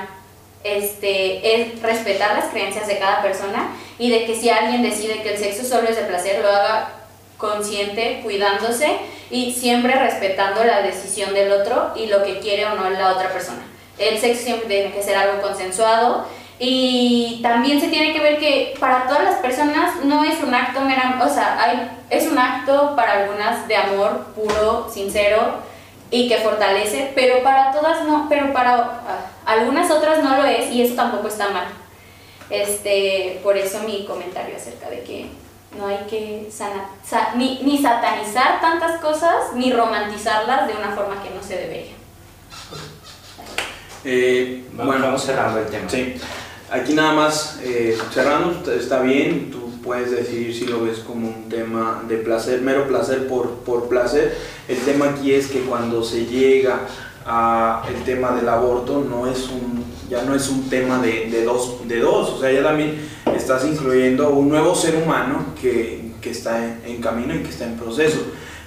Este, 0.64 1.56
es 1.56 1.82
respetar 1.82 2.36
las 2.36 2.46
creencias 2.46 2.88
de 2.88 2.98
cada 2.98 3.22
persona 3.22 3.70
y 4.00 4.10
de 4.10 4.26
que 4.26 4.36
si 4.36 4.50
alguien 4.50 4.82
decide 4.82 5.22
que 5.22 5.34
el 5.34 5.38
sexo 5.38 5.64
solo 5.64 5.88
es 5.88 5.96
de 5.96 6.04
placer, 6.04 6.42
lo 6.42 6.50
haga 6.50 6.90
consciente, 7.38 8.22
cuidándose 8.24 8.98
y 9.30 9.54
siempre 9.54 9.94
respetando 9.94 10.64
la 10.64 10.82
decisión 10.82 11.34
del 11.34 11.52
otro 11.52 11.92
y 11.96 12.08
lo 12.08 12.24
que 12.24 12.40
quiere 12.40 12.66
o 12.66 12.76
no 12.76 12.90
la 12.90 13.14
otra 13.14 13.32
persona. 13.32 13.64
El 13.98 14.20
sexo 14.20 14.44
siempre 14.44 14.68
tiene 14.68 14.94
que 14.94 15.04
ser 15.04 15.16
algo 15.16 15.42
consensuado 15.42 16.26
y 16.60 17.40
también 17.44 17.80
se 17.80 17.90
tiene 17.90 18.14
que 18.14 18.20
ver 18.20 18.40
que 18.40 18.76
para 18.80 19.08
todas 19.08 19.24
las 19.24 19.36
personas 19.36 20.04
no 20.04 20.24
es 20.24 20.42
un 20.42 20.54
acto 20.54 20.82
mera, 20.82 21.20
o 21.24 21.30
sea, 21.30 22.00
es 22.10 22.28
un 22.28 22.38
acto 22.38 22.96
para 22.96 23.24
algunas 23.24 23.68
de 23.68 23.76
amor 23.76 24.28
puro, 24.36 24.90
sincero 24.92 25.68
y 26.10 26.28
que 26.28 26.38
fortalece, 26.38 27.12
pero 27.14 27.44
para 27.44 27.72
todas 27.72 28.06
no, 28.06 28.28
pero 28.30 28.54
para 28.54 28.76
ah, 28.76 29.32
algunas 29.46 29.92
otras 29.92 30.24
no 30.24 30.38
lo 30.38 30.46
es 30.46 30.72
y 30.72 30.82
eso 30.82 30.96
tampoco 30.96 31.28
está 31.28 31.50
mal. 31.50 31.68
Este, 32.50 33.40
por 33.44 33.58
eso 33.58 33.80
mi 33.80 34.06
comentario 34.06 34.56
acerca 34.56 34.90
de 34.90 35.04
que 35.04 35.30
no 35.78 35.88
hay 35.88 36.06
que 36.10 36.50
sana- 36.52 36.90
sa- 37.04 37.34
ni, 37.36 37.62
ni 37.64 37.82
satanizar 37.82 38.62
tantas 38.62 39.00
cosas 39.02 39.54
ni 39.56 39.74
romantizarlas 39.74 40.68
de 40.68 40.74
una 40.76 40.92
forma 40.96 41.22
que 41.24 41.30
no 41.32 41.42
se 41.42 41.58
debería. 41.58 41.94
Eh, 44.04 44.64
Bueno, 44.74 44.92
bueno, 44.92 45.06
vamos 45.08 45.24
cerrando 45.24 45.60
el 45.60 45.66
tema. 45.68 45.90
Sí, 45.90 46.16
aquí 46.72 46.94
nada 46.94 47.14
más 47.14 47.60
eh, 47.64 47.98
cerrando, 48.14 48.52
está- 48.52 48.74
está 48.76 49.02
bien, 49.02 49.52
tú 49.52 49.72
puedes 49.84 50.12
decidir 50.12 50.54
si 50.54 50.66
lo 50.66 50.84
ves 50.84 51.00
como 51.00 51.28
un 51.28 51.50
tema 51.50 52.04
de 52.08 52.18
placer, 52.18 52.62
mero 52.62 52.88
placer 52.88 53.28
por, 53.28 53.50
por 53.60 53.90
placer. 53.90 54.38
El 54.68 54.78
tema 54.80 55.10
aquí 55.10 55.34
es 55.34 55.48
que 55.48 55.62
cuando 55.62 56.04
se 56.04 56.26
llega 56.26 56.82
el 57.90 58.04
tema 58.06 58.32
del 58.32 58.48
aborto 58.48 59.06
no 59.08 59.28
es 59.28 59.50
un, 59.50 59.84
ya 60.10 60.24
no 60.24 60.34
es 60.34 60.48
un 60.50 60.70
tema 60.70 61.00
de, 61.00 61.30
de 61.30 61.44
dos, 61.44 61.88
de 61.88 62.00
dos, 62.00 62.30
o 62.30 62.40
sea, 62.40 62.52
ya 62.52 62.64
también 62.64 62.98
estás 63.36 63.66
incluyendo 63.66 64.30
un 64.30 64.48
nuevo 64.48 64.74
ser 64.74 64.96
humano 64.96 65.48
que, 65.62 66.12
que 66.22 66.32
está 66.32 66.64
en, 66.64 66.82
en 66.86 67.02
camino 67.02 67.36
y 67.36 67.40
que 67.40 67.50
está 67.50 67.66
en 67.66 67.76
proceso. 67.76 68.20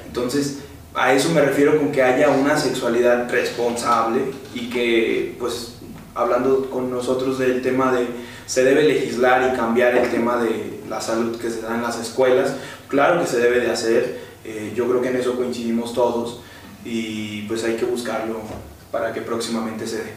Entonces, 0.06 0.58
a 0.94 1.14
eso 1.14 1.30
me 1.30 1.40
refiero 1.40 1.78
con 1.78 1.90
que 1.90 2.02
haya 2.02 2.28
una 2.28 2.58
sexualidad 2.58 3.30
responsable 3.30 4.24
y 4.54 4.68
que, 4.68 5.36
pues, 5.38 5.76
hablando 6.14 6.68
con 6.68 6.90
nosotros 6.90 7.38
del 7.38 7.62
tema 7.62 7.92
de 7.92 8.06
se 8.44 8.64
debe 8.64 8.82
legislar 8.82 9.52
y 9.52 9.56
cambiar 9.56 9.96
el 9.96 10.10
tema 10.10 10.42
de 10.42 10.80
la 10.88 11.00
salud 11.00 11.36
que 11.36 11.48
se 11.48 11.62
da 11.62 11.76
en 11.76 11.82
las 11.82 11.98
escuelas, 12.00 12.52
claro 12.88 13.20
que 13.20 13.26
se 13.26 13.38
debe 13.38 13.60
de 13.60 13.70
hacer, 13.70 14.20
eh, 14.44 14.72
yo 14.74 14.88
creo 14.88 15.00
que 15.00 15.08
en 15.08 15.16
eso 15.16 15.36
coincidimos 15.36 15.94
todos 15.94 16.40
y 16.84 17.42
pues 17.42 17.64
hay 17.64 17.76
que 17.76 17.84
buscarlo 17.84 18.40
para 18.90 19.12
que 19.12 19.20
próximamente 19.20 19.86
se 19.86 19.98
dé. 19.98 20.14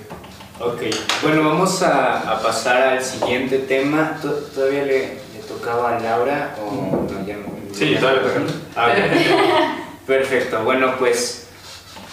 Ok, 0.60 0.82
bueno, 1.24 1.48
vamos 1.50 1.82
a, 1.82 2.32
a 2.32 2.42
pasar 2.42 2.82
al 2.84 3.04
siguiente 3.04 3.60
tema. 3.60 4.20
¿To- 4.22 4.32
¿Todavía 4.32 4.84
le, 4.84 5.00
le 5.34 5.40
tocaba 5.48 5.98
a 5.98 6.00
Laura 6.00 6.56
o 6.62 7.08
no? 7.10 7.26
Ya, 7.28 7.38
no- 7.38 7.54
Sí, 7.74 7.92
ya- 7.92 8.00
todavía 8.00 8.22
toca. 8.24 8.42
Ah, 8.76 8.88
ok. 8.92 9.78
Perfecto, 10.08 10.64
bueno, 10.64 10.96
pues 11.00 11.48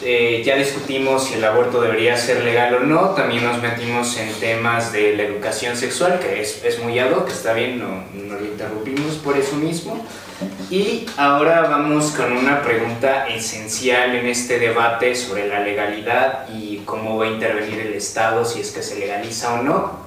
eh, 0.03 0.43
ya 0.45 0.57
discutimos 0.57 1.25
si 1.25 1.35
el 1.35 1.45
aborto 1.45 1.81
debería 1.81 2.17
ser 2.17 2.43
legal 2.43 2.75
o 2.75 2.81
no. 2.81 3.11
También 3.11 3.45
nos 3.45 3.61
metimos 3.61 4.17
en 4.17 4.33
temas 4.35 4.93
de 4.93 5.17
la 5.17 5.25
educación 5.25 5.77
sexual, 5.77 6.19
que 6.19 6.41
es, 6.41 6.65
es 6.65 6.83
muy 6.83 6.99
ad 6.99 7.13
hoc, 7.13 7.29
está 7.29 7.53
bien, 7.53 7.79
no, 7.79 8.05
no 8.15 8.35
lo 8.35 8.45
interrumpimos 8.45 9.17
por 9.17 9.37
eso 9.37 9.57
mismo. 9.57 10.07
Y 10.71 11.07
ahora 11.17 11.63
vamos 11.63 12.13
con 12.13 12.33
una 12.33 12.63
pregunta 12.63 13.29
esencial 13.29 14.15
en 14.15 14.27
este 14.27 14.59
debate 14.59 15.15
sobre 15.15 15.47
la 15.49 15.61
legalidad 15.61 16.49
y 16.49 16.79
cómo 16.87 17.19
va 17.19 17.27
a 17.27 17.29
intervenir 17.29 17.81
el 17.81 17.93
Estado 17.93 18.45
si 18.45 18.61
es 18.61 18.71
que 18.71 18.83
se 18.83 18.99
legaliza 18.99 19.55
o 19.55 19.63
no. 19.63 20.01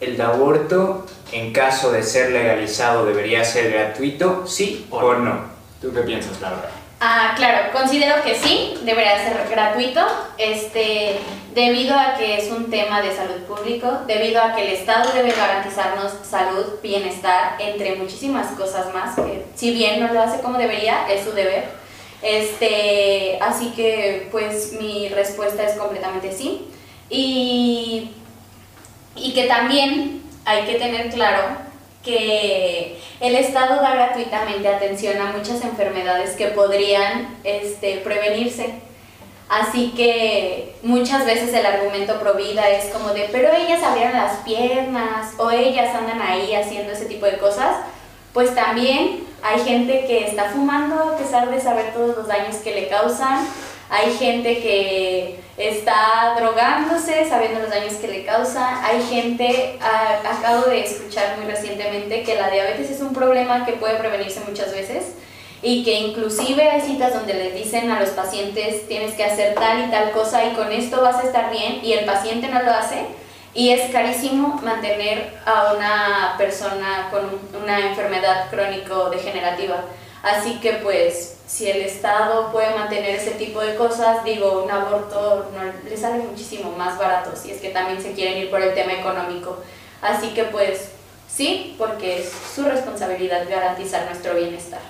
¿El 0.00 0.20
aborto, 0.20 1.06
en 1.30 1.52
caso 1.52 1.92
de 1.92 2.02
ser 2.02 2.32
legalizado, 2.32 3.06
debería 3.06 3.44
ser 3.44 3.72
gratuito? 3.72 4.46
¿Sí 4.46 4.86
o 4.90 5.14
no? 5.14 5.52
¿Tú 5.80 5.92
qué 5.94 6.00
piensas, 6.00 6.40
Laura? 6.40 6.81
Ah, 7.04 7.32
claro, 7.34 7.72
considero 7.72 8.22
que 8.22 8.36
sí, 8.36 8.74
debería 8.84 9.18
ser 9.24 9.48
gratuito, 9.50 10.06
este, 10.38 11.18
debido 11.52 11.98
a 11.98 12.14
que 12.14 12.38
es 12.38 12.48
un 12.52 12.70
tema 12.70 13.02
de 13.02 13.10
salud 13.12 13.42
público, 13.48 14.02
debido 14.06 14.40
a 14.40 14.54
que 14.54 14.68
el 14.68 14.74
Estado 14.74 15.12
debe 15.12 15.32
garantizarnos 15.32 16.12
salud, 16.22 16.64
bienestar, 16.80 17.56
entre 17.58 17.96
muchísimas 17.96 18.52
cosas 18.56 18.94
más, 18.94 19.16
que 19.16 19.46
si 19.56 19.72
bien 19.74 19.98
no 19.98 20.14
lo 20.14 20.22
hace 20.22 20.40
como 20.42 20.58
debería, 20.58 21.08
es 21.10 21.24
su 21.24 21.32
deber. 21.32 21.64
Este, 22.22 23.36
así 23.40 23.72
que 23.74 24.28
pues 24.30 24.74
mi 24.74 25.08
respuesta 25.08 25.64
es 25.64 25.76
completamente 25.76 26.30
sí. 26.30 26.68
Y, 27.10 28.12
y 29.16 29.34
que 29.34 29.46
también 29.46 30.22
hay 30.44 30.66
que 30.66 30.76
tener 30.76 31.10
claro 31.10 31.71
que 32.02 32.98
el 33.20 33.34
Estado 33.36 33.76
da 33.80 33.94
gratuitamente 33.94 34.68
atención 34.68 35.20
a 35.20 35.32
muchas 35.32 35.62
enfermedades 35.64 36.36
que 36.36 36.48
podrían 36.48 37.38
este, 37.44 37.98
prevenirse. 37.98 38.74
Así 39.48 39.92
que 39.94 40.76
muchas 40.82 41.26
veces 41.26 41.52
el 41.52 41.66
argumento 41.66 42.18
pro 42.18 42.34
vida 42.34 42.70
es 42.70 42.86
como 42.86 43.10
de, 43.10 43.28
pero 43.30 43.50
ellas 43.52 43.82
abrieron 43.82 44.14
las 44.14 44.38
piernas 44.38 45.34
o 45.36 45.50
ellas 45.50 45.94
andan 45.94 46.22
ahí 46.22 46.54
haciendo 46.54 46.92
ese 46.92 47.04
tipo 47.04 47.26
de 47.26 47.36
cosas. 47.38 47.76
Pues 48.32 48.54
también 48.54 49.24
hay 49.42 49.60
gente 49.60 50.06
que 50.06 50.24
está 50.26 50.44
fumando 50.44 51.02
a 51.02 51.16
pesar 51.18 51.50
de 51.50 51.60
saber 51.60 51.92
todos 51.92 52.16
los 52.16 52.28
daños 52.28 52.56
que 52.56 52.74
le 52.74 52.88
causan. 52.88 53.46
Hay 53.92 54.10
gente 54.16 54.62
que 54.62 55.38
está 55.58 56.34
drogándose 56.38 57.28
sabiendo 57.28 57.60
los 57.60 57.68
daños 57.68 57.92
que 57.94 58.08
le 58.08 58.24
causa, 58.24 58.82
hay 58.82 59.02
gente, 59.02 59.78
ah, 59.82 60.18
acabo 60.24 60.62
de 60.62 60.82
escuchar 60.82 61.36
muy 61.36 61.46
recientemente 61.46 62.22
que 62.22 62.34
la 62.36 62.48
diabetes 62.48 62.90
es 62.90 63.02
un 63.02 63.12
problema 63.12 63.66
que 63.66 63.74
puede 63.74 63.96
prevenirse 63.96 64.40
muchas 64.48 64.72
veces 64.72 65.12
y 65.60 65.84
que 65.84 65.92
inclusive 65.92 66.70
hay 66.70 66.80
citas 66.80 67.12
donde 67.12 67.34
les 67.34 67.54
dicen 67.54 67.90
a 67.90 68.00
los 68.00 68.08
pacientes 68.10 68.88
tienes 68.88 69.14
que 69.14 69.24
hacer 69.24 69.54
tal 69.54 69.86
y 69.86 69.90
tal 69.90 70.10
cosa 70.12 70.42
y 70.46 70.54
con 70.54 70.72
esto 70.72 71.02
vas 71.02 71.22
a 71.22 71.26
estar 71.26 71.50
bien 71.50 71.80
y 71.84 71.92
el 71.92 72.06
paciente 72.06 72.48
no 72.48 72.62
lo 72.62 72.70
hace 72.70 73.04
y 73.52 73.70
es 73.70 73.92
carísimo 73.92 74.58
mantener 74.64 75.34
a 75.44 75.74
una 75.74 76.34
persona 76.38 77.10
con 77.10 77.62
una 77.62 77.90
enfermedad 77.90 78.48
crónico-degenerativa. 78.50 79.84
Así 80.22 80.60
que 80.60 80.74
pues 80.74 81.36
si 81.46 81.68
el 81.68 81.82
Estado 81.82 82.52
puede 82.52 82.74
mantener 82.74 83.16
ese 83.16 83.32
tipo 83.32 83.60
de 83.60 83.74
cosas, 83.74 84.24
digo, 84.24 84.62
un 84.62 84.70
aborto 84.70 85.50
no, 85.52 85.90
le 85.90 85.96
sale 85.96 86.22
muchísimo 86.22 86.72
más 86.76 86.98
barato 86.98 87.32
si 87.36 87.50
es 87.50 87.60
que 87.60 87.70
también 87.70 88.00
se 88.00 88.12
quieren 88.12 88.38
ir 88.38 88.50
por 88.50 88.62
el 88.62 88.74
tema 88.74 88.92
económico. 88.92 89.58
Así 90.00 90.28
que 90.28 90.44
pues 90.44 90.90
sí, 91.28 91.74
porque 91.76 92.20
es 92.20 92.32
su 92.54 92.62
responsabilidad 92.62 93.48
garantizar 93.48 94.06
nuestro 94.06 94.34
bienestar. 94.34 94.80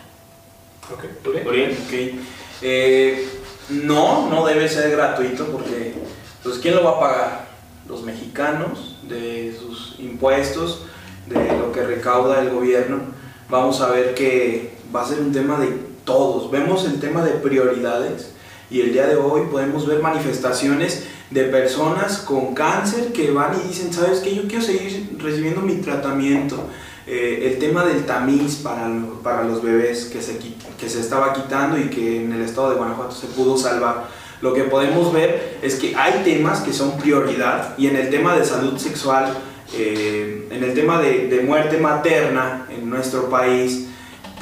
Ok, 0.93 1.05
¿tú 1.22 1.33
bien? 1.33 1.49
Bien, 1.51 1.70
ok. 2.16 2.24
Eh, 2.62 3.28
no, 3.70 4.28
no 4.28 4.47
debe 4.47 4.68
ser 4.68 4.91
gratuito 4.91 5.47
porque, 5.47 5.95
pues, 6.43 6.59
¿quién 6.59 6.74
lo 6.74 6.85
va 6.85 6.91
a 6.91 7.01
pagar? 7.01 7.47
Los 7.89 8.03
mexicanos, 8.03 8.99
de 9.03 9.57
sus 9.59 9.97
impuestos, 9.99 10.87
de 11.26 11.57
lo 11.57 11.72
que 11.72 11.83
recauda 11.83 12.41
el 12.41 12.51
gobierno. 12.51 13.01
Vamos 13.49 13.80
a 13.80 13.89
ver 13.89 14.14
que 14.14 14.72
va 14.95 15.03
a 15.03 15.09
ser 15.09 15.20
un 15.20 15.32
tema 15.32 15.59
de 15.59 15.68
todos. 16.05 16.51
Vemos 16.51 16.84
el 16.84 17.01
tema 17.01 17.24
de 17.24 17.32
prioridades 17.32 18.32
y 18.70 18.80
el 18.80 18.93
día 18.93 19.07
de 19.07 19.16
hoy 19.16 19.43
podemos 19.51 19.86
ver 19.86 20.01
manifestaciones 20.01 21.05
de 21.30 21.45
personas 21.45 22.18
con 22.18 22.55
cáncer 22.55 23.12
que 23.12 23.30
van 23.30 23.59
y 23.59 23.68
dicen, 23.68 23.93
¿sabes 23.93 24.20
qué? 24.20 24.34
Yo 24.34 24.47
quiero 24.47 24.62
seguir 24.62 25.16
recibiendo 25.18 25.62
mi 25.62 25.76
tratamiento. 25.76 26.68
Eh, 27.07 27.51
el 27.51 27.59
tema 27.59 27.84
del 27.84 28.05
tamiz 28.05 28.57
para, 28.57 28.88
para 29.22 29.45
los 29.45 29.62
bebés 29.62 30.05
que 30.07 30.22
se, 30.22 30.38
que 30.78 30.88
se 30.88 31.01
estaba 31.01 31.32
quitando 31.32 31.78
y 31.78 31.88
que 31.88 32.24
en 32.24 32.32
el 32.32 32.43
estado 32.43 32.70
de 32.70 32.76
Guanajuato 32.76 33.14
se 33.14 33.26
pudo 33.28 33.57
salvar. 33.57 34.09
Lo 34.40 34.53
que 34.53 34.64
podemos 34.64 35.12
ver 35.12 35.59
es 35.62 35.76
que 35.76 35.95
hay 35.97 36.22
temas 36.24 36.61
que 36.61 36.72
son 36.72 36.99
prioridad 36.99 37.76
y 37.78 37.86
en 37.86 37.97
el 37.97 38.11
tema 38.11 38.36
de 38.36 38.45
salud 38.45 38.76
sexual, 38.76 39.32
eh, 39.74 40.49
en 40.51 40.62
el 40.62 40.74
tema 40.74 41.01
de, 41.01 41.28
de 41.28 41.40
muerte 41.40 41.78
materna 41.78 42.66
en 42.70 42.90
nuestro 42.90 43.30
país, 43.30 43.88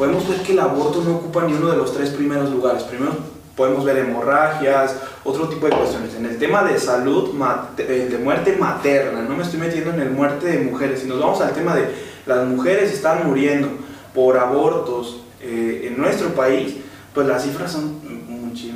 podemos 0.01 0.27
ver 0.27 0.41
que 0.41 0.53
el 0.53 0.61
aborto 0.61 1.03
no 1.03 1.17
ocupa 1.17 1.45
ni 1.45 1.53
uno 1.53 1.69
de 1.69 1.77
los 1.77 1.93
tres 1.93 2.09
primeros 2.09 2.49
lugares. 2.51 2.85
Primero 2.85 3.13
podemos 3.55 3.85
ver 3.85 3.99
hemorragias, 3.99 4.97
otro 5.25 5.47
tipo 5.47 5.67
de 5.67 5.73
cuestiones. 5.73 6.15
En 6.15 6.25
el 6.25 6.39
tema 6.39 6.65
de 6.65 6.81
salud, 6.81 7.35
eh, 7.77 8.09
de 8.11 8.17
muerte 8.17 8.57
materna, 8.59 9.21
no 9.21 9.37
me 9.37 9.43
estoy 9.43 9.61
metiendo 9.61 9.91
en 9.91 10.01
el 10.01 10.11
muerte 10.11 10.47
de 10.47 10.59
mujeres, 10.61 11.01
si 11.01 11.07
nos 11.07 11.21
vamos 11.21 11.43
al 11.43 11.53
tema 11.53 11.75
de 11.75 11.91
las 12.25 12.47
mujeres 12.49 12.91
están 12.95 13.27
muriendo 13.27 13.69
por 14.15 14.39
abortos 14.39 15.21
eh, 15.43 15.89
en 15.89 16.01
nuestro 16.01 16.31
país, 16.31 16.77
pues 17.13 17.27
las 17.27 17.43
cifras 17.43 17.71
son 17.71 18.01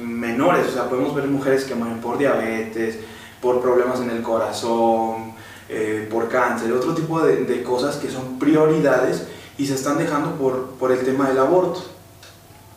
menores. 0.02 0.66
O 0.68 0.72
sea, 0.72 0.90
podemos 0.90 1.14
ver 1.14 1.26
mujeres 1.26 1.64
que 1.64 1.74
mueren 1.74 2.02
por 2.02 2.18
diabetes, 2.18 2.98
por 3.40 3.62
problemas 3.62 3.98
en 4.00 4.10
el 4.10 4.20
corazón, 4.20 5.32
eh, 5.70 6.06
por 6.10 6.28
cáncer, 6.28 6.70
otro 6.70 6.92
tipo 6.94 7.22
de, 7.22 7.46
de 7.46 7.62
cosas 7.62 7.96
que 7.96 8.10
son 8.10 8.38
prioridades 8.38 9.26
y 9.56 9.66
se 9.66 9.74
están 9.74 9.98
dejando 9.98 10.36
por, 10.36 10.70
por 10.72 10.92
el 10.92 11.04
tema 11.04 11.28
del 11.28 11.38
aborto. 11.38 11.84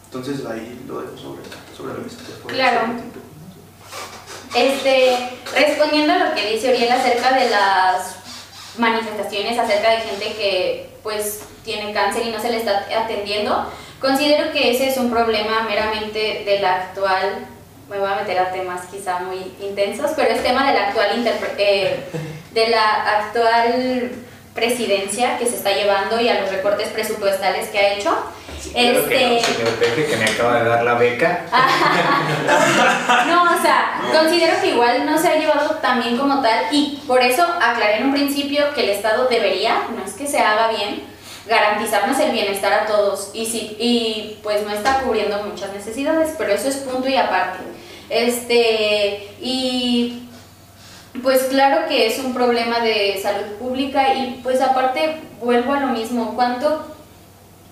Entonces 0.05 0.45
ahí 0.45 0.84
lo 0.88 1.01
dejo 1.01 1.17
sobre, 1.17 1.41
sobre 1.75 1.93
la 1.93 1.99
mesa. 1.99 2.17
Claro. 2.47 2.80
Este, 4.55 5.30
respondiendo 5.53 6.13
a 6.13 6.17
lo 6.17 6.36
que 6.36 6.53
dice 6.53 6.69
Oriel 6.69 6.91
acerca 6.91 7.38
de 7.38 7.49
las 7.49 8.15
manifestaciones, 8.78 9.59
acerca 9.59 9.91
de 9.91 9.97
gente 9.97 10.25
que 10.34 10.89
pues 11.03 11.41
tiene 11.63 11.93
cáncer 11.93 12.25
y 12.25 12.32
no 12.32 12.39
se 12.39 12.49
le 12.49 12.57
está 12.57 12.86
atendiendo, 13.03 13.69
considero 13.99 14.51
que 14.51 14.71
ese 14.71 14.89
es 14.89 14.97
un 14.97 15.11
problema 15.11 15.63
meramente 15.63 16.43
de 16.45 16.59
la 16.59 16.75
actual, 16.75 17.45
me 17.89 17.99
voy 17.99 18.09
a 18.09 18.15
meter 18.15 18.39
a 18.39 18.51
temas 18.51 18.86
quizá 18.88 19.19
muy 19.19 19.53
intensos, 19.61 20.11
pero 20.15 20.30
es 20.30 20.43
tema 20.43 20.67
de 20.67 20.73
la 20.73 20.88
actual 20.88 21.25
eh, 21.57 22.05
de 22.53 22.69
la 22.69 23.19
actual 23.19 24.11
presidencia 24.58 25.38
que 25.38 25.45
se 25.45 25.55
está 25.55 25.72
llevando 25.72 26.20
y 26.20 26.28
a 26.28 26.41
los 26.41 26.49
recortes 26.49 26.88
presupuestales 26.89 27.70
que 27.70 27.78
ha 27.78 27.93
hecho. 27.93 28.10
Claro 28.74 29.08
que 29.08 29.30
no, 29.30 29.36
Este- 29.38 29.53
señor 29.53 29.74
Peje, 29.76 30.05
que 30.08 30.18
me 30.18 30.26
acaba 30.26 30.60
de 30.64 30.68
dar 30.70 30.84
la 30.84 30.95
beca. 30.95 31.45
No, 33.28 33.43
o 33.43 33.62
sea, 33.62 34.01
considero 34.12 34.60
que 34.62 34.70
igual 34.70 35.05
no 35.05 35.18
se 35.18 35.28
ha 35.28 35.36
llevado 35.38 35.76
tan 35.76 36.01
bien 36.01 36.18
como 36.18 36.41
tal 36.41 36.66
y 36.72 36.99
por 37.08 37.22
eso 37.22 37.43
aclaré 37.62 37.97
en 37.97 38.05
un 38.05 38.14
principio 38.14 38.74
que 38.74 38.82
el 38.84 38.89
Estado 38.89 39.28
debería, 39.28 39.84
no 39.95 40.03
es 40.03 40.14
que 40.14 40.26
se 40.28 40.39
haga 40.39 40.70
bien, 40.70 41.03
garantizarnos 41.45 42.20
el 42.20 42.32
bienestar 42.32 42.74
a 42.74 42.86
todos 42.88 43.30
y, 43.34 43.45
si, 43.45 43.76
y 43.80 44.38
pues 44.43 44.64
no 44.66 44.74
está 44.74 44.99
cubriendo 45.01 45.41
muchas 45.43 45.72
necesidades, 45.74 46.32
pero 46.38 46.51
eso 46.51 46.68
es 46.68 46.78
punto 46.78 47.08
y 47.08 47.16
aparte. 47.16 47.60
Este, 48.10 49.30
y 49.41 50.26
pues 51.24 51.43
claro 51.43 51.88
que 51.88 52.07
es 52.07 52.20
un 52.20 52.34
problema 52.34 52.80
de 52.80 53.20
salud 53.22 53.53
pública 53.59 54.13
y 54.13 54.39
pues 54.43 54.61
aparte 54.61 55.22
vuelvo 55.41 55.74
a 55.74 55.80
lo 55.80 55.88
mismo, 55.88 56.36
¿cuánto 56.36 56.97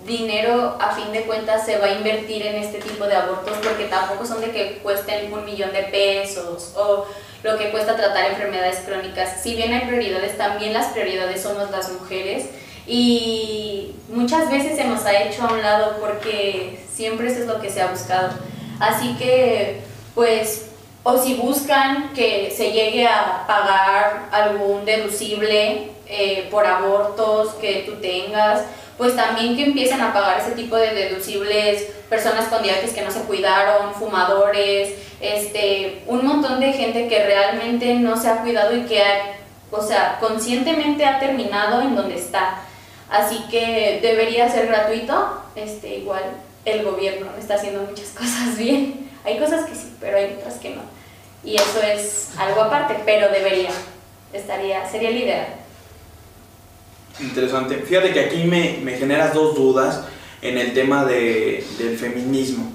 dinero 0.06 0.78
a 0.80 0.92
fin 0.96 1.12
de 1.12 1.22
cuentas 1.24 1.66
se 1.66 1.78
va 1.78 1.88
a 1.88 1.94
invertir 1.94 2.46
en 2.46 2.56
este 2.56 2.80
tipo 2.80 3.06
de 3.06 3.16
abortos 3.16 3.58
porque 3.64 3.86
tampoco 3.86 4.26
son 4.26 4.40
de 4.42 4.52
que 4.52 4.80
cuesten 4.84 5.34
un 5.34 5.44
millón 5.46 5.74
de 5.74 5.84
pesos 5.84 6.74
o 6.78 7.06
lo 7.44 7.58
que 7.58 7.72
cuesta 7.72 7.96
tratar 7.96 8.32
enfermedades 8.32 8.80
crónicas. 8.86 9.42
Si 9.42 9.56
bien 9.56 9.74
hay 9.74 9.88
prioridades, 9.88 10.38
también 10.38 10.74
las 10.74 10.88
prioridades 10.88 11.42
somos 11.42 11.70
las 11.72 11.92
mujeres 11.92 12.46
y 12.88 13.96
muchas 14.10 14.50
veces 14.50 14.76
se 14.76 14.84
nos 14.86 15.06
ha 15.06 15.24
hecho 15.24 15.44
a 15.44 15.54
un 15.54 15.62
lado 15.62 15.98
porque 16.00 16.80
siempre 16.92 17.28
eso 17.28 17.42
es 17.42 17.48
lo 17.48 17.60
que 17.60 17.70
se 17.70 17.82
ha 17.82 17.88
buscado. 17.88 18.30
Así 18.80 19.16
que 19.18 19.82
pues 20.14 20.68
o 21.08 21.20
si 21.20 21.36
buscan 21.36 22.14
que 22.16 22.52
se 22.52 22.72
llegue 22.72 23.08
a 23.08 23.46
pagar 23.46 24.28
algún 24.32 24.86
deducible 24.86 25.92
eh, 26.08 26.48
por 26.50 26.66
abortos 26.66 27.54
que 27.62 27.84
tú 27.86 28.02
tengas, 28.02 28.64
pues 28.98 29.16
también 29.16 29.56
que 29.56 29.66
empiecen 29.66 30.02
a 30.02 30.12
pagar 30.12 30.40
ese 30.40 30.54
tipo 30.54 30.76
de 30.76 30.96
deducibles 30.96 31.84
personas 32.10 32.48
con 32.48 32.64
diabetes 32.64 32.92
que 32.92 33.04
no 33.04 33.12
se 33.12 33.22
cuidaron, 33.22 33.94
fumadores, 33.94 34.96
este, 35.22 36.02
un 36.08 36.26
montón 36.26 36.60
de 36.60 36.74
gente 36.74 37.08
que 37.08 37.24
realmente 37.24 37.94
no 37.94 38.20
se 38.20 38.28
ha 38.28 38.42
cuidado 38.42 38.76
y 38.76 38.86
que, 38.86 39.04
o 39.70 39.84
sea, 39.84 40.18
conscientemente 40.20 41.06
ha 41.06 41.20
terminado 41.20 41.84
en 41.84 41.96
donde 41.96 42.16
está. 42.16 42.62
Así 43.12 43.46
que 43.52 44.00
debería 44.02 44.50
ser 44.50 44.66
gratuito, 44.66 45.44
este, 45.56 45.98
igual 45.98 46.24
el 46.66 46.84
gobierno 46.84 47.28
está 47.38 47.54
haciendo 47.54 47.84
muchas 47.84 48.10
cosas 48.18 48.58
bien. 48.58 49.08
Hay 49.24 49.38
cosas 49.38 49.66
que 49.66 49.76
sí, 49.76 49.96
pero 50.00 50.18
hay 50.18 50.36
otras 50.40 50.56
que 50.56 50.72
no. 50.72 50.95
Y 51.46 51.56
eso 51.56 51.82
es 51.82 52.30
algo 52.38 52.64
aparte, 52.64 52.96
pero 53.06 53.30
debería, 53.32 53.70
estaría, 54.34 54.90
sería 54.90 55.10
el 55.10 55.18
ideal. 55.18 55.48
Interesante. 57.20 57.78
Fíjate 57.78 58.12
que 58.12 58.20
aquí 58.22 58.44
me, 58.44 58.80
me 58.84 58.98
generas 58.98 59.34
dos 59.34 59.56
dudas 59.56 60.02
en 60.42 60.58
el 60.58 60.74
tema 60.74 61.06
de- 61.06 61.64
del 61.78 61.98
feminismo. 61.98 62.72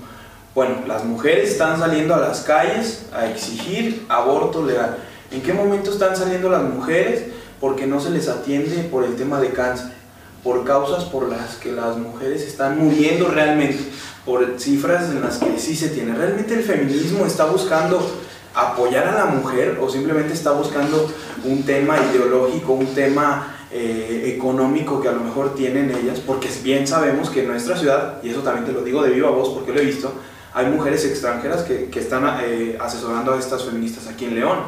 Bueno, 0.54 0.76
las 0.86 1.04
mujeres 1.04 1.50
están 1.50 1.78
saliendo 1.78 2.14
a 2.14 2.18
las 2.20 2.40
calles 2.40 3.06
a 3.12 3.26
exigir 3.28 4.06
aborto 4.08 4.64
legal. 4.64 4.96
¿En 5.30 5.42
qué 5.42 5.52
momento 5.52 5.90
están 5.92 6.16
saliendo 6.16 6.48
las 6.48 6.62
mujeres? 6.62 7.24
Porque 7.60 7.86
no 7.86 8.00
se 8.00 8.10
les 8.10 8.28
atiende 8.28 8.84
por 8.84 9.04
el 9.04 9.16
tema 9.16 9.40
de 9.40 9.50
cáncer, 9.50 9.92
por 10.42 10.64
causas 10.64 11.04
por 11.04 11.28
las 11.28 11.56
que 11.56 11.70
las 11.72 11.96
mujeres 11.98 12.42
están 12.42 12.78
muriendo 12.78 13.28
realmente, 13.28 13.78
por 14.24 14.58
cifras 14.58 15.10
en 15.10 15.20
las 15.20 15.36
que 15.38 15.58
sí 15.58 15.76
se 15.76 15.90
tiene. 15.90 16.14
¿Realmente 16.16 16.54
el 16.54 16.62
feminismo 16.62 17.26
está 17.26 17.44
buscando 17.44 18.10
apoyar 18.54 19.06
a 19.08 19.14
la 19.14 19.26
mujer 19.26 19.78
o 19.80 19.88
simplemente 19.88 20.32
está 20.34 20.52
buscando 20.52 21.10
un 21.44 21.62
tema 21.64 21.96
ideológico, 22.12 22.72
un 22.72 22.86
tema 22.94 23.56
eh, 23.72 24.32
económico 24.36 25.00
que 25.00 25.08
a 25.08 25.12
lo 25.12 25.20
mejor 25.20 25.54
tienen 25.54 25.90
ellas, 25.90 26.18
porque 26.20 26.48
bien 26.62 26.86
sabemos 26.86 27.30
que 27.30 27.42
en 27.42 27.48
nuestra 27.48 27.76
ciudad, 27.76 28.18
y 28.22 28.30
eso 28.30 28.40
también 28.40 28.66
te 28.66 28.72
lo 28.72 28.82
digo 28.82 29.02
de 29.02 29.10
viva 29.10 29.30
voz 29.30 29.50
porque 29.50 29.72
lo 29.72 29.80
he 29.80 29.84
visto, 29.84 30.12
hay 30.52 30.66
mujeres 30.66 31.04
extranjeras 31.04 31.62
que, 31.62 31.86
que 31.90 32.00
están 32.00 32.24
eh, 32.42 32.76
asesorando 32.80 33.32
a 33.34 33.38
estas 33.38 33.62
feministas 33.64 34.08
aquí 34.08 34.24
en 34.24 34.34
León. 34.34 34.58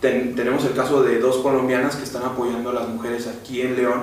Ten- 0.00 0.34
tenemos 0.36 0.64
el 0.64 0.74
caso 0.74 1.02
de 1.02 1.18
dos 1.18 1.38
colombianas 1.38 1.96
que 1.96 2.04
están 2.04 2.22
apoyando 2.22 2.70
a 2.70 2.72
las 2.74 2.88
mujeres 2.88 3.26
aquí 3.26 3.62
en 3.62 3.74
León 3.74 4.02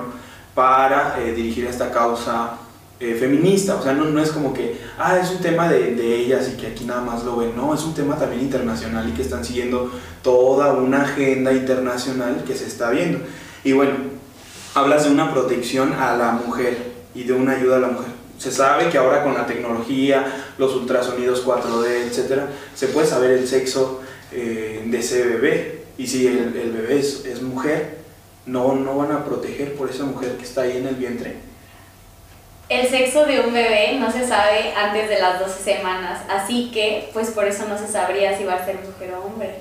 para 0.54 1.16
eh, 1.22 1.32
dirigir 1.32 1.64
esta 1.64 1.90
causa 1.90 2.58
eh, 3.02 3.16
feminista. 3.18 3.74
O 3.74 3.82
sea, 3.82 3.94
no, 3.94 4.04
no 4.04 4.22
es 4.22 4.30
como 4.30 4.54
que, 4.54 4.78
ah, 4.96 5.18
es 5.18 5.30
un 5.30 5.38
tema 5.38 5.68
de, 5.68 5.96
de 5.96 6.14
ellas 6.14 6.48
y 6.52 6.56
que 6.56 6.68
aquí 6.68 6.84
nada 6.84 7.00
más 7.00 7.24
lo 7.24 7.36
ven. 7.36 7.56
No, 7.56 7.74
es 7.74 7.82
un 7.82 7.94
tema 7.94 8.16
también 8.16 8.42
internacional 8.42 9.08
y 9.08 9.12
que 9.12 9.22
están 9.22 9.44
siguiendo 9.44 9.90
toda 10.22 10.72
una 10.72 11.02
agenda 11.02 11.52
internacional 11.52 12.44
que 12.46 12.54
se 12.54 12.68
está 12.68 12.90
viendo. 12.90 13.18
Y 13.64 13.72
bueno, 13.72 13.94
hablas 14.74 15.04
de 15.04 15.10
una 15.10 15.32
protección 15.32 15.92
a 15.94 16.16
la 16.16 16.32
mujer 16.32 16.92
y 17.12 17.24
de 17.24 17.32
una 17.32 17.56
ayuda 17.56 17.78
a 17.78 17.80
la 17.80 17.88
mujer. 17.88 18.12
se 18.38 18.52
sabe 18.52 18.88
que 18.88 18.98
ahora 18.98 19.24
con 19.24 19.34
la 19.34 19.46
tecnología, 19.46 20.52
los 20.58 20.74
ultrasonidos 20.74 21.44
4D, 21.44 22.06
etcétera, 22.08 22.50
se 22.74 22.86
puede 22.88 23.08
saber 23.08 23.32
el 23.32 23.48
sexo 23.48 24.00
eh, 24.30 24.84
de 24.86 24.98
ese 24.98 25.24
bebé. 25.24 25.82
Y 25.98 26.06
si 26.06 26.28
el, 26.28 26.50
bebé 26.50 27.00
es, 27.00 27.24
es 27.24 27.42
mujer, 27.42 27.98
no, 28.46 28.76
no 28.76 28.96
van 28.96 29.10
a 29.10 29.24
proteger 29.24 29.74
por 29.74 29.90
esa 29.90 30.04
mujer 30.04 30.36
que 30.36 30.44
está 30.44 30.62
ahí 30.62 30.76
en 30.76 30.86
el 30.86 30.94
vientre. 30.94 31.51
El 32.72 32.88
sexo 32.88 33.26
de 33.26 33.40
un 33.40 33.52
bebé 33.52 33.96
no 34.00 34.10
se 34.10 34.26
sabe 34.26 34.72
antes 34.74 35.06
de 35.06 35.18
las 35.18 35.38
12 35.38 35.62
semanas, 35.62 36.22
así 36.30 36.70
que 36.72 37.10
pues 37.12 37.28
por 37.28 37.46
eso 37.46 37.66
no 37.68 37.76
se 37.76 37.86
sabría 37.86 38.38
si 38.38 38.44
va 38.44 38.54
a 38.54 38.64
ser 38.64 38.76
mujer 38.76 39.12
o 39.12 39.26
hombre. 39.26 39.56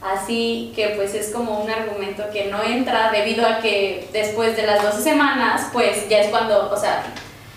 Así 0.00 0.72
que 0.76 0.90
pues 0.90 1.14
es 1.14 1.30
como 1.30 1.58
un 1.58 1.68
argumento 1.68 2.22
que 2.32 2.44
no 2.44 2.62
entra 2.62 3.10
debido 3.10 3.44
a 3.44 3.58
que 3.58 4.08
después 4.12 4.56
de 4.56 4.62
las 4.62 4.84
12 4.84 5.02
semanas 5.02 5.66
pues 5.72 6.08
ya 6.08 6.20
es 6.20 6.28
cuando, 6.28 6.70
o 6.70 6.76
sea, 6.76 7.02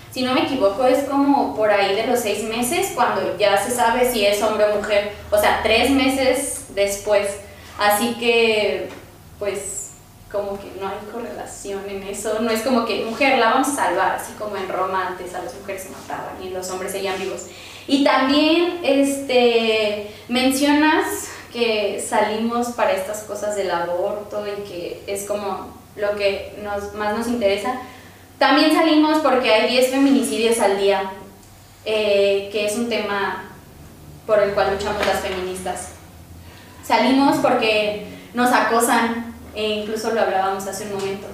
si 0.10 0.24
no 0.24 0.34
me 0.34 0.46
equivoco 0.46 0.88
es 0.88 1.04
como 1.04 1.56
por 1.56 1.70
ahí 1.70 1.96
de 1.96 2.08
los 2.08 2.20
6 2.22 2.46
meses 2.46 2.94
cuando 2.96 3.38
ya 3.38 3.56
se 3.64 3.70
sabe 3.70 4.12
si 4.12 4.26
es 4.26 4.42
hombre 4.42 4.66
o 4.66 4.78
mujer, 4.78 5.12
o 5.30 5.40
sea, 5.40 5.60
3 5.62 5.92
meses 5.92 6.66
después. 6.74 7.28
Así 7.78 8.16
que 8.20 8.90
pues 9.38 9.91
como 10.32 10.58
que 10.58 10.72
no 10.80 10.88
hay 10.88 10.98
correlación 11.12 11.90
en 11.90 12.04
eso, 12.04 12.40
no 12.42 12.50
es 12.50 12.62
como 12.62 12.86
que 12.86 13.04
mujer 13.06 13.38
la 13.38 13.52
vamos 13.52 13.68
a 13.70 13.76
salvar, 13.76 14.16
así 14.16 14.34
como 14.34 14.56
en 14.56 14.70
Roma 14.70 15.18
a 15.18 15.44
las 15.44 15.56
mujeres 15.56 15.84
se 15.84 15.90
mataban 15.90 16.42
y 16.42 16.50
los 16.50 16.70
hombres 16.70 16.92
seguían 16.92 17.20
vivos. 17.20 17.48
Y 17.88 18.04
también 18.04 18.80
este, 18.84 20.12
mencionas 20.30 21.30
que 21.52 22.04
salimos 22.08 22.70
para 22.70 22.94
estas 22.94 23.24
cosas 23.24 23.56
del 23.56 23.72
aborto 23.72 24.46
y 24.48 24.62
que 24.62 25.04
es 25.08 25.26
como 25.26 25.74
lo 25.96 26.16
que 26.16 26.58
nos, 26.64 26.94
más 26.94 27.18
nos 27.18 27.28
interesa. 27.28 27.82
También 28.38 28.74
salimos 28.74 29.20
porque 29.20 29.54
hay 29.54 29.70
10 29.70 29.92
feminicidios 29.92 30.60
al 30.60 30.80
día, 30.80 31.12
eh, 31.86 32.50
que 32.52 32.66
es 32.66 32.76
un 32.78 32.90
tema 32.90 33.52
por 34.26 34.40
el 34.40 34.54
cual 34.54 34.74
luchamos 34.74 35.06
las 35.06 35.20
feministas. 35.20 35.90
Salimos 36.84 37.38
porque 37.38 38.08
nos 38.34 38.52
acosan, 38.52 39.31
e 39.56 39.70
incluso 39.80 40.12
lo 40.12 40.22
hablábamos 40.22 40.68
hace 40.68 40.86
un 40.86 40.94
momento. 41.00 41.28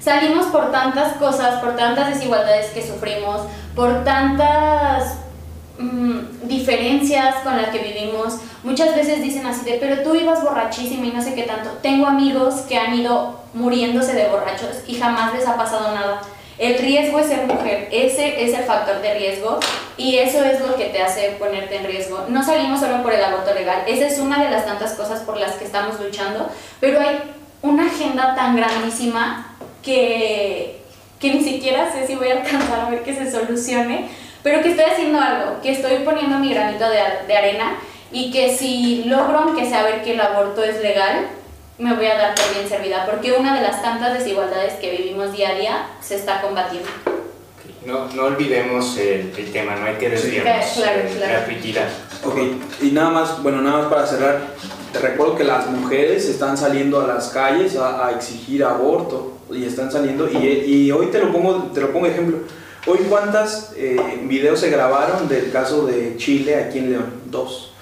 Salimos 0.00 0.46
por 0.46 0.70
tantas 0.70 1.14
cosas, 1.14 1.60
por 1.60 1.76
tantas 1.76 2.14
desigualdades 2.14 2.70
que 2.72 2.86
sufrimos, 2.86 3.40
por 3.74 4.04
tantas 4.04 5.14
mm, 5.78 6.46
diferencias 6.46 7.36
con 7.36 7.56
las 7.56 7.70
que 7.70 7.78
vivimos. 7.78 8.34
Muchas 8.62 8.94
veces 8.94 9.22
dicen 9.22 9.46
así 9.46 9.64
de, 9.64 9.78
pero 9.78 10.02
tú 10.02 10.14
ibas 10.14 10.42
borrachísima 10.42 11.06
y 11.06 11.10
no 11.10 11.22
sé 11.22 11.34
qué 11.34 11.44
tanto. 11.44 11.70
Tengo 11.82 12.06
amigos 12.06 12.54
que 12.68 12.76
han 12.76 12.94
ido 12.94 13.40
muriéndose 13.54 14.12
de 14.12 14.28
borrachos 14.28 14.82
y 14.86 14.96
jamás 14.96 15.32
les 15.32 15.48
ha 15.48 15.56
pasado 15.56 15.94
nada. 15.94 16.20
El 16.58 16.78
riesgo 16.78 17.18
es 17.18 17.26
ser 17.26 17.46
mujer, 17.46 17.88
ese 17.90 18.44
es 18.44 18.56
el 18.56 18.62
factor 18.64 19.00
de 19.00 19.14
riesgo 19.14 19.58
y 19.96 20.18
eso 20.18 20.44
es 20.44 20.60
lo 20.60 20.76
que 20.76 20.84
te 20.86 21.02
hace 21.02 21.30
ponerte 21.38 21.76
en 21.76 21.84
riesgo. 21.84 22.26
No 22.28 22.44
salimos 22.44 22.78
solo 22.78 23.02
por 23.02 23.12
el 23.12 23.24
aborto 23.24 23.52
legal, 23.54 23.82
esa 23.88 24.06
es 24.06 24.20
una 24.20 24.40
de 24.42 24.50
las 24.50 24.64
tantas 24.64 24.92
cosas 24.92 25.22
por 25.22 25.36
las 25.36 25.54
que 25.54 25.64
estamos 25.64 25.98
luchando, 25.98 26.48
pero 26.78 27.00
hay 27.00 27.33
una 27.64 27.86
agenda 27.86 28.34
tan 28.34 28.56
grandísima 28.56 29.46
que, 29.82 30.82
que 31.18 31.32
ni 31.32 31.42
siquiera 31.42 31.90
sé 31.90 32.06
si 32.06 32.14
voy 32.14 32.28
a 32.28 32.42
alcanzar 32.42 32.80
a 32.80 32.90
ver 32.90 33.02
que 33.02 33.14
se 33.14 33.30
solucione, 33.30 34.10
pero 34.42 34.62
que 34.62 34.70
estoy 34.72 34.84
haciendo 34.84 35.18
algo, 35.18 35.62
que 35.62 35.72
estoy 35.72 35.96
poniendo 36.04 36.38
mi 36.38 36.52
granito 36.52 36.84
de, 36.90 36.98
de 37.26 37.36
arena 37.36 37.76
y 38.12 38.30
que 38.30 38.54
si 38.54 39.04
logro, 39.04 39.38
aunque 39.38 39.66
sea 39.66 39.82
ver 39.82 40.02
que 40.02 40.12
el 40.12 40.20
aborto 40.20 40.62
es 40.62 40.82
legal, 40.82 41.26
me 41.78 41.94
voy 41.94 42.04
a 42.06 42.18
dar 42.18 42.34
por 42.34 42.54
bien 42.54 42.68
servida, 42.68 43.06
porque 43.06 43.32
una 43.32 43.54
de 43.54 43.62
las 43.62 43.80
tantas 43.80 44.12
desigualdades 44.12 44.74
que 44.74 44.90
vivimos 44.90 45.32
día 45.32 45.48
a 45.48 45.54
día 45.54 45.86
se 46.02 46.16
está 46.16 46.42
combatiendo. 46.42 46.88
No, 47.86 48.08
no 48.08 48.24
olvidemos 48.24 48.96
el, 48.98 49.32
el 49.36 49.52
tema, 49.52 49.76
no 49.76 49.86
hay 49.86 49.94
que 49.94 50.10
desviarnos. 50.10 50.66
Claro, 50.76 51.00
eh, 51.00 51.12
claro. 51.16 51.32
gratuidad. 51.32 51.88
Ok, 52.24 52.38
y 52.82 52.90
nada 52.90 53.08
más, 53.08 53.42
bueno, 53.42 53.62
nada 53.62 53.78
más 53.78 53.86
para 53.86 54.06
cerrar, 54.06 54.40
te 54.94 55.00
recuerdo 55.00 55.34
que 55.34 55.42
las 55.42 55.68
mujeres 55.68 56.28
están 56.28 56.56
saliendo 56.56 57.00
a 57.00 57.06
las 57.08 57.30
calles 57.30 57.76
a, 57.76 58.12
exigir 58.12 58.62
aborto 58.62 59.32
y 59.50 59.64
están 59.64 59.90
saliendo, 59.90 60.28
y, 60.30 60.90
hoy 60.92 61.06
te 61.06 61.18
lo 61.18 61.32
pongo, 61.32 61.70
te 61.74 61.80
lo 61.80 61.92
pongo 61.92 62.06
ejemplo. 62.06 62.38
Hoy 62.86 62.98
cuántas 63.08 63.72
eh, 63.76 63.96
videos 64.28 64.60
se 64.60 64.70
grabaron 64.70 65.26
del 65.28 65.50
caso 65.50 65.84
de 65.84 66.16
Chile 66.16 66.54
aquí 66.56 66.78
en 66.78 66.90
León, 66.92 67.06
dos. 67.26 67.72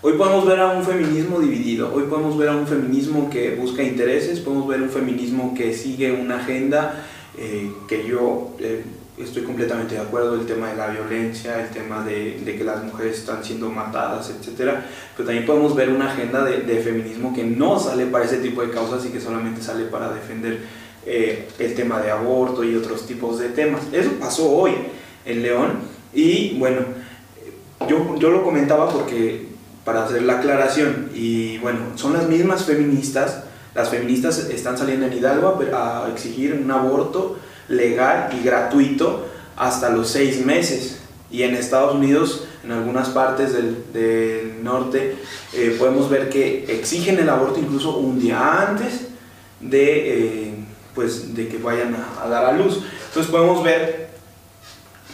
Hoy 0.00 0.14
podemos 0.14 0.46
ver 0.46 0.60
a 0.60 0.72
un 0.72 0.84
feminismo 0.84 1.38
dividido, 1.38 1.92
hoy 1.94 2.04
podemos 2.04 2.38
ver 2.38 2.48
a 2.48 2.56
un 2.56 2.66
feminismo 2.66 3.28
que 3.28 3.54
busca 3.56 3.82
intereses, 3.82 4.40
podemos 4.40 4.66
ver 4.66 4.80
un 4.80 4.90
feminismo 4.90 5.54
que 5.54 5.74
sigue 5.74 6.12
una 6.12 6.40
agenda 6.40 7.04
eh, 7.36 7.70
que 7.88 8.06
yo 8.06 8.52
eh, 8.58 8.84
estoy 9.16 9.44
completamente 9.44 9.94
de 9.94 10.00
acuerdo, 10.00 10.34
el 10.34 10.46
tema 10.46 10.68
de 10.70 10.76
la 10.76 10.88
violencia, 10.88 11.60
el 11.62 11.70
tema 11.70 12.04
de, 12.04 12.40
de 12.44 12.56
que 12.56 12.64
las 12.64 12.82
mujeres 12.82 13.18
están 13.18 13.44
siendo 13.44 13.70
matadas, 13.70 14.30
etc. 14.30 14.72
Pero 15.16 15.26
también 15.26 15.46
podemos 15.46 15.74
ver 15.76 15.90
una 15.90 16.12
agenda 16.12 16.44
de, 16.44 16.62
de 16.62 16.80
feminismo 16.80 17.32
que 17.32 17.44
no 17.44 17.78
sale 17.78 18.06
para 18.06 18.24
ese 18.24 18.38
tipo 18.38 18.62
de 18.62 18.70
causas 18.70 19.04
y 19.06 19.10
que 19.10 19.20
solamente 19.20 19.62
sale 19.62 19.84
para 19.84 20.12
defender 20.12 20.60
eh, 21.06 21.48
el 21.58 21.74
tema 21.74 22.00
de 22.00 22.10
aborto 22.10 22.64
y 22.64 22.74
otros 22.74 23.06
tipos 23.06 23.38
de 23.38 23.50
temas. 23.50 23.82
Eso 23.92 24.10
pasó 24.18 24.50
hoy 24.50 24.72
en 25.24 25.42
León 25.42 25.72
y 26.12 26.58
bueno, 26.58 26.80
yo, 27.88 28.16
yo 28.18 28.30
lo 28.30 28.42
comentaba 28.42 28.88
porque 28.88 29.46
para 29.84 30.06
hacer 30.06 30.22
la 30.22 30.38
aclaración 30.38 31.10
y 31.14 31.58
bueno, 31.58 31.80
son 31.96 32.14
las 32.14 32.26
mismas 32.26 32.64
feministas, 32.64 33.44
las 33.74 33.90
feministas 33.90 34.38
están 34.38 34.76
saliendo 34.76 35.06
en 35.06 35.12
Hidalgo 35.12 35.60
a, 35.72 36.06
a 36.06 36.10
exigir 36.10 36.54
un 36.54 36.70
aborto 36.70 37.36
legal 37.68 38.30
y 38.38 38.44
gratuito 38.44 39.26
hasta 39.56 39.90
los 39.90 40.08
seis 40.08 40.44
meses 40.44 41.00
y 41.30 41.42
en 41.42 41.54
Estados 41.54 41.94
Unidos 41.94 42.44
en 42.64 42.72
algunas 42.72 43.10
partes 43.10 43.52
del, 43.52 43.92
del 43.92 44.64
norte 44.64 45.16
eh, 45.52 45.76
podemos 45.78 46.08
ver 46.08 46.28
que 46.28 46.64
exigen 46.68 47.18
el 47.18 47.28
aborto 47.28 47.60
incluso 47.60 47.96
un 47.96 48.18
día 48.18 48.66
antes 48.68 49.08
de, 49.60 50.48
eh, 50.48 50.54
pues, 50.94 51.34
de 51.34 51.48
que 51.48 51.58
vayan 51.58 51.94
a, 51.94 52.28
dar 52.28 52.44
a 52.44 52.52
luz. 52.52 52.80
Entonces 53.08 53.30
podemos 53.30 53.62
ver 53.62 54.10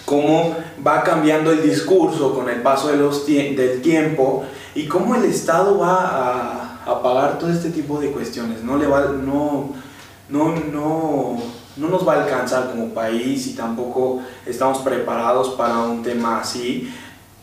cómo 0.04 0.56
va 0.84 1.02
cambiando 1.02 1.52
el 1.52 1.62
discurso 1.62 2.34
con 2.34 2.48
el 2.48 2.62
paso 2.62 2.88
de 2.88 2.96
los 2.96 3.26
del 3.26 3.80
tiempo 3.82 4.44
y 4.74 4.88
cómo 4.88 5.14
el 5.14 5.24
Estado 5.24 5.78
va 5.78 6.06
a, 6.06 6.82
a, 6.86 7.02
pagar 7.02 7.38
todo 7.38 7.50
este 7.50 7.70
tipo 7.70 8.00
de 8.00 8.10
cuestiones. 8.10 8.62
No, 8.62 8.76
le 8.76 8.86
va, 8.86 9.06
no, 9.06 9.74
no, 10.28 10.54
no, 10.72 11.42
no 11.80 11.88
nos 11.88 12.06
va 12.06 12.14
a 12.14 12.22
alcanzar 12.24 12.70
como 12.70 12.90
país 12.90 13.46
y 13.46 13.54
tampoco 13.54 14.20
estamos 14.46 14.78
preparados 14.78 15.50
para 15.50 15.78
un 15.78 16.02
tema 16.02 16.40
así. 16.40 16.92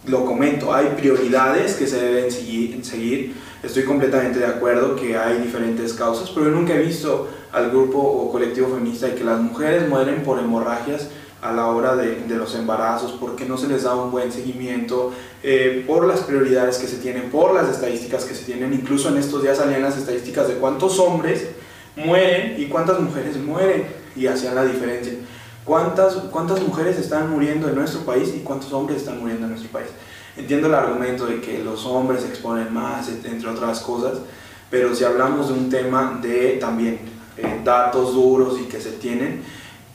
Lo 0.05 0.25
comento, 0.25 0.73
hay 0.73 0.87
prioridades 0.95 1.73
que 1.73 1.87
se 1.87 1.99
deben 1.99 2.31
seguir. 2.31 3.35
Estoy 3.63 3.83
completamente 3.83 4.39
de 4.39 4.45
acuerdo 4.45 4.95
que 4.95 5.17
hay 5.17 5.39
diferentes 5.39 5.93
causas, 5.93 6.29
pero 6.29 6.45
yo 6.45 6.51
nunca 6.51 6.75
he 6.75 6.79
visto 6.79 7.27
al 7.51 7.71
grupo 7.71 7.97
o 7.97 8.31
colectivo 8.31 8.67
feminista 8.67 9.07
de 9.07 9.15
que 9.15 9.23
las 9.23 9.39
mujeres 9.39 9.89
mueren 9.89 10.23
por 10.23 10.39
hemorragias 10.39 11.09
a 11.41 11.51
la 11.51 11.67
hora 11.67 11.95
de, 11.95 12.23
de, 12.23 12.35
los 12.35 12.55
embarazos, 12.55 13.13
porque 13.19 13.45
no 13.45 13.57
se 13.57 13.67
les 13.67 13.83
da 13.83 13.95
un 13.95 14.11
buen 14.11 14.31
seguimiento, 14.31 15.11
eh, 15.43 15.83
por 15.85 16.05
las 16.05 16.21
prioridades 16.21 16.77
que 16.77 16.87
se 16.87 16.97
tienen, 16.97 17.29
por 17.29 17.53
las 17.53 17.69
estadísticas 17.69 18.25
que 18.25 18.33
se 18.33 18.45
tienen. 18.45 18.73
Incluso 18.73 19.09
en 19.09 19.17
estos 19.17 19.43
días 19.43 19.57
salían 19.57 19.83
las 19.83 19.97
estadísticas 19.97 20.47
de 20.47 20.55
cuántos 20.55 20.99
hombres 20.99 21.47
mueren 21.95 22.55
y 22.57 22.65
cuántas 22.65 22.99
mujeres 22.99 23.37
mueren 23.37 23.85
y 24.17 24.27
hacían 24.27 24.55
la 24.55 24.65
diferencia. 24.65 25.13
¿Cuántas, 25.63 26.15
¿Cuántas 26.31 26.61
mujeres 26.61 26.97
están 26.97 27.29
muriendo 27.29 27.67
en 27.69 27.75
nuestro 27.75 28.01
país 28.01 28.33
y 28.35 28.39
cuántos 28.39 28.71
hombres 28.73 28.99
están 28.99 29.19
muriendo 29.19 29.45
en 29.45 29.51
nuestro 29.51 29.71
país? 29.71 29.89
Entiendo 30.35 30.67
el 30.67 30.73
argumento 30.73 31.25
de 31.25 31.41
que 31.41 31.63
los 31.63 31.85
hombres 31.85 32.21
se 32.21 32.27
exponen 32.27 32.73
más, 32.73 33.09
entre 33.09 33.49
otras 33.49 33.81
cosas, 33.81 34.19
pero 34.69 34.93
si 34.95 35.03
hablamos 35.03 35.47
de 35.47 35.53
un 35.53 35.69
tema 35.69 36.19
de 36.21 36.57
también 36.59 36.99
eh, 37.37 37.61
datos 37.63 38.13
duros 38.13 38.59
y 38.59 38.65
que 38.65 38.79
se 38.79 38.91
tienen, 38.93 39.41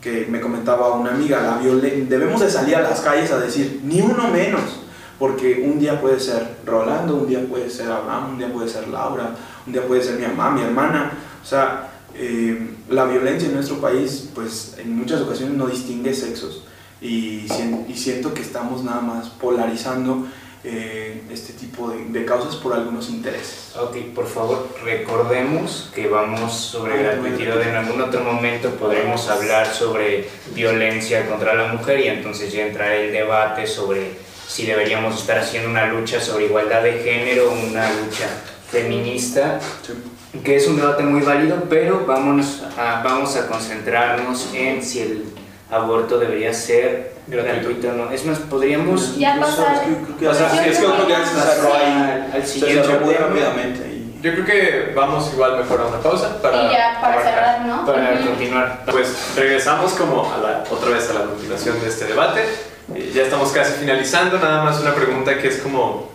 que 0.00 0.26
me 0.28 0.40
comentaba 0.40 0.94
una 0.94 1.12
amiga, 1.12 1.40
la 1.40 1.58
debemos 1.58 2.40
de 2.40 2.50
salir 2.50 2.74
a 2.74 2.82
las 2.82 3.00
calles 3.00 3.30
a 3.30 3.38
decir 3.38 3.80
ni 3.84 4.00
uno 4.00 4.28
menos, 4.28 4.80
porque 5.18 5.62
un 5.64 5.78
día 5.78 6.00
puede 6.00 6.18
ser 6.18 6.56
Rolando, 6.66 7.14
un 7.16 7.26
día 7.28 7.46
puede 7.48 7.70
ser 7.70 7.90
Abraham, 7.90 8.32
un 8.32 8.38
día 8.38 8.52
puede 8.52 8.68
ser 8.68 8.88
Laura, 8.88 9.34
un 9.66 9.72
día 9.72 9.86
puede 9.86 10.02
ser 10.02 10.18
mi 10.18 10.26
mamá, 10.26 10.50
mi 10.50 10.62
hermana, 10.62 11.12
o 11.40 11.46
sea, 11.46 11.88
eh, 12.14 12.74
la 12.88 13.04
violencia 13.04 13.48
en 13.48 13.54
nuestro 13.54 13.80
país, 13.80 14.28
pues 14.34 14.76
en 14.78 14.96
muchas 14.96 15.20
ocasiones 15.22 15.56
no 15.56 15.66
distingue 15.66 16.14
sexos 16.14 16.64
y, 17.00 17.46
y 17.88 17.94
siento 17.96 18.32
que 18.32 18.42
estamos 18.42 18.84
nada 18.84 19.00
más 19.00 19.28
polarizando 19.28 20.26
eh, 20.64 21.22
este 21.32 21.54
tipo 21.54 21.90
de, 21.90 22.04
de, 22.04 22.24
causas 22.24 22.54
por 22.56 22.74
algunos 22.74 23.10
intereses. 23.10 23.74
Ok, 23.76 23.96
por 24.14 24.28
favor, 24.28 24.68
recordemos 24.84 25.90
que 25.92 26.06
vamos 26.06 26.52
sobre 26.52 27.02
gratuidad. 27.02 27.60
En 27.62 27.74
algún 27.74 28.00
otro 28.00 28.22
momento 28.22 28.70
podremos 28.76 29.28
hablar 29.28 29.66
sobre 29.66 30.28
violencia 30.54 31.28
contra 31.28 31.54
la 31.54 31.72
mujer 31.72 31.98
y 32.00 32.06
entonces 32.08 32.52
ya 32.52 32.66
entrará 32.66 32.94
el 32.94 33.10
debate 33.10 33.66
sobre 33.66 34.12
si 34.46 34.64
deberíamos 34.64 35.18
estar 35.18 35.38
haciendo 35.38 35.68
una 35.70 35.86
lucha 35.86 36.20
sobre 36.20 36.44
igualdad 36.44 36.84
de 36.84 36.92
género, 37.02 37.50
una 37.50 37.90
lucha 37.94 38.28
feminista. 38.70 39.58
Sí 39.84 39.92
que 40.44 40.56
es 40.56 40.66
un 40.66 40.76
debate 40.76 41.02
muy 41.02 41.20
válido, 41.20 41.64
pero 41.68 42.06
vámonos 42.06 42.62
a, 42.78 43.02
vamos 43.04 43.36
a 43.36 43.46
concentrarnos 43.46 44.48
en 44.54 44.82
si 44.82 45.00
el 45.00 45.24
aborto 45.70 46.18
debería 46.18 46.52
ser 46.54 47.12
Gratuito. 47.26 47.54
gratuito. 47.54 47.92
¿no? 47.92 48.10
Es 48.10 48.24
más, 48.24 48.38
podríamos 48.40 49.16
Ya 49.18 49.36
incluso 49.36 49.64
pasar. 49.64 49.84
Es 49.86 50.18
que 50.18 50.26
O 50.26 50.30
al 50.30 50.36
Se 50.36 50.42
siguiente 52.46 52.84
cerró 52.84 53.00
muy 53.06 53.14
tema. 53.14 53.26
rápidamente. 53.26 53.88
y- 53.88 54.18
Yo 54.22 54.32
creo 54.34 54.44
que 54.44 54.92
vamos 54.94 55.30
igual 55.32 55.58
mejor 55.58 55.80
a 55.80 55.86
una 55.86 55.98
pausa 55.98 56.40
para... 56.40 56.62
Y 56.62 56.70
ya 56.70 56.98
para 57.00 57.14
abarcar. 57.14 57.34
cerrar, 57.34 57.66
¿no? 57.66 57.86
Para 57.86 58.12
Ujú. 58.14 58.26
continuar. 58.28 58.84
Pues 58.90 59.32
regresamos 59.36 59.92
como 59.92 60.32
a 60.32 60.38
la, 60.38 60.64
otra 60.70 60.90
vez 60.90 61.10
a 61.10 61.14
la 61.14 61.24
continuación 61.24 61.80
de 61.80 61.88
este 61.88 62.04
debate. 62.06 62.42
Eh, 62.94 63.10
ya 63.14 63.22
estamos 63.22 63.50
casi 63.52 63.72
finalizando, 63.72 64.38
nada 64.38 64.62
más 64.64 64.80
una 64.80 64.94
pregunta 64.94 65.36
que 65.38 65.48
es 65.48 65.58
como 65.58 66.10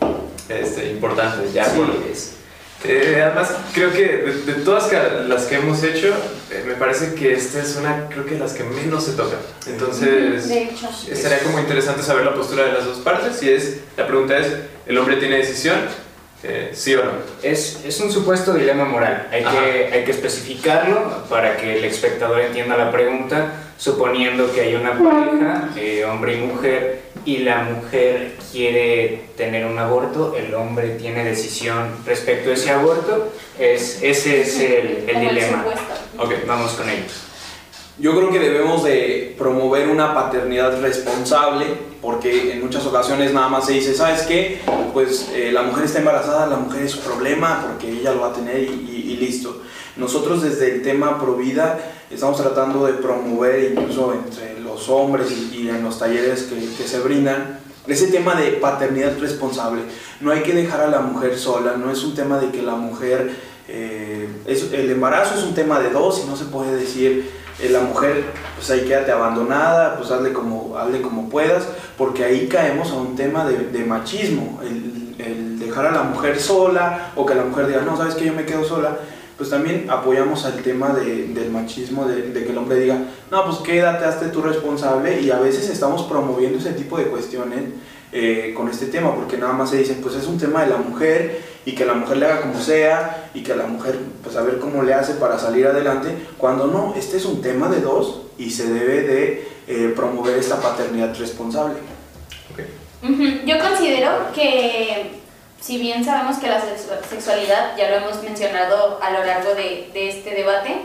este, 0.49 0.89
importante 0.91 1.49
ya 1.53 1.65
Sí, 1.65 1.71
por- 1.77 2.11
es- 2.11 2.36
Eh, 2.83 3.21
además, 3.25 3.55
creo 3.73 3.91
que 3.91 4.05
de, 4.05 4.33
de 4.45 4.53
todas 4.63 4.91
las 5.27 5.45
que 5.45 5.55
hemos 5.55 5.81
hecho, 5.83 6.09
eh, 6.51 6.63
me 6.67 6.75
parece 6.75 7.15
que 7.15 7.33
esta 7.33 7.59
es 7.59 7.75
una, 7.75 8.07
creo 8.07 8.25
que 8.25 8.37
las 8.37 8.53
que 8.53 8.63
menos 8.63 9.03
se 9.05 9.13
toca. 9.13 9.35
Entonces, 9.65 10.47
De 10.47 10.63
hecho. 10.63 10.87
estaría 11.09 11.39
como 11.39 11.59
interesante 11.59 12.03
saber 12.03 12.23
la 12.25 12.35
postura 12.35 12.65
de 12.65 12.73
las 12.73 12.85
dos 12.85 12.99
partes. 12.99 13.41
Y 13.41 13.49
es, 13.49 13.77
la 13.97 14.05
pregunta 14.07 14.37
es, 14.37 14.47
¿el 14.85 14.97
hombre 14.97 15.17
tiene 15.17 15.37
decisión? 15.37 15.77
Eh, 16.43 16.69
¿Sí 16.73 16.93
o 16.93 17.03
no? 17.03 17.11
Es, 17.41 17.79
es 17.83 17.99
un 17.99 18.11
supuesto 18.11 18.53
dilema 18.53 18.85
moral. 18.85 19.27
Hay 19.31 19.43
Ajá. 19.43 19.59
que, 19.59 19.89
hay 19.91 20.05
que 20.05 20.11
especificarlo 20.11 21.23
para 21.29 21.57
que 21.57 21.79
el 21.79 21.83
espectador 21.85 22.41
entienda 22.41 22.77
la 22.77 22.91
pregunta, 22.91 23.53
suponiendo 23.77 24.51
que 24.53 24.61
hay 24.61 24.75
una 24.75 24.91
pareja, 24.97 25.69
eh, 25.77 26.03
hombre 26.05 26.35
y 26.35 26.41
mujer, 26.41 27.01
y 27.25 27.37
la 27.39 27.63
mujer 27.63 28.35
quiere 28.51 29.25
tener 29.35 29.65
un 29.65 29.77
aborto, 29.77 30.35
el 30.37 30.53
hombre 30.55 30.91
tiene 30.91 31.23
decisión 31.23 31.89
respecto 32.05 32.49
a 32.49 32.53
ese 32.53 32.71
aborto. 32.71 33.29
Es, 33.59 33.99
ese 34.01 34.41
es 34.41 34.59
el, 34.59 35.03
el 35.09 35.19
dilema. 35.29 35.65
Ok. 36.17 36.33
Vamos 36.47 36.71
con 36.71 36.89
ellos. 36.89 37.23
Yo 37.99 38.15
creo 38.15 38.29
que 38.29 38.39
debemos 38.39 38.83
de 38.83 39.35
promover 39.39 39.87
una 39.89 40.13
paternidad 40.13 40.79
responsable, 40.81 41.65
porque 42.01 42.53
en 42.53 42.63
muchas 42.63 42.85
ocasiones 42.85 43.33
nada 43.33 43.49
más 43.49 43.65
se 43.65 43.73
dice, 43.73 43.93
¿sabes 43.95 44.21
qué? 44.21 44.59
Pues 44.93 45.29
eh, 45.33 45.51
la 45.51 45.63
mujer 45.63 45.85
está 45.85 45.99
embarazada, 45.99 46.45
la 46.45 46.57
mujer 46.57 46.83
es 46.83 46.91
su 46.91 46.99
problema, 46.99 47.65
porque 47.67 47.89
ella 47.99 48.13
lo 48.13 48.21
va 48.21 48.29
a 48.29 48.33
tener 48.33 48.59
y, 48.59 48.65
y- 48.87 49.11
y 49.13 49.17
listo. 49.17 49.63
Nosotros 49.95 50.43
desde 50.43 50.75
el 50.75 50.81
tema 50.83 51.19
Provida 51.19 51.79
estamos 52.11 52.41
tratando 52.41 52.85
de 52.85 52.93
promover, 52.93 53.71
incluso 53.73 54.13
entre 54.13 54.59
los 54.61 54.87
hombres 54.89 55.27
y, 55.31 55.57
y 55.63 55.69
en 55.69 55.83
los 55.83 55.99
talleres 55.99 56.43
que, 56.43 56.55
que 56.55 56.87
se 56.87 56.99
brindan, 56.99 57.59
ese 57.87 58.07
tema 58.07 58.35
de 58.35 58.51
paternidad 58.53 59.17
responsable. 59.19 59.81
No 60.19 60.31
hay 60.31 60.41
que 60.43 60.53
dejar 60.53 60.81
a 60.81 60.87
la 60.87 60.99
mujer 60.99 61.37
sola, 61.37 61.77
no 61.77 61.89
es 61.91 62.03
un 62.03 62.15
tema 62.15 62.37
de 62.39 62.49
que 62.51 62.61
la 62.61 62.75
mujer... 62.75 63.31
eh, 63.69 64.27
es- 64.45 64.71
el 64.73 64.89
embarazo 64.91 65.35
es 65.37 65.43
un 65.43 65.53
tema 65.53 65.79
de 65.79 65.89
dos 65.89 66.21
y 66.23 66.27
no 66.29 66.35
se 66.35 66.45
puede 66.45 66.75
decir 66.75 67.29
eh, 67.59 67.69
la 67.69 67.79
mujer, 67.81 68.25
pues 68.55 68.69
ahí 68.71 68.81
quédate 68.81 69.11
abandonada, 69.11 69.97
pues 69.97 70.11
hazle 70.11 70.31
como, 70.33 70.77
hazle 70.77 71.01
como 71.01 71.29
puedas, 71.29 71.63
porque 71.97 72.23
ahí 72.23 72.47
caemos 72.47 72.91
a 72.91 72.95
un 72.95 73.15
tema 73.15 73.45
de, 73.45 73.57
de 73.69 73.85
machismo, 73.85 74.59
el, 74.63 75.15
el 75.17 75.59
dejar 75.59 75.87
a 75.87 75.91
la 75.91 76.03
mujer 76.03 76.39
sola 76.39 77.11
o 77.15 77.25
que 77.25 77.35
la 77.35 77.43
mujer 77.43 77.67
diga, 77.67 77.81
no, 77.81 77.97
sabes 77.97 78.15
que 78.15 78.25
yo 78.25 78.33
me 78.33 78.45
quedo 78.45 78.63
sola, 78.63 78.97
pues 79.37 79.49
también 79.49 79.87
apoyamos 79.89 80.45
al 80.45 80.61
tema 80.63 80.93
de- 80.93 81.27
del 81.27 81.51
machismo, 81.51 82.05
de, 82.05 82.31
de 82.31 82.43
que 82.43 82.51
el 82.51 82.57
hombre 82.57 82.79
diga, 82.79 82.97
no, 83.31 83.45
pues 83.45 83.57
quédate, 83.57 84.05
hazte 84.05 84.27
tú 84.27 84.41
responsable 84.41 85.21
y 85.21 85.29
a 85.31 85.37
veces 85.39 85.69
estamos 85.69 86.03
promoviendo 86.03 86.57
ese 86.59 86.71
tipo 86.73 86.97
de 86.97 87.05
cuestiones 87.05 87.59
eh, 88.11 88.53
con 88.55 88.69
este 88.69 88.87
tema, 88.87 89.13
porque 89.13 89.37
nada 89.37 89.53
más 89.53 89.69
se 89.69 89.77
dicen, 89.77 89.99
pues 90.01 90.15
es 90.15 90.25
un 90.27 90.37
tema 90.39 90.63
de 90.63 90.69
la 90.71 90.77
mujer 90.77 91.41
y 91.65 91.73
que 91.75 91.85
la 91.85 91.93
mujer 91.93 92.17
le 92.17 92.25
haga 92.25 92.41
como 92.41 92.59
sea 92.59 93.29
y 93.33 93.43
que 93.43 93.53
la 93.55 93.67
mujer 93.67 93.99
pues 94.23 94.35
a 94.37 94.41
ver 94.41 94.57
cómo 94.59 94.81
le 94.83 94.93
hace 94.93 95.13
para 95.15 95.37
salir 95.37 95.67
adelante, 95.67 96.15
cuando 96.37 96.67
no, 96.67 96.93
este 96.97 97.17
es 97.17 97.25
un 97.25 97.41
tema 97.41 97.67
de 97.69 97.81
dos 97.81 98.21
y 98.37 98.49
se 98.51 98.71
debe 98.73 99.01
de 99.01 99.47
eh, 99.67 99.93
promover 99.95 100.37
esta 100.37 100.61
paternidad 100.61 101.13
responsable. 101.19 101.75
Ujú, 103.03 103.23
Yo 103.45 103.55
considero 103.59 104.09
que, 104.33 105.16
si 105.59 105.77
bien 105.77 106.03
sabemos 106.05 106.37
que 106.37 106.47
la 106.47 106.61
sexu- 106.61 107.03
sexualidad, 107.09 107.75
ya 107.77 107.89
lo 107.89 107.97
hemos 107.97 108.23
mencionado 108.23 108.99
a 109.01 109.11
lo 109.11 109.23
largo 109.23 109.55
de, 109.55 109.89
de 109.93 110.09
este 110.09 110.31
debate, 110.31 110.77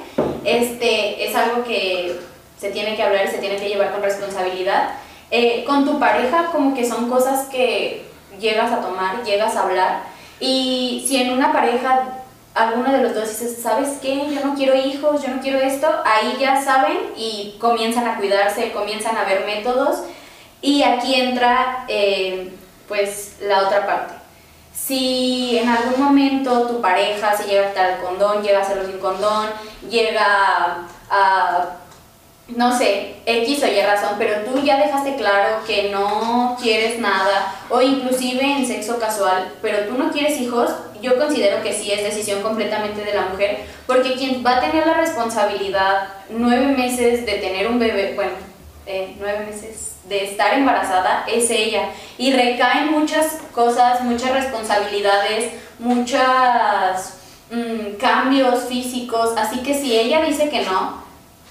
este, 0.44 1.28
es 1.28 1.34
algo 1.36 1.64
que 1.64 2.18
se 2.58 2.70
tiene 2.70 2.96
que 2.96 3.02
hablar 3.02 3.26
y 3.26 3.30
se 3.30 3.38
tiene 3.38 3.56
que 3.56 3.68
llevar 3.68 3.92
con 3.92 4.02
responsabilidad. 4.02 4.90
Eh, 5.30 5.64
con 5.64 5.84
tu 5.86 5.98
pareja, 5.98 6.50
como 6.52 6.74
que 6.74 6.86
son 6.86 7.08
cosas 7.08 7.46
que 7.48 8.04
llegas 8.38 8.70
a 8.70 8.80
tomar, 8.80 9.24
llegas 9.24 9.56
a 9.56 9.62
hablar, 9.62 10.02
y 10.40 11.04
si 11.08 11.16
en 11.22 11.32
una 11.32 11.52
pareja 11.52 12.18
alguno 12.54 12.92
de 12.92 12.98
los 12.98 13.14
dos 13.14 13.28
dice, 13.30 13.48
¿sabes 13.48 13.98
qué? 14.02 14.26
Yo 14.30 14.44
no 14.44 14.54
quiero 14.54 14.74
hijos, 14.76 15.22
yo 15.22 15.28
no 15.28 15.40
quiero 15.40 15.58
esto, 15.58 15.88
ahí 16.04 16.36
ya 16.38 16.62
saben 16.62 16.98
y 17.16 17.56
comienzan 17.58 18.06
a 18.06 18.16
cuidarse, 18.18 18.72
comienzan 18.72 19.16
a 19.16 19.24
ver 19.24 19.46
métodos 19.46 20.02
y 20.60 20.82
aquí 20.82 21.14
entra 21.14 21.86
eh, 21.88 22.52
pues 22.86 23.36
la 23.40 23.62
otra 23.66 23.86
parte. 23.86 24.14
Si 24.74 25.58
en 25.58 25.68
algún 25.68 26.02
momento 26.02 26.66
tu 26.66 26.80
pareja 26.80 27.36
se 27.36 27.44
llega 27.44 27.66
a 27.66 27.68
quitar 27.68 27.90
el 27.90 27.98
condón, 27.98 28.42
llega 28.42 28.60
a 28.60 28.62
hacerlo 28.62 28.86
sin 28.86 28.98
condón, 28.98 29.48
llega 29.88 30.86
a, 31.10 31.76
no 32.48 32.76
sé, 32.76 33.16
X 33.26 33.62
o 33.62 33.66
Y 33.66 33.82
razón, 33.82 34.14
pero 34.18 34.44
tú 34.44 34.60
ya 34.62 34.78
dejaste 34.78 35.16
claro 35.16 35.58
que 35.66 35.90
no 35.90 36.56
quieres 36.60 36.98
nada, 36.98 37.54
o 37.68 37.82
inclusive 37.82 38.42
en 38.42 38.66
sexo 38.66 38.98
casual, 38.98 39.52
pero 39.60 39.86
tú 39.86 39.98
no 39.98 40.10
quieres 40.10 40.40
hijos, 40.40 40.70
yo 41.02 41.18
considero 41.18 41.62
que 41.62 41.74
sí 41.74 41.92
es 41.92 42.02
decisión 42.02 42.42
completamente 42.42 43.04
de 43.04 43.14
la 43.14 43.26
mujer, 43.26 43.66
porque 43.86 44.14
quien 44.14 44.44
va 44.44 44.56
a 44.56 44.60
tener 44.60 44.86
la 44.86 44.94
responsabilidad 44.94 46.08
nueve 46.30 46.66
meses 46.66 47.26
de 47.26 47.34
tener 47.34 47.68
un 47.68 47.78
bebé, 47.78 48.14
bueno, 48.14 48.32
eh, 48.86 49.14
nueve 49.18 49.46
meses 49.46 49.91
de 50.08 50.24
estar 50.24 50.54
embarazada 50.54 51.24
es 51.28 51.50
ella. 51.50 51.90
Y 52.18 52.32
recaen 52.32 52.92
muchas 52.92 53.38
cosas, 53.54 54.02
muchas 54.02 54.32
responsabilidades, 54.32 55.52
muchos 55.78 56.20
cambios 57.98 58.64
físicos, 58.64 59.34
así 59.36 59.60
que 59.62 59.74
si 59.74 59.94
ella 59.94 60.22
dice 60.22 60.48
que 60.48 60.62
no, 60.62 61.02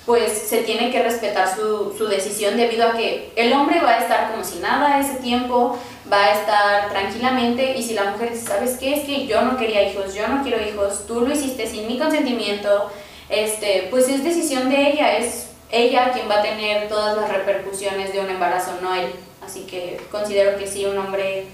pues 0.06 0.32
se 0.32 0.64
tiene 0.64 0.92
que 0.92 1.04
respetar 1.04 1.54
su, 1.56 1.94
su 1.96 2.08
decisión 2.08 2.58
debido 2.58 2.88
a 2.88 2.94
que 2.94 3.32
el 3.36 3.54
hombre 3.54 3.80
va 3.82 3.92
a 3.92 4.00
estar 4.00 4.32
como 4.32 4.44
si 4.44 4.58
nada 4.60 5.00
ese 5.00 5.20
tiempo, 5.20 5.78
va 6.12 6.24
a 6.24 6.32
estar 6.34 6.90
tranquilamente. 6.90 7.78
Y 7.78 7.84
si 7.84 7.94
la 7.94 8.06
mujer 8.06 8.32
dice, 8.32 8.48
¿sabes 8.48 8.78
qué? 8.80 8.96
Es 8.96 9.06
que 9.06 9.28
yo 9.28 9.42
no 9.44 9.58
quería 9.58 9.88
hijos, 9.90 10.16
yo 10.16 10.28
no 10.28 10.42
quiero 10.42 10.58
hijos, 10.68 11.06
tú 11.06 11.22
lo 11.22 11.32
hiciste 11.32 11.68
sin 11.68 11.88
mi 11.88 12.00
consentimiento, 12.00 12.90
este, 13.30 13.88
pues 13.92 14.10
es 14.10 14.24
decisión 14.24 14.70
de 14.70 14.92
ella, 14.92 15.18
es 15.18 15.51
ella 15.72 16.12
quien 16.12 16.30
va 16.30 16.40
a 16.40 16.44
tener 16.44 16.90
todas 16.90 17.16
las 17.18 17.30
repercusiones 17.30 18.14
de 18.14 18.20
un 18.20 18.30
embarazo, 18.30 18.80
no 18.82 18.94
él. 18.94 19.12
Así 19.44 19.62
que 19.62 20.00
considero 20.12 20.58
que 20.58 20.68
sí, 20.68 20.86
un 20.86 20.98
hombre 20.98 21.46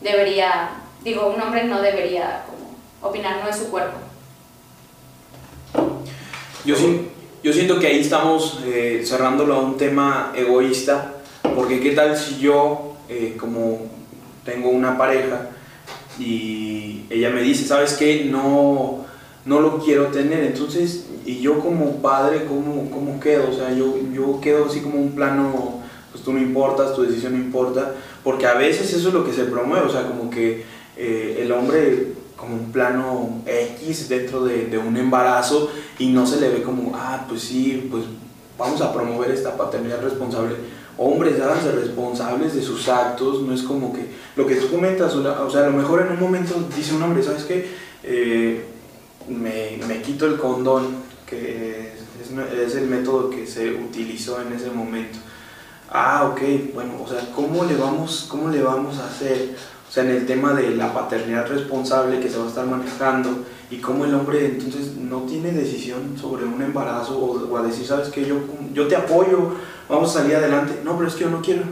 debería, 0.00 0.70
digo, 1.02 1.26
un 1.28 1.40
hombre 1.40 1.64
no 1.64 1.82
debería 1.82 2.44
como 2.46 2.76
opinar, 3.08 3.42
no 3.42 3.50
es 3.50 3.56
su 3.56 3.70
cuerpo. 3.70 3.98
Yo, 6.64 6.74
yo 7.42 7.52
siento 7.52 7.78
que 7.78 7.86
ahí 7.86 8.00
estamos 8.00 8.60
eh, 8.64 9.02
cerrándolo 9.04 9.54
a 9.54 9.60
un 9.60 9.76
tema 9.76 10.32
egoísta, 10.34 11.14
porque 11.54 11.80
qué 11.80 11.92
tal 11.92 12.16
si 12.16 12.38
yo, 12.38 12.96
eh, 13.08 13.36
como 13.38 13.82
tengo 14.44 14.70
una 14.70 14.96
pareja, 14.96 15.50
y 16.18 17.02
ella 17.10 17.30
me 17.30 17.42
dice, 17.42 17.66
¿sabes 17.66 17.94
qué? 17.94 18.24
No, 18.24 19.05
no 19.46 19.60
lo 19.60 19.78
quiero 19.78 20.08
tener, 20.08 20.42
entonces, 20.44 21.06
y 21.24 21.38
yo 21.38 21.60
como 21.60 22.02
padre, 22.02 22.44
¿cómo, 22.46 22.90
cómo 22.90 23.20
quedo? 23.20 23.48
O 23.50 23.54
sea, 23.54 23.72
yo, 23.72 23.94
yo 24.12 24.40
quedo 24.40 24.66
así 24.66 24.80
como 24.80 24.98
un 24.98 25.12
plano, 25.12 25.80
pues 26.10 26.22
tú 26.24 26.32
no 26.32 26.40
importas, 26.40 26.94
tu 26.94 27.02
decisión 27.02 27.32
no 27.32 27.38
importa, 27.38 27.94
porque 28.24 28.46
a 28.46 28.54
veces 28.54 28.92
eso 28.92 29.08
es 29.08 29.14
lo 29.14 29.24
que 29.24 29.32
se 29.32 29.44
promueve, 29.44 29.86
o 29.86 29.90
sea, 29.90 30.08
como 30.08 30.28
que 30.30 30.64
eh, 30.96 31.38
el 31.40 31.52
hombre 31.52 32.08
como 32.36 32.54
un 32.54 32.72
plano 32.72 33.42
X 33.46 34.08
dentro 34.08 34.44
de, 34.44 34.66
de 34.66 34.78
un 34.78 34.96
embarazo 34.96 35.70
y 35.98 36.08
no 36.08 36.26
se 36.26 36.40
le 36.40 36.50
ve 36.50 36.62
como, 36.62 36.92
ah, 36.94 37.24
pues 37.28 37.42
sí, 37.42 37.88
pues 37.90 38.04
vamos 38.58 38.80
a 38.80 38.92
promover 38.92 39.30
esta 39.30 39.56
paternidad 39.56 40.02
responsable. 40.02 40.56
Hombres, 40.98 41.40
háganse 41.40 41.72
responsables 41.72 42.54
de 42.54 42.62
sus 42.62 42.88
actos, 42.88 43.42
no 43.42 43.54
es 43.54 43.62
como 43.62 43.92
que 43.92 44.06
lo 44.34 44.46
que 44.46 44.56
tú 44.56 44.70
comentas, 44.70 45.14
o 45.14 45.50
sea, 45.50 45.62
a 45.62 45.66
lo 45.66 45.72
mejor 45.72 46.02
en 46.02 46.12
un 46.12 46.20
momento 46.20 46.54
dice 46.74 46.94
un 46.94 47.02
hombre, 47.02 47.22
¿sabes 47.22 47.44
qué? 47.44 47.68
Eh, 48.02 48.64
me, 49.28 49.78
me 49.86 50.02
quito 50.02 50.26
el 50.26 50.36
condón, 50.38 50.86
que 51.26 51.92
es, 52.20 52.30
es- 52.30 52.74
el 52.76 52.86
método 52.86 53.30
que 53.30 53.46
se 53.46 53.72
utilizó 53.74 54.40
en 54.40 54.52
ese 54.52 54.70
momento. 54.70 55.18
Ah, 55.90 56.28
ok, 56.32 56.74
bueno, 56.74 56.92
o 57.04 57.08
sea, 57.08 57.20
¿cómo 57.34 57.64
le 57.64 57.76
vamos, 57.76 58.26
cómo 58.28 58.48
le 58.48 58.62
vamos 58.62 58.98
a 58.98 59.06
hacer? 59.06 59.56
O 59.88 59.92
sea, 59.92 60.02
en 60.02 60.10
el 60.10 60.26
tema 60.26 60.52
de 60.52 60.70
la 60.74 60.92
paternidad 60.92 61.46
responsable 61.48 62.18
que 62.20 62.28
se 62.28 62.38
va 62.38 62.44
a 62.46 62.48
estar 62.48 62.66
manejando 62.66 63.44
y 63.70 63.76
cómo 63.76 64.04
el 64.04 64.14
hombre 64.14 64.46
entonces 64.46 64.96
no 64.96 65.20
tiene 65.22 65.52
decisión 65.52 66.16
sobre 66.20 66.44
un 66.44 66.60
embarazo 66.60 67.16
o, 67.18 67.56
a 67.56 67.62
decir, 67.62 67.86
¿sabes 67.86 68.08
qué? 68.08 68.24
Yo, 68.26 68.36
yo 68.74 68.88
te 68.88 68.96
apoyo, 68.96 69.52
vamos 69.88 70.10
a 70.10 70.20
salir 70.20 70.36
adelante. 70.36 70.80
No, 70.84 70.96
pero 70.96 71.08
es 71.08 71.14
que 71.14 71.22
yo 71.24 71.30
no 71.30 71.40
quiero. 71.40 71.62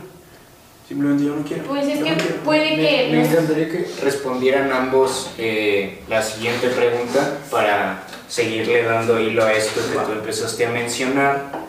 Simplemente 0.87 1.25
yo 1.25 1.35
no 1.37 1.45
quiero. 1.45 1.65
Pues 1.65 1.87
es 1.87 1.99
Yo 2.01 2.05
que 2.05 2.11
no 2.11 2.19
puede 2.45 2.77
Me, 2.77 2.77
que... 2.77 3.09
me 3.13 3.25
encantaría 3.27 3.71
que 3.71 3.87
respondieran 4.03 4.71
ambos 4.73 5.31
eh, 5.39 6.03
la 6.09 6.23
siguiente 6.23 6.69
pregunta 6.69 7.39
para 7.51 8.03
seguirle 8.29 8.83
dando 8.83 9.19
hilo 9.19 9.45
a 9.45 9.53
esto 9.53 9.81
que 9.91 9.99
tú 9.99 10.13
empezaste 10.13 10.67
a 10.67 10.71
mencionar. 10.71 11.65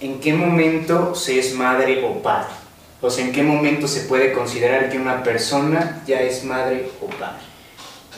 ¿en 0.00 0.20
qué 0.20 0.32
momento 0.34 1.14
se 1.14 1.38
es 1.38 1.54
madre 1.54 2.04
o 2.04 2.20
padre? 2.22 2.48
O 3.00 3.08
sea, 3.08 3.24
¿en 3.24 3.32
qué 3.32 3.42
momento 3.44 3.86
se 3.86 4.00
puede 4.02 4.32
considerar 4.32 4.90
que 4.90 4.98
una 4.98 5.22
persona 5.22 6.02
ya 6.06 6.20
es 6.20 6.42
madre 6.44 6.90
o 7.00 7.06
padre? 7.06 7.38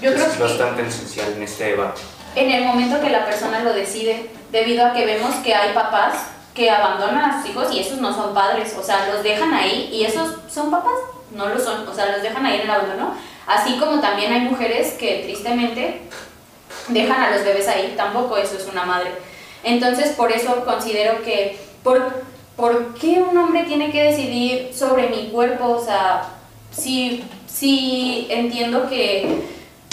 Yo 0.00 0.08
Eso 0.10 0.16
creo 0.18 0.26
es 0.30 0.36
que 0.36 0.42
bastante 0.42 0.82
esencial 0.86 1.32
en 1.36 1.42
este 1.42 1.64
debate. 1.64 2.00
en 2.36 2.50
el 2.50 2.64
momento 2.64 3.00
que 3.02 3.10
la 3.10 3.24
persona 3.26 3.62
lo 3.62 3.72
decide, 3.74 4.30
debido 4.50 4.84
a 4.86 4.94
que 4.94 5.04
vemos 5.06 5.34
que 5.36 5.54
hay 5.54 5.74
papás 5.74 6.14
que 6.54 6.70
abandonan 6.70 7.30
a 7.30 7.42
sus 7.42 7.50
hijos 7.50 7.68
y 7.72 7.80
esos 7.80 7.98
no 7.98 8.14
son 8.14 8.32
padres, 8.32 8.74
o 8.78 8.82
sea, 8.82 9.08
los 9.12 9.22
dejan 9.22 9.52
ahí 9.52 9.90
y 9.92 10.04
esos 10.04 10.36
son 10.48 10.70
papás, 10.70 10.92
no 11.32 11.48
lo 11.48 11.58
son, 11.58 11.86
o 11.86 11.94
sea, 11.94 12.12
los 12.12 12.22
dejan 12.22 12.46
ahí 12.46 12.56
en 12.56 12.62
el 12.62 12.70
abandono. 12.70 13.14
Así 13.46 13.76
como 13.78 14.00
también 14.00 14.32
hay 14.32 14.42
mujeres 14.42 14.92
que 14.92 15.22
tristemente 15.24 16.02
dejan 16.88 17.20
a 17.20 17.30
los 17.32 17.44
bebés 17.44 17.68
ahí, 17.68 17.94
tampoco 17.96 18.36
eso 18.36 18.56
es 18.56 18.66
una 18.66 18.84
madre. 18.84 19.10
Entonces, 19.64 20.10
por 20.10 20.30
eso 20.30 20.64
considero 20.64 21.22
que, 21.22 21.58
¿por, 21.82 22.22
¿por 22.56 22.94
qué 22.94 23.20
un 23.20 23.36
hombre 23.36 23.64
tiene 23.64 23.90
que 23.90 24.04
decidir 24.04 24.72
sobre 24.72 25.08
mi 25.08 25.30
cuerpo? 25.30 25.70
O 25.70 25.84
sea, 25.84 26.28
si, 26.70 27.24
si 27.46 28.26
entiendo 28.30 28.88
que 28.88 29.42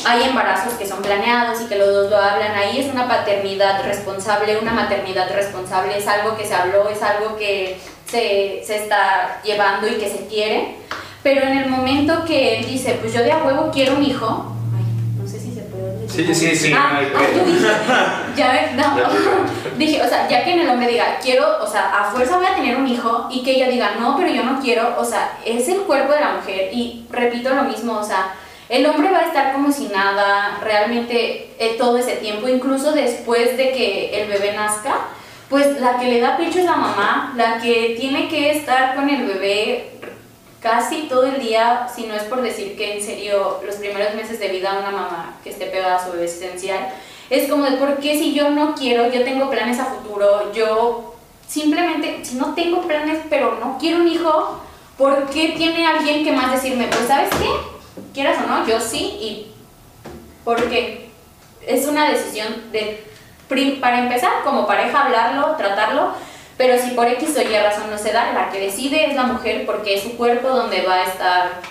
hay 0.06 0.24
embarazos 0.24 0.74
que 0.74 0.88
son 0.88 1.02
planeados 1.02 1.62
y 1.62 1.66
que 1.66 1.78
los 1.78 1.88
dos 1.94 2.10
lo 2.10 2.18
hablan, 2.18 2.52
ahí 2.56 2.80
es 2.80 2.92
una 2.92 3.08
paternidad 3.08 3.84
responsable, 3.86 4.58
una 4.60 4.74
maternidad 4.74 5.30
responsable, 5.34 5.98
es 5.98 6.08
algo 6.08 6.36
que 6.38 6.46
se 6.46 6.56
habló, 6.56 6.90
es 6.90 7.02
algo 7.02 7.38
que 7.38 7.80
se, 8.06 8.62
se 8.66 8.78
está 8.78 9.40
llevando 9.44 9.88
y 9.88 9.96
que 9.96 10.10
se 10.10 10.28
quiere. 10.28 10.76
Pero 11.24 11.42
en 11.44 11.58
el 11.60 11.70
momento 11.70 12.26
que 12.26 12.58
él 12.60 12.66
dice, 12.66 12.98
pues 13.00 13.14
yo 13.14 13.22
de 13.22 13.32
a 13.32 13.38
huevo 13.44 13.70
quiero 13.72 13.96
un 13.96 14.04
hijo, 14.04 14.56
ay, 14.76 14.84
no 15.22 15.28
sé 15.28 15.40
si 15.40 15.54
se 15.54 15.62
puede 15.62 16.00
decir. 16.02 16.26
Sí, 16.34 16.34
sí, 16.50 16.56
sí, 16.56 16.74
Ah, 16.76 17.00
no 17.14 17.20
ah, 17.20 18.24
ya 18.36 18.52
ve- 18.52 18.72
no, 18.76 18.96
dije, 19.78 20.02
o 20.02 20.08
sea, 20.08 20.28
ya 20.28 20.44
que 20.44 20.54
en 20.54 20.62
el 20.62 20.70
hombre 20.70 20.88
diga, 20.88 21.20
quiero, 21.22 21.58
o 21.62 21.68
sea, 21.68 21.92
a 22.02 22.06
fuerza 22.12 22.38
voy 22.38 22.48
a 22.48 22.56
tener 22.56 22.76
un 22.76 22.88
hijo 22.88 23.28
y 23.32 23.44
que 23.44 23.52
ella 23.52 23.70
diga, 23.70 23.92
no, 24.00 24.18
pero 24.18 24.30
yo 24.32 24.44
no 24.44 24.60
quiero, 24.60 24.96
o 24.98 25.06
sea, 25.06 25.38
es 25.46 25.68
el 25.70 25.82
cuerpo 25.82 26.12
de 26.14 26.22
la 26.22 26.32
mujer. 26.34 26.70
Y 26.74 27.06
repito 27.12 27.54
lo 27.54 27.64
mismo, 27.64 28.00
o 28.00 28.04
sea, 28.04 28.34
el 28.72 28.86
hombre 28.86 29.12
va 29.12 29.20
a 29.20 29.26
estar 29.26 29.52
como 29.52 29.70
si 29.70 29.88
nada 29.88 30.60
realmente 30.64 31.50
eh, 31.60 31.76
todo 31.78 31.98
ese 31.98 32.16
tiempo, 32.16 32.48
incluso 32.48 32.94
después 32.94 33.58
de 33.58 33.74
que 33.74 34.22
el 34.22 34.30
bebé 34.30 34.54
nazca, 34.54 35.08
pues 35.50 35.82
la 35.82 36.00
que 36.00 36.06
le 36.06 36.22
da 36.22 36.38
pecho 36.38 36.60
es 36.60 36.64
la 36.64 36.78
mamá, 36.78 37.34
la 37.36 37.60
que 37.60 37.98
tiene 38.00 38.30
que 38.30 38.52
estar 38.52 38.96
con 38.96 39.10
el 39.10 39.28
bebé 39.28 39.92
casi 40.62 41.10
todo 41.10 41.26
el 41.26 41.42
día, 41.42 41.90
si 41.94 42.06
no 42.06 42.16
es 42.16 42.24
por 42.24 42.42
decir 42.42 42.78
que 42.78 42.96
en 42.96 43.04
serio 43.04 43.60
los 43.66 43.76
primeros 43.76 44.16
meses 44.16 44.40
de 44.40 44.48
vida 44.48 44.80
una 44.80 44.92
mamá 44.92 45.36
que 45.44 45.50
esté 45.50 45.66
pegada 45.66 45.98
a 45.98 46.06
su 46.06 46.14
bebé 46.14 46.24
es 46.24 46.42
esencial, 46.42 46.94
es 47.30 47.50
como 47.50 47.66
de 47.66 47.76
por 47.76 47.98
qué 47.98 48.18
si 48.18 48.34
yo 48.34 48.52
no 48.52 48.74
quiero, 48.74 49.12
yo 49.12 49.26
tengo 49.26 49.50
planes 49.50 49.80
a 49.80 49.86
futuro, 49.86 50.54
yo 50.54 51.16
simplemente, 51.46 52.24
si 52.24 52.36
no 52.36 52.54
tengo 52.54 52.88
planes 52.88 53.20
pero 53.30 53.58
no 53.60 53.78
quiero 53.78 53.98
un 53.98 54.08
hijo, 54.08 54.62
¿por 54.98 55.30
qué 55.30 55.56
tiene 55.58 55.86
alguien 55.86 56.24
que 56.24 56.32
más 56.32 56.54
decirme, 56.54 56.88
pues 56.88 57.08
sabes 57.08 57.32
qué, 57.32 57.81
quieras 58.14 58.38
o 58.44 58.48
no, 58.48 58.68
yo 58.68 58.80
sí 58.80 59.18
y 59.22 59.52
porque 60.44 61.10
es 61.66 61.88
una 61.88 62.10
decisión 62.10 62.72
de, 62.72 63.04
para 63.80 64.00
empezar, 64.00 64.44
como 64.44 64.66
pareja 64.66 65.06
hablarlo, 65.06 65.56
tratarlo, 65.58 66.14
pero 66.58 66.82
si 66.82 66.92
por 66.92 67.08
X 67.08 67.36
o 67.38 67.42
Y 67.42 67.58
razón 67.58 67.90
no 67.90 67.98
se 67.98 68.12
da, 68.12 68.34
la 68.34 68.50
que 68.50 68.60
decide 68.60 69.10
es 69.10 69.16
la 69.16 69.24
mujer 69.24 69.66
porque 69.66 69.96
es 69.96 70.04
su 70.04 70.18
cuerpo 70.18 70.50
donde 70.50 70.82
va 70.84 70.96
a 70.96 71.04
estar 71.06 71.62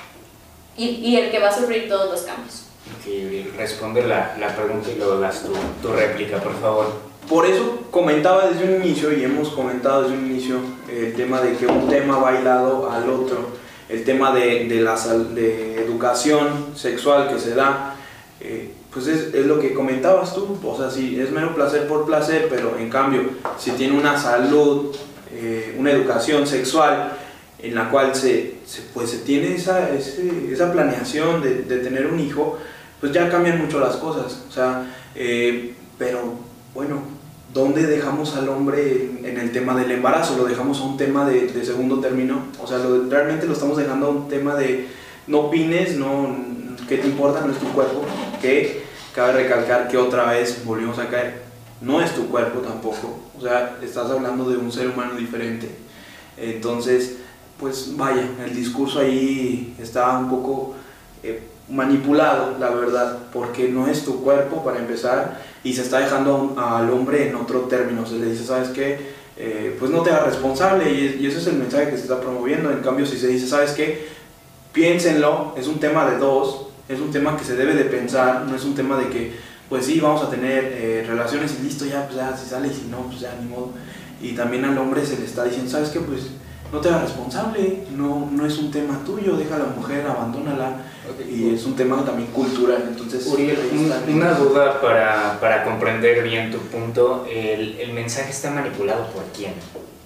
y, 0.76 0.86
y 0.86 1.16
el 1.16 1.30
que 1.30 1.38
va 1.38 1.48
a 1.48 1.52
sufrir 1.52 1.88
todos 1.88 2.10
los 2.10 2.22
cambios. 2.22 2.64
Ok, 2.98 3.06
Uriel, 3.06 3.52
responde 3.56 4.02
la, 4.06 4.36
la 4.38 4.48
pregunta 4.48 4.90
y 4.90 4.96
luego 4.96 5.18
das 5.20 5.42
tu, 5.42 5.52
tu 5.80 5.92
réplica, 5.92 6.38
por 6.38 6.58
favor. 6.60 7.10
Por 7.28 7.46
eso 7.46 7.82
comentaba 7.90 8.46
desde 8.46 8.64
un 8.64 8.82
inicio 8.82 9.16
y 9.16 9.22
hemos 9.22 9.50
comentado 9.50 10.02
desde 10.02 10.16
un 10.16 10.26
inicio 10.26 10.56
el 10.90 11.14
tema 11.14 11.40
de 11.40 11.56
que 11.56 11.66
un 11.66 11.88
tema 11.88 12.18
va 12.18 12.40
hilado 12.40 12.90
al 12.90 13.08
otro, 13.08 13.50
el 13.90 14.04
tema 14.04 14.32
de, 14.32 14.66
de 14.66 14.80
la 14.80 14.96
de 14.96 15.82
educación 15.82 16.68
sexual 16.76 17.28
que 17.28 17.40
se 17.40 17.54
da, 17.54 17.96
eh, 18.40 18.70
pues 18.92 19.06
es, 19.06 19.34
es 19.34 19.46
lo 19.46 19.58
que 19.58 19.74
comentabas 19.74 20.34
tú, 20.34 20.58
o 20.62 20.76
sea, 20.76 20.90
sí, 20.90 21.18
es 21.20 21.30
mero 21.30 21.54
placer 21.54 21.86
por 21.86 22.06
placer, 22.06 22.46
pero 22.48 22.76
en 22.78 22.88
cambio, 22.88 23.22
si 23.58 23.72
tiene 23.72 23.98
una 23.98 24.18
salud, 24.18 24.94
eh, 25.32 25.74
una 25.78 25.90
educación 25.90 26.46
sexual 26.46 27.12
en 27.58 27.74
la 27.74 27.90
cual 27.90 28.14
se, 28.14 28.54
pues, 28.94 29.10
se 29.10 29.18
tiene 29.18 29.54
esa, 29.54 29.90
esa 29.90 30.72
planeación 30.72 31.42
de, 31.42 31.62
de 31.62 31.78
tener 31.78 32.06
un 32.06 32.20
hijo, 32.20 32.58
pues 33.00 33.12
ya 33.12 33.28
cambian 33.28 33.60
mucho 33.60 33.80
las 33.80 33.96
cosas, 33.96 34.44
o 34.48 34.52
sea, 34.52 34.86
eh, 35.14 35.74
pero 35.98 36.34
bueno, 36.74 37.02
¿dónde 37.52 37.86
dejamos 37.86 38.36
al 38.36 38.48
hombre 38.48 39.10
en, 39.24 39.38
el 39.38 39.52
tema 39.52 39.74
del 39.76 39.90
embarazo? 39.90 40.36
¿Lo 40.36 40.44
dejamos 40.44 40.80
a 40.80 40.84
un 40.84 40.96
tema 40.96 41.28
de, 41.28 41.64
segundo 41.64 42.00
término? 42.00 42.42
O 42.62 42.66
sea, 42.66 42.78
realmente 43.08 43.46
lo 43.46 43.52
estamos 43.52 43.76
dejando 43.76 44.06
a 44.06 44.10
un 44.10 44.28
tema 44.28 44.54
de 44.54 44.88
no 45.26 45.40
opines, 45.40 45.96
no, 45.96 46.36
¿qué 46.88 46.98
te 46.98 47.08
importa? 47.08 47.40
No 47.44 47.52
es 47.52 47.58
tu 47.58 47.68
cuerpo, 47.72 48.04
que 48.40 48.84
cabe 49.14 49.32
recalcar 49.32 49.88
que 49.88 49.96
otra 49.96 50.30
vez 50.30 50.64
volvimos 50.64 50.98
a 50.98 51.08
caer, 51.08 51.42
no 51.80 52.00
es 52.00 52.14
tu 52.14 52.26
cuerpo 52.28 52.60
tampoco, 52.60 53.18
o 53.36 53.40
sea, 53.40 53.78
estás 53.82 54.10
hablando 54.10 54.48
de 54.48 54.56
un 54.56 54.70
ser 54.70 54.88
humano 54.88 55.14
diferente. 55.14 55.68
Entonces, 56.36 57.16
pues 57.58 57.96
vaya, 57.96 58.26
el 58.44 58.54
discurso 58.54 59.00
ahí 59.00 59.74
está 59.78 60.18
un 60.18 60.30
poco 60.30 60.74
eh, 61.22 61.42
manipulado, 61.70 62.56
la 62.58 62.70
verdad, 62.70 63.18
porque 63.32 63.68
no 63.68 63.86
es 63.86 64.04
tu 64.04 64.22
cuerpo 64.22 64.64
para 64.64 64.78
empezar 64.78 65.40
y 65.62 65.72
se 65.72 65.82
está 65.82 66.00
dejando 66.00 66.56
al 66.58 66.90
hombre 66.90 67.28
en 67.28 67.36
otro 67.36 67.60
término. 67.60 68.06
Se 68.06 68.18
le 68.18 68.26
dice, 68.26 68.44
¿sabes 68.44 68.70
qué? 68.70 69.20
Eh, 69.36 69.76
pues 69.78 69.90
no 69.90 70.02
te 70.02 70.10
hagas 70.10 70.26
responsable 70.26 70.90
y, 70.92 71.18
y 71.20 71.26
ese 71.26 71.38
es 71.38 71.46
el 71.46 71.56
mensaje 71.56 71.90
que 71.90 71.96
se 71.96 72.02
está 72.02 72.20
promoviendo. 72.20 72.70
En 72.70 72.80
cambio, 72.80 73.06
si 73.06 73.16
se 73.16 73.28
dice, 73.28 73.46
¿sabes 73.46 73.70
qué? 73.72 74.08
Piénsenlo, 74.72 75.54
es 75.56 75.66
un 75.66 75.80
tema 75.80 76.10
de 76.10 76.18
dos, 76.18 76.66
es 76.88 77.00
un 77.00 77.10
tema 77.10 77.36
que 77.36 77.44
se 77.44 77.56
debe 77.56 77.74
de 77.74 77.84
pensar, 77.84 78.46
no 78.46 78.56
es 78.56 78.64
un 78.64 78.74
tema 78.74 78.98
de 78.98 79.08
que, 79.08 79.36
pues 79.68 79.86
sí, 79.86 80.00
vamos 80.00 80.22
a 80.22 80.30
tener 80.30 80.64
eh, 80.76 81.04
relaciones 81.06 81.56
y 81.58 81.62
listo, 81.62 81.86
ya, 81.86 82.04
pues 82.06 82.16
ya, 82.16 82.36
si 82.36 82.48
sale 82.48 82.68
y 82.68 82.74
si 82.74 82.86
no, 82.88 83.06
pues 83.06 83.20
ya, 83.20 83.34
ni 83.40 83.48
modo. 83.48 83.70
Y 84.20 84.32
también 84.32 84.64
al 84.64 84.76
hombre 84.76 85.06
se 85.06 85.18
le 85.18 85.24
está 85.24 85.44
diciendo, 85.44 85.70
¿sabes 85.70 85.90
qué? 85.90 86.00
Pues 86.00 86.22
no 86.72 86.78
te 86.80 86.88
hagas 86.88 87.02
responsable, 87.02 87.84
no, 87.96 88.28
no 88.30 88.46
es 88.46 88.58
un 88.58 88.70
tema 88.70 89.00
tuyo, 89.04 89.36
deja 89.36 89.56
a 89.56 89.58
la 89.60 89.66
mujer, 89.66 90.06
abandónala. 90.06 90.82
Y 91.28 91.54
es 91.54 91.64
un 91.64 91.74
tema 91.74 92.04
también 92.04 92.28
cultural, 92.30 92.84
entonces... 92.88 93.26
Uriel, 93.26 93.58
un- 93.72 94.14
una 94.14 94.32
duda 94.34 94.80
para, 94.80 95.38
para 95.40 95.64
comprender 95.64 96.22
bien 96.22 96.50
tu 96.52 96.58
punto. 96.58 97.26
El, 97.30 97.78
el 97.80 97.92
mensaje 97.92 98.30
está 98.30 98.50
manipulado 98.50 99.06
por 99.08 99.24
quién? 99.36 99.52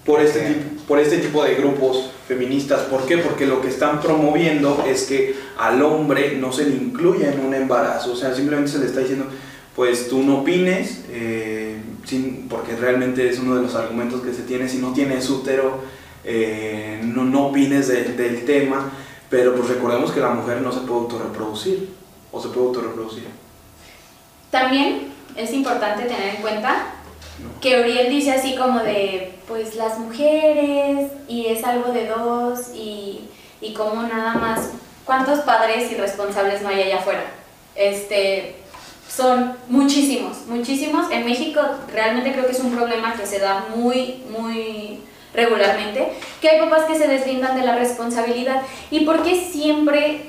por 0.05 0.21
este, 0.21 0.41
Ok. 0.41 0.47
tipo, 0.49 0.83
por 0.87 0.99
este 1.01 1.17
tipo 1.17 1.43
de 1.45 1.55
grupos 1.55 2.11
feministas. 2.29 2.81
¿Por 2.83 3.07
qué? 3.07 3.17
Porque 3.19 3.47
lo 3.47 3.63
que 3.63 3.69
están 3.69 4.01
promoviendo 4.03 4.85
es 4.87 5.05
que 5.05 5.35
al 5.59 5.81
hombre 5.83 6.37
no 6.39 6.53
se 6.53 6.67
le 6.67 6.77
incluya 6.77 7.33
en 7.33 7.41
un 7.41 7.55
embarazo. 7.55 8.13
O 8.13 8.17
sea, 8.17 8.35
simplemente 8.35 8.71
se 8.71 8.81
le 8.81 8.85
está 8.87 9.01
diciendo, 9.01 9.25
pues 9.75 10.09
tú 10.11 10.23
no 10.23 10.41
opines, 10.41 11.05
eh, 11.11 11.79
sin, 12.05 12.49
porque 12.51 12.77
realmente 12.77 13.29
es 13.31 13.39
uno 13.39 13.57
de 13.57 13.63
los 13.63 13.75
argumentos 13.75 14.21
que 14.21 14.35
se 14.35 14.43
tiene, 14.43 14.69
si 14.69 14.77
no 14.77 14.93
tienes 14.93 15.29
útero, 15.31 15.79
eh, 16.25 17.01
no, 17.03 17.25
no 17.25 17.47
opines 17.49 17.89
de- 17.89 18.05
del 18.15 18.45
tema. 18.45 18.91
Pero 19.31 19.55
pues 19.57 19.69
recordemos 19.69 20.13
que 20.13 20.21
la 20.21 20.31
mujer 20.31 20.61
no 20.61 20.71
se 20.71 20.81
puede 20.81 21.01
autorreproducir, 21.01 21.89
o 22.31 22.41
se 22.41 22.49
puede 22.49 22.67
autorreproducir. 22.69 23.25
También 24.51 25.13
es 25.37 25.53
importante 25.53 26.05
tener 26.05 26.37
en 26.37 26.43
cuenta 26.43 26.87
¿no? 27.43 27.61
que 27.61 27.81
Uriel 27.81 28.09
dice 28.11 28.33
así 28.33 28.55
como 28.57 28.81
de, 28.81 29.35
pues 29.49 29.75
las 29.75 29.99
mujeres 29.99 31.11
y 31.27 31.47
es 31.47 31.65
algo 31.65 31.93
de 31.93 32.07
dos 32.07 32.69
y, 32.75 33.23
y 33.61 33.73
como 33.75 34.03
nada 34.05 34.35
más, 34.35 34.71
¿cuántos 35.05 35.41
padres 35.41 35.91
irresponsables 35.91 36.63
no 36.63 36.69
hay 36.69 36.83
allá 36.83 36.99
afuera? 36.99 37.25
Este, 37.75 38.57
son 39.09 39.55
muchísimos, 39.69 40.47
muchísimos. 40.47 41.11
En 41.11 41.25
México 41.25 41.61
realmente 41.93 42.33
creo 42.33 42.47
que 42.47 42.53
es 42.53 42.61
un 42.61 42.71
problema 42.77 43.15
que 43.15 43.27
se 43.27 43.41
da 43.41 43.67
muy, 43.75 44.23
muy 44.31 45.01
regularmente, 45.35 46.13
que 46.41 46.49
hay 46.49 46.61
papás 46.61 46.85
que 46.85 46.97
se 46.97 47.09
deslindan 47.09 47.57
de 47.57 47.67
la 47.67 47.77
responsabilidad. 47.77 48.63
¿Y 48.91 49.01
por 49.05 49.23
qué 49.23 49.37
siempre 49.37 50.21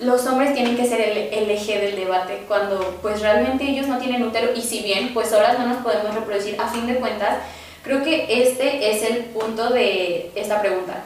los 0.00 0.26
hombres 0.26 0.54
tienen 0.54 0.76
que 0.76 0.86
ser 0.86 1.00
el, 1.00 1.50
eje 1.50 1.78
del 1.78 1.96
debate 1.96 2.44
cuando 2.48 2.98
pues 3.02 3.20
realmente 3.20 3.64
ellos 3.64 3.86
no 3.86 3.98
tienen 3.98 4.22
útero 4.22 4.52
y 4.54 4.62
si 4.62 4.82
bien 4.82 5.12
pues 5.12 5.32
ahora 5.32 5.58
no 5.58 5.66
nos 5.66 5.82
podemos 5.82 6.14
reproducir 6.14 6.58
a 6.58 6.68
fin 6.68 6.86
de 6.86 6.96
cuentas 6.96 7.36
creo 7.82 8.02
que 8.02 8.42
este 8.42 8.90
es 8.90 9.02
el 9.02 9.24
punto 9.24 9.68
de 9.70 10.32
esta 10.34 10.60
pregunta. 10.60 11.02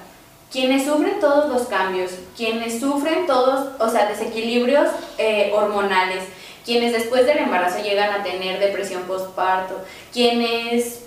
Quienes 0.52 0.84
sufren 0.84 1.18
todos 1.18 1.48
los 1.52 1.66
cambios 1.66 2.12
quienes 2.36 2.78
sufren 2.78 3.26
todos 3.26 3.70
o 3.80 3.88
sea 3.88 4.06
desequilibrios 4.06 4.88
eh, 5.18 5.50
hormonales 5.52 6.22
quienes 6.64 6.92
después 6.92 7.26
del 7.26 7.38
embarazo 7.38 7.82
llegan 7.82 8.12
a 8.12 8.22
tener 8.22 8.60
depresión 8.60 9.02
postparto 9.02 9.82
quienes 10.12 11.04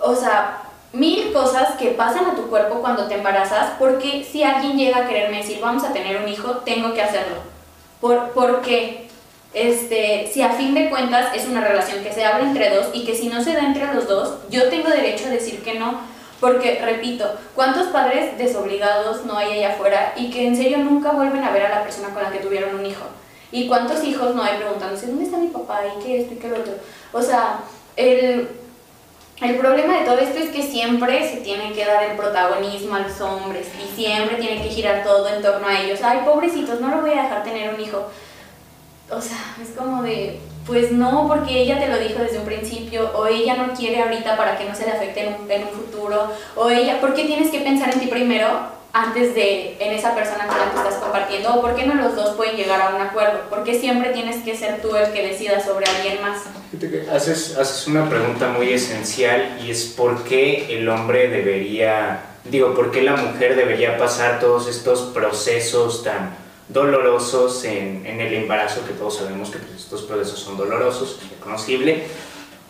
o 0.00 0.14
sea, 0.14 0.62
mil 0.94 1.32
cosas 1.32 1.76
que 1.76 1.90
pasan 1.90 2.26
a 2.26 2.34
tu 2.34 2.48
cuerpo 2.48 2.80
cuando 2.80 3.06
te 3.06 3.14
embarazas, 3.14 3.72
porque 3.78 4.24
si 4.24 4.42
alguien 4.42 4.78
llega 4.78 4.98
a 4.98 5.08
quererme 5.08 5.38
decir, 5.38 5.58
vamos 5.60 5.84
a 5.84 5.92
tener 5.92 6.22
un 6.22 6.28
hijo, 6.28 6.58
tengo 6.58 6.94
que 6.94 7.02
hacerlo. 7.02 7.36
¿Por, 8.00 8.30
porque 8.30 9.08
este, 9.52 10.30
si 10.32 10.42
a 10.42 10.50
fin 10.50 10.74
de 10.74 10.90
cuentas 10.90 11.34
es 11.34 11.46
una 11.46 11.60
relación 11.60 12.02
que 12.02 12.12
se 12.12 12.24
abre 12.24 12.44
entre 12.44 12.70
dos 12.70 12.88
y 12.92 13.04
que 13.04 13.14
si 13.14 13.28
no 13.28 13.42
se 13.42 13.52
da 13.52 13.60
entre 13.60 13.92
los 13.92 14.08
dos, 14.08 14.38
yo 14.50 14.68
tengo 14.68 14.88
derecho 14.88 15.26
a 15.26 15.30
decir 15.30 15.62
que 15.62 15.78
no, 15.78 16.00
Porque, 16.40 16.78
repito, 16.84 17.24
¿cuántos 17.54 17.86
padres 17.86 18.36
desobligados 18.36 19.24
no 19.24 19.38
hay 19.38 19.52
allá 19.52 19.74
afuera 19.74 20.12
y 20.14 20.30
que 20.30 20.46
en 20.46 20.54
serio 20.54 20.78
nunca 20.78 21.12
vuelven 21.12 21.42
a 21.42 21.50
ver 21.50 21.62
a 21.62 21.70
la 21.70 21.82
persona 21.82 22.12
con 22.12 22.22
la 22.22 22.30
que 22.30 22.40
tuvieron 22.40 22.74
un 22.74 22.84
hijo? 22.84 23.04
¿Y 23.50 23.66
cuántos 23.66 24.04
hijos 24.04 24.34
no 24.34 24.42
hay 24.42 24.58
preguntándose, 24.58 25.06
¿dónde 25.06 25.24
está 25.24 25.38
mi 25.38 25.46
papá? 25.46 25.82
¿Y 25.86 26.04
qué 26.04 26.20
esto 26.20 26.34
y 26.34 26.36
qué 26.36 26.48
lo 26.48 26.56
otro? 26.56 26.74
O 27.12 27.22
sea, 27.22 27.60
el, 27.96 28.48
el 29.40 29.56
problema 29.56 29.98
de 29.98 30.04
todo 30.04 30.18
esto 30.18 30.38
es 30.38 30.50
que 30.50 30.62
siempre 30.62 31.28
se 31.28 31.38
tiene 31.38 31.72
que 31.72 31.84
dar 31.84 32.04
el 32.04 32.16
protagonismo 32.16 32.94
a 32.94 33.00
los 33.00 33.20
hombres 33.20 33.66
y 33.82 33.96
siempre 33.96 34.36
tiene 34.36 34.62
que 34.62 34.68
girar 34.68 35.02
todo 35.02 35.28
en 35.28 35.42
torno 35.42 35.66
a 35.66 35.80
ellos. 35.80 36.00
Ay, 36.02 36.20
pobrecitos, 36.24 36.80
no 36.80 36.88
lo 36.88 37.00
voy 37.00 37.10
a 37.10 37.22
dejar 37.22 37.42
tener 37.42 37.74
un 37.74 37.80
hijo. 37.80 38.06
O 39.10 39.20
sea, 39.20 39.56
es 39.60 39.70
como 39.76 40.02
de, 40.02 40.38
pues 40.66 40.92
no, 40.92 41.26
porque 41.28 41.60
ella 41.60 41.78
te 41.78 41.88
lo 41.88 41.98
dijo 41.98 42.20
desde 42.20 42.38
un 42.38 42.44
principio, 42.44 43.10
o 43.14 43.26
ella 43.26 43.56
no 43.56 43.74
quiere 43.74 44.02
ahorita 44.02 44.36
para 44.36 44.56
que 44.56 44.64
no 44.64 44.74
se 44.74 44.86
le 44.86 44.92
afecte 44.92 45.26
en 45.26 45.34
un, 45.34 45.50
en 45.50 45.64
un 45.64 45.70
futuro, 45.70 46.30
o 46.56 46.70
ella, 46.70 47.00
¿por 47.00 47.14
qué 47.14 47.24
tienes 47.24 47.50
que 47.50 47.60
pensar 47.60 47.92
en 47.92 48.00
ti 48.00 48.06
primero 48.06 48.73
antes 48.94 49.34
de 49.34 49.76
en 49.80 49.92
esa 49.92 50.14
persona 50.14 50.46
con 50.46 50.56
la 50.56 50.70
que 50.70 50.76
estás 50.76 50.94
compartiendo? 50.94 51.54
¿O 51.54 51.60
por 51.60 51.74
qué 51.74 51.84
no 51.84 51.94
los 51.94 52.14
dos 52.14 52.36
pueden 52.36 52.56
llegar 52.56 52.80
a 52.80 52.94
un 52.94 53.02
acuerdo? 53.02 53.40
¿Por 53.50 53.64
qué 53.64 53.78
siempre 53.78 54.10
tienes 54.10 54.42
que 54.44 54.56
ser 54.56 54.80
tú 54.80 54.94
el 54.94 55.12
que 55.12 55.26
decida 55.26 55.60
sobre 55.60 55.84
alguien 55.84 56.22
más? 56.22 56.42
Haces, 57.12 57.56
haces 57.58 57.86
una 57.88 58.08
pregunta 58.08 58.48
muy 58.48 58.72
esencial 58.72 59.58
y 59.62 59.70
es 59.72 59.84
por 59.84 60.22
qué 60.22 60.78
el 60.78 60.88
hombre 60.88 61.28
debería, 61.28 62.20
digo, 62.44 62.72
por 62.74 62.92
qué 62.92 63.02
la 63.02 63.16
mujer 63.16 63.56
debería 63.56 63.98
pasar 63.98 64.38
todos 64.38 64.68
estos 64.68 65.00
procesos 65.12 66.04
tan 66.04 66.36
dolorosos 66.68 67.64
en, 67.64 68.06
en 68.06 68.20
el 68.20 68.32
embarazo, 68.32 68.86
que 68.86 68.92
todos 68.92 69.16
sabemos 69.18 69.50
que 69.50 69.58
pues, 69.58 69.80
estos 69.80 70.02
procesos 70.02 70.38
son 70.38 70.56
dolorosos, 70.56 71.18
es 71.20 71.30
reconocible, 71.30 72.04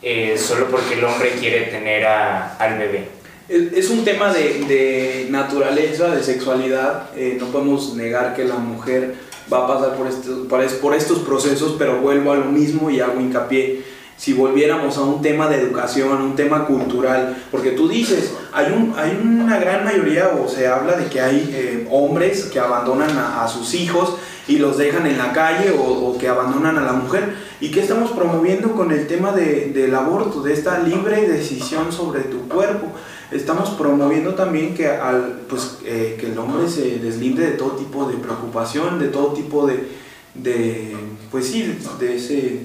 eh, 0.01 0.39
solo 0.39 0.69
porque 0.69 0.95
el 0.95 1.05
hombre 1.05 1.33
quiere 1.33 1.67
tener 1.67 2.07
a, 2.07 2.57
al 2.57 2.79
bebé. 2.79 3.09
Es 3.49 3.91
un 3.91 4.05
tema 4.05 4.33
de, 4.33 4.65
de 4.67 5.27
naturaleza, 5.31 6.15
de 6.15 6.23
sexualidad. 6.23 7.11
eh, 7.17 7.37
no 7.39 7.47
podemos 7.49 7.95
negar 7.95 8.35
que 8.35 8.45
la 8.45 8.57
mujer 8.57 9.15
va 9.53 9.65
a 9.65 9.67
pasar 9.69 9.97
por 9.97 10.07
estos, 10.07 10.47
por 10.47 10.63
es- 10.63 10.73
por 10.75 10.95
estos 10.95 11.19
procesos, 11.19 11.75
pero 11.79 12.01
vuelvo 12.01 12.33
a 12.33 12.37
lo 12.37 12.47
mismo 12.47 12.89
y 12.91 13.01
hago 13.01 13.21
hincapié. 13.21 13.83
Si 14.17 14.33
volviéramos 14.33 14.97
a 14.97 15.03
un 15.03 15.21
tema 15.21 15.49
de 15.49 15.57
educación, 15.61 16.13
a 16.13 16.23
un 16.25 16.37
tema 16.37 16.67
cultural, 16.67 17.37
porque 17.51 17.73
tú 17.73 17.89
dices, 17.89 18.33
hay, 18.53 18.73
un, 18.73 18.95
hay 18.97 19.21
una 19.23 19.59
gran 19.59 19.85
mayoría, 19.85 20.29
o 20.29 20.49
se 20.49 20.67
habla 20.69 20.97
de 20.97 21.07
que 21.07 21.21
hay 21.21 21.51
eh, 21.53 21.89
hombres 21.91 22.45
que 22.45 22.61
abandonan 22.61 23.11
a, 23.19 23.47
sus 23.49 23.75
hijos 23.75 24.17
y 24.47 24.59
los 24.59 24.79
dejan 24.79 25.07
en 25.07 25.19
la 25.19 25.33
calle 25.33 25.73
o, 25.73 25.83
o 25.83 26.19
que 26.19 26.29
abandonan 26.29 26.79
a 26.79 26.83
la 26.83 26.93
mujer. 26.93 27.35
¿Y 27.61 27.71
qué 27.71 27.81
estamos 27.81 28.13
promoviendo 28.13 28.73
con 28.73 28.93
el 28.93 29.07
tema 29.07 29.33
de- 29.33 29.71
del 29.75 29.95
aborto, 29.95 30.43
de 30.43 30.53
esta 30.53 30.79
libre 30.79 31.29
decisión 31.29 31.93
sobre 31.93 32.21
tu 32.21 32.49
cuerpo? 32.49 32.87
Estamos 33.33 33.71
promoviendo 33.71 34.35
también 34.35 34.75
que, 34.75 34.87
al, 34.89 35.41
pues, 35.49 35.79
eh, 35.85 36.17
que 36.21 36.27
el 36.27 36.39
hombre 36.39 36.69
se 36.69 36.99
deslinde 36.99 37.45
de 37.47 37.53
todo 37.53 37.73
tipo 37.73 38.07
de 38.09 38.17
preocupación, 38.17 38.99
de 39.01 39.09
todo 39.09 39.33
tipo 39.33 39.67
de, 39.67 39.89
de 40.35 40.95
pues 41.31 41.47
sí, 41.49 41.79
de 41.99 42.17
ese... 42.17 42.61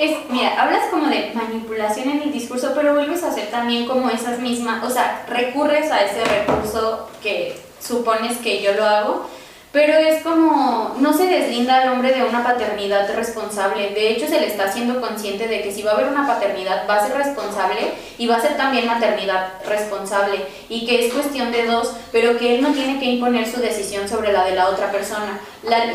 Es, 0.00 0.16
mira, 0.30 0.58
hablas 0.58 0.86
como 0.90 1.08
de 1.08 1.30
manipulación 1.34 2.08
en 2.08 2.22
el 2.22 2.32
discurso, 2.32 2.72
pero 2.74 2.94
vuelves 2.94 3.22
a 3.22 3.28
hacer 3.28 3.50
también 3.50 3.86
como 3.86 4.08
esas 4.08 4.38
mismas, 4.38 4.82
o 4.82 4.88
sea, 4.88 5.26
recurres 5.28 5.90
a 5.92 6.02
ese 6.02 6.24
recurso 6.24 7.10
que 7.22 7.60
supones 7.86 8.38
que 8.38 8.62
yo 8.62 8.72
lo 8.72 8.86
hago, 8.86 9.26
pero 9.72 9.92
es 9.92 10.22
como, 10.22 10.96
no 10.98 11.12
se 11.12 11.26
deslinda 11.26 11.82
al 11.82 11.90
hombre 11.90 12.14
de 12.14 12.24
una 12.24 12.42
paternidad 12.42 13.14
responsable, 13.14 13.90
de 13.90 14.10
hecho 14.10 14.26
se 14.26 14.40
le 14.40 14.46
está 14.46 14.64
haciendo 14.64 15.02
consciente 15.02 15.46
de 15.48 15.60
que 15.60 15.70
si 15.70 15.82
va 15.82 15.90
a 15.90 15.94
haber 15.96 16.08
una 16.08 16.26
paternidad 16.26 16.88
va 16.88 16.96
a 16.96 17.06
ser 17.06 17.18
responsable 17.18 17.92
y 18.16 18.26
va 18.26 18.36
a 18.36 18.40
ser 18.40 18.56
también 18.56 18.86
maternidad 18.86 19.48
responsable 19.68 20.46
y 20.70 20.86
que 20.86 21.06
es 21.06 21.12
cuestión 21.12 21.52
de 21.52 21.66
dos, 21.66 21.92
pero 22.10 22.38
que 22.38 22.54
él 22.54 22.62
no 22.62 22.72
tiene 22.72 22.98
que 22.98 23.04
imponer 23.04 23.46
su 23.46 23.60
decisión 23.60 24.08
sobre 24.08 24.32
la 24.32 24.44
de 24.44 24.54
la 24.54 24.70
otra 24.70 24.90
persona. 24.90 25.38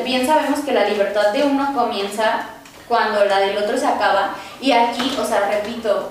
Bien 0.03 0.27
sabemos 0.27 0.59
que 0.59 0.73
la 0.73 0.87
libertad 0.87 1.33
de 1.33 1.41
uno 1.41 1.73
comienza 1.73 2.49
cuando 2.87 3.25
la 3.25 3.39
del 3.39 3.57
otro 3.57 3.77
se 3.77 3.85
acaba. 3.87 4.35
Y 4.61 4.71
aquí, 4.71 5.15
o 5.19 5.25
sea, 5.25 5.49
repito, 5.49 6.09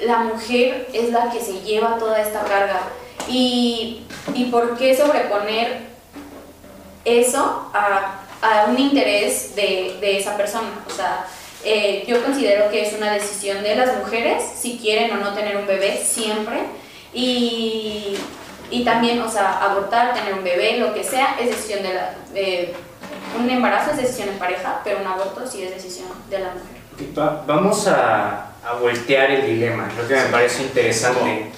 la 0.00 0.18
mujer 0.18 0.88
es 0.92 1.10
la 1.10 1.30
que 1.30 1.40
se 1.40 1.60
lleva 1.62 1.96
toda 1.98 2.20
esta 2.20 2.40
carga. 2.42 2.80
¿Y, 3.28 4.02
y 4.34 4.44
por 4.46 4.76
qué 4.76 4.96
sobreponer 4.96 5.86
eso 7.04 7.70
a, 7.72 8.20
a 8.42 8.64
un 8.68 8.78
interés 8.78 9.54
de, 9.56 9.96
de 10.00 10.18
esa 10.18 10.36
persona? 10.36 10.68
O 10.86 10.90
sea, 10.90 11.24
eh, 11.64 12.04
yo 12.06 12.22
considero 12.22 12.70
que 12.70 12.86
es 12.86 12.92
una 12.94 13.12
decisión 13.12 13.62
de 13.62 13.74
las 13.76 13.96
mujeres 13.96 14.42
si 14.60 14.78
quieren 14.78 15.10
o 15.12 15.16
no 15.16 15.32
tener 15.34 15.56
un 15.56 15.66
bebé, 15.66 15.96
siempre. 16.04 16.60
Y, 17.12 18.16
y 18.70 18.84
también, 18.84 19.20
o 19.22 19.30
sea, 19.30 19.58
abortar, 19.62 20.12
tener 20.14 20.34
un 20.34 20.44
bebé, 20.44 20.78
lo 20.78 20.92
que 20.94 21.02
sea, 21.02 21.36
es 21.40 21.48
decisión 21.50 21.82
de 21.82 21.94
la... 21.94 22.14
de- 22.32 22.74
un 23.38 23.48
embarazo 23.50 23.90
es 23.92 23.98
decisión 23.98 24.28
en 24.30 24.38
pareja, 24.38 24.80
pero 24.84 24.98
un 25.00 25.06
aborto 25.06 25.46
sí 25.46 25.62
es 25.62 25.70
decisión 25.74 26.08
de 26.30 26.38
la 26.38 26.50
mujer. 26.50 27.14
Va- 27.18 27.44
vamos 27.46 27.86
a, 27.88 28.52
a 28.64 28.72
voltear 28.80 29.30
el 29.30 29.46
dilema, 29.46 29.88
lo 30.00 30.06
que 30.08 30.14
me 30.14 30.24
parece 30.24 30.62
interesante. 30.62 31.50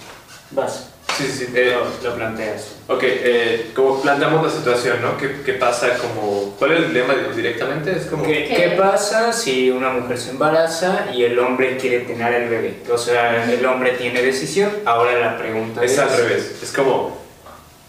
Vas, 0.50 0.84
Sí, 1.16 1.26
sí, 1.26 1.48
eh, 1.52 1.74
lo, 2.02 2.10
lo 2.10 2.16
planteas. 2.16 2.76
ok, 2.86 3.02
eh, 3.02 3.72
como 3.74 4.00
planteamos 4.00 4.44
la 4.44 4.52
situación, 4.52 5.02
¿no? 5.02 5.16
¿Qué, 5.16 5.40
qué 5.44 5.54
pasa 5.54 5.88
como... 5.98 6.54
¿Cuál 6.58 6.72
es 6.72 6.78
el 6.78 6.88
dilema 6.88 7.14
directamente? 7.34 7.90
Es 7.90 8.06
como... 8.06 8.22
¿Qué, 8.22 8.46
¿Qué? 8.46 8.54
qué 8.54 8.68
pasa 8.78 9.32
si 9.32 9.68
una 9.70 9.90
mujer 9.90 10.16
se 10.16 10.30
embaraza 10.30 11.06
y 11.12 11.24
el 11.24 11.36
hombre 11.40 11.76
quiere 11.76 12.00
tener 12.00 12.32
el 12.34 12.48
bebé? 12.48 12.82
O 12.92 12.96
sea, 12.98 13.50
el 13.50 13.66
hombre 13.66 13.92
tiene 13.92 14.22
decisión, 14.22 14.70
ahora 14.84 15.18
la 15.18 15.36
pregunta 15.38 15.82
es... 15.82 15.92
Es 15.92 15.98
al 15.98 16.10
revés. 16.16 16.56
Es 16.62 16.70
como, 16.70 17.18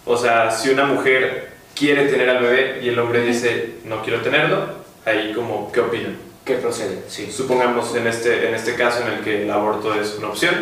o 0.06 0.16
sea, 0.16 0.50
si 0.50 0.70
una 0.70 0.86
mujer 0.86 1.49
quiere 1.80 2.04
tener 2.08 2.28
al 2.28 2.42
bebé 2.42 2.80
y 2.82 2.90
el 2.90 2.98
hombre 2.98 3.22
dice 3.22 3.76
no 3.84 4.02
quiero 4.02 4.20
tenerlo, 4.20 4.66
ahí 5.06 5.32
como, 5.34 5.72
¿qué 5.72 5.80
opinan? 5.80 6.18
¿Qué 6.44 6.56
procede? 6.56 7.04
Sí. 7.08 7.32
Supongamos 7.32 7.94
en 7.96 8.06
este, 8.06 8.48
en 8.48 8.54
este 8.54 8.74
caso 8.74 9.00
en 9.06 9.14
el 9.14 9.20
que 9.24 9.44
el 9.44 9.50
aborto 9.50 9.94
es 9.98 10.16
una 10.18 10.28
opción 10.28 10.54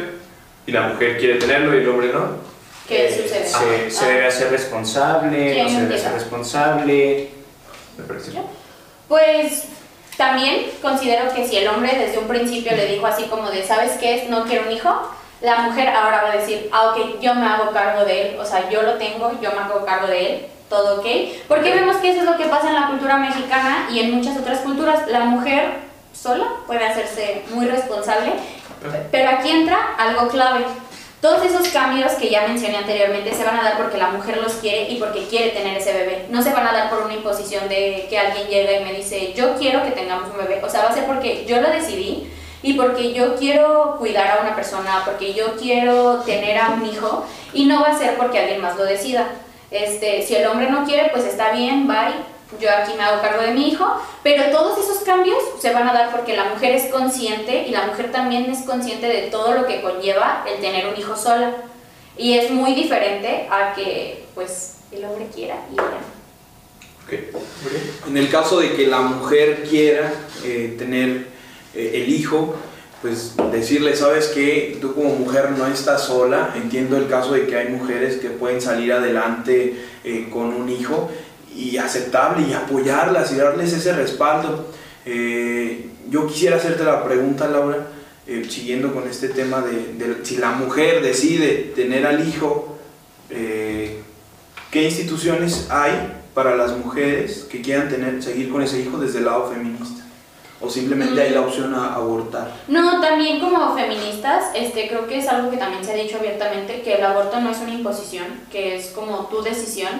y 0.65 0.71
la 0.71 0.83
mujer 0.83 1.19
quiere 1.19 1.35
tenerlo 1.35 1.75
y 1.75 1.79
el 1.83 1.89
hombre 1.89 2.11
no. 2.13 2.37
¿Qué 2.87 3.07
Eh, 3.09 3.11
sucede? 3.23 3.45
Se, 3.47 3.91
se 3.91 4.05
Ah. 4.05 4.09
debe 4.09 4.27
hacer 4.27 4.51
responsable, 4.53 5.53
¿Quién 5.55 5.65
no 5.67 5.71
se 5.73 5.81
debe 5.83 5.95
hacer 5.97 6.13
responsable. 6.13 7.29
Me 7.99 8.05
parece. 8.05 8.31
Pues 9.09 9.65
también 10.17 10.67
considero 10.81 11.35
que 11.35 11.47
si 11.49 11.57
el 11.57 11.67
hombre 11.69 11.97
desde 11.99 12.19
un 12.19 12.29
principio 12.29 12.77
le 12.77 12.87
dijo 12.87 13.07
así 13.07 13.25
como 13.25 13.51
de, 13.51 13.65
¿sabes 13.65 13.93
qué 14.01 14.23
es? 14.23 14.31
No 14.31 14.45
quiero 14.45 14.67
un 14.67 14.73
hijo, 14.73 15.11
la 15.41 15.59
mujer 15.63 15.89
ahora 15.89 16.23
va 16.23 16.33
a 16.33 16.37
decir, 16.37 16.69
ah, 16.73 16.91
ok, 16.95 17.21
yo 17.21 17.35
me 17.35 17.47
hago 17.47 17.73
cargo 17.73 18.05
de 18.05 18.23
él, 18.31 18.39
o 18.39 18.45
sea, 18.45 18.69
yo 18.71 18.83
lo 18.83 18.95
tengo, 18.95 19.33
yo 19.41 19.51
me 19.53 19.59
hago 19.59 19.85
cargo 19.85 20.07
de 20.09 20.27
él, 20.27 20.47
todo 20.69 21.01
ok. 21.01 21.07
Porque 21.47 21.75
vemos 21.75 21.97
que 21.97 22.11
eso 22.11 22.21
es 22.21 22.27
lo 22.27 22.37
que 22.37 22.45
pasa 22.45 22.69
en 22.69 22.75
la 22.75 22.89
cultura 22.89 23.17
mexicana 23.17 23.89
y 23.91 24.01
en 24.01 24.15
muchas 24.15 24.37
otras 24.37 24.61
culturas. 24.61 25.09
La 25.09 25.21
mujer 25.21 25.89
sola 26.13 26.47
puede 26.67 26.85
hacerse 26.85 27.45
muy 27.51 27.67
responsable, 27.67 28.33
pero 29.11 29.31
aquí 29.31 29.51
entra 29.51 29.95
algo 29.99 30.29
clave. 30.29 30.65
Todos 31.21 31.45
esos 31.45 31.67
cambios 31.69 32.13
que 32.13 32.31
ya 32.31 32.47
mencioné 32.47 32.77
anteriormente 32.77 33.35
se 33.35 33.43
van 33.43 33.59
a 33.59 33.63
dar 33.65 33.77
porque 33.77 33.99
la 33.99 34.11
mujer 34.11 34.37
los 34.37 34.53
quiere 34.55 34.89
y 34.89 35.01
porque 35.01 35.27
quiere 35.27 35.51
tener 35.51 35.77
ese 35.77 35.93
bebé. 35.93 36.27
No 36.31 36.43
se 36.43 36.53
van 36.53 36.67
a 36.67 36.73
dar 36.73 36.91
por 36.91 37.03
una 37.03 37.15
imposición 37.15 37.69
de 37.69 38.07
que 38.09 38.19
alguien 38.19 38.47
llega 38.47 38.79
y 38.79 38.85
me 38.85 38.93
dice, 38.93 39.33
yo 39.35 39.57
quiero 39.57 39.83
que 39.83 39.91
tengamos 39.91 40.31
un 40.31 40.39
bebé. 40.39 40.63
O 40.65 40.71
sea, 40.71 40.85
va 40.85 40.91
a 40.91 40.95
ser 40.95 41.07
porque 41.07 41.45
yo 41.45 41.61
lo 41.61 41.71
decidí 41.71 42.31
y 42.63 42.75
porque 42.75 43.13
yo 43.13 43.35
quiero 43.35 43.97
cuidar 43.99 44.39
a 44.39 44.43
una 44.43 44.55
persona, 44.55 45.03
porque 45.05 45.35
yo 45.35 45.57
quiero 45.57 46.21
tener 46.21 46.57
a 46.57 46.71
un 46.71 46.87
hijo 46.87 47.25
y 47.53 47.65
no 47.65 47.83
va 47.83 47.89
a 47.89 47.99
ser 47.99 48.17
porque 48.17 48.39
alguien 48.39 48.61
más 48.61 48.77
lo 48.77 48.85
decida. 48.85 49.27
Este, 49.71 50.23
si 50.27 50.35
el 50.35 50.47
hombre 50.47 50.71
no 50.71 50.85
quiere, 50.85 51.11
pues 51.13 51.25
está 51.25 51.53
bien, 51.53 51.87
bye. 51.87 52.15
Yo 52.59 52.71
aquí 52.71 52.93
me 52.97 53.03
hago 53.03 53.21
cargo 53.21 53.43
de 53.43 53.53
mi 53.53 53.69
hijo, 53.69 53.87
pero 54.23 54.51
todos 54.51 54.79
esos 54.79 55.03
cambios 55.05 55.39
se 55.61 55.71
van 55.75 55.87
a 55.87 55.93
dar 55.93 56.11
porque 56.11 56.35
la 56.35 56.45
mujer 56.45 56.75
es 56.75 56.87
consciente 56.87 57.67
y 57.69 57.73
la 57.73 57.87
mujer 57.87 58.11
también 58.11 58.51
es 58.51 58.61
consciente 58.63 59.07
de 59.07 59.23
todo 59.31 59.53
lo 59.53 59.67
que 59.67 59.83
conlleva 59.83 60.47
el 60.49 60.59
tener 60.61 60.87
un 60.87 60.97
hijo 60.99 61.15
sola. 61.15 61.53
Y 62.17 62.39
es 62.39 62.51
muy 62.51 62.73
diferente 62.73 63.47
a 63.51 63.75
que 63.75 64.25
pues 64.35 64.77
el 64.91 65.05
hombre 65.05 65.27
quiera 65.33 65.57
y 65.71 65.75
ella 65.75 65.83
no. 65.83 66.19
Ok, 67.05 67.35
muy 67.63 67.71
bien. 67.71 67.91
En 68.07 68.17
el 68.17 68.31
caso 68.31 68.61
de 68.61 68.75
que 68.75 68.87
la 68.87 69.01
mujer 69.01 69.65
quiera 69.69 70.11
eh, 70.43 70.75
tener 70.79 71.29
eh, 71.75 71.91
el 71.95 72.09
hijo, 72.09 72.55
pues 73.03 73.35
decirle, 73.53 73.95
sabes 73.95 74.27
que 74.29 74.77
tú 74.81 74.95
como 74.95 75.15
mujer 75.15 75.53
no 75.57 75.67
estás 75.67 76.03
sola, 76.03 76.55
entiendo 76.57 76.97
el 76.97 77.09
caso 77.09 77.33
de 77.33 77.47
que 77.47 77.57
hay 77.57 77.69
mujeres 77.69 78.17
que 78.17 78.31
pueden 78.31 78.61
salir 78.61 78.93
adelante 78.93 79.77
eh, 80.03 80.29
con 80.31 80.47
un 80.47 80.69
hijo 80.69 81.09
y 81.55 81.77
aceptable 81.77 82.47
y 82.49 82.53
apoyarlas 82.53 83.33
y 83.33 83.37
darles 83.37 83.73
ese 83.73 83.93
respaldo. 83.93 84.73
Eh, 85.07 85.91
yo 86.11 86.27
quisiera 86.27 86.57
hacerte 86.57 86.83
la 86.83 87.05
pregunta, 87.05 87.47
Laura, 87.47 87.87
eh, 88.27 88.45
siguiendo 88.49 88.93
con 88.93 89.09
este 89.09 89.29
tema 89.29 89.61
de, 89.61 89.95
de 89.95 90.25
si 90.25 90.39
la 90.39 90.51
mujer 90.51 91.01
decide 91.01 91.73
tener 91.77 92.05
al 92.05 92.27
hijo, 92.27 92.77
¿qué 93.29 94.83
instituciones 94.83 95.69
hay 95.71 96.15
para 96.35 96.57
las 96.57 96.77
mujeres 96.77 97.47
que 97.51 97.61
quieran 97.63 97.89
tener, 97.89 98.23
seguir 98.23 98.51
con 98.51 98.63
ese 98.63 98.81
hijo 98.81 98.99
desde 98.99 99.19
el 99.19 99.27
lado 99.27 99.51
feminista? 99.51 99.98
O 100.61 100.69
simplemente 100.69 101.21
hay 101.21 101.31
la 101.31 101.43
opción 101.43 101.75
a 101.75 101.95
abortar. 101.95 102.51
No, 102.67 103.01
también 103.01 103.39
como 103.39 103.75
feministas, 103.77 104.47
este, 104.55 104.89
creo 104.89 105.07
que 105.07 105.19
es 105.19 105.29
algo 105.29 105.51
que 105.51 105.57
también 105.57 105.85
se 105.85 105.93
ha 105.93 105.97
dicho 105.97 106.19
abiertamente, 106.19 106.83
que 106.83 106.95
el 106.95 107.05
aborto 107.05 107.41
no 107.41 107.51
es 107.51 107.59
una 107.59 107.75
imposición, 107.75 108.27
que 108.51 108.77
es 108.77 108.89
como 108.89 109.27
tu 109.27 109.43
decisión. 109.43 109.93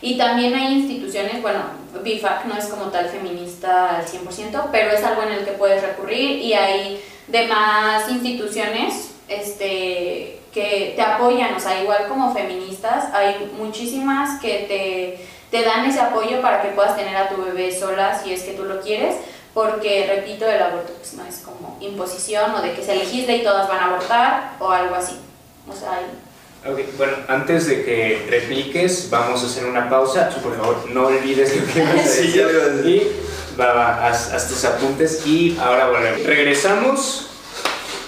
Y 0.00 0.16
también 0.16 0.54
hay 0.54 0.74
instituciones, 0.74 1.42
bueno, 1.42 1.60
BIFAC 2.02 2.46
no 2.46 2.56
es 2.56 2.66
como 2.66 2.86
tal 2.86 3.08
feminista 3.08 3.96
al 3.96 4.06
100%, 4.06 4.68
pero 4.70 4.90
es 4.90 5.02
algo 5.02 5.22
en 5.22 5.32
el 5.32 5.44
que 5.44 5.52
puedes 5.52 5.82
recurrir 5.82 6.38
y 6.38 6.52
hay 6.54 7.02
demás 7.28 8.08
instituciones 8.10 9.14
este, 9.28 10.40
que 10.52 10.92
te 10.94 11.02
apoyan, 11.02 11.54
o 11.54 11.60
sea, 11.60 11.82
igual 11.82 12.06
como 12.08 12.32
feministas, 12.32 13.12
hay 13.12 13.50
muchísimas 13.58 14.40
que 14.40 14.66
te, 15.50 15.58
te 15.58 15.64
dan 15.64 15.84
ese 15.86 16.00
apoyo 16.00 16.40
para 16.40 16.62
que 16.62 16.68
puedas 16.68 16.96
tener 16.96 17.16
a 17.16 17.28
tu 17.28 17.42
bebé 17.42 17.72
sola 17.72 18.18
si 18.22 18.32
es 18.32 18.42
que 18.42 18.52
tú 18.52 18.64
lo 18.64 18.80
quieres 18.80 19.16
porque, 19.56 20.04
repito, 20.14 20.44
el 20.44 20.62
aborto 20.62 20.92
pues, 20.98 21.14
no 21.14 21.24
es 21.24 21.36
como 21.38 21.78
imposición 21.80 22.54
o 22.56 22.60
de 22.60 22.74
que 22.74 22.82
se 22.84 22.94
legisle 22.94 23.38
y 23.38 23.42
todas 23.42 23.66
van 23.66 23.78
a 23.78 23.86
abortar 23.86 24.52
o 24.60 24.70
algo 24.70 24.94
así. 24.94 25.16
O 25.66 25.74
sea, 25.74 25.92
hay... 25.94 26.86
bueno, 26.98 27.14
antes 27.26 27.66
de 27.66 27.82
que 27.82 28.26
repliques, 28.28 29.08
vamos 29.08 29.42
a 29.42 29.46
hacer 29.46 29.64
una 29.64 29.88
pausa. 29.88 30.28
Por 30.42 30.58
favor, 30.58 30.90
no 30.90 31.06
olvides 31.06 31.56
lo 31.56 31.72
que 31.72 31.82
vas 31.82 31.90
a 31.90 31.94
decir. 32.02 32.32
sí, 32.32 32.36
ya 32.36 32.44
lo 32.44 32.52
iba 32.52 32.62
a 32.64 32.66
decir. 32.66 32.86
Y 33.56 33.58
va, 33.58 33.72
va, 33.72 34.06
haz, 34.06 34.30
haz 34.34 34.46
tus 34.46 34.62
apuntes 34.66 35.26
y 35.26 35.56
ahora 35.58 35.88
volvemos. 35.88 36.22
Regresamos. 36.26 37.30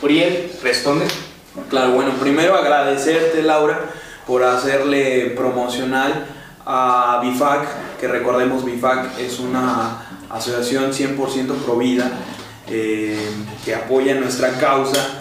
Uriel, 0.03 0.53
responde. 0.63 1.07
Claro, 1.71 1.93
bueno, 1.93 2.13
primero 2.21 2.57
agradecerte 2.57 3.41
Laura 3.41 3.87
por 4.27 4.45
hacerle 4.45 5.31
promocional 5.31 6.27
a 6.67 7.21
BIFAC, 7.23 7.99
que 7.99 8.07
recordemos 8.07 8.67
BIFAC 8.67 9.19
es 9.19 9.39
una 9.39 10.08
asociación 10.31 10.93
100% 10.93 11.55
provida 11.65 12.11
eh, 12.69 13.29
que 13.65 13.75
apoya 13.75 14.15
nuestra 14.15 14.59
causa. 14.59 15.17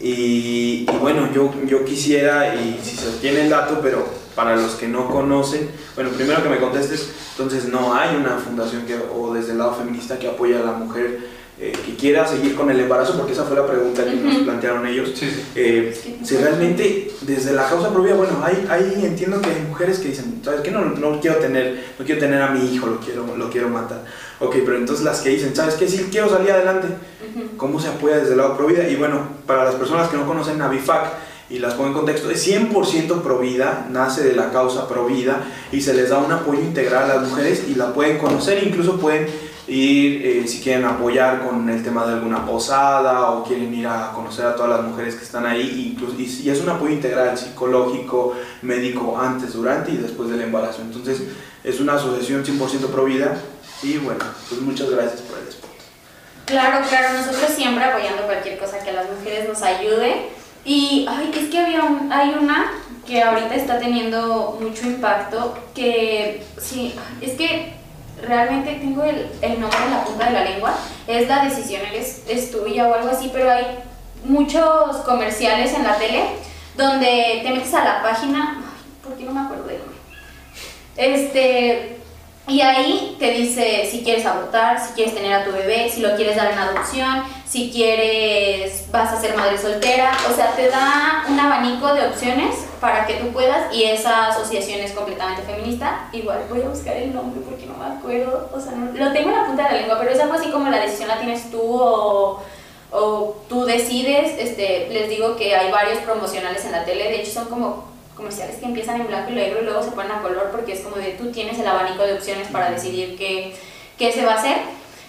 Y, 0.00 0.84
bueno, 1.00 1.32
yo, 1.32 1.52
yo 1.66 1.84
quisiera, 1.84 2.54
y 2.54 2.78
si 2.82 2.96
se 2.96 3.10
tiene 3.20 3.42
el 3.42 3.50
dato, 3.50 3.80
pero 3.82 4.06
para 4.34 4.56
los 4.56 4.72
que 4.72 4.88
no 4.88 5.08
conocen, 5.08 5.70
bueno, 5.94 6.10
primero 6.10 6.42
que 6.42 6.48
me 6.48 6.58
contestes, 6.58 7.08
entonces 7.36 7.68
no 7.68 7.94
hay 7.94 8.16
una 8.16 8.36
fundación 8.36 8.84
que, 8.84 8.96
o 8.96 9.32
desde 9.32 9.52
el 9.52 9.58
lado 9.58 9.74
feminista 9.74 10.18
que 10.18 10.28
apoya 10.28 10.60
a 10.60 10.64
la 10.64 10.72
mujer 10.72 11.33
eh, 11.60 11.72
que 11.86 11.94
quiera 11.94 12.26
seguir 12.26 12.56
con 12.56 12.68
el 12.68 12.80
embarazo, 12.80 13.16
porque 13.16 13.32
esa 13.32 13.44
fue 13.44 13.56
la 13.56 13.64
pregunta 13.64 14.04
que 14.04 14.10
uh 14.10 14.18
-huh. 14.18 14.24
nos 14.24 14.36
plantearon 14.38 14.86
ellos. 14.86 15.12
Sí, 15.14 15.30
sí. 15.30 15.42
Eh, 15.54 16.18
si 16.24 16.36
realmente 16.36 17.12
desde 17.20 17.52
la 17.52 17.68
causa 17.68 17.92
propia, 17.92 18.14
bueno, 18.14 18.42
hay, 18.42 18.66
hay, 18.68 19.04
entiendo 19.04 19.40
que 19.40 19.50
hay 19.50 19.62
mujeres 19.68 20.00
que 20.00 20.08
dicen, 20.08 20.40
¿sabes 20.44 20.62
qué? 20.62 20.72
No, 20.72 20.84
no 20.84 21.20
quiero 21.20 21.36
tener, 21.36 21.84
no 21.96 22.04
quiero 22.04 22.20
tener 22.20 22.42
a 22.42 22.50
mi 22.50 22.74
hijo, 22.74 22.88
lo 22.88 22.98
quiero, 22.98 23.36
lo 23.36 23.50
quiero 23.50 23.68
matar. 23.68 24.04
Ok, 24.40 24.56
pero 24.64 24.76
entonces 24.76 25.04
las 25.04 25.20
que 25.20 25.28
dicen, 25.28 25.54
¿sabes 25.54 25.74
qué? 25.74 25.86
Sí, 25.86 26.08
quiero 26.10 26.28
salir 26.28 26.50
adelante. 26.50 26.88
Uh 26.88 27.38
-huh. 27.38 27.56
¿Cómo 27.56 27.80
se 27.80 27.86
apoya 27.86 28.16
desde 28.16 28.32
el 28.32 28.38
lado 28.38 28.56
Provida? 28.56 28.88
Y 28.88 28.96
bueno, 28.96 29.20
para 29.46 29.64
las 29.64 29.76
personas 29.76 30.08
que 30.08 30.16
no 30.16 30.26
conocen 30.26 30.60
a 30.60 30.68
BIFAC, 30.68 31.06
y 31.50 31.58
las 31.58 31.74
pongo 31.74 31.88
en 31.88 31.94
contexto, 31.94 32.30
es 32.30 32.46
100% 32.48 33.22
Provida, 33.22 33.86
nace 33.90 34.24
de 34.24 34.34
la 34.34 34.50
causa 34.50 34.88
Provida 34.88 35.44
y 35.70 35.80
se 35.82 35.92
les 35.94 36.08
da 36.08 36.18
un 36.18 36.32
apoyo 36.32 36.60
integral 36.60 37.10
a 37.10 37.16
las 37.16 37.28
mujeres 37.28 37.64
y 37.68 37.74
la 37.74 37.92
pueden 37.92 38.18
conocer, 38.18 38.64
incluso 38.64 38.98
pueden 38.98 39.26
ir 39.66 40.26
eh, 40.26 40.46
si 40.46 40.60
quieren 40.60 40.84
apoyar 40.84 41.46
con 41.46 41.68
el 41.68 41.82
tema 41.82 42.06
de 42.06 42.14
alguna 42.14 42.44
posada 42.44 43.30
o 43.30 43.44
quieren 43.44 43.72
ir 43.72 43.86
a 43.86 44.12
conocer 44.12 44.44
a 44.44 44.54
todas 44.54 44.70
las 44.70 44.82
mujeres 44.82 45.14
que 45.14 45.24
están 45.24 45.46
ahí 45.46 45.92
incluso, 45.92 46.14
y, 46.18 46.24
y, 46.24 46.50
es 46.50 46.60
un 46.60 46.68
apoyo 46.68 46.92
integral 46.92 47.36
psicológico, 47.36 48.34
médico 48.62 49.18
antes, 49.18 49.54
durante 49.54 49.92
y 49.92 49.96
después 49.96 50.28
del 50.28 50.42
embarazo 50.42 50.82
entonces 50.82 51.22
es 51.62 51.80
una 51.80 51.94
asociación 51.94 52.44
100% 52.44 52.88
pro 52.88 53.04
vida 53.04 53.36
y 53.82 53.96
bueno, 53.98 54.24
pues 54.48 54.60
muchas 54.60 54.90
gracias 54.90 55.22
por 55.22 55.38
el 55.38 55.48
spot. 55.48 55.70
Claro, 56.44 56.86
claro, 56.86 57.18
nosotros 57.18 57.50
siempre 57.56 57.84
apoyando 57.84 58.24
cualquier 58.24 58.58
cosa 58.58 58.78
que 58.84 58.90
a 58.90 58.94
las 58.94 59.06
mujeres 59.10 59.48
nos 59.48 59.62
ayude 59.62 60.28
y 60.64 61.06
ay, 61.08 61.30
es 61.34 61.48
que 61.48 61.58
había 61.58 61.82
un, 61.84 62.12
hay 62.12 62.34
una 62.40 62.70
que 63.06 63.22
ahorita 63.22 63.54
está 63.54 63.78
teniendo 63.78 64.58
mucho 64.60 64.86
impacto 64.86 65.56
que 65.74 66.42
sí, 66.58 66.94
es 67.20 67.32
que 67.32 67.83
realmente 68.22 68.74
tengo 68.74 69.04
el, 69.04 69.30
el, 69.42 69.60
nombre 69.60 69.78
en 69.84 69.90
la 69.90 70.04
punta 70.04 70.26
de 70.26 70.32
la 70.32 70.44
lengua, 70.44 70.74
es 71.06 71.28
la 71.28 71.44
decisión 71.44 71.82
es, 71.92 72.22
es 72.28 72.50
tuya 72.50 72.88
o 72.88 72.94
algo 72.94 73.10
así, 73.10 73.30
pero 73.32 73.50
hay 73.50 73.78
muchos 74.24 74.96
comerciales 75.04 75.74
en 75.74 75.84
la 75.84 75.96
tele 75.96 76.24
donde 76.76 77.40
te 77.42 77.50
metes 77.50 77.74
a 77.74 77.84
la 77.84 78.02
página, 78.02 78.64
¿por 79.02 79.14
qué 79.14 79.24
no 79.24 79.32
me 79.32 79.40
acuerdo 79.40 79.64
del 79.64 79.78
nombre? 79.78 79.96
Este, 80.96 81.98
y 82.46 82.60
ahí 82.60 83.16
te 83.18 83.30
dice 83.30 83.88
si 83.90 84.02
quieres 84.04 84.26
abortar, 84.26 84.78
si 84.78 84.92
quieres 84.92 85.14
tener 85.14 85.32
a 85.32 85.44
tu 85.44 85.52
bebé, 85.52 85.88
si 85.88 86.00
lo 86.02 86.14
quieres 86.14 86.36
dar 86.36 86.52
en 86.52 86.58
adopción, 86.58 87.22
si 87.48 87.70
quieres, 87.70 88.90
vas 88.90 89.12
a 89.12 89.20
ser 89.20 89.34
madre 89.34 89.56
soltera, 89.56 90.12
o 90.30 90.34
sea, 90.34 90.50
te 90.54 90.68
da 90.68 91.24
un 91.28 91.40
abanico 91.40 91.94
de 91.94 92.06
opciones 92.06 92.66
para 92.80 93.06
que 93.06 93.14
tú 93.14 93.28
puedas 93.28 93.72
y 93.74 93.84
esa 93.84 94.26
asociación 94.26 94.80
es 94.80 94.92
completamente 94.92 95.42
feminista. 95.42 96.08
Igual 96.12 96.40
voy 96.50 96.62
a 96.62 96.68
buscar 96.68 96.96
el 96.96 97.14
nombre 97.14 97.40
porque 97.48 97.64
no 97.64 97.74
me 97.78 97.94
acuerdo, 97.96 98.50
o 98.52 98.60
sea, 98.60 98.72
no, 98.72 98.92
lo 98.92 99.12
tengo 99.12 99.30
en 99.30 99.36
la 99.36 99.46
punta 99.46 99.62
de 99.64 99.70
la 99.70 99.80
lengua, 99.80 99.98
pero 99.98 100.10
es 100.10 100.20
algo 100.20 100.34
así 100.34 100.50
como 100.50 100.68
la 100.68 100.80
decisión 100.80 101.08
la 101.08 101.18
tienes 101.18 101.50
tú 101.50 101.62
o, 101.62 102.42
o 102.90 103.36
tú 103.48 103.64
decides, 103.64 104.38
este, 104.38 104.88
les 104.90 105.08
digo 105.08 105.36
que 105.36 105.56
hay 105.56 105.70
varios 105.70 106.00
promocionales 106.00 106.62
en 106.66 106.72
la 106.72 106.84
tele, 106.84 107.04
de 107.04 107.22
hecho 107.22 107.32
son 107.32 107.46
como 107.46 107.93
comerciales 108.16 108.56
que 108.56 108.66
empiezan 108.66 109.00
en 109.00 109.06
blanco 109.06 109.32
y 109.32 109.34
negro 109.34 109.60
y 109.60 109.64
luego 109.64 109.82
se 109.82 109.90
ponen 109.90 110.12
a 110.12 110.22
color 110.22 110.50
porque 110.52 110.72
es 110.72 110.80
como 110.80 110.96
de 110.96 111.12
tú 111.12 111.30
tienes 111.32 111.58
el 111.58 111.66
abanico 111.66 112.02
de 112.04 112.14
opciones 112.14 112.48
para 112.48 112.70
decidir 112.70 113.16
qué, 113.16 113.54
qué 113.98 114.12
se 114.12 114.24
va 114.24 114.34
a 114.34 114.38
hacer. 114.38 114.56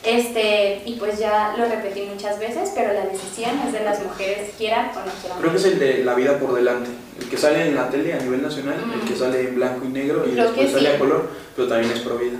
Este, 0.03 0.83
y 0.85 0.97
pues 0.99 1.17
ya 1.17 1.55
lo 1.57 1.65
repetí 1.65 2.01
muchas 2.03 2.37
veces, 2.37 2.71
pero 2.75 2.93
la 2.93 3.05
decisión 3.07 3.49
es 3.65 3.73
de 3.73 3.79
las 3.83 4.03
mujeres, 4.03 4.51
quieran 4.55 4.91
o 4.91 4.99
no 4.99 5.11
quieran. 5.19 5.39
Creo 5.39 5.51
que 5.51 5.57
es 5.57 5.65
el 5.65 5.79
de 5.79 6.03
La 6.05 6.13
vida 6.13 6.37
por 6.37 6.53
delante, 6.53 6.91
el 7.19 7.27
que 7.27 7.37
sale 7.37 7.67
en 7.67 7.73
la 7.75 7.89
tele 7.89 8.13
a 8.13 8.17
nivel 8.17 8.43
nacional, 8.43 8.75
mm. 8.85 8.93
el 8.93 8.99
que 9.01 9.15
sale 9.15 9.41
en 9.41 9.55
blanco 9.55 9.83
y 9.83 9.87
negro 9.89 10.23
y 10.27 10.33
Creo 10.33 10.45
después 10.45 10.67
que 10.67 10.73
sale 10.73 10.89
sí. 10.89 10.95
a 10.95 10.99
color, 10.99 11.31
pero 11.55 11.67
también 11.67 11.91
es 11.91 11.99
pro 12.01 12.17
vida. 12.19 12.37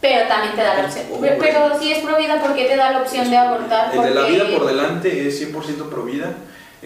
Pero 0.00 0.26
también 0.26 0.56
te 0.56 0.62
da 0.62 0.74
la 0.74 0.84
opción. 0.86 1.04
Pero, 1.20 1.36
pero 1.38 1.78
si 1.80 1.92
es 1.92 1.98
pro 2.00 2.16
vida, 2.18 2.40
¿por 2.40 2.54
qué 2.56 2.64
te 2.64 2.76
da 2.76 2.90
la 2.90 3.02
opción 3.02 3.30
de 3.30 3.36
abortar? 3.36 3.94
El 3.94 4.02
de 4.02 4.10
La 4.10 4.20
Porque- 4.22 4.32
vida 4.32 4.58
por 4.58 4.66
delante 4.66 5.28
es 5.28 5.40
100% 5.40 5.88
pro 5.88 6.02
vida. 6.02 6.32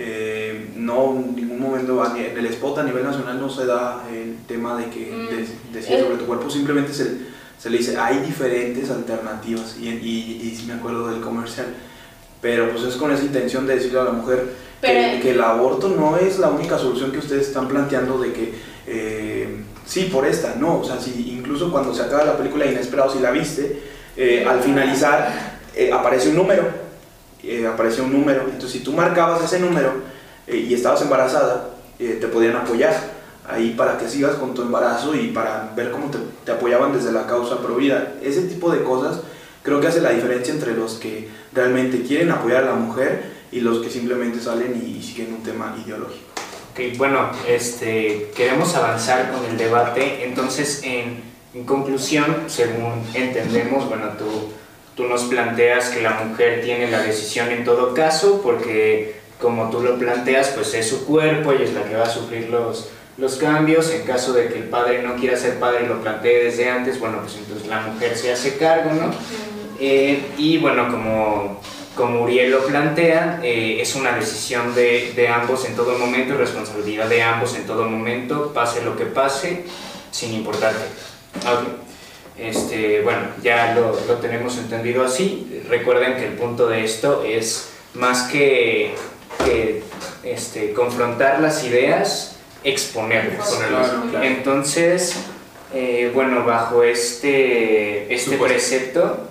Eh, 0.01 0.69
no 0.77 1.17
en 1.17 1.35
ningún 1.35 1.59
momento 1.61 2.01
en 2.17 2.39
el 2.39 2.47
spot 2.47 2.79
a 2.79 2.83
nivel 2.85 3.03
nacional 3.03 3.41
no 3.41 3.51
se 3.51 3.67
da 3.67 4.05
el 4.15 4.37
tema 4.47 4.77
de 4.79 4.85
que 4.91 5.11
Mm. 5.11 5.27
de- 5.27 5.49
decide 5.81 5.99
Eh. 5.99 6.03
sobre 6.03 6.17
tu 6.19 6.25
cuerpo 6.27 6.49
simplemente 6.49 6.95
se, 6.95 7.17
se 7.59 7.69
le 7.69 7.79
dice 7.79 7.97
hay 7.99 8.21
diferentes 8.21 8.89
alternativas 8.93 9.77
y, 9.81 9.89
y, 9.89 10.57
y 10.63 10.67
me 10.69 10.75
acuerdo 10.75 11.09
del 11.09 11.21
comercial 11.21 11.67
pero 12.41 12.71
pues 12.71 12.85
es 12.85 12.95
con 12.95 13.11
esa 13.11 13.25
intención 13.25 13.67
de 13.67 13.75
decirle 13.75 13.99
a 13.99 14.05
la 14.05 14.13
mujer 14.13 14.47
que, 14.81 15.31
el 15.33 15.43
aborto 15.43 15.89
no 15.89 16.17
es 16.17 16.39
la 16.39 16.51
única 16.51 16.79
solución 16.79 17.11
que 17.11 17.19
ustedes 17.19 17.49
están 17.49 17.67
planteando 17.67 18.19
de 18.21 18.33
que 18.33 18.53
eh, 18.87 19.65
sí 19.85 20.05
por 20.13 20.25
esta 20.29 20.55
no 20.55 20.79
o 20.79 20.85
sea 20.85 21.01
si 21.01 21.33
incluso 21.37 21.73
cuando 21.73 21.93
se 21.93 22.03
acaba 22.03 22.23
la 22.25 22.37
película 22.37 22.67
Inesperado 22.67 23.13
si 23.13 23.19
la 23.19 23.33
viste 23.33 23.83
eh, 24.17 24.47
al 24.49 24.61
finalizar 24.61 25.59
eh, 25.75 25.91
aparece 25.93 26.29
un 26.29 26.37
número 26.37 26.87
eh, 27.43 27.67
aparecía 27.67 28.05
un 28.05 28.13
número. 28.13 28.43
Entonces, 28.43 28.73
si 28.73 28.81
tú 28.81 28.93
marcabas 28.93 29.43
ese 29.45 29.61
número 29.61 29.93
eh, 30.47 30.57
y 30.57 30.75
estabas 30.75 31.03
embarazada, 31.03 31.71
eh, 31.99 32.19
te 32.21 32.29
podían 32.29 32.57
apoyar 32.57 32.95
ahí 33.49 33.75
para 33.77 33.97
que 33.99 34.09
sigas 34.09 34.37
con 34.37 34.55
tu 34.55 34.63
embarazo 34.63 35.15
y 35.15 35.29
para 35.29 35.73
ver 35.75 35.91
cómo 35.91 36.11
te, 36.11 36.19
te 36.45 36.53
apoyaban 36.53 36.93
desde 36.93 37.13
la 37.13 37.27
causa 37.27 37.59
pro 37.59 37.77
vida. 37.77 38.15
Ese 38.23 38.43
tipo 38.43 38.71
de 38.71 38.83
cosas 38.83 39.21
creo 39.63 39.81
que 39.81 39.87
hace 39.87 40.01
la 40.01 40.11
diferencia 40.11 40.53
entre 40.53 40.75
los 40.75 40.95
que 40.95 41.29
realmente 41.53 42.03
quieren 42.03 42.31
apoyar 42.31 42.65
a 42.65 42.67
la 42.67 42.75
mujer 42.75 43.39
y 43.51 43.61
los 43.61 43.79
que 43.83 43.91
simplemente 43.91 44.41
salen 44.41 44.81
y, 44.83 44.99
y 44.99 45.03
siguen 45.03 45.35
un 45.35 45.43
tema 45.43 45.75
ideológico. 45.85 46.27
Ok, 46.73 46.97
bueno, 46.97 47.31
este, 47.49 48.31
queremos 48.37 48.75
avanzar 48.75 49.33
con 49.33 49.45
el 49.47 49.57
debate, 49.57 50.25
entonces 50.25 50.83
en, 50.85 51.23
en 51.55 51.65
conclusión, 51.65 52.45
según 52.47 53.03
entendemos, 53.15 53.89
bueno, 53.89 54.11
tú, 54.19 54.53
tú 54.99 55.05
nos 55.05 55.23
planteas 55.27 55.91
que 55.91 56.03
la 56.03 56.11
mujer 56.25 56.61
tiene 56.61 56.91
la 56.91 57.01
decisión 57.01 57.53
en 57.53 57.63
todo 57.63 57.95
caso, 57.95 58.43
porque 58.43 59.15
como 59.41 59.71
tú 59.71 59.81
lo 59.81 59.97
planteas, 59.97 60.49
pues 60.49 60.75
es 60.75 60.89
su 60.89 61.07
cuerpo, 61.07 61.53
ella 61.53 61.67
es 61.67 61.73
la 61.73 61.85
que 61.85 61.95
va 61.95 62.03
a 62.03 62.11
sufrir 62.11 62.51
los, 62.51 62.91
los 63.17 63.37
cambios, 63.37 63.93
en 63.93 64.03
caso 64.03 64.33
de 64.33 64.49
que 64.49 64.59
el 64.59 64.65
padre 64.65 65.05
no 65.05 65.15
quiera 65.15 65.37
ser 65.37 65.61
padre 65.61 65.85
y 65.85 65.87
lo 65.87 66.03
plantee 66.03 66.43
desde 66.43 66.69
antes, 66.69 66.99
bueno, 66.99 67.21
pues 67.21 67.37
entonces 67.37 67.69
la 67.69 67.81
mujer 67.83 68.19
se 68.19 68.33
hace 68.33 68.57
cargo, 68.57 68.91
¿no? 68.93 69.13
Eh, 69.79 70.21
y 70.37 70.59
bueno, 70.59 70.91
como, 70.91 71.61
como 71.95 72.25
Uriel 72.25 72.51
lo 72.51 72.67
plantea, 72.67 73.39
eh, 73.45 73.81
es 73.81 73.95
una 73.95 74.17
decisión 74.17 74.75
de, 74.75 75.13
de 75.15 75.29
ambos 75.29 75.65
en 75.65 75.77
todo 75.77 75.97
momento, 75.97 76.35
y 76.35 76.39
responsabilidad 76.39 77.09
de 77.09 77.23
ambos 77.23 77.55
en 77.55 77.67
todo 77.67 77.85
momento, 77.85 78.53
pase 78.53 78.83
lo 78.83 78.97
que 78.97 79.05
pase, 79.05 79.65
sin 80.11 80.35
importar 80.35 80.73
qué. 80.73 81.88
Este, 82.39 83.03
bueno, 83.03 83.21
ya 83.43 83.75
lo, 83.75 83.99
lo 84.07 84.15
tenemos 84.17 84.57
entendido 84.59 85.05
así. 85.05 85.63
Recuerden 85.69 86.17
que 86.17 86.27
el 86.27 86.35
punto 86.35 86.69
de 86.69 86.85
esto 86.85 87.25
es 87.25 87.71
más 87.95 88.31
que, 88.31 88.95
que 89.45 89.83
este, 90.23 90.73
confrontar 90.73 91.41
las 91.41 91.65
ideas, 91.65 92.37
exponerlas. 92.63 93.49
Exponerlas, 93.49 93.91
claro. 94.11 94.25
Entonces, 94.25 95.17
eh, 95.75 96.11
bueno, 96.15 96.45
bajo 96.45 96.83
este, 96.83 98.13
este 98.15 98.33
Supuesto. 98.33 98.45
precepto, 98.45 99.29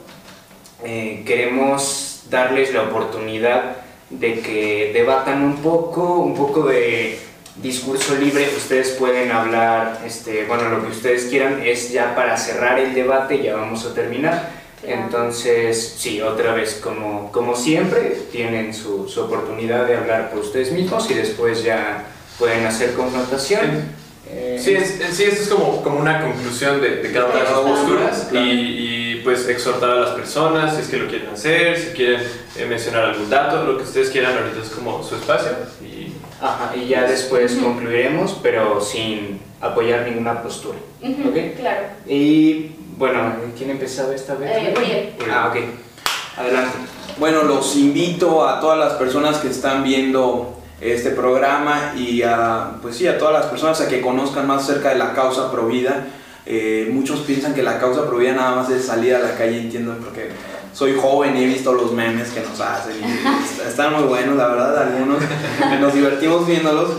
eh, 0.84 1.23
queremos 1.25 2.23
darles 2.29 2.73
la 2.73 2.84
oportunidad 2.84 3.77
de 4.09 4.39
que 4.41 4.91
debatan 4.93 5.43
un 5.43 5.57
poco, 5.57 6.17
un 6.19 6.35
poco 6.35 6.63
de 6.63 7.19
discurso 7.61 8.15
libre, 8.15 8.49
ustedes 8.55 8.89
pueden 8.91 9.31
hablar, 9.31 10.01
este, 10.05 10.45
bueno, 10.45 10.69
lo 10.69 10.81
que 10.84 10.91
ustedes 10.91 11.25
quieran 11.25 11.61
es 11.63 11.91
ya 11.91 12.15
para 12.15 12.38
cerrar 12.38 12.79
el 12.79 12.93
debate, 12.93 13.41
ya 13.41 13.55
vamos 13.55 13.85
a 13.85 13.93
terminar. 13.93 14.49
Claro. 14.81 15.01
Entonces, 15.01 15.95
sí, 15.97 16.21
otra 16.21 16.53
vez, 16.53 16.79
como, 16.84 17.31
como 17.31 17.55
siempre, 17.55 18.17
tienen 18.31 18.73
su, 18.73 19.09
su 19.09 19.21
oportunidad 19.21 19.88
de 19.88 19.97
hablar 19.97 20.29
por 20.29 20.39
ustedes 20.39 20.71
mismos 20.71 21.09
y 21.09 21.15
después 21.15 21.63
ya 21.63 22.05
pueden 22.38 22.65
hacer 22.65 22.93
confrontación. 22.93 23.95
Eh, 24.29 24.59
Sí, 24.61 24.73
es, 24.73 24.99
sí, 25.13 25.23
esto 25.23 25.41
es 25.41 25.47
como, 25.47 25.81
como 25.81 25.99
una 25.99 26.21
conclusión 26.21 26.81
de, 26.81 26.97
de 26.97 27.11
cada 27.11 27.27
una 27.27 27.39
de 27.39 27.47
sus 27.47 27.55
posturas 27.59 28.27
y, 28.34 28.38
y, 28.38 29.21
pues 29.23 29.47
exhortar 29.47 29.89
a 29.89 29.95
las 29.95 30.09
personas 30.11 30.75
si 30.75 30.81
es 30.81 30.88
que 30.89 30.97
lo 30.97 31.07
quieren 31.07 31.29
hacer, 31.29 31.77
si 31.79 31.88
quieren 31.95 32.21
eh, 32.55 32.65
mencionar 32.65 33.05
algún 33.05 33.29
dato, 33.29 33.63
lo 33.63 33.77
que 33.77 33.84
ustedes 33.84 34.09
quieran 34.09 34.38
ahorita 34.38 34.61
es 34.63 34.69
como 34.69 35.01
su 35.03 35.15
espacio 35.15 35.51
y 35.81 35.96
Ajá, 36.41 36.76
y 36.76 36.88
ya 36.88 37.03
después 37.03 37.55
concluiremos, 37.55 38.38
pero 38.43 38.80
sin 38.80 39.39
apoyar 39.59 40.07
ninguna 40.07 40.41
postura. 40.41 40.77
Ujú, 41.01 41.30
¿ok? 41.30 41.59
Claro. 41.59 41.81
Y 42.07 42.72
bueno, 42.97 43.34
¿quién 43.57 43.72
empezaba 43.72 44.14
esta 44.14 44.35
vez? 44.35 44.51
Eh, 44.51 44.73
Uriel. 44.77 45.14
Ah, 45.31 45.51
ok. 45.51 45.57
Adelante. 46.38 46.77
Bueno, 47.18 47.43
los 47.43 47.76
invito 47.76 48.47
a 48.47 48.59
todas 48.59 48.77
las 48.77 48.93
personas 48.93 49.38
que 49.38 49.47
están 49.47 49.84
viendo 49.84 50.53
este 50.80 51.09
programa 51.09 51.93
y 51.97 52.22
a, 52.22 52.73
pues 52.81 52.97
sí, 52.97 53.07
a 53.07 53.18
todas 53.18 53.34
las 53.34 53.45
personas 53.47 53.81
a 53.81 53.88
que 53.88 54.01
conozcan 54.01 54.45
más 54.45 54.64
acerca 54.64 54.89
de 54.89 54.99
la 54.99 55.14
causa 55.14 55.51
Provida. 55.51 56.05
Eh, 56.45 56.89
muchos 56.91 57.22
piensan 57.22 57.55
que 57.55 57.64
la 57.64 57.80
causa 57.80 58.05
Provida 58.07 58.34
nada 58.34 58.55
más 58.55 58.69
es 58.69 58.85
salir 58.85 59.15
a 59.15 59.19
la 59.19 59.35
calle, 59.35 59.59
entiendo, 59.59 59.97
porque 59.99 60.30
soy 60.77 60.95
joven 60.95 61.35
y 61.35 61.43
he 61.43 61.47
visto 61.47 61.73
los 61.73 61.91
memes 61.91 62.29
que 62.29 62.41
nos 62.41 62.59
hacen 62.61 62.93
y 63.01 63.03
est- 63.03 63.67
están 63.67 63.93
muy 63.95 64.03
buenos, 64.03 64.35
la 64.37 64.47
verdad, 64.47 64.77
algunos. 64.83 65.17
Nos 65.81 65.93
divertimos 65.93 66.45
viéndolos. 66.45 66.91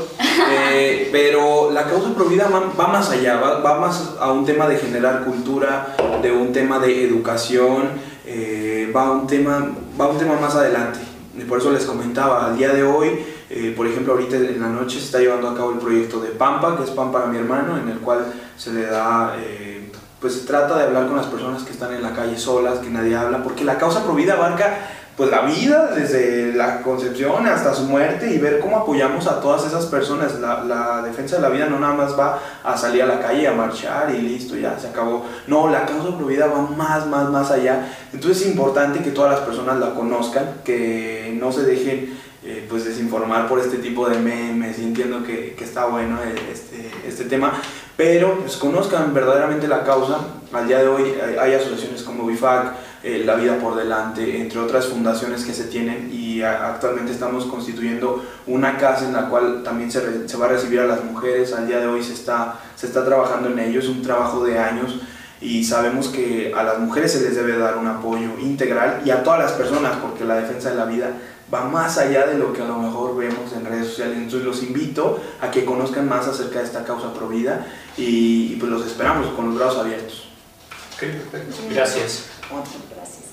Eh, 0.72 1.08
pero 1.12 1.70
la 1.70 1.84
causa 1.84 2.12
Provida 2.14 2.48
va, 2.48 2.88
más 2.88 3.10
allá, 3.10 3.38
va, 3.38 3.60
va 3.60 3.78
más 3.78 4.14
a 4.18 4.32
un 4.32 4.44
tema 4.44 4.66
de 4.66 4.78
generar 4.78 5.24
cultura, 5.24 5.94
de 6.22 6.32
un 6.32 6.52
tema 6.52 6.78
de 6.80 7.04
educación, 7.04 7.84
eh, 8.26 8.90
va, 8.94 9.06
a 9.06 9.10
un 9.12 9.26
tema, 9.28 9.68
va 10.00 10.06
a 10.06 10.08
un 10.08 10.18
tema 10.18 10.34
más 10.40 10.54
adelante. 10.56 10.98
Y 11.36 11.42
por 11.42 11.58
eso 11.58 11.70
les 11.70 11.84
comentaba, 11.84 12.46
al 12.46 12.56
día 12.56 12.72
de 12.72 12.82
hoy, 12.82 13.10
eh, 13.50 13.72
por 13.76 13.86
ejemplo, 13.86 14.14
ahorita 14.14 14.36
en 14.36 14.60
la 14.60 14.68
noche 14.68 14.98
se 14.98 15.04
está 15.04 15.18
llevando 15.20 15.48
a 15.48 15.54
cabo 15.56 15.70
el 15.72 15.78
proyecto 15.78 16.18
de 16.20 16.30
Pampa, 16.30 16.76
que 16.76 16.82
es 16.84 16.90
Pan 16.90 17.12
para 17.12 17.26
mi 17.26 17.38
hermano, 17.38 17.78
en 17.78 17.88
el 17.88 17.98
cual 17.98 18.26
se 18.56 18.72
le 18.72 18.86
da, 18.86 19.36
eh, 19.38 19.87
pues 20.20 20.34
se 20.34 20.46
trata 20.46 20.76
de 20.76 20.84
hablar 20.84 21.06
con 21.06 21.16
las 21.16 21.26
personas 21.26 21.62
que 21.62 21.72
están 21.72 21.92
en 21.92 22.02
la 22.02 22.12
calle 22.12 22.36
solas, 22.36 22.78
que 22.78 22.90
nadie 22.90 23.16
habla, 23.16 23.42
porque 23.42 23.64
la 23.64 23.78
causa 23.78 24.04
Provida 24.04 24.34
abarca 24.34 24.78
pues 25.16 25.30
la 25.32 25.40
vida 25.40 25.90
desde 25.96 26.52
la 26.54 26.80
concepción 26.82 27.44
hasta 27.48 27.74
su 27.74 27.82
muerte 27.82 28.32
y 28.32 28.38
ver 28.38 28.60
cómo 28.60 28.76
apoyamos 28.76 29.26
a 29.26 29.40
todas 29.40 29.66
esas 29.66 29.86
personas. 29.86 30.38
La, 30.38 30.62
la 30.62 31.02
defensa 31.02 31.36
de 31.36 31.42
la 31.42 31.48
vida 31.48 31.66
no 31.66 31.80
nada 31.80 31.94
más 31.94 32.16
va 32.16 32.38
a 32.62 32.76
salir 32.76 33.02
a 33.02 33.06
la 33.06 33.18
calle 33.18 33.48
a 33.48 33.52
marchar 33.52 34.14
y 34.14 34.22
listo, 34.22 34.54
ya 34.54 34.78
se 34.78 34.86
acabó. 34.86 35.26
No, 35.48 35.68
la 35.68 35.86
causa 35.86 36.16
Provida 36.16 36.46
va 36.46 36.62
más, 36.62 37.08
más, 37.08 37.30
más 37.30 37.50
allá. 37.50 37.92
Entonces 38.12 38.42
es 38.42 38.48
importante 38.48 39.00
que 39.00 39.10
todas 39.10 39.32
las 39.32 39.40
personas 39.40 39.78
la 39.80 39.92
conozcan, 39.92 40.60
que 40.64 41.36
no 41.40 41.50
se 41.50 41.64
dejen 41.64 42.16
eh, 42.44 42.64
pues 42.70 42.84
desinformar 42.84 43.48
por 43.48 43.58
este 43.58 43.78
tipo 43.78 44.08
de 44.08 44.18
memes 44.20 44.78
y 44.78 44.84
entiendo 44.84 45.24
que, 45.24 45.56
que 45.58 45.64
está 45.64 45.86
bueno 45.86 46.16
eh, 46.22 46.34
este, 46.52 46.88
este 47.04 47.24
tema, 47.24 47.60
pero 47.98 48.38
pues 48.38 48.56
conozcan 48.56 49.12
verdaderamente 49.12 49.66
la 49.66 49.82
causa. 49.82 50.18
Al 50.52 50.68
día 50.68 50.78
de 50.78 50.86
hoy 50.86 51.14
hay, 51.20 51.36
hay 51.36 51.54
asociaciones 51.54 52.02
como 52.04 52.24
BIFAC, 52.26 52.72
eh, 53.02 53.22
La 53.26 53.34
Vida 53.34 53.58
por 53.58 53.74
Delante, 53.76 54.40
entre 54.40 54.60
otras 54.60 54.86
fundaciones 54.86 55.44
que 55.44 55.52
se 55.52 55.64
tienen 55.64 56.08
y 56.12 56.40
a- 56.42 56.68
actualmente 56.68 57.10
estamos 57.10 57.44
constituyendo 57.46 58.24
una 58.46 58.76
casa 58.78 59.04
en 59.04 59.14
la 59.14 59.28
cual 59.28 59.62
también 59.64 59.90
se, 59.90 60.00
re- 60.00 60.28
se 60.28 60.36
va 60.36 60.46
a 60.46 60.50
recibir 60.50 60.78
a 60.78 60.86
las 60.86 61.02
mujeres. 61.02 61.52
Al 61.52 61.66
día 61.66 61.80
de 61.80 61.88
hoy 61.88 62.02
se 62.04 62.12
está, 62.14 62.54
se 62.76 62.86
está 62.86 63.04
trabajando 63.04 63.48
en 63.50 63.58
ello, 63.58 63.80
es 63.80 63.88
un 63.88 64.00
trabajo 64.00 64.44
de 64.44 64.58
años 64.60 65.00
y 65.40 65.64
sabemos 65.64 66.06
que 66.08 66.52
a 66.56 66.62
las 66.62 66.78
mujeres 66.78 67.12
se 67.12 67.20
les 67.20 67.34
debe 67.34 67.58
dar 67.58 67.76
un 67.78 67.88
apoyo 67.88 68.30
integral 68.40 69.02
y 69.04 69.10
a 69.10 69.24
todas 69.24 69.40
las 69.40 69.52
personas 69.52 69.96
porque 70.00 70.24
la 70.24 70.36
defensa 70.36 70.70
de 70.70 70.76
la 70.76 70.84
vida 70.84 71.10
va 71.52 71.64
más 71.64 71.98
allá 71.98 72.26
de 72.26 72.38
lo 72.38 72.52
que 72.52 72.62
a 72.62 72.66
lo 72.66 72.76
mejor 72.76 73.16
vemos 73.16 73.52
en 73.52 73.64
redes 73.64 73.88
sociales. 73.88 74.16
Entonces 74.16 74.44
los 74.44 74.62
invito 74.62 75.20
a 75.40 75.50
que 75.50 75.64
conozcan 75.64 76.08
más 76.08 76.26
acerca 76.26 76.58
de 76.60 76.64
esta 76.66 76.84
causa 76.84 77.12
provida 77.12 77.66
y, 77.96 78.52
y 78.52 78.56
pues 78.58 78.70
los 78.70 78.86
esperamos 78.86 79.28
con 79.34 79.46
los 79.46 79.58
brazos 79.58 79.78
abiertos. 79.78 80.28
Ok, 80.94 81.00
perfecto. 81.00 81.56
Gracias. 81.70 82.24
Gracias, 82.50 82.82
gracias. 82.94 83.28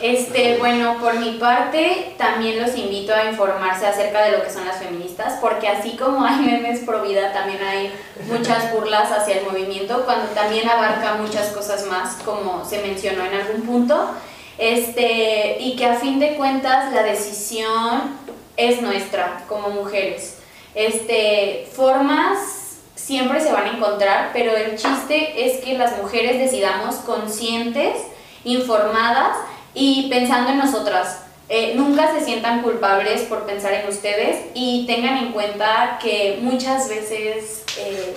Este, 0.00 0.58
bueno, 0.58 0.98
por 1.00 1.18
mi 1.18 1.38
parte, 1.38 2.14
también 2.18 2.60
los 2.60 2.76
invito 2.76 3.14
a 3.14 3.30
informarse 3.30 3.86
acerca 3.86 4.22
de 4.24 4.32
lo 4.32 4.42
que 4.42 4.50
son 4.50 4.66
las 4.66 4.78
feministas, 4.78 5.38
porque 5.40 5.68
así 5.68 5.96
como 5.96 6.24
hay 6.26 6.40
memes 6.40 6.80
pro 6.80 7.02
vida, 7.02 7.32
también 7.32 7.62
hay 7.62 7.92
muchas 8.26 8.72
burlas 8.72 9.10
hacia 9.12 9.38
el 9.38 9.46
movimiento, 9.46 10.04
cuando 10.04 10.26
también 10.34 10.68
abarca 10.68 11.14
muchas 11.14 11.48
cosas 11.52 11.86
más, 11.86 12.16
como 12.24 12.64
se 12.68 12.82
mencionó 12.82 13.24
en 13.24 13.34
algún 13.34 13.62
punto, 13.62 14.10
este, 14.58 15.56
y 15.60 15.76
que 15.76 15.86
a 15.86 15.96
fin 15.96 16.18
de 16.18 16.34
cuentas 16.36 16.92
la 16.92 17.02
decisión 17.02 18.18
es 18.56 18.80
nuestra 18.82 19.44
como 19.48 19.70
mujeres. 19.70 20.38
Este, 20.74 21.68
formas 21.72 22.64
siempre 22.94 23.40
se 23.40 23.52
van 23.52 23.66
a 23.66 23.76
encontrar, 23.76 24.30
pero 24.32 24.56
el 24.56 24.76
chiste 24.76 25.46
es 25.46 25.62
que 25.62 25.76
las 25.76 25.98
mujeres 25.98 26.38
decidamos 26.38 26.96
conscientes, 26.96 27.96
informadas 28.44 29.36
y 29.74 30.08
pensando 30.08 30.50
en 30.50 30.58
nosotras. 30.58 31.20
Eh, 31.50 31.74
nunca 31.76 32.12
se 32.14 32.24
sientan 32.24 32.62
culpables 32.62 33.22
por 33.22 33.44
pensar 33.44 33.74
en 33.74 33.88
ustedes 33.88 34.46
y 34.54 34.86
tengan 34.86 35.18
en 35.18 35.32
cuenta 35.32 35.98
que 36.02 36.38
muchas 36.40 36.88
veces 36.88 37.64
eh, 37.78 38.14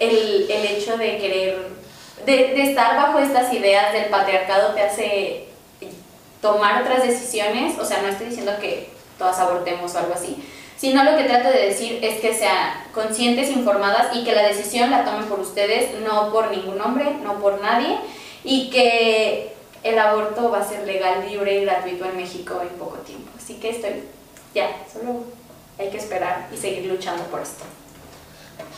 el, 0.00 0.50
el 0.50 0.66
hecho 0.66 0.96
de 0.96 1.18
querer, 1.18 1.68
de, 2.24 2.62
estar 2.62 2.96
bajo 2.96 3.18
estas 3.18 3.52
ideas 3.52 3.92
del 3.92 4.06
patriarcado 4.06 4.74
te 4.74 4.82
hace 4.82 5.44
tomar 6.40 6.82
otras 6.82 7.02
decisiones, 7.06 7.78
o 7.78 7.84
sea, 7.84 8.02
no 8.02 8.08
estoy 8.08 8.28
diciendo 8.28 8.52
que 8.60 8.90
todas 9.18 9.38
abortemos 9.38 9.94
o 9.94 9.98
algo 9.98 10.14
así, 10.14 10.36
sino 10.76 11.04
lo 11.04 11.16
que 11.16 11.24
trato 11.24 11.48
de 11.48 11.66
decir 11.66 12.00
es 12.02 12.20
que 12.20 12.34
sean 12.34 12.72
conscientes, 12.92 13.50
informadas 13.50 14.16
y 14.16 14.24
que 14.24 14.34
la 14.34 14.42
decisión 14.42 14.90
la 14.90 15.04
tomen 15.04 15.26
por 15.26 15.38
ustedes, 15.38 16.00
no 16.00 16.32
por 16.32 16.50
ningún 16.50 16.80
hombre, 16.80 17.04
no 17.22 17.38
por 17.38 17.60
nadie, 17.60 17.98
y 18.42 18.70
que 18.70 19.52
el 19.84 19.98
aborto 19.98 20.50
va 20.50 20.58
a 20.58 20.68
ser 20.68 20.84
legal, 20.84 21.24
libre 21.28 21.58
y 21.58 21.64
gratuito 21.64 22.04
en 22.04 22.16
México 22.16 22.60
en 22.60 22.70
poco 22.70 22.96
tiempo. 22.98 23.30
Así 23.36 23.54
que 23.54 23.70
estoy, 23.70 24.02
ya, 24.54 24.68
solo 24.92 25.24
hay 25.78 25.90
que 25.90 25.98
esperar 25.98 26.48
y 26.52 26.56
seguir 26.56 26.86
luchando 26.86 27.22
por 27.24 27.40
esto. 27.40 27.64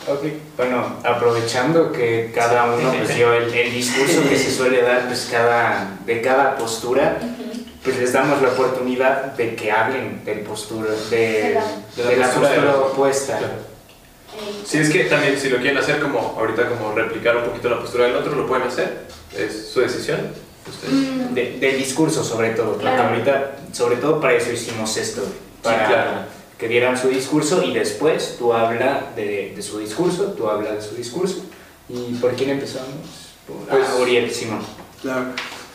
Ok, 0.07 0.23
bueno, 0.55 0.97
aprovechando 1.03 1.91
que 1.91 2.31
cada 2.33 2.65
uno 2.75 2.93
pues, 2.93 3.15
dio 3.15 3.33
el, 3.33 3.51
el 3.53 3.71
discurso 3.73 4.21
que 4.29 4.37
se 4.37 4.51
suele 4.51 4.81
dar 4.83 5.07
pues, 5.07 5.27
cada, 5.31 5.97
de 6.05 6.21
cada 6.21 6.55
postura, 6.57 7.17
pues 7.83 7.97
les 7.97 8.13
damos 8.13 8.39
la 8.41 8.49
oportunidad 8.49 9.33
de 9.33 9.55
que 9.55 9.71
hablen 9.71 10.23
del 10.23 10.41
postura, 10.41 10.91
de, 11.09 11.17
De 11.17 11.53
la- 11.55 12.09
de 12.09 12.17
la 12.17 12.25
postura 12.27 12.49
de 12.49 12.55
postura 12.55 12.71
los- 12.71 12.91
opuesta. 12.91 13.37
Claro. 13.39 13.53
Si 14.65 14.77
es 14.77 14.89
que 14.89 15.05
también 15.05 15.39
si 15.39 15.49
lo 15.49 15.57
quieren 15.57 15.77
hacer 15.77 15.99
como 15.99 16.35
ahorita 16.37 16.67
como 16.69 16.91
replicar 16.93 17.37
un 17.37 17.45
poquito 17.45 17.69
la 17.69 17.79
postura 17.79 18.05
del 18.05 18.15
otro, 18.17 18.35
lo 18.35 18.45
pueden 18.45 18.67
hacer. 18.67 19.05
Es 19.35 19.69
su 19.73 19.79
decisión. 19.81 20.19
Ustedes. 20.67 20.93
mm, 20.93 21.33
De- 21.33 21.57
del 21.59 21.77
discurso 21.77 22.23
sobre 22.23 22.49
todo, 22.51 22.71
porque 22.73 22.83
Claro. 22.83 23.09
ahorita, 23.09 23.51
sobre 23.71 23.95
todo 23.97 24.19
para 24.19 24.33
eso 24.33 24.51
hicimos 24.51 24.97
esto, 24.97 25.23
para 25.63 25.85
claro. 25.87 26.11
Que 26.57 26.67
dieran 26.67 26.97
su 26.97 27.09
discurso 27.09 27.61
y 27.63 27.73
después 27.73 28.35
tú 28.37 28.53
habla 28.53 29.11
de, 29.15 29.53
de 29.55 29.61
su 29.61 29.79
discurso, 29.79 30.33
tú 30.37 30.47
habla 30.49 30.73
de 30.73 30.81
su 30.81 30.95
discurso. 30.95 31.43
¿Y 31.89 32.13
por 32.15 32.33
quién 32.33 32.51
empezamos? 32.51 33.33
Por 33.45 33.57
Pues- 33.67 33.85
ah, 33.89 33.95
Uriel, 34.01 34.31
Simón. 34.31 34.59
Claro. 35.01 35.25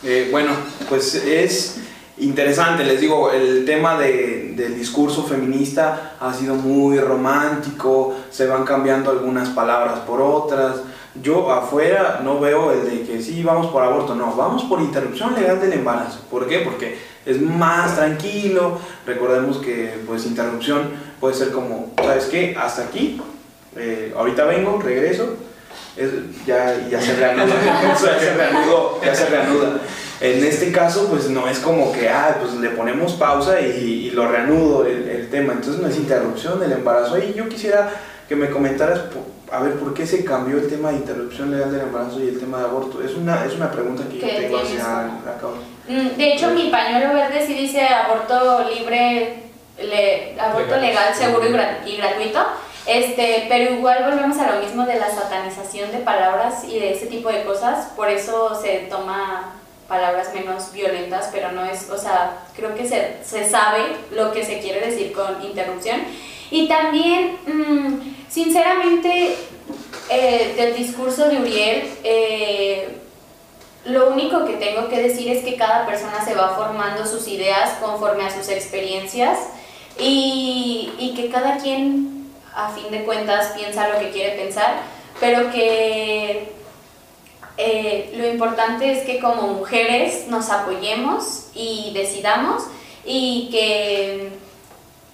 Eh, 0.03 0.29
bueno, 0.31 0.51
pues 0.89 1.13
es 1.15 1.77
interesante, 2.17 2.83
les 2.83 2.99
digo, 2.99 3.31
el 3.31 3.63
tema 3.65 3.97
de- 3.97 4.53
del 4.55 4.75
discurso 4.77 5.23
feminista 5.23 6.15
ha 6.19 6.33
sido 6.33 6.55
muy 6.55 6.97
romántico, 6.99 8.15
se 8.29 8.47
van 8.47 8.63
cambiando 8.65 9.11
algunas 9.11 9.49
palabras 9.49 9.99
por 9.99 10.21
otras. 10.21 10.77
Yo 11.21 11.51
afuera 11.51 12.21
no 12.23 12.39
veo 12.39 12.71
el 12.71 12.85
de 12.89 13.03
que 13.03 13.21
sí, 13.21 13.43
vamos 13.43 13.67
por 13.67 13.83
aborto, 13.83 14.15
no, 14.15 14.33
vamos 14.35 14.63
por 14.63 14.81
interrupción 14.81 15.33
legal 15.35 15.59
del 15.59 15.73
embarazo. 15.73 16.19
¿Por 16.29 16.47
qué? 16.47 16.59
Porque 16.59 16.97
es 17.25 17.41
más 17.41 17.95
tranquilo, 17.95 18.79
recordemos 19.05 19.57
que 19.57 19.93
pues 20.07 20.25
interrupción 20.25 20.89
puede 21.19 21.35
ser 21.35 21.51
como, 21.51 21.91
¿sabes 21.97 22.25
qué? 22.25 22.55
Hasta 22.59 22.83
aquí, 22.83 23.21
eh, 23.75 24.13
ahorita 24.17 24.45
vengo, 24.45 24.81
regreso, 24.81 25.35
es- 25.97 26.45
ya, 26.45 26.87
ya 26.89 26.99
se 27.01 27.15
reanuda, 27.15 27.45
ya 27.83 27.95
se 28.19 28.33
reanudó, 28.35 28.99
ya 29.03 29.15
se 29.15 29.25
reanuda. 29.27 29.79
En 30.19 30.43
este 30.45 30.71
caso, 30.71 31.07
pues 31.09 31.29
no 31.29 31.47
es 31.47 31.57
como 31.59 31.91
que, 31.91 32.07
ah, 32.09 32.37
pues 32.39 32.53
le 32.53 32.69
ponemos 32.69 33.13
pausa 33.13 33.59
y, 33.59 34.07
y 34.07 34.11
lo 34.11 34.27
reanudo 34.27 34.85
el, 34.85 35.09
el 35.09 35.29
tema. 35.31 35.53
Entonces 35.53 35.81
no 35.81 35.87
es 35.87 35.97
interrupción 35.97 36.59
del 36.59 36.73
embarazo. 36.73 37.15
Ahí 37.15 37.33
yo 37.35 37.49
quisiera 37.49 37.89
que 38.29 38.35
me 38.35 38.51
comentaras, 38.51 38.99
a 39.51 39.59
ver, 39.59 39.75
¿por 39.79 39.93
qué 39.93 40.05
se 40.07 40.23
cambió 40.23 40.57
el 40.57 40.69
tema 40.69 40.89
de 40.89 40.97
interrupción 40.97 41.51
legal 41.51 41.71
del 41.71 41.81
embarazo 41.81 42.19
y 42.21 42.29
el 42.29 42.39
tema 42.39 42.59
de 42.59 42.65
aborto? 42.65 43.01
Es 43.03 43.13
una, 43.15 43.45
es 43.45 43.53
una 43.55 43.69
pregunta 43.71 44.03
que 44.09 44.19
yo 44.19 44.27
tengo 44.27 44.61
tienes. 44.61 44.81
hacia 44.81 45.09
la 45.25 45.37
causa. 45.39 45.59
Mm, 45.87 46.07
De 46.17 46.33
hecho, 46.33 46.49
mi 46.51 46.69
pañuelo 46.69 47.13
verde 47.13 47.45
sí 47.45 47.53
dice 47.53 47.81
aborto 47.85 48.63
libre, 48.69 49.43
le- 49.79 50.39
aborto 50.39 50.75
Legal. 50.75 50.81
legal, 50.81 51.15
seguro 51.15 51.43
y, 51.85 51.89
y 51.89 51.97
gratuito. 51.97 52.39
Este, 52.85 53.45
pero 53.47 53.75
igual 53.75 54.03
volvemos 54.09 54.37
a 54.39 54.55
lo 54.55 54.61
mismo 54.61 54.85
de 54.85 54.95
la 54.99 55.09
satanización 55.11 55.91
de 55.91 55.99
palabras 55.99 56.63
y 56.63 56.79
de 56.79 56.93
ese 56.93 57.05
tipo 57.07 57.29
de 57.29 57.43
cosas. 57.43 57.87
Por 57.95 58.09
eso 58.09 58.59
se 58.59 58.87
toma 58.89 59.53
palabras 59.87 60.33
menos 60.33 60.71
violentas, 60.71 61.29
pero 61.33 61.51
no 61.51 61.65
es, 61.65 61.89
o 61.89 61.97
sea, 61.97 62.37
creo 62.55 62.73
que 62.73 62.87
se, 62.87 63.17
se 63.23 63.47
sabe 63.49 63.81
lo 64.15 64.31
que 64.31 64.45
se 64.45 64.59
quiere 64.59 64.79
decir 64.87 65.11
con 65.13 65.43
interrupción. 65.43 65.97
Y 66.51 66.67
también, 66.67 67.37
mm, 67.47 68.29
sinceramente, 68.29 69.35
eh, 70.09 70.53
del 70.57 70.75
discurso 70.75 71.27
de 71.27 71.39
Uriel, 71.39 71.89
eh, 72.03 72.97
lo 73.85 74.11
único 74.11 74.45
que 74.45 74.53
tengo 74.53 74.89
que 74.89 75.01
decir 75.01 75.29
es 75.29 75.43
que 75.43 75.55
cada 75.55 75.87
persona 75.87 76.23
se 76.23 76.35
va 76.35 76.55
formando 76.55 77.05
sus 77.07 77.27
ideas 77.27 77.77
conforme 77.79 78.25
a 78.25 78.29
sus 78.29 78.49
experiencias 78.49 79.39
y, 79.97 80.91
y 80.99 81.13
que 81.15 81.29
cada 81.29 81.57
quien, 81.57 82.29
a 82.53 82.69
fin 82.69 82.91
de 82.91 83.03
cuentas, 83.03 83.53
piensa 83.55 83.87
lo 83.89 83.99
que 83.99 84.11
quiere 84.11 84.37
pensar, 84.37 84.81
pero 85.19 85.51
que 85.51 86.51
eh, 87.57 88.11
lo 88.15 88.27
importante 88.27 88.91
es 88.91 89.03
que 89.05 89.19
como 89.19 89.43
mujeres 89.43 90.27
nos 90.27 90.49
apoyemos 90.49 91.47
y 91.53 91.91
decidamos 91.93 92.63
y 93.05 93.49
que, 93.51 94.29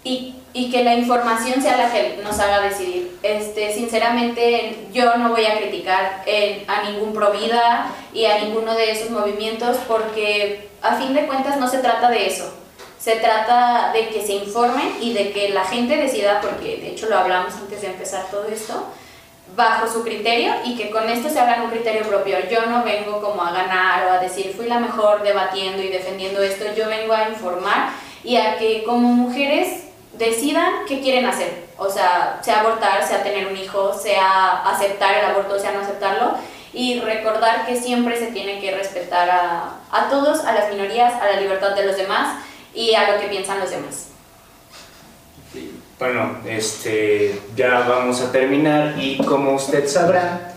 y, 0.04 0.36
y 0.58 0.72
que 0.72 0.84
la 0.84 0.96
información 0.96 1.62
sea 1.62 1.78
la 1.78 1.92
que 1.92 2.20
nos 2.24 2.40
haga 2.40 2.62
decidir. 2.62 3.20
Este, 3.22 3.72
sinceramente, 3.76 4.88
yo 4.92 5.16
no 5.18 5.30
voy 5.30 5.46
a 5.46 5.56
criticar 5.56 6.26
a 6.68 6.90
ningún 6.90 7.14
Provida 7.14 7.92
y 8.12 8.26
a 8.26 8.40
ninguno 8.40 8.74
de 8.74 8.90
esos 8.90 9.12
movimientos 9.12 9.78
porque 9.88 10.68
a 10.82 10.96
fin 10.96 11.14
de 11.14 11.28
cuentas 11.28 11.58
no 11.58 11.68
se 11.68 11.78
trata 11.78 12.10
de 12.10 12.26
eso. 12.26 12.52
Se 12.98 13.18
trata 13.18 13.92
de 13.94 14.10
que 14.10 14.26
se 14.26 14.34
informen 14.34 14.98
y 15.00 15.14
de 15.14 15.32
que 15.32 15.50
la 15.50 15.64
gente 15.64 15.96
decida, 15.96 16.42
porque 16.42 16.78
de 16.78 16.90
hecho 16.90 17.08
lo 17.08 17.20
hablamos 17.20 17.54
antes 17.54 17.82
de 17.82 17.90
empezar 17.90 18.26
todo 18.32 18.48
esto, 18.48 18.84
bajo 19.56 19.88
su 19.88 20.02
criterio 20.04 20.56
y 20.66 20.76
que 20.76 20.90
con 20.90 21.08
esto 21.08 21.30
se 21.30 21.40
hagan 21.40 21.62
un 21.62 21.70
criterio 21.70 22.02
propio. 22.02 22.38
Yo 22.50 22.66
no 22.66 22.84
vengo 22.84 23.22
como 23.22 23.44
a 23.44 23.52
ganar 23.52 24.08
o 24.08 24.12
a 24.14 24.18
decir 24.18 24.56
fui 24.58 24.66
la 24.66 24.80
mejor 24.80 25.22
debatiendo 25.22 25.84
y 25.84 25.90
defendiendo 25.90 26.42
esto, 26.42 26.66
yo 26.76 26.90
vengo 26.90 27.14
a 27.14 27.30
informar 27.30 27.92
y 28.24 28.38
a 28.38 28.58
que 28.58 28.84
como 28.84 29.10
mujeres 29.10 29.87
decidan 30.18 30.86
qué 30.88 31.02
quieren 31.02 31.26
hacer. 31.26 31.68
O 31.78 31.90
sea, 31.90 32.40
sea 32.42 32.62
abortar, 32.62 33.08
sea 33.08 33.24
tener 33.24 33.48
un 33.48 33.58
hijo, 33.58 33.94
sea 33.94 34.64
aceptar 34.70 35.16
el 35.16 35.26
aborto, 35.26 35.60
sea 35.60 35.72
no 35.72 35.82
aceptarlo. 35.82 36.34
Y 36.74 37.00
recordar 37.00 37.66
que 37.66 37.80
siempre 37.80 38.18
se 38.18 38.28
tiene 38.28 38.60
que 38.60 38.76
respetar 38.76 39.30
a, 39.30 39.80
a 39.92 40.10
todos, 40.10 40.42
a 40.42 40.54
las 40.54 40.70
minorías, 40.70 41.14
a 41.14 41.26
la 41.26 41.40
libertad 41.40 41.76
de 41.76 41.86
los 41.86 41.98
demás 41.98 42.38
y 42.74 42.94
a 42.94 43.12
lo 43.12 43.20
que 43.20 43.28
piensan 43.28 43.60
los 43.60 43.72
demás. 43.72 44.08
Bueno, 45.98 46.38
este, 46.46 47.40
ya 47.56 47.80
vamos 47.88 48.22
a 48.22 48.32
terminar 48.32 48.96
y 49.00 49.18
como 49.18 49.54
usted 49.54 49.88
sabrá, 49.88 50.54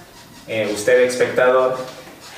eh, 0.46 0.70
usted 0.74 1.00
espectador, 1.00 1.78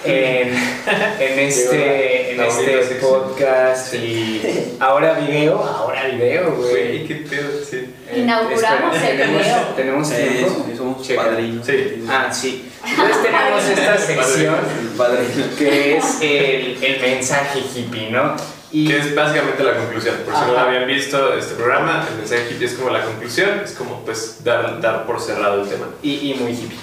en, 0.05 0.49
en 1.21 1.39
este, 1.39 2.33
en 2.35 2.41
este 2.41 2.95
podcast 3.01 3.95
y 3.95 4.77
ahora 4.81 5.15
video, 5.15 5.63
ahora 5.63 6.07
video, 6.09 6.53
Güey, 6.57 7.07
qué 7.07 7.15
pedo, 7.17 7.51
sí. 7.69 7.77
Eh, 8.11 8.21
Inauguramos 8.21 8.97
el 8.97 9.03
tenemos- 9.19 9.43
video. 9.43 9.59
Tenemos 9.77 10.11
tiempo. 10.11 10.67
somos 10.77 11.09
padrinos. 11.09 11.67
Sí. 11.67 12.05
Ah, 12.09 12.29
sí. 12.33 12.69
Entonces 12.85 13.17
tenemos 13.23 13.65
esta 13.65 13.99
sección 13.99 14.57
que 15.59 15.97
es 15.97 16.21
el, 16.21 16.83
el 16.83 17.01
mensaje 17.01 17.61
hippie, 17.75 18.11
¿no? 18.11 18.35
Y 18.75 18.89
Que 18.89 18.99
es 18.99 19.15
básicamente 19.15 19.63
la 19.63 19.75
conclusión. 19.77 20.17
Por 20.25 20.35
si 20.35 20.41
no 20.41 20.53
Ajá. 20.57 20.63
habían 20.67 20.87
visto 20.87 21.35
este 21.35 21.55
programa, 21.55 22.07
el 22.11 22.17
mensaje 22.19 22.49
hippie 22.51 22.67
es 22.67 22.73
como 22.73 22.89
la 22.91 23.05
conclusión, 23.05 23.61
es 23.65 23.73
como 23.73 24.03
pues 24.05 24.43
dar, 24.43 24.81
dar 24.81 25.05
por 25.07 25.21
cerrado 25.21 25.63
el 25.63 25.69
tema. 25.69 25.87
y, 26.03 26.31
y 26.31 26.35
muy 26.41 26.53
hippie. 26.53 26.79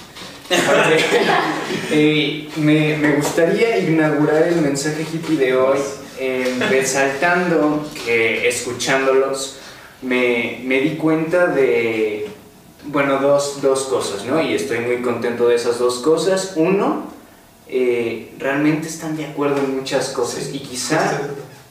Eh, 1.92 2.48
me, 2.56 2.96
me 2.98 3.16
gustaría 3.16 3.78
inaugurar 3.78 4.44
el 4.44 4.60
mensaje 4.60 5.04
hippie 5.12 5.36
de 5.36 5.56
hoy 5.56 5.78
eh, 6.20 6.56
resaltando 6.68 7.84
que 8.04 8.46
escuchándolos 8.46 9.56
me, 10.02 10.60
me 10.62 10.80
di 10.80 10.90
cuenta 10.96 11.48
de, 11.48 12.28
bueno, 12.84 13.18
dos, 13.18 13.60
dos 13.60 13.84
cosas, 13.84 14.24
¿no? 14.24 14.40
Y 14.40 14.54
estoy 14.54 14.78
muy 14.80 15.02
contento 15.02 15.48
de 15.48 15.56
esas 15.56 15.80
dos 15.80 15.98
cosas. 15.98 16.52
Uno, 16.54 17.06
eh, 17.66 18.32
realmente 18.38 18.86
están 18.86 19.16
de 19.16 19.26
acuerdo 19.26 19.58
en 19.58 19.76
muchas 19.76 20.10
cosas 20.10 20.50
y 20.52 20.60
quizá 20.60 21.22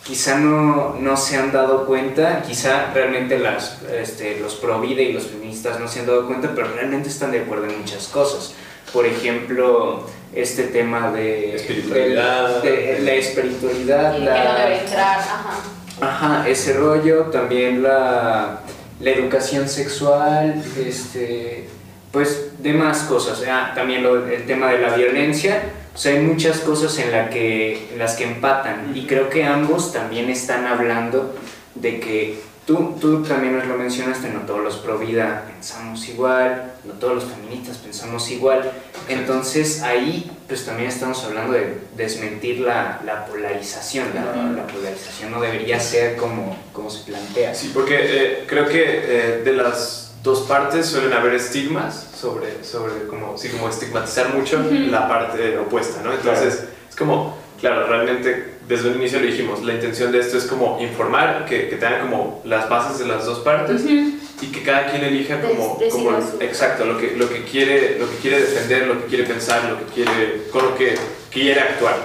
quizá 0.04 0.40
no, 0.40 0.96
no 1.00 1.16
se 1.18 1.38
han 1.38 1.52
dado 1.52 1.86
cuenta, 1.86 2.42
quizá 2.42 2.92
realmente 2.94 3.38
las, 3.38 3.82
este, 3.84 4.40
los 4.40 4.56
pro 4.56 4.82
vida 4.82 5.02
y 5.02 5.14
los 5.14 5.28
feministas 5.28 5.80
no 5.80 5.88
se 5.88 6.00
han 6.00 6.08
dado 6.08 6.26
cuenta, 6.26 6.52
pero 6.56 6.74
realmente 6.74 7.10
están 7.10 7.32
de 7.32 7.42
acuerdo 7.42 7.66
en 7.66 7.80
muchas 7.80 8.08
cosas. 8.08 8.54
Por 8.94 9.06
ejemplo, 9.06 10.04
este 10.36 10.64
tema 10.64 11.12
de 11.12 11.56
Espiritualidad. 11.56 12.62
de- 12.62 12.72
de 12.72 13.00
la 13.02 13.12
espiritualidad, 13.14 14.14
que 14.14 14.20
la- 14.20 14.44
no 14.44 14.60
debe 14.60 14.80
entrar, 14.80 15.20
ajá. 15.20 15.60
Ajá, 16.02 16.48
ese 16.50 16.74
rollo, 16.74 17.26
también 17.26 17.84
la, 17.84 18.62
la 19.02 19.10
educación 19.12 19.68
sexual, 19.68 20.64
este, 20.78 21.68
pues 22.12 22.52
demás 22.60 23.00
cosas. 23.04 23.44
Ah, 23.50 23.74
también 23.76 24.04
lo- 24.04 24.26
el 24.28 24.46
tema 24.46 24.72
de 24.72 24.80
la 24.80 24.96
violencia. 24.96 25.62
O 25.94 25.98
sea, 25.98 26.14
hay 26.14 26.22
muchas 26.22 26.60
cosas 26.60 26.98
en, 27.00 27.12
la 27.12 27.30
que, 27.30 27.90
en 27.92 28.00
las 28.00 28.16
que 28.16 28.24
empatan. 28.24 28.94
Y 28.96 29.06
creo 29.08 29.30
que 29.30 29.44
ambos 29.44 29.92
también 29.92 30.30
están 30.30 30.66
hablando 30.66 31.36
de 31.76 32.00
que 32.00 32.40
tú, 32.70 32.96
tú 33.02 33.24
también 33.24 33.58
nos 33.58 33.66
lo 33.66 33.78
mencionaste, 33.78 34.30
no 34.30 34.42
todos 34.42 34.64
los 34.64 34.76
pro 34.76 35.00
vida 35.00 35.44
pensamos 35.52 36.08
igual, 36.08 36.72
no 36.84 36.94
todos 36.94 37.16
los 37.16 37.24
feministas 37.24 37.78
pensamos 37.78 38.30
igual. 38.30 38.72
Entonces 39.08 39.82
ahí 39.82 40.30
pues 40.48 40.66
también 40.66 40.88
estamos 40.88 41.24
hablando 41.24 41.54
de 41.54 41.80
desmentir 41.98 42.60
la, 42.60 43.02
la 43.04 43.26
polarización. 43.26 44.10
La, 44.14 44.52
la 44.52 44.68
polarización 44.68 45.32
no 45.32 45.42
debería 45.42 45.80
ser 45.80 46.16
como, 46.16 46.56
como 46.72 46.92
se 46.92 47.06
plantea. 47.06 47.56
Sí, 47.56 47.72
porque 47.74 47.98
eh, 48.02 48.44
creo 48.46 48.68
que 48.68 48.84
eh, 48.84 49.42
de 49.44 49.54
las 49.54 50.12
dos 50.22 50.42
partes 50.42 50.86
suelen 50.86 51.14
haber 51.14 51.34
estigmas 51.34 52.08
sobre, 52.16 52.64
sobre 52.64 53.08
como, 53.08 53.36
sí, 53.36 53.50
como 53.50 53.68
estigmatizar 53.68 54.36
mucho 54.36 54.64
la 54.70 55.08
parte 55.08 55.58
opuesta, 55.58 56.04
¿no? 56.04 56.14
Entonces, 56.14 56.66
es 56.88 56.96
como, 56.96 57.36
claro, 57.60 57.88
realmente 57.88 58.59
desde 58.70 58.90
el 58.90 58.96
inicio 58.98 59.20
lo 59.20 59.26
dijimos, 59.26 59.64
la 59.64 59.74
intención 59.74 60.12
de 60.12 60.20
esto 60.20 60.38
es 60.38 60.46
como 60.46 60.80
informar, 60.80 61.46
que, 61.46 61.68
que 61.70 61.76
tengan 61.76 62.02
como 62.02 62.42
las 62.46 62.70
bases 62.70 63.00
de 63.00 63.08
las 63.08 63.26
dos 63.26 63.40
partes 63.40 63.82
y 63.86 64.46
que 64.54 64.64
cada 64.64 64.90
quien 64.92 65.04
elija 65.04 65.42
como, 65.42 65.76
Des- 65.80 65.92
como 65.92 66.12
exacto, 66.40 66.86
lo 66.86 66.98
que, 66.98 67.18
lo, 67.18 67.28
que 67.28 67.44
quiere, 67.44 67.98
lo 68.00 68.10
que 68.10 68.16
quiere 68.18 68.40
defender, 68.40 68.88
lo 68.88 69.02
que 69.02 69.08
quiere 69.08 69.24
pensar, 69.26 69.66
lo 69.66 69.78
que 69.80 69.86
quiere, 69.94 70.44
con 70.52 70.64
lo 70.64 70.78
que 70.78 70.96
quiere 71.32 71.60
actuar. 71.60 71.98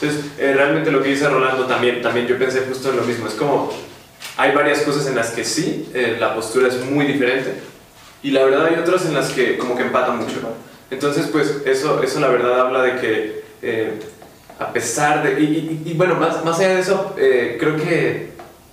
Entonces, 0.00 0.30
eh, 0.38 0.52
realmente 0.54 0.90
lo 0.90 1.02
que 1.02 1.10
dice 1.10 1.28
Rolando 1.28 1.66
también, 1.66 2.00
también 2.00 2.26
yo 2.26 2.38
pensé 2.38 2.60
justo 2.68 2.90
en 2.90 2.96
lo 2.96 3.02
mismo, 3.02 3.26
es 3.28 3.34
como 3.34 3.70
hay 4.36 4.52
varias 4.54 4.80
cosas 4.82 5.06
en 5.08 5.16
las 5.16 5.30
que 5.30 5.44
sí, 5.44 5.88
eh, 5.94 6.16
la 6.18 6.34
postura 6.34 6.68
es 6.68 6.80
muy 6.84 7.06
diferente 7.06 7.54
y 8.22 8.30
la 8.30 8.44
verdad 8.44 8.66
hay 8.66 8.76
otras 8.76 9.04
en 9.04 9.14
las 9.14 9.30
que 9.30 9.58
como 9.58 9.76
que 9.76 9.82
empata 9.82 10.12
mucho. 10.12 10.34
Entonces, 10.90 11.26
pues 11.26 11.56
eso, 11.66 12.02
eso 12.02 12.20
la 12.20 12.28
verdad 12.28 12.60
habla 12.60 12.82
de 12.82 13.00
que 13.00 13.44
eh, 13.62 13.98
a 14.58 14.72
pesar 14.72 15.22
de... 15.22 15.40
Y, 15.40 15.44
y- 15.44 15.90
y, 15.90 15.94
bueno, 15.94 16.14
más, 16.16 16.44
más 16.44 16.58
allá 16.58 16.68
de 16.74 16.80
eso, 16.80 17.14
eh, 17.18 17.56
creo 17.58 17.76
que 17.76 18.32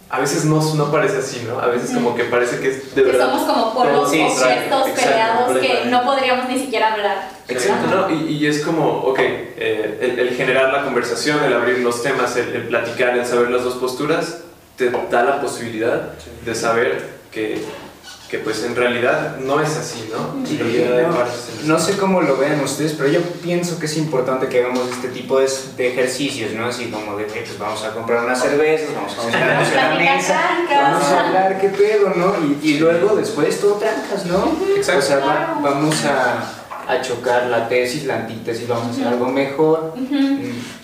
a 0.09 0.19
veces 0.19 0.43
no, 0.45 0.61
no 0.75 0.91
parece 0.91 1.17
así, 1.19 1.45
¿no? 1.47 1.59
A 1.59 1.67
veces 1.67 1.91
como 1.91 2.13
que 2.15 2.25
parece 2.25 2.59
que 2.59 2.67
es 2.69 2.93
de 2.93 3.01
Que 3.03 3.11
verdad... 3.11 3.29
somos 3.31 3.43
como 3.43 3.73
polos 3.73 4.09
Sí, 4.11 4.21
exacto, 4.21 4.83
peleados, 4.93 5.57
que 5.57 5.85
no 5.89 6.03
podríamos 6.03 6.49
ni 6.49 6.59
siquiera 6.59 6.93
hablar. 6.93 7.29
Exacto, 7.47 7.87
¿no? 8.09 8.09
Y, 8.13 8.33
y 8.35 8.45
es 8.45 8.59
como, 8.65 8.89
ok, 8.89 9.19
eh, 9.19 9.99
el, 10.01 10.19
el 10.19 10.35
generar 10.35 10.73
la 10.73 10.83
conversación, 10.83 11.41
el 11.45 11.53
abrir 11.53 11.79
los 11.79 12.03
temas, 12.03 12.35
el, 12.35 12.53
el 12.53 12.63
platicar, 12.67 13.17
el 13.17 13.25
saber 13.25 13.51
las 13.51 13.63
dos 13.63 13.75
posturas, 13.75 14.39
te 14.75 14.89
da 14.89 15.23
la 15.23 15.39
posibilidad 15.39 16.09
de 16.45 16.55
saber 16.55 17.01
que, 17.31 17.63
que 18.31 18.37
pues 18.39 18.63
en 18.63 18.77
realidad 18.77 19.35
no 19.39 19.59
es 19.59 19.75
así, 19.75 20.09
¿no? 20.09 20.45
Sí, 20.47 20.57
no, 21.65 21.77
sé 21.77 21.97
cómo 21.97 22.21
lo 22.21 22.37
vean 22.37 22.61
ustedes, 22.61 22.93
pero 22.93 23.09
yo 23.09 23.19
pienso 23.43 23.77
que 23.77 23.87
es 23.87 23.97
importante 23.97 24.47
que 24.47 24.61
hagamos 24.63 24.89
este 24.89 25.09
tipo 25.09 25.37
de, 25.39 25.49
de 25.75 25.89
ejercicios, 25.89 26.53
¿no? 26.53 26.65
Así 26.65 26.85
como 26.85 27.17
de, 27.17 27.27
"Hey, 27.33 27.43
pues 27.45 27.59
vamos 27.59 27.83
a 27.83 27.91
comprar 27.93 28.23
unas 28.23 28.41
cervezas, 28.41 28.95
vamos 28.95 29.17
a 29.17 29.21
sentarnos 29.23 29.67
en 29.67 29.75
la 29.75 29.95
mesa, 30.15 30.41
vamos 30.69 31.03
a 31.09 31.27
hablar 31.27 31.59
qué 31.59 31.67
pedo, 31.69 32.13
¿no? 32.15 32.33
Y, 32.63 32.69
y 32.69 32.79
luego 32.79 33.17
después 33.17 33.59
todo 33.59 33.73
trancas, 33.73 34.25
¿no? 34.25 34.55
Exacto. 34.77 34.99
O 34.99 35.07
sea, 35.07 35.17
va- 35.19 35.59
vamos 35.61 35.95
a, 36.05 36.53
a 36.87 37.01
chocar 37.01 37.47
la 37.47 37.67
tesis, 37.67 38.05
la 38.05 38.15
antítesis, 38.15 38.65
vamos 38.65 38.87
a 38.87 38.91
hacer 38.91 39.07
algo 39.07 39.27
mejor. 39.27 39.93
Mm, 39.97 40.37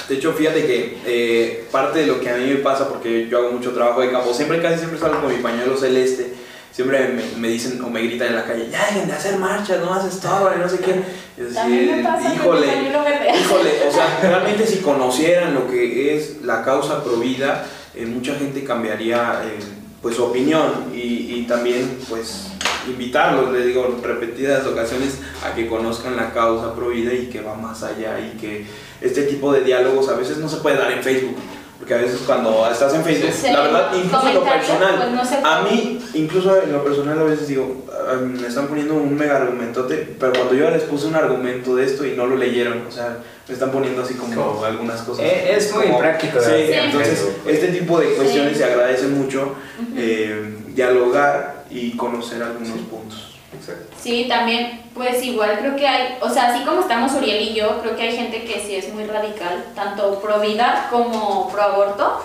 De 0.10 0.16
hecho, 0.16 0.34
fíjate 0.34 0.66
que 0.66 0.98
eh, 1.06 1.68
parte 1.72 2.00
de 2.00 2.08
lo 2.08 2.20
que 2.20 2.30
a 2.30 2.36
mí 2.36 2.46
me 2.46 2.56
pasa, 2.58 2.90
porque 2.90 3.28
yo 3.30 3.38
hago 3.40 3.52
mucho 3.54 3.72
trabajo 3.74 4.02
de 4.02 4.12
campo, 4.12 4.34
siempre 4.34 4.62
casi 4.62 4.80
siempre 4.80 5.00
salgo 5.00 5.22
con 5.22 5.30
mi 5.34 5.42
pañuelo 5.42 5.78
celeste, 5.78 6.34
siempre 6.78 7.08
me, 7.08 7.24
me 7.40 7.48
dicen 7.48 7.82
o 7.82 7.90
me 7.90 8.04
gritan 8.04 8.28
en 8.28 8.36
la 8.36 8.46
calle, 8.46 8.70
ya 8.70 8.86
dejen 8.86 9.08
de 9.08 9.14
hacer 9.14 9.40
marchas, 9.40 9.80
no 9.80 9.92
haces 9.92 10.20
todo, 10.20 10.52
y 10.56 10.60
no 10.60 10.70
sé 10.70 10.78
qué. 10.78 10.94
Me 11.36 12.04
pasa 12.04 12.22
con 12.22 12.30
mi 12.30 12.36
híjole, 12.36 12.68
híjole, 13.42 13.88
o 13.90 13.92
sea, 13.92 14.20
realmente 14.22 14.68
si 14.68 14.78
conocieran 14.78 15.56
lo 15.56 15.68
que 15.68 16.16
es 16.16 16.44
la 16.44 16.64
causa 16.64 17.04
pro 17.04 17.16
vida, 17.16 17.66
eh, 17.96 18.06
mucha 18.06 18.36
gente 18.36 18.64
cambiaría 18.64 19.42
eh, 19.44 19.58
pues 20.04 20.18
su 20.18 20.26
opinión 20.26 20.92
y, 20.94 21.40
y 21.40 21.46
también 21.48 21.98
pues 22.08 22.52
invitarlos, 22.88 23.52
les 23.54 23.66
digo, 23.66 24.00
repetidas 24.04 24.64
ocasiones 24.68 25.18
a 25.44 25.56
que 25.56 25.66
conozcan 25.66 26.16
la 26.16 26.32
causa 26.32 26.76
pro 26.76 26.90
vida 26.90 27.12
y 27.12 27.26
que 27.26 27.42
va 27.42 27.56
más 27.56 27.82
allá 27.82 28.20
y 28.20 28.38
que 28.38 28.68
este 29.02 29.24
tipo 29.24 29.52
de 29.52 29.62
diálogos 29.62 30.10
a 30.10 30.14
veces 30.16 30.38
no 30.38 30.48
se 30.48 30.58
puede 30.58 30.78
dar 30.78 30.92
en 30.92 31.02
Facebook. 31.02 31.38
Porque 31.78 31.94
a 31.94 31.98
veces 31.98 32.22
cuando 32.26 32.68
estás 32.72 32.94
en 32.96 33.04
Facebook, 33.04 33.32
Sí. 33.32 33.52
la 33.52 33.62
verdad, 33.62 33.92
incluso 33.96 34.28
en 34.28 34.34
lo 34.36 34.44
personal, 34.44 34.96
pues, 34.98 35.32
no 35.42 35.48
a 35.48 35.62
mí, 35.62 36.00
incluso 36.16 36.62
en 36.62 36.72
lo 36.72 36.84
personal 36.84 37.20
a 37.20 37.24
veces 37.24 37.48
digo, 37.48 37.86
"Ah, 37.92 38.16
me 38.16 38.48
están 38.48 38.68
poniendo 38.68 38.96
un 38.96 39.16
mega 39.16 39.38
argumentote, 39.38 40.16
pero 40.20 40.34
cuando 40.34 40.56
yo 40.56 40.70
les 40.72 40.84
puse 40.84 41.06
un 41.06 41.16
argumento 41.16 41.76
de 41.76 41.86
esto 41.86 42.04
y 42.06 42.12
no 42.14 42.26
lo 42.26 42.36
leyeron, 42.36 42.84
o 42.88 42.92
sea, 42.92 43.18
me 43.48 43.54
están 43.54 43.72
poniendo 43.72 44.02
así 44.02 44.16
como 44.16 44.66
algunas 44.66 45.02
cosas. 45.02 45.24
Eh, 45.26 45.54
es 45.56 45.72
muy 45.74 45.86
como- 45.86 46.00
práctico, 46.00 46.40
Sí, 46.42 46.50
¿verdad? 46.50 46.86
entonces 46.86 47.28
este 47.46 47.68
tipo 47.68 48.00
de 48.00 48.08
cuestiones 48.08 48.54
Sí. 48.54 48.58
se 48.60 48.66
agradece 48.66 49.08
mucho, 49.08 49.54
eh, 49.96 50.56
dialogar 50.70 51.66
y 51.70 51.92
conocer 51.96 52.42
algunos 52.42 52.80
puntos. 52.90 53.27
Exacto. 53.68 53.96
Sí, 54.02 54.26
también, 54.30 54.90
pues 54.94 55.22
igual 55.24 55.58
creo 55.60 55.76
que 55.76 55.88
hay, 55.88 56.18
o 56.22 56.30
sea, 56.30 56.50
así 56.54 56.64
como 56.64 56.82
estamos 56.82 57.12
Uriel 57.14 57.42
y 57.50 57.54
yo, 57.54 57.82
creo 57.82 57.96
que 57.96 58.04
hay 58.04 58.16
gente 58.16 58.44
que 58.46 58.60
sí 58.66 58.76
es 58.76 58.94
muy 58.94 59.04
radical, 59.06 59.66
tanto 59.76 60.20
pro 60.20 60.40
vida 60.40 60.88
como 60.90 61.50
pro 61.52 61.62
aborto, 61.62 62.22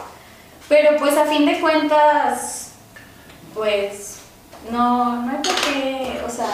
pero 0.68 0.96
pues 0.98 1.16
a 1.16 1.24
fin 1.26 1.44
de 1.46 1.60
cuentas, 1.60 2.72
pues 3.54 4.18
no, 4.70 5.22
no 5.22 5.30
hay 5.32 5.38
por 5.38 5.54
qué, 5.56 6.20
o 6.26 6.30
sea, 6.30 6.46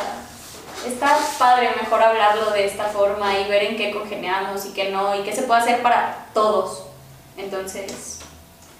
está 0.86 1.16
padre 1.38 1.70
mejor 1.80 2.02
hablarlo 2.02 2.50
de 2.52 2.64
esta 2.66 2.84
forma 2.84 3.38
y 3.38 3.48
ver 3.48 3.64
en 3.64 3.76
qué 3.76 3.90
congeniamos 3.90 4.64
y 4.66 4.70
qué 4.70 4.90
no, 4.90 5.14
y 5.14 5.22
qué 5.22 5.32
se 5.34 5.42
puede 5.42 5.60
hacer 5.60 5.82
para 5.82 6.26
todos. 6.32 6.84
Entonces, 7.36 8.18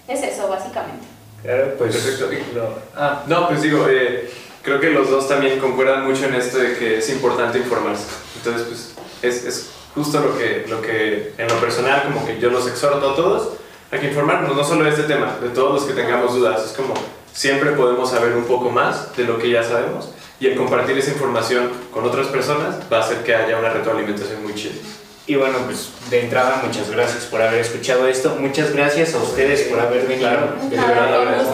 es 0.09 0.23
eso 0.23 0.49
básicamente. 0.49 1.07
Claro, 1.43 1.75
pues. 1.79 1.95
Perfecto. 1.97 2.55
lo- 2.55 2.79
ah, 2.97 3.23
No, 3.27 3.47
pues 3.49 3.63
digo, 3.63 3.87
eh, 3.89 4.29
creo 4.69 4.81
que 4.81 4.91
los 4.91 5.11
dos 5.11 5.27
también 5.27 5.59
concuerdan 5.59 6.05
mucho 6.05 6.27
en 6.27 6.35
esto 6.35 6.59
de 6.59 6.77
que 6.77 6.99
es 6.99 7.09
importante 7.09 7.59
informarse. 7.59 8.05
Entonces, 8.37 8.67
pues 8.67 8.95
es, 9.23 9.45
es 9.45 9.71
justo 9.95 10.21
lo 10.21 10.37
que, 10.37 10.67
lo 10.69 10.83
que 10.83 11.33
en 11.39 11.49
lo 11.49 11.55
personal 11.55 12.05
como 12.05 12.27
que 12.27 12.39
yo 12.39 12.51
los 12.51 12.69
exhorto 12.69 13.11
a 13.11 13.17
todos 13.17 13.55
a 13.91 13.99
que 13.99 14.09
informarnos, 14.09 14.55
no 14.55 14.63
solo 14.63 14.85
de 14.85 14.91
este 14.91 15.05
tema, 15.05 15.39
de 15.41 15.49
todos 15.49 15.73
los 15.73 15.85
que 15.85 15.95
tengamos 15.95 16.35
dudas. 16.35 16.63
Es 16.63 16.73
como 16.73 16.93
siempre 17.33 17.71
podemos 17.73 18.11
saber 18.11 18.37
un 18.37 18.45
poco 18.45 18.71
más 18.71 19.17
de 19.17 19.25
lo 19.25 19.39
que 19.39 19.51
ya 19.51 19.63
sabemos 19.63 20.11
y 20.39 20.47
el 20.47 20.57
compartir 20.57 20.97
esa 20.99 21.13
información 21.13 21.71
con 21.93 22.05
otras 22.05 22.27
personas 22.29 22.77
va 22.93 22.99
a 22.99 23.01
hacer 23.01 23.25
que 23.25 23.35
haya 23.35 23.59
una 23.59 23.71
retroalimentación 23.71 24.43
muy 24.43 24.55
chida. 24.55 24.75
Y 25.29 25.35
bueno, 25.37 25.59
pues 25.67 25.91
de 26.09 26.23
entrada, 26.23 26.63
muchas 26.65 26.91
gracias 26.91 27.25
por 27.27 27.43
haber 27.43 27.61
escuchado 27.61 28.09
esto. 28.09 28.37
Muchas 28.41 28.73
gracias 28.73 29.15
a 29.15 29.19
ustedes 29.19 29.61
por 29.65 29.79
haber 29.79 30.07
venido. 30.07 30.27
Claro. 30.31 30.55
De 30.71 30.77
verdad. 30.77 31.45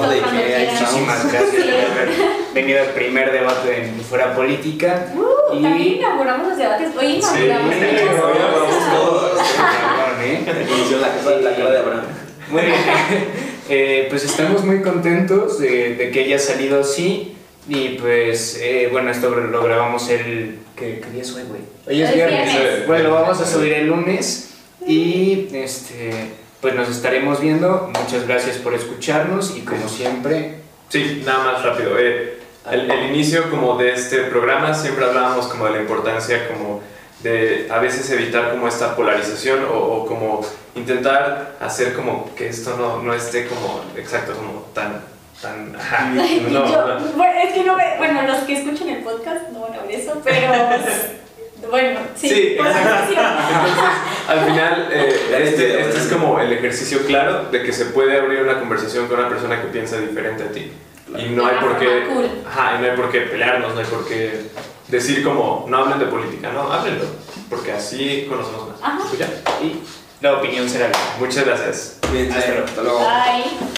Muchísimas 0.71 1.33
gracias 1.33 1.51
Sí. 1.51 1.57
por 1.57 1.93
haber 1.93 2.09
venido 2.55 2.81
al 2.81 2.89
primer 2.91 3.33
debate 3.33 3.85
en 3.85 4.01
Fuera 4.03 4.33
Política. 4.35 5.07
Uh, 5.15 5.57
Y- 5.59 5.63
También 5.63 5.95
inauguramos 5.99 6.49
los 6.49 6.57
debates. 6.59 6.89
Hoy 6.97 7.17
inauguramos 7.17 7.75
Sí, 7.75 7.81
muchas 7.81 8.03
inauguramos 8.03 8.61
cosas. 8.61 8.95
todos. 8.95 9.41
¿eh? 10.23 10.41
La 11.01 11.09
cara, 11.25 11.41
la 11.41 11.57
cara 11.57 11.71
de 11.71 11.79
Abraham. 11.79 12.05
Muy 12.51 12.63
bien. 12.63 12.75
Eh, 13.67 14.09
pues 14.11 14.23
estamos 14.25 14.63
muy 14.63 14.83
contentos 14.83 15.59
de, 15.59 15.95
de 15.95 16.11
que 16.11 16.21
haya 16.25 16.39
salido 16.39 16.83
así. 16.83 17.35
Y 17.69 17.91
pues, 17.91 18.59
eh, 18.61 18.89
bueno, 18.93 19.11
esto 19.11 19.31
lo 19.31 19.63
grabamos 19.63 20.09
el. 20.11 20.59
¿Qué, 20.77 21.01
qué 21.01 21.11
día 21.11 21.23
es 21.23 21.33
hoy, 21.35 21.45
güey? 21.45 21.61
Hoy 21.87 22.03
es 22.03 22.15
viernes. 22.15 22.53
viernes. 22.53 22.87
Bueno, 22.87 23.05
lo 23.09 23.15
vamos 23.15 23.41
a 23.41 23.47
subir 23.47 23.73
el 23.73 23.87
lunes. 23.87 24.55
Y 24.87 25.49
este. 25.53 26.13
Pues 26.61 26.75
nos 26.75 26.89
estaremos 26.89 27.41
viendo. 27.41 27.91
Muchas 27.99 28.27
gracias 28.27 28.57
por 28.59 28.75
escucharnos. 28.75 29.57
Y 29.57 29.61
como 29.61 29.89
siempre. 29.89 30.57
Sí, 30.89 31.23
nada 31.25 31.53
más 31.53 31.63
rápido. 31.65 31.99
eh, 31.99 32.39
el, 32.71 32.91
el 32.91 33.11
inicio 33.11 33.51
como 33.51 33.77
de 33.77 33.93
este 33.93 34.23
programa 34.25 34.73
siempre 34.75 35.05
hablábamos 35.05 35.47
como 35.49 35.67
de 35.67 35.73
la 35.73 35.81
importancia 35.81 36.49
como 36.49 36.83
de 37.23 37.69
a 37.71 37.79
veces 37.79 38.09
evitar 38.11 38.53
como 38.53 38.69
esta 38.69 38.97
polarización 38.97 39.65
o, 39.65 39.75
o 39.77 40.07
como 40.07 40.41
intentar 40.75 41.57
hacer 41.61 41.95
como 41.95 42.35
que 42.35 42.49
esto 42.49 42.75
no, 42.79 43.03
no 43.03 43.13
esté 43.15 43.47
como 43.47 43.83
exacto 43.97 44.33
como 44.35 44.67
tan 44.75 45.03
tan 45.45 45.77
ajá, 45.81 46.07
no, 46.09 46.25
yo- 46.27 46.99
no. 46.99 47.01
bueno, 47.17 47.41
es 47.41 47.53
que 47.55 47.63
no 47.65 47.77
ve- 47.77 47.95
bueno, 47.99 48.23
los 48.23 48.39
que 48.39 48.55
escuchan 48.55 48.89
el 48.89 49.03
podcast 49.05 49.49
no 49.53 49.61
van 49.61 49.75
a 49.75 49.83
ver 49.83 49.93
eso, 49.93 50.21
pero 50.25 50.53
bueno, 51.71 52.01
sí, 52.17 52.29
Sí, 52.29 52.57
supuesto. 52.57 52.79
Al 54.29 54.41
final, 54.47 54.89
eh, 54.91 55.09
este, 55.31 55.49
entiendo, 55.49 55.79
este 55.89 55.99
es 56.01 56.07
como 56.13 56.41
el 56.41 56.53
ejercicio 56.53 57.05
claro 57.07 57.45
de 57.51 57.63
que 57.63 57.73
se 57.73 57.87
puede 57.87 58.19
abrir 58.19 58.41
una 58.43 58.59
conversación 58.59 59.07
con 59.07 59.19
una 59.19 59.29
persona 59.29 59.61
que 59.61 59.69
piensa 59.69 59.99
diferente 59.99 60.43
a 60.45 60.49
ti. 60.51 60.73
Y 61.17 61.27
no 61.29 61.47
hay 61.47 61.57
por 61.61 61.79
qué, 61.79 62.05
ajá, 62.49 62.77
y 62.77 62.83
no 62.83 62.91
hay 62.91 62.97
por 62.97 63.11
qué 63.13 63.21
pelearnos, 63.21 63.75
no 63.75 63.81
hay 63.81 63.87
por 63.87 64.09
qué 64.09 64.47
decir 64.89 65.23
como, 65.23 65.67
no 65.69 65.77
hablen 65.79 65.99
de 66.01 66.07
política, 66.07 66.51
no, 66.53 66.73
háblenlo, 66.73 67.05
porque 67.49 67.73
así 67.73 68.27
conocemos 68.29 68.69
más. 68.71 68.79
Ajá. 68.83 68.99
Pues 69.09 69.19
ya. 69.19 69.27
Y 69.63 69.81
la 70.21 70.39
opinión 70.39 70.69
será 70.69 70.89
la. 70.89 70.99
Muchas 71.21 71.45
gracias. 71.45 71.99
Luego. 72.11 72.65
hasta 72.65 72.83
luego. 72.83 72.99
Bye. 73.01 73.69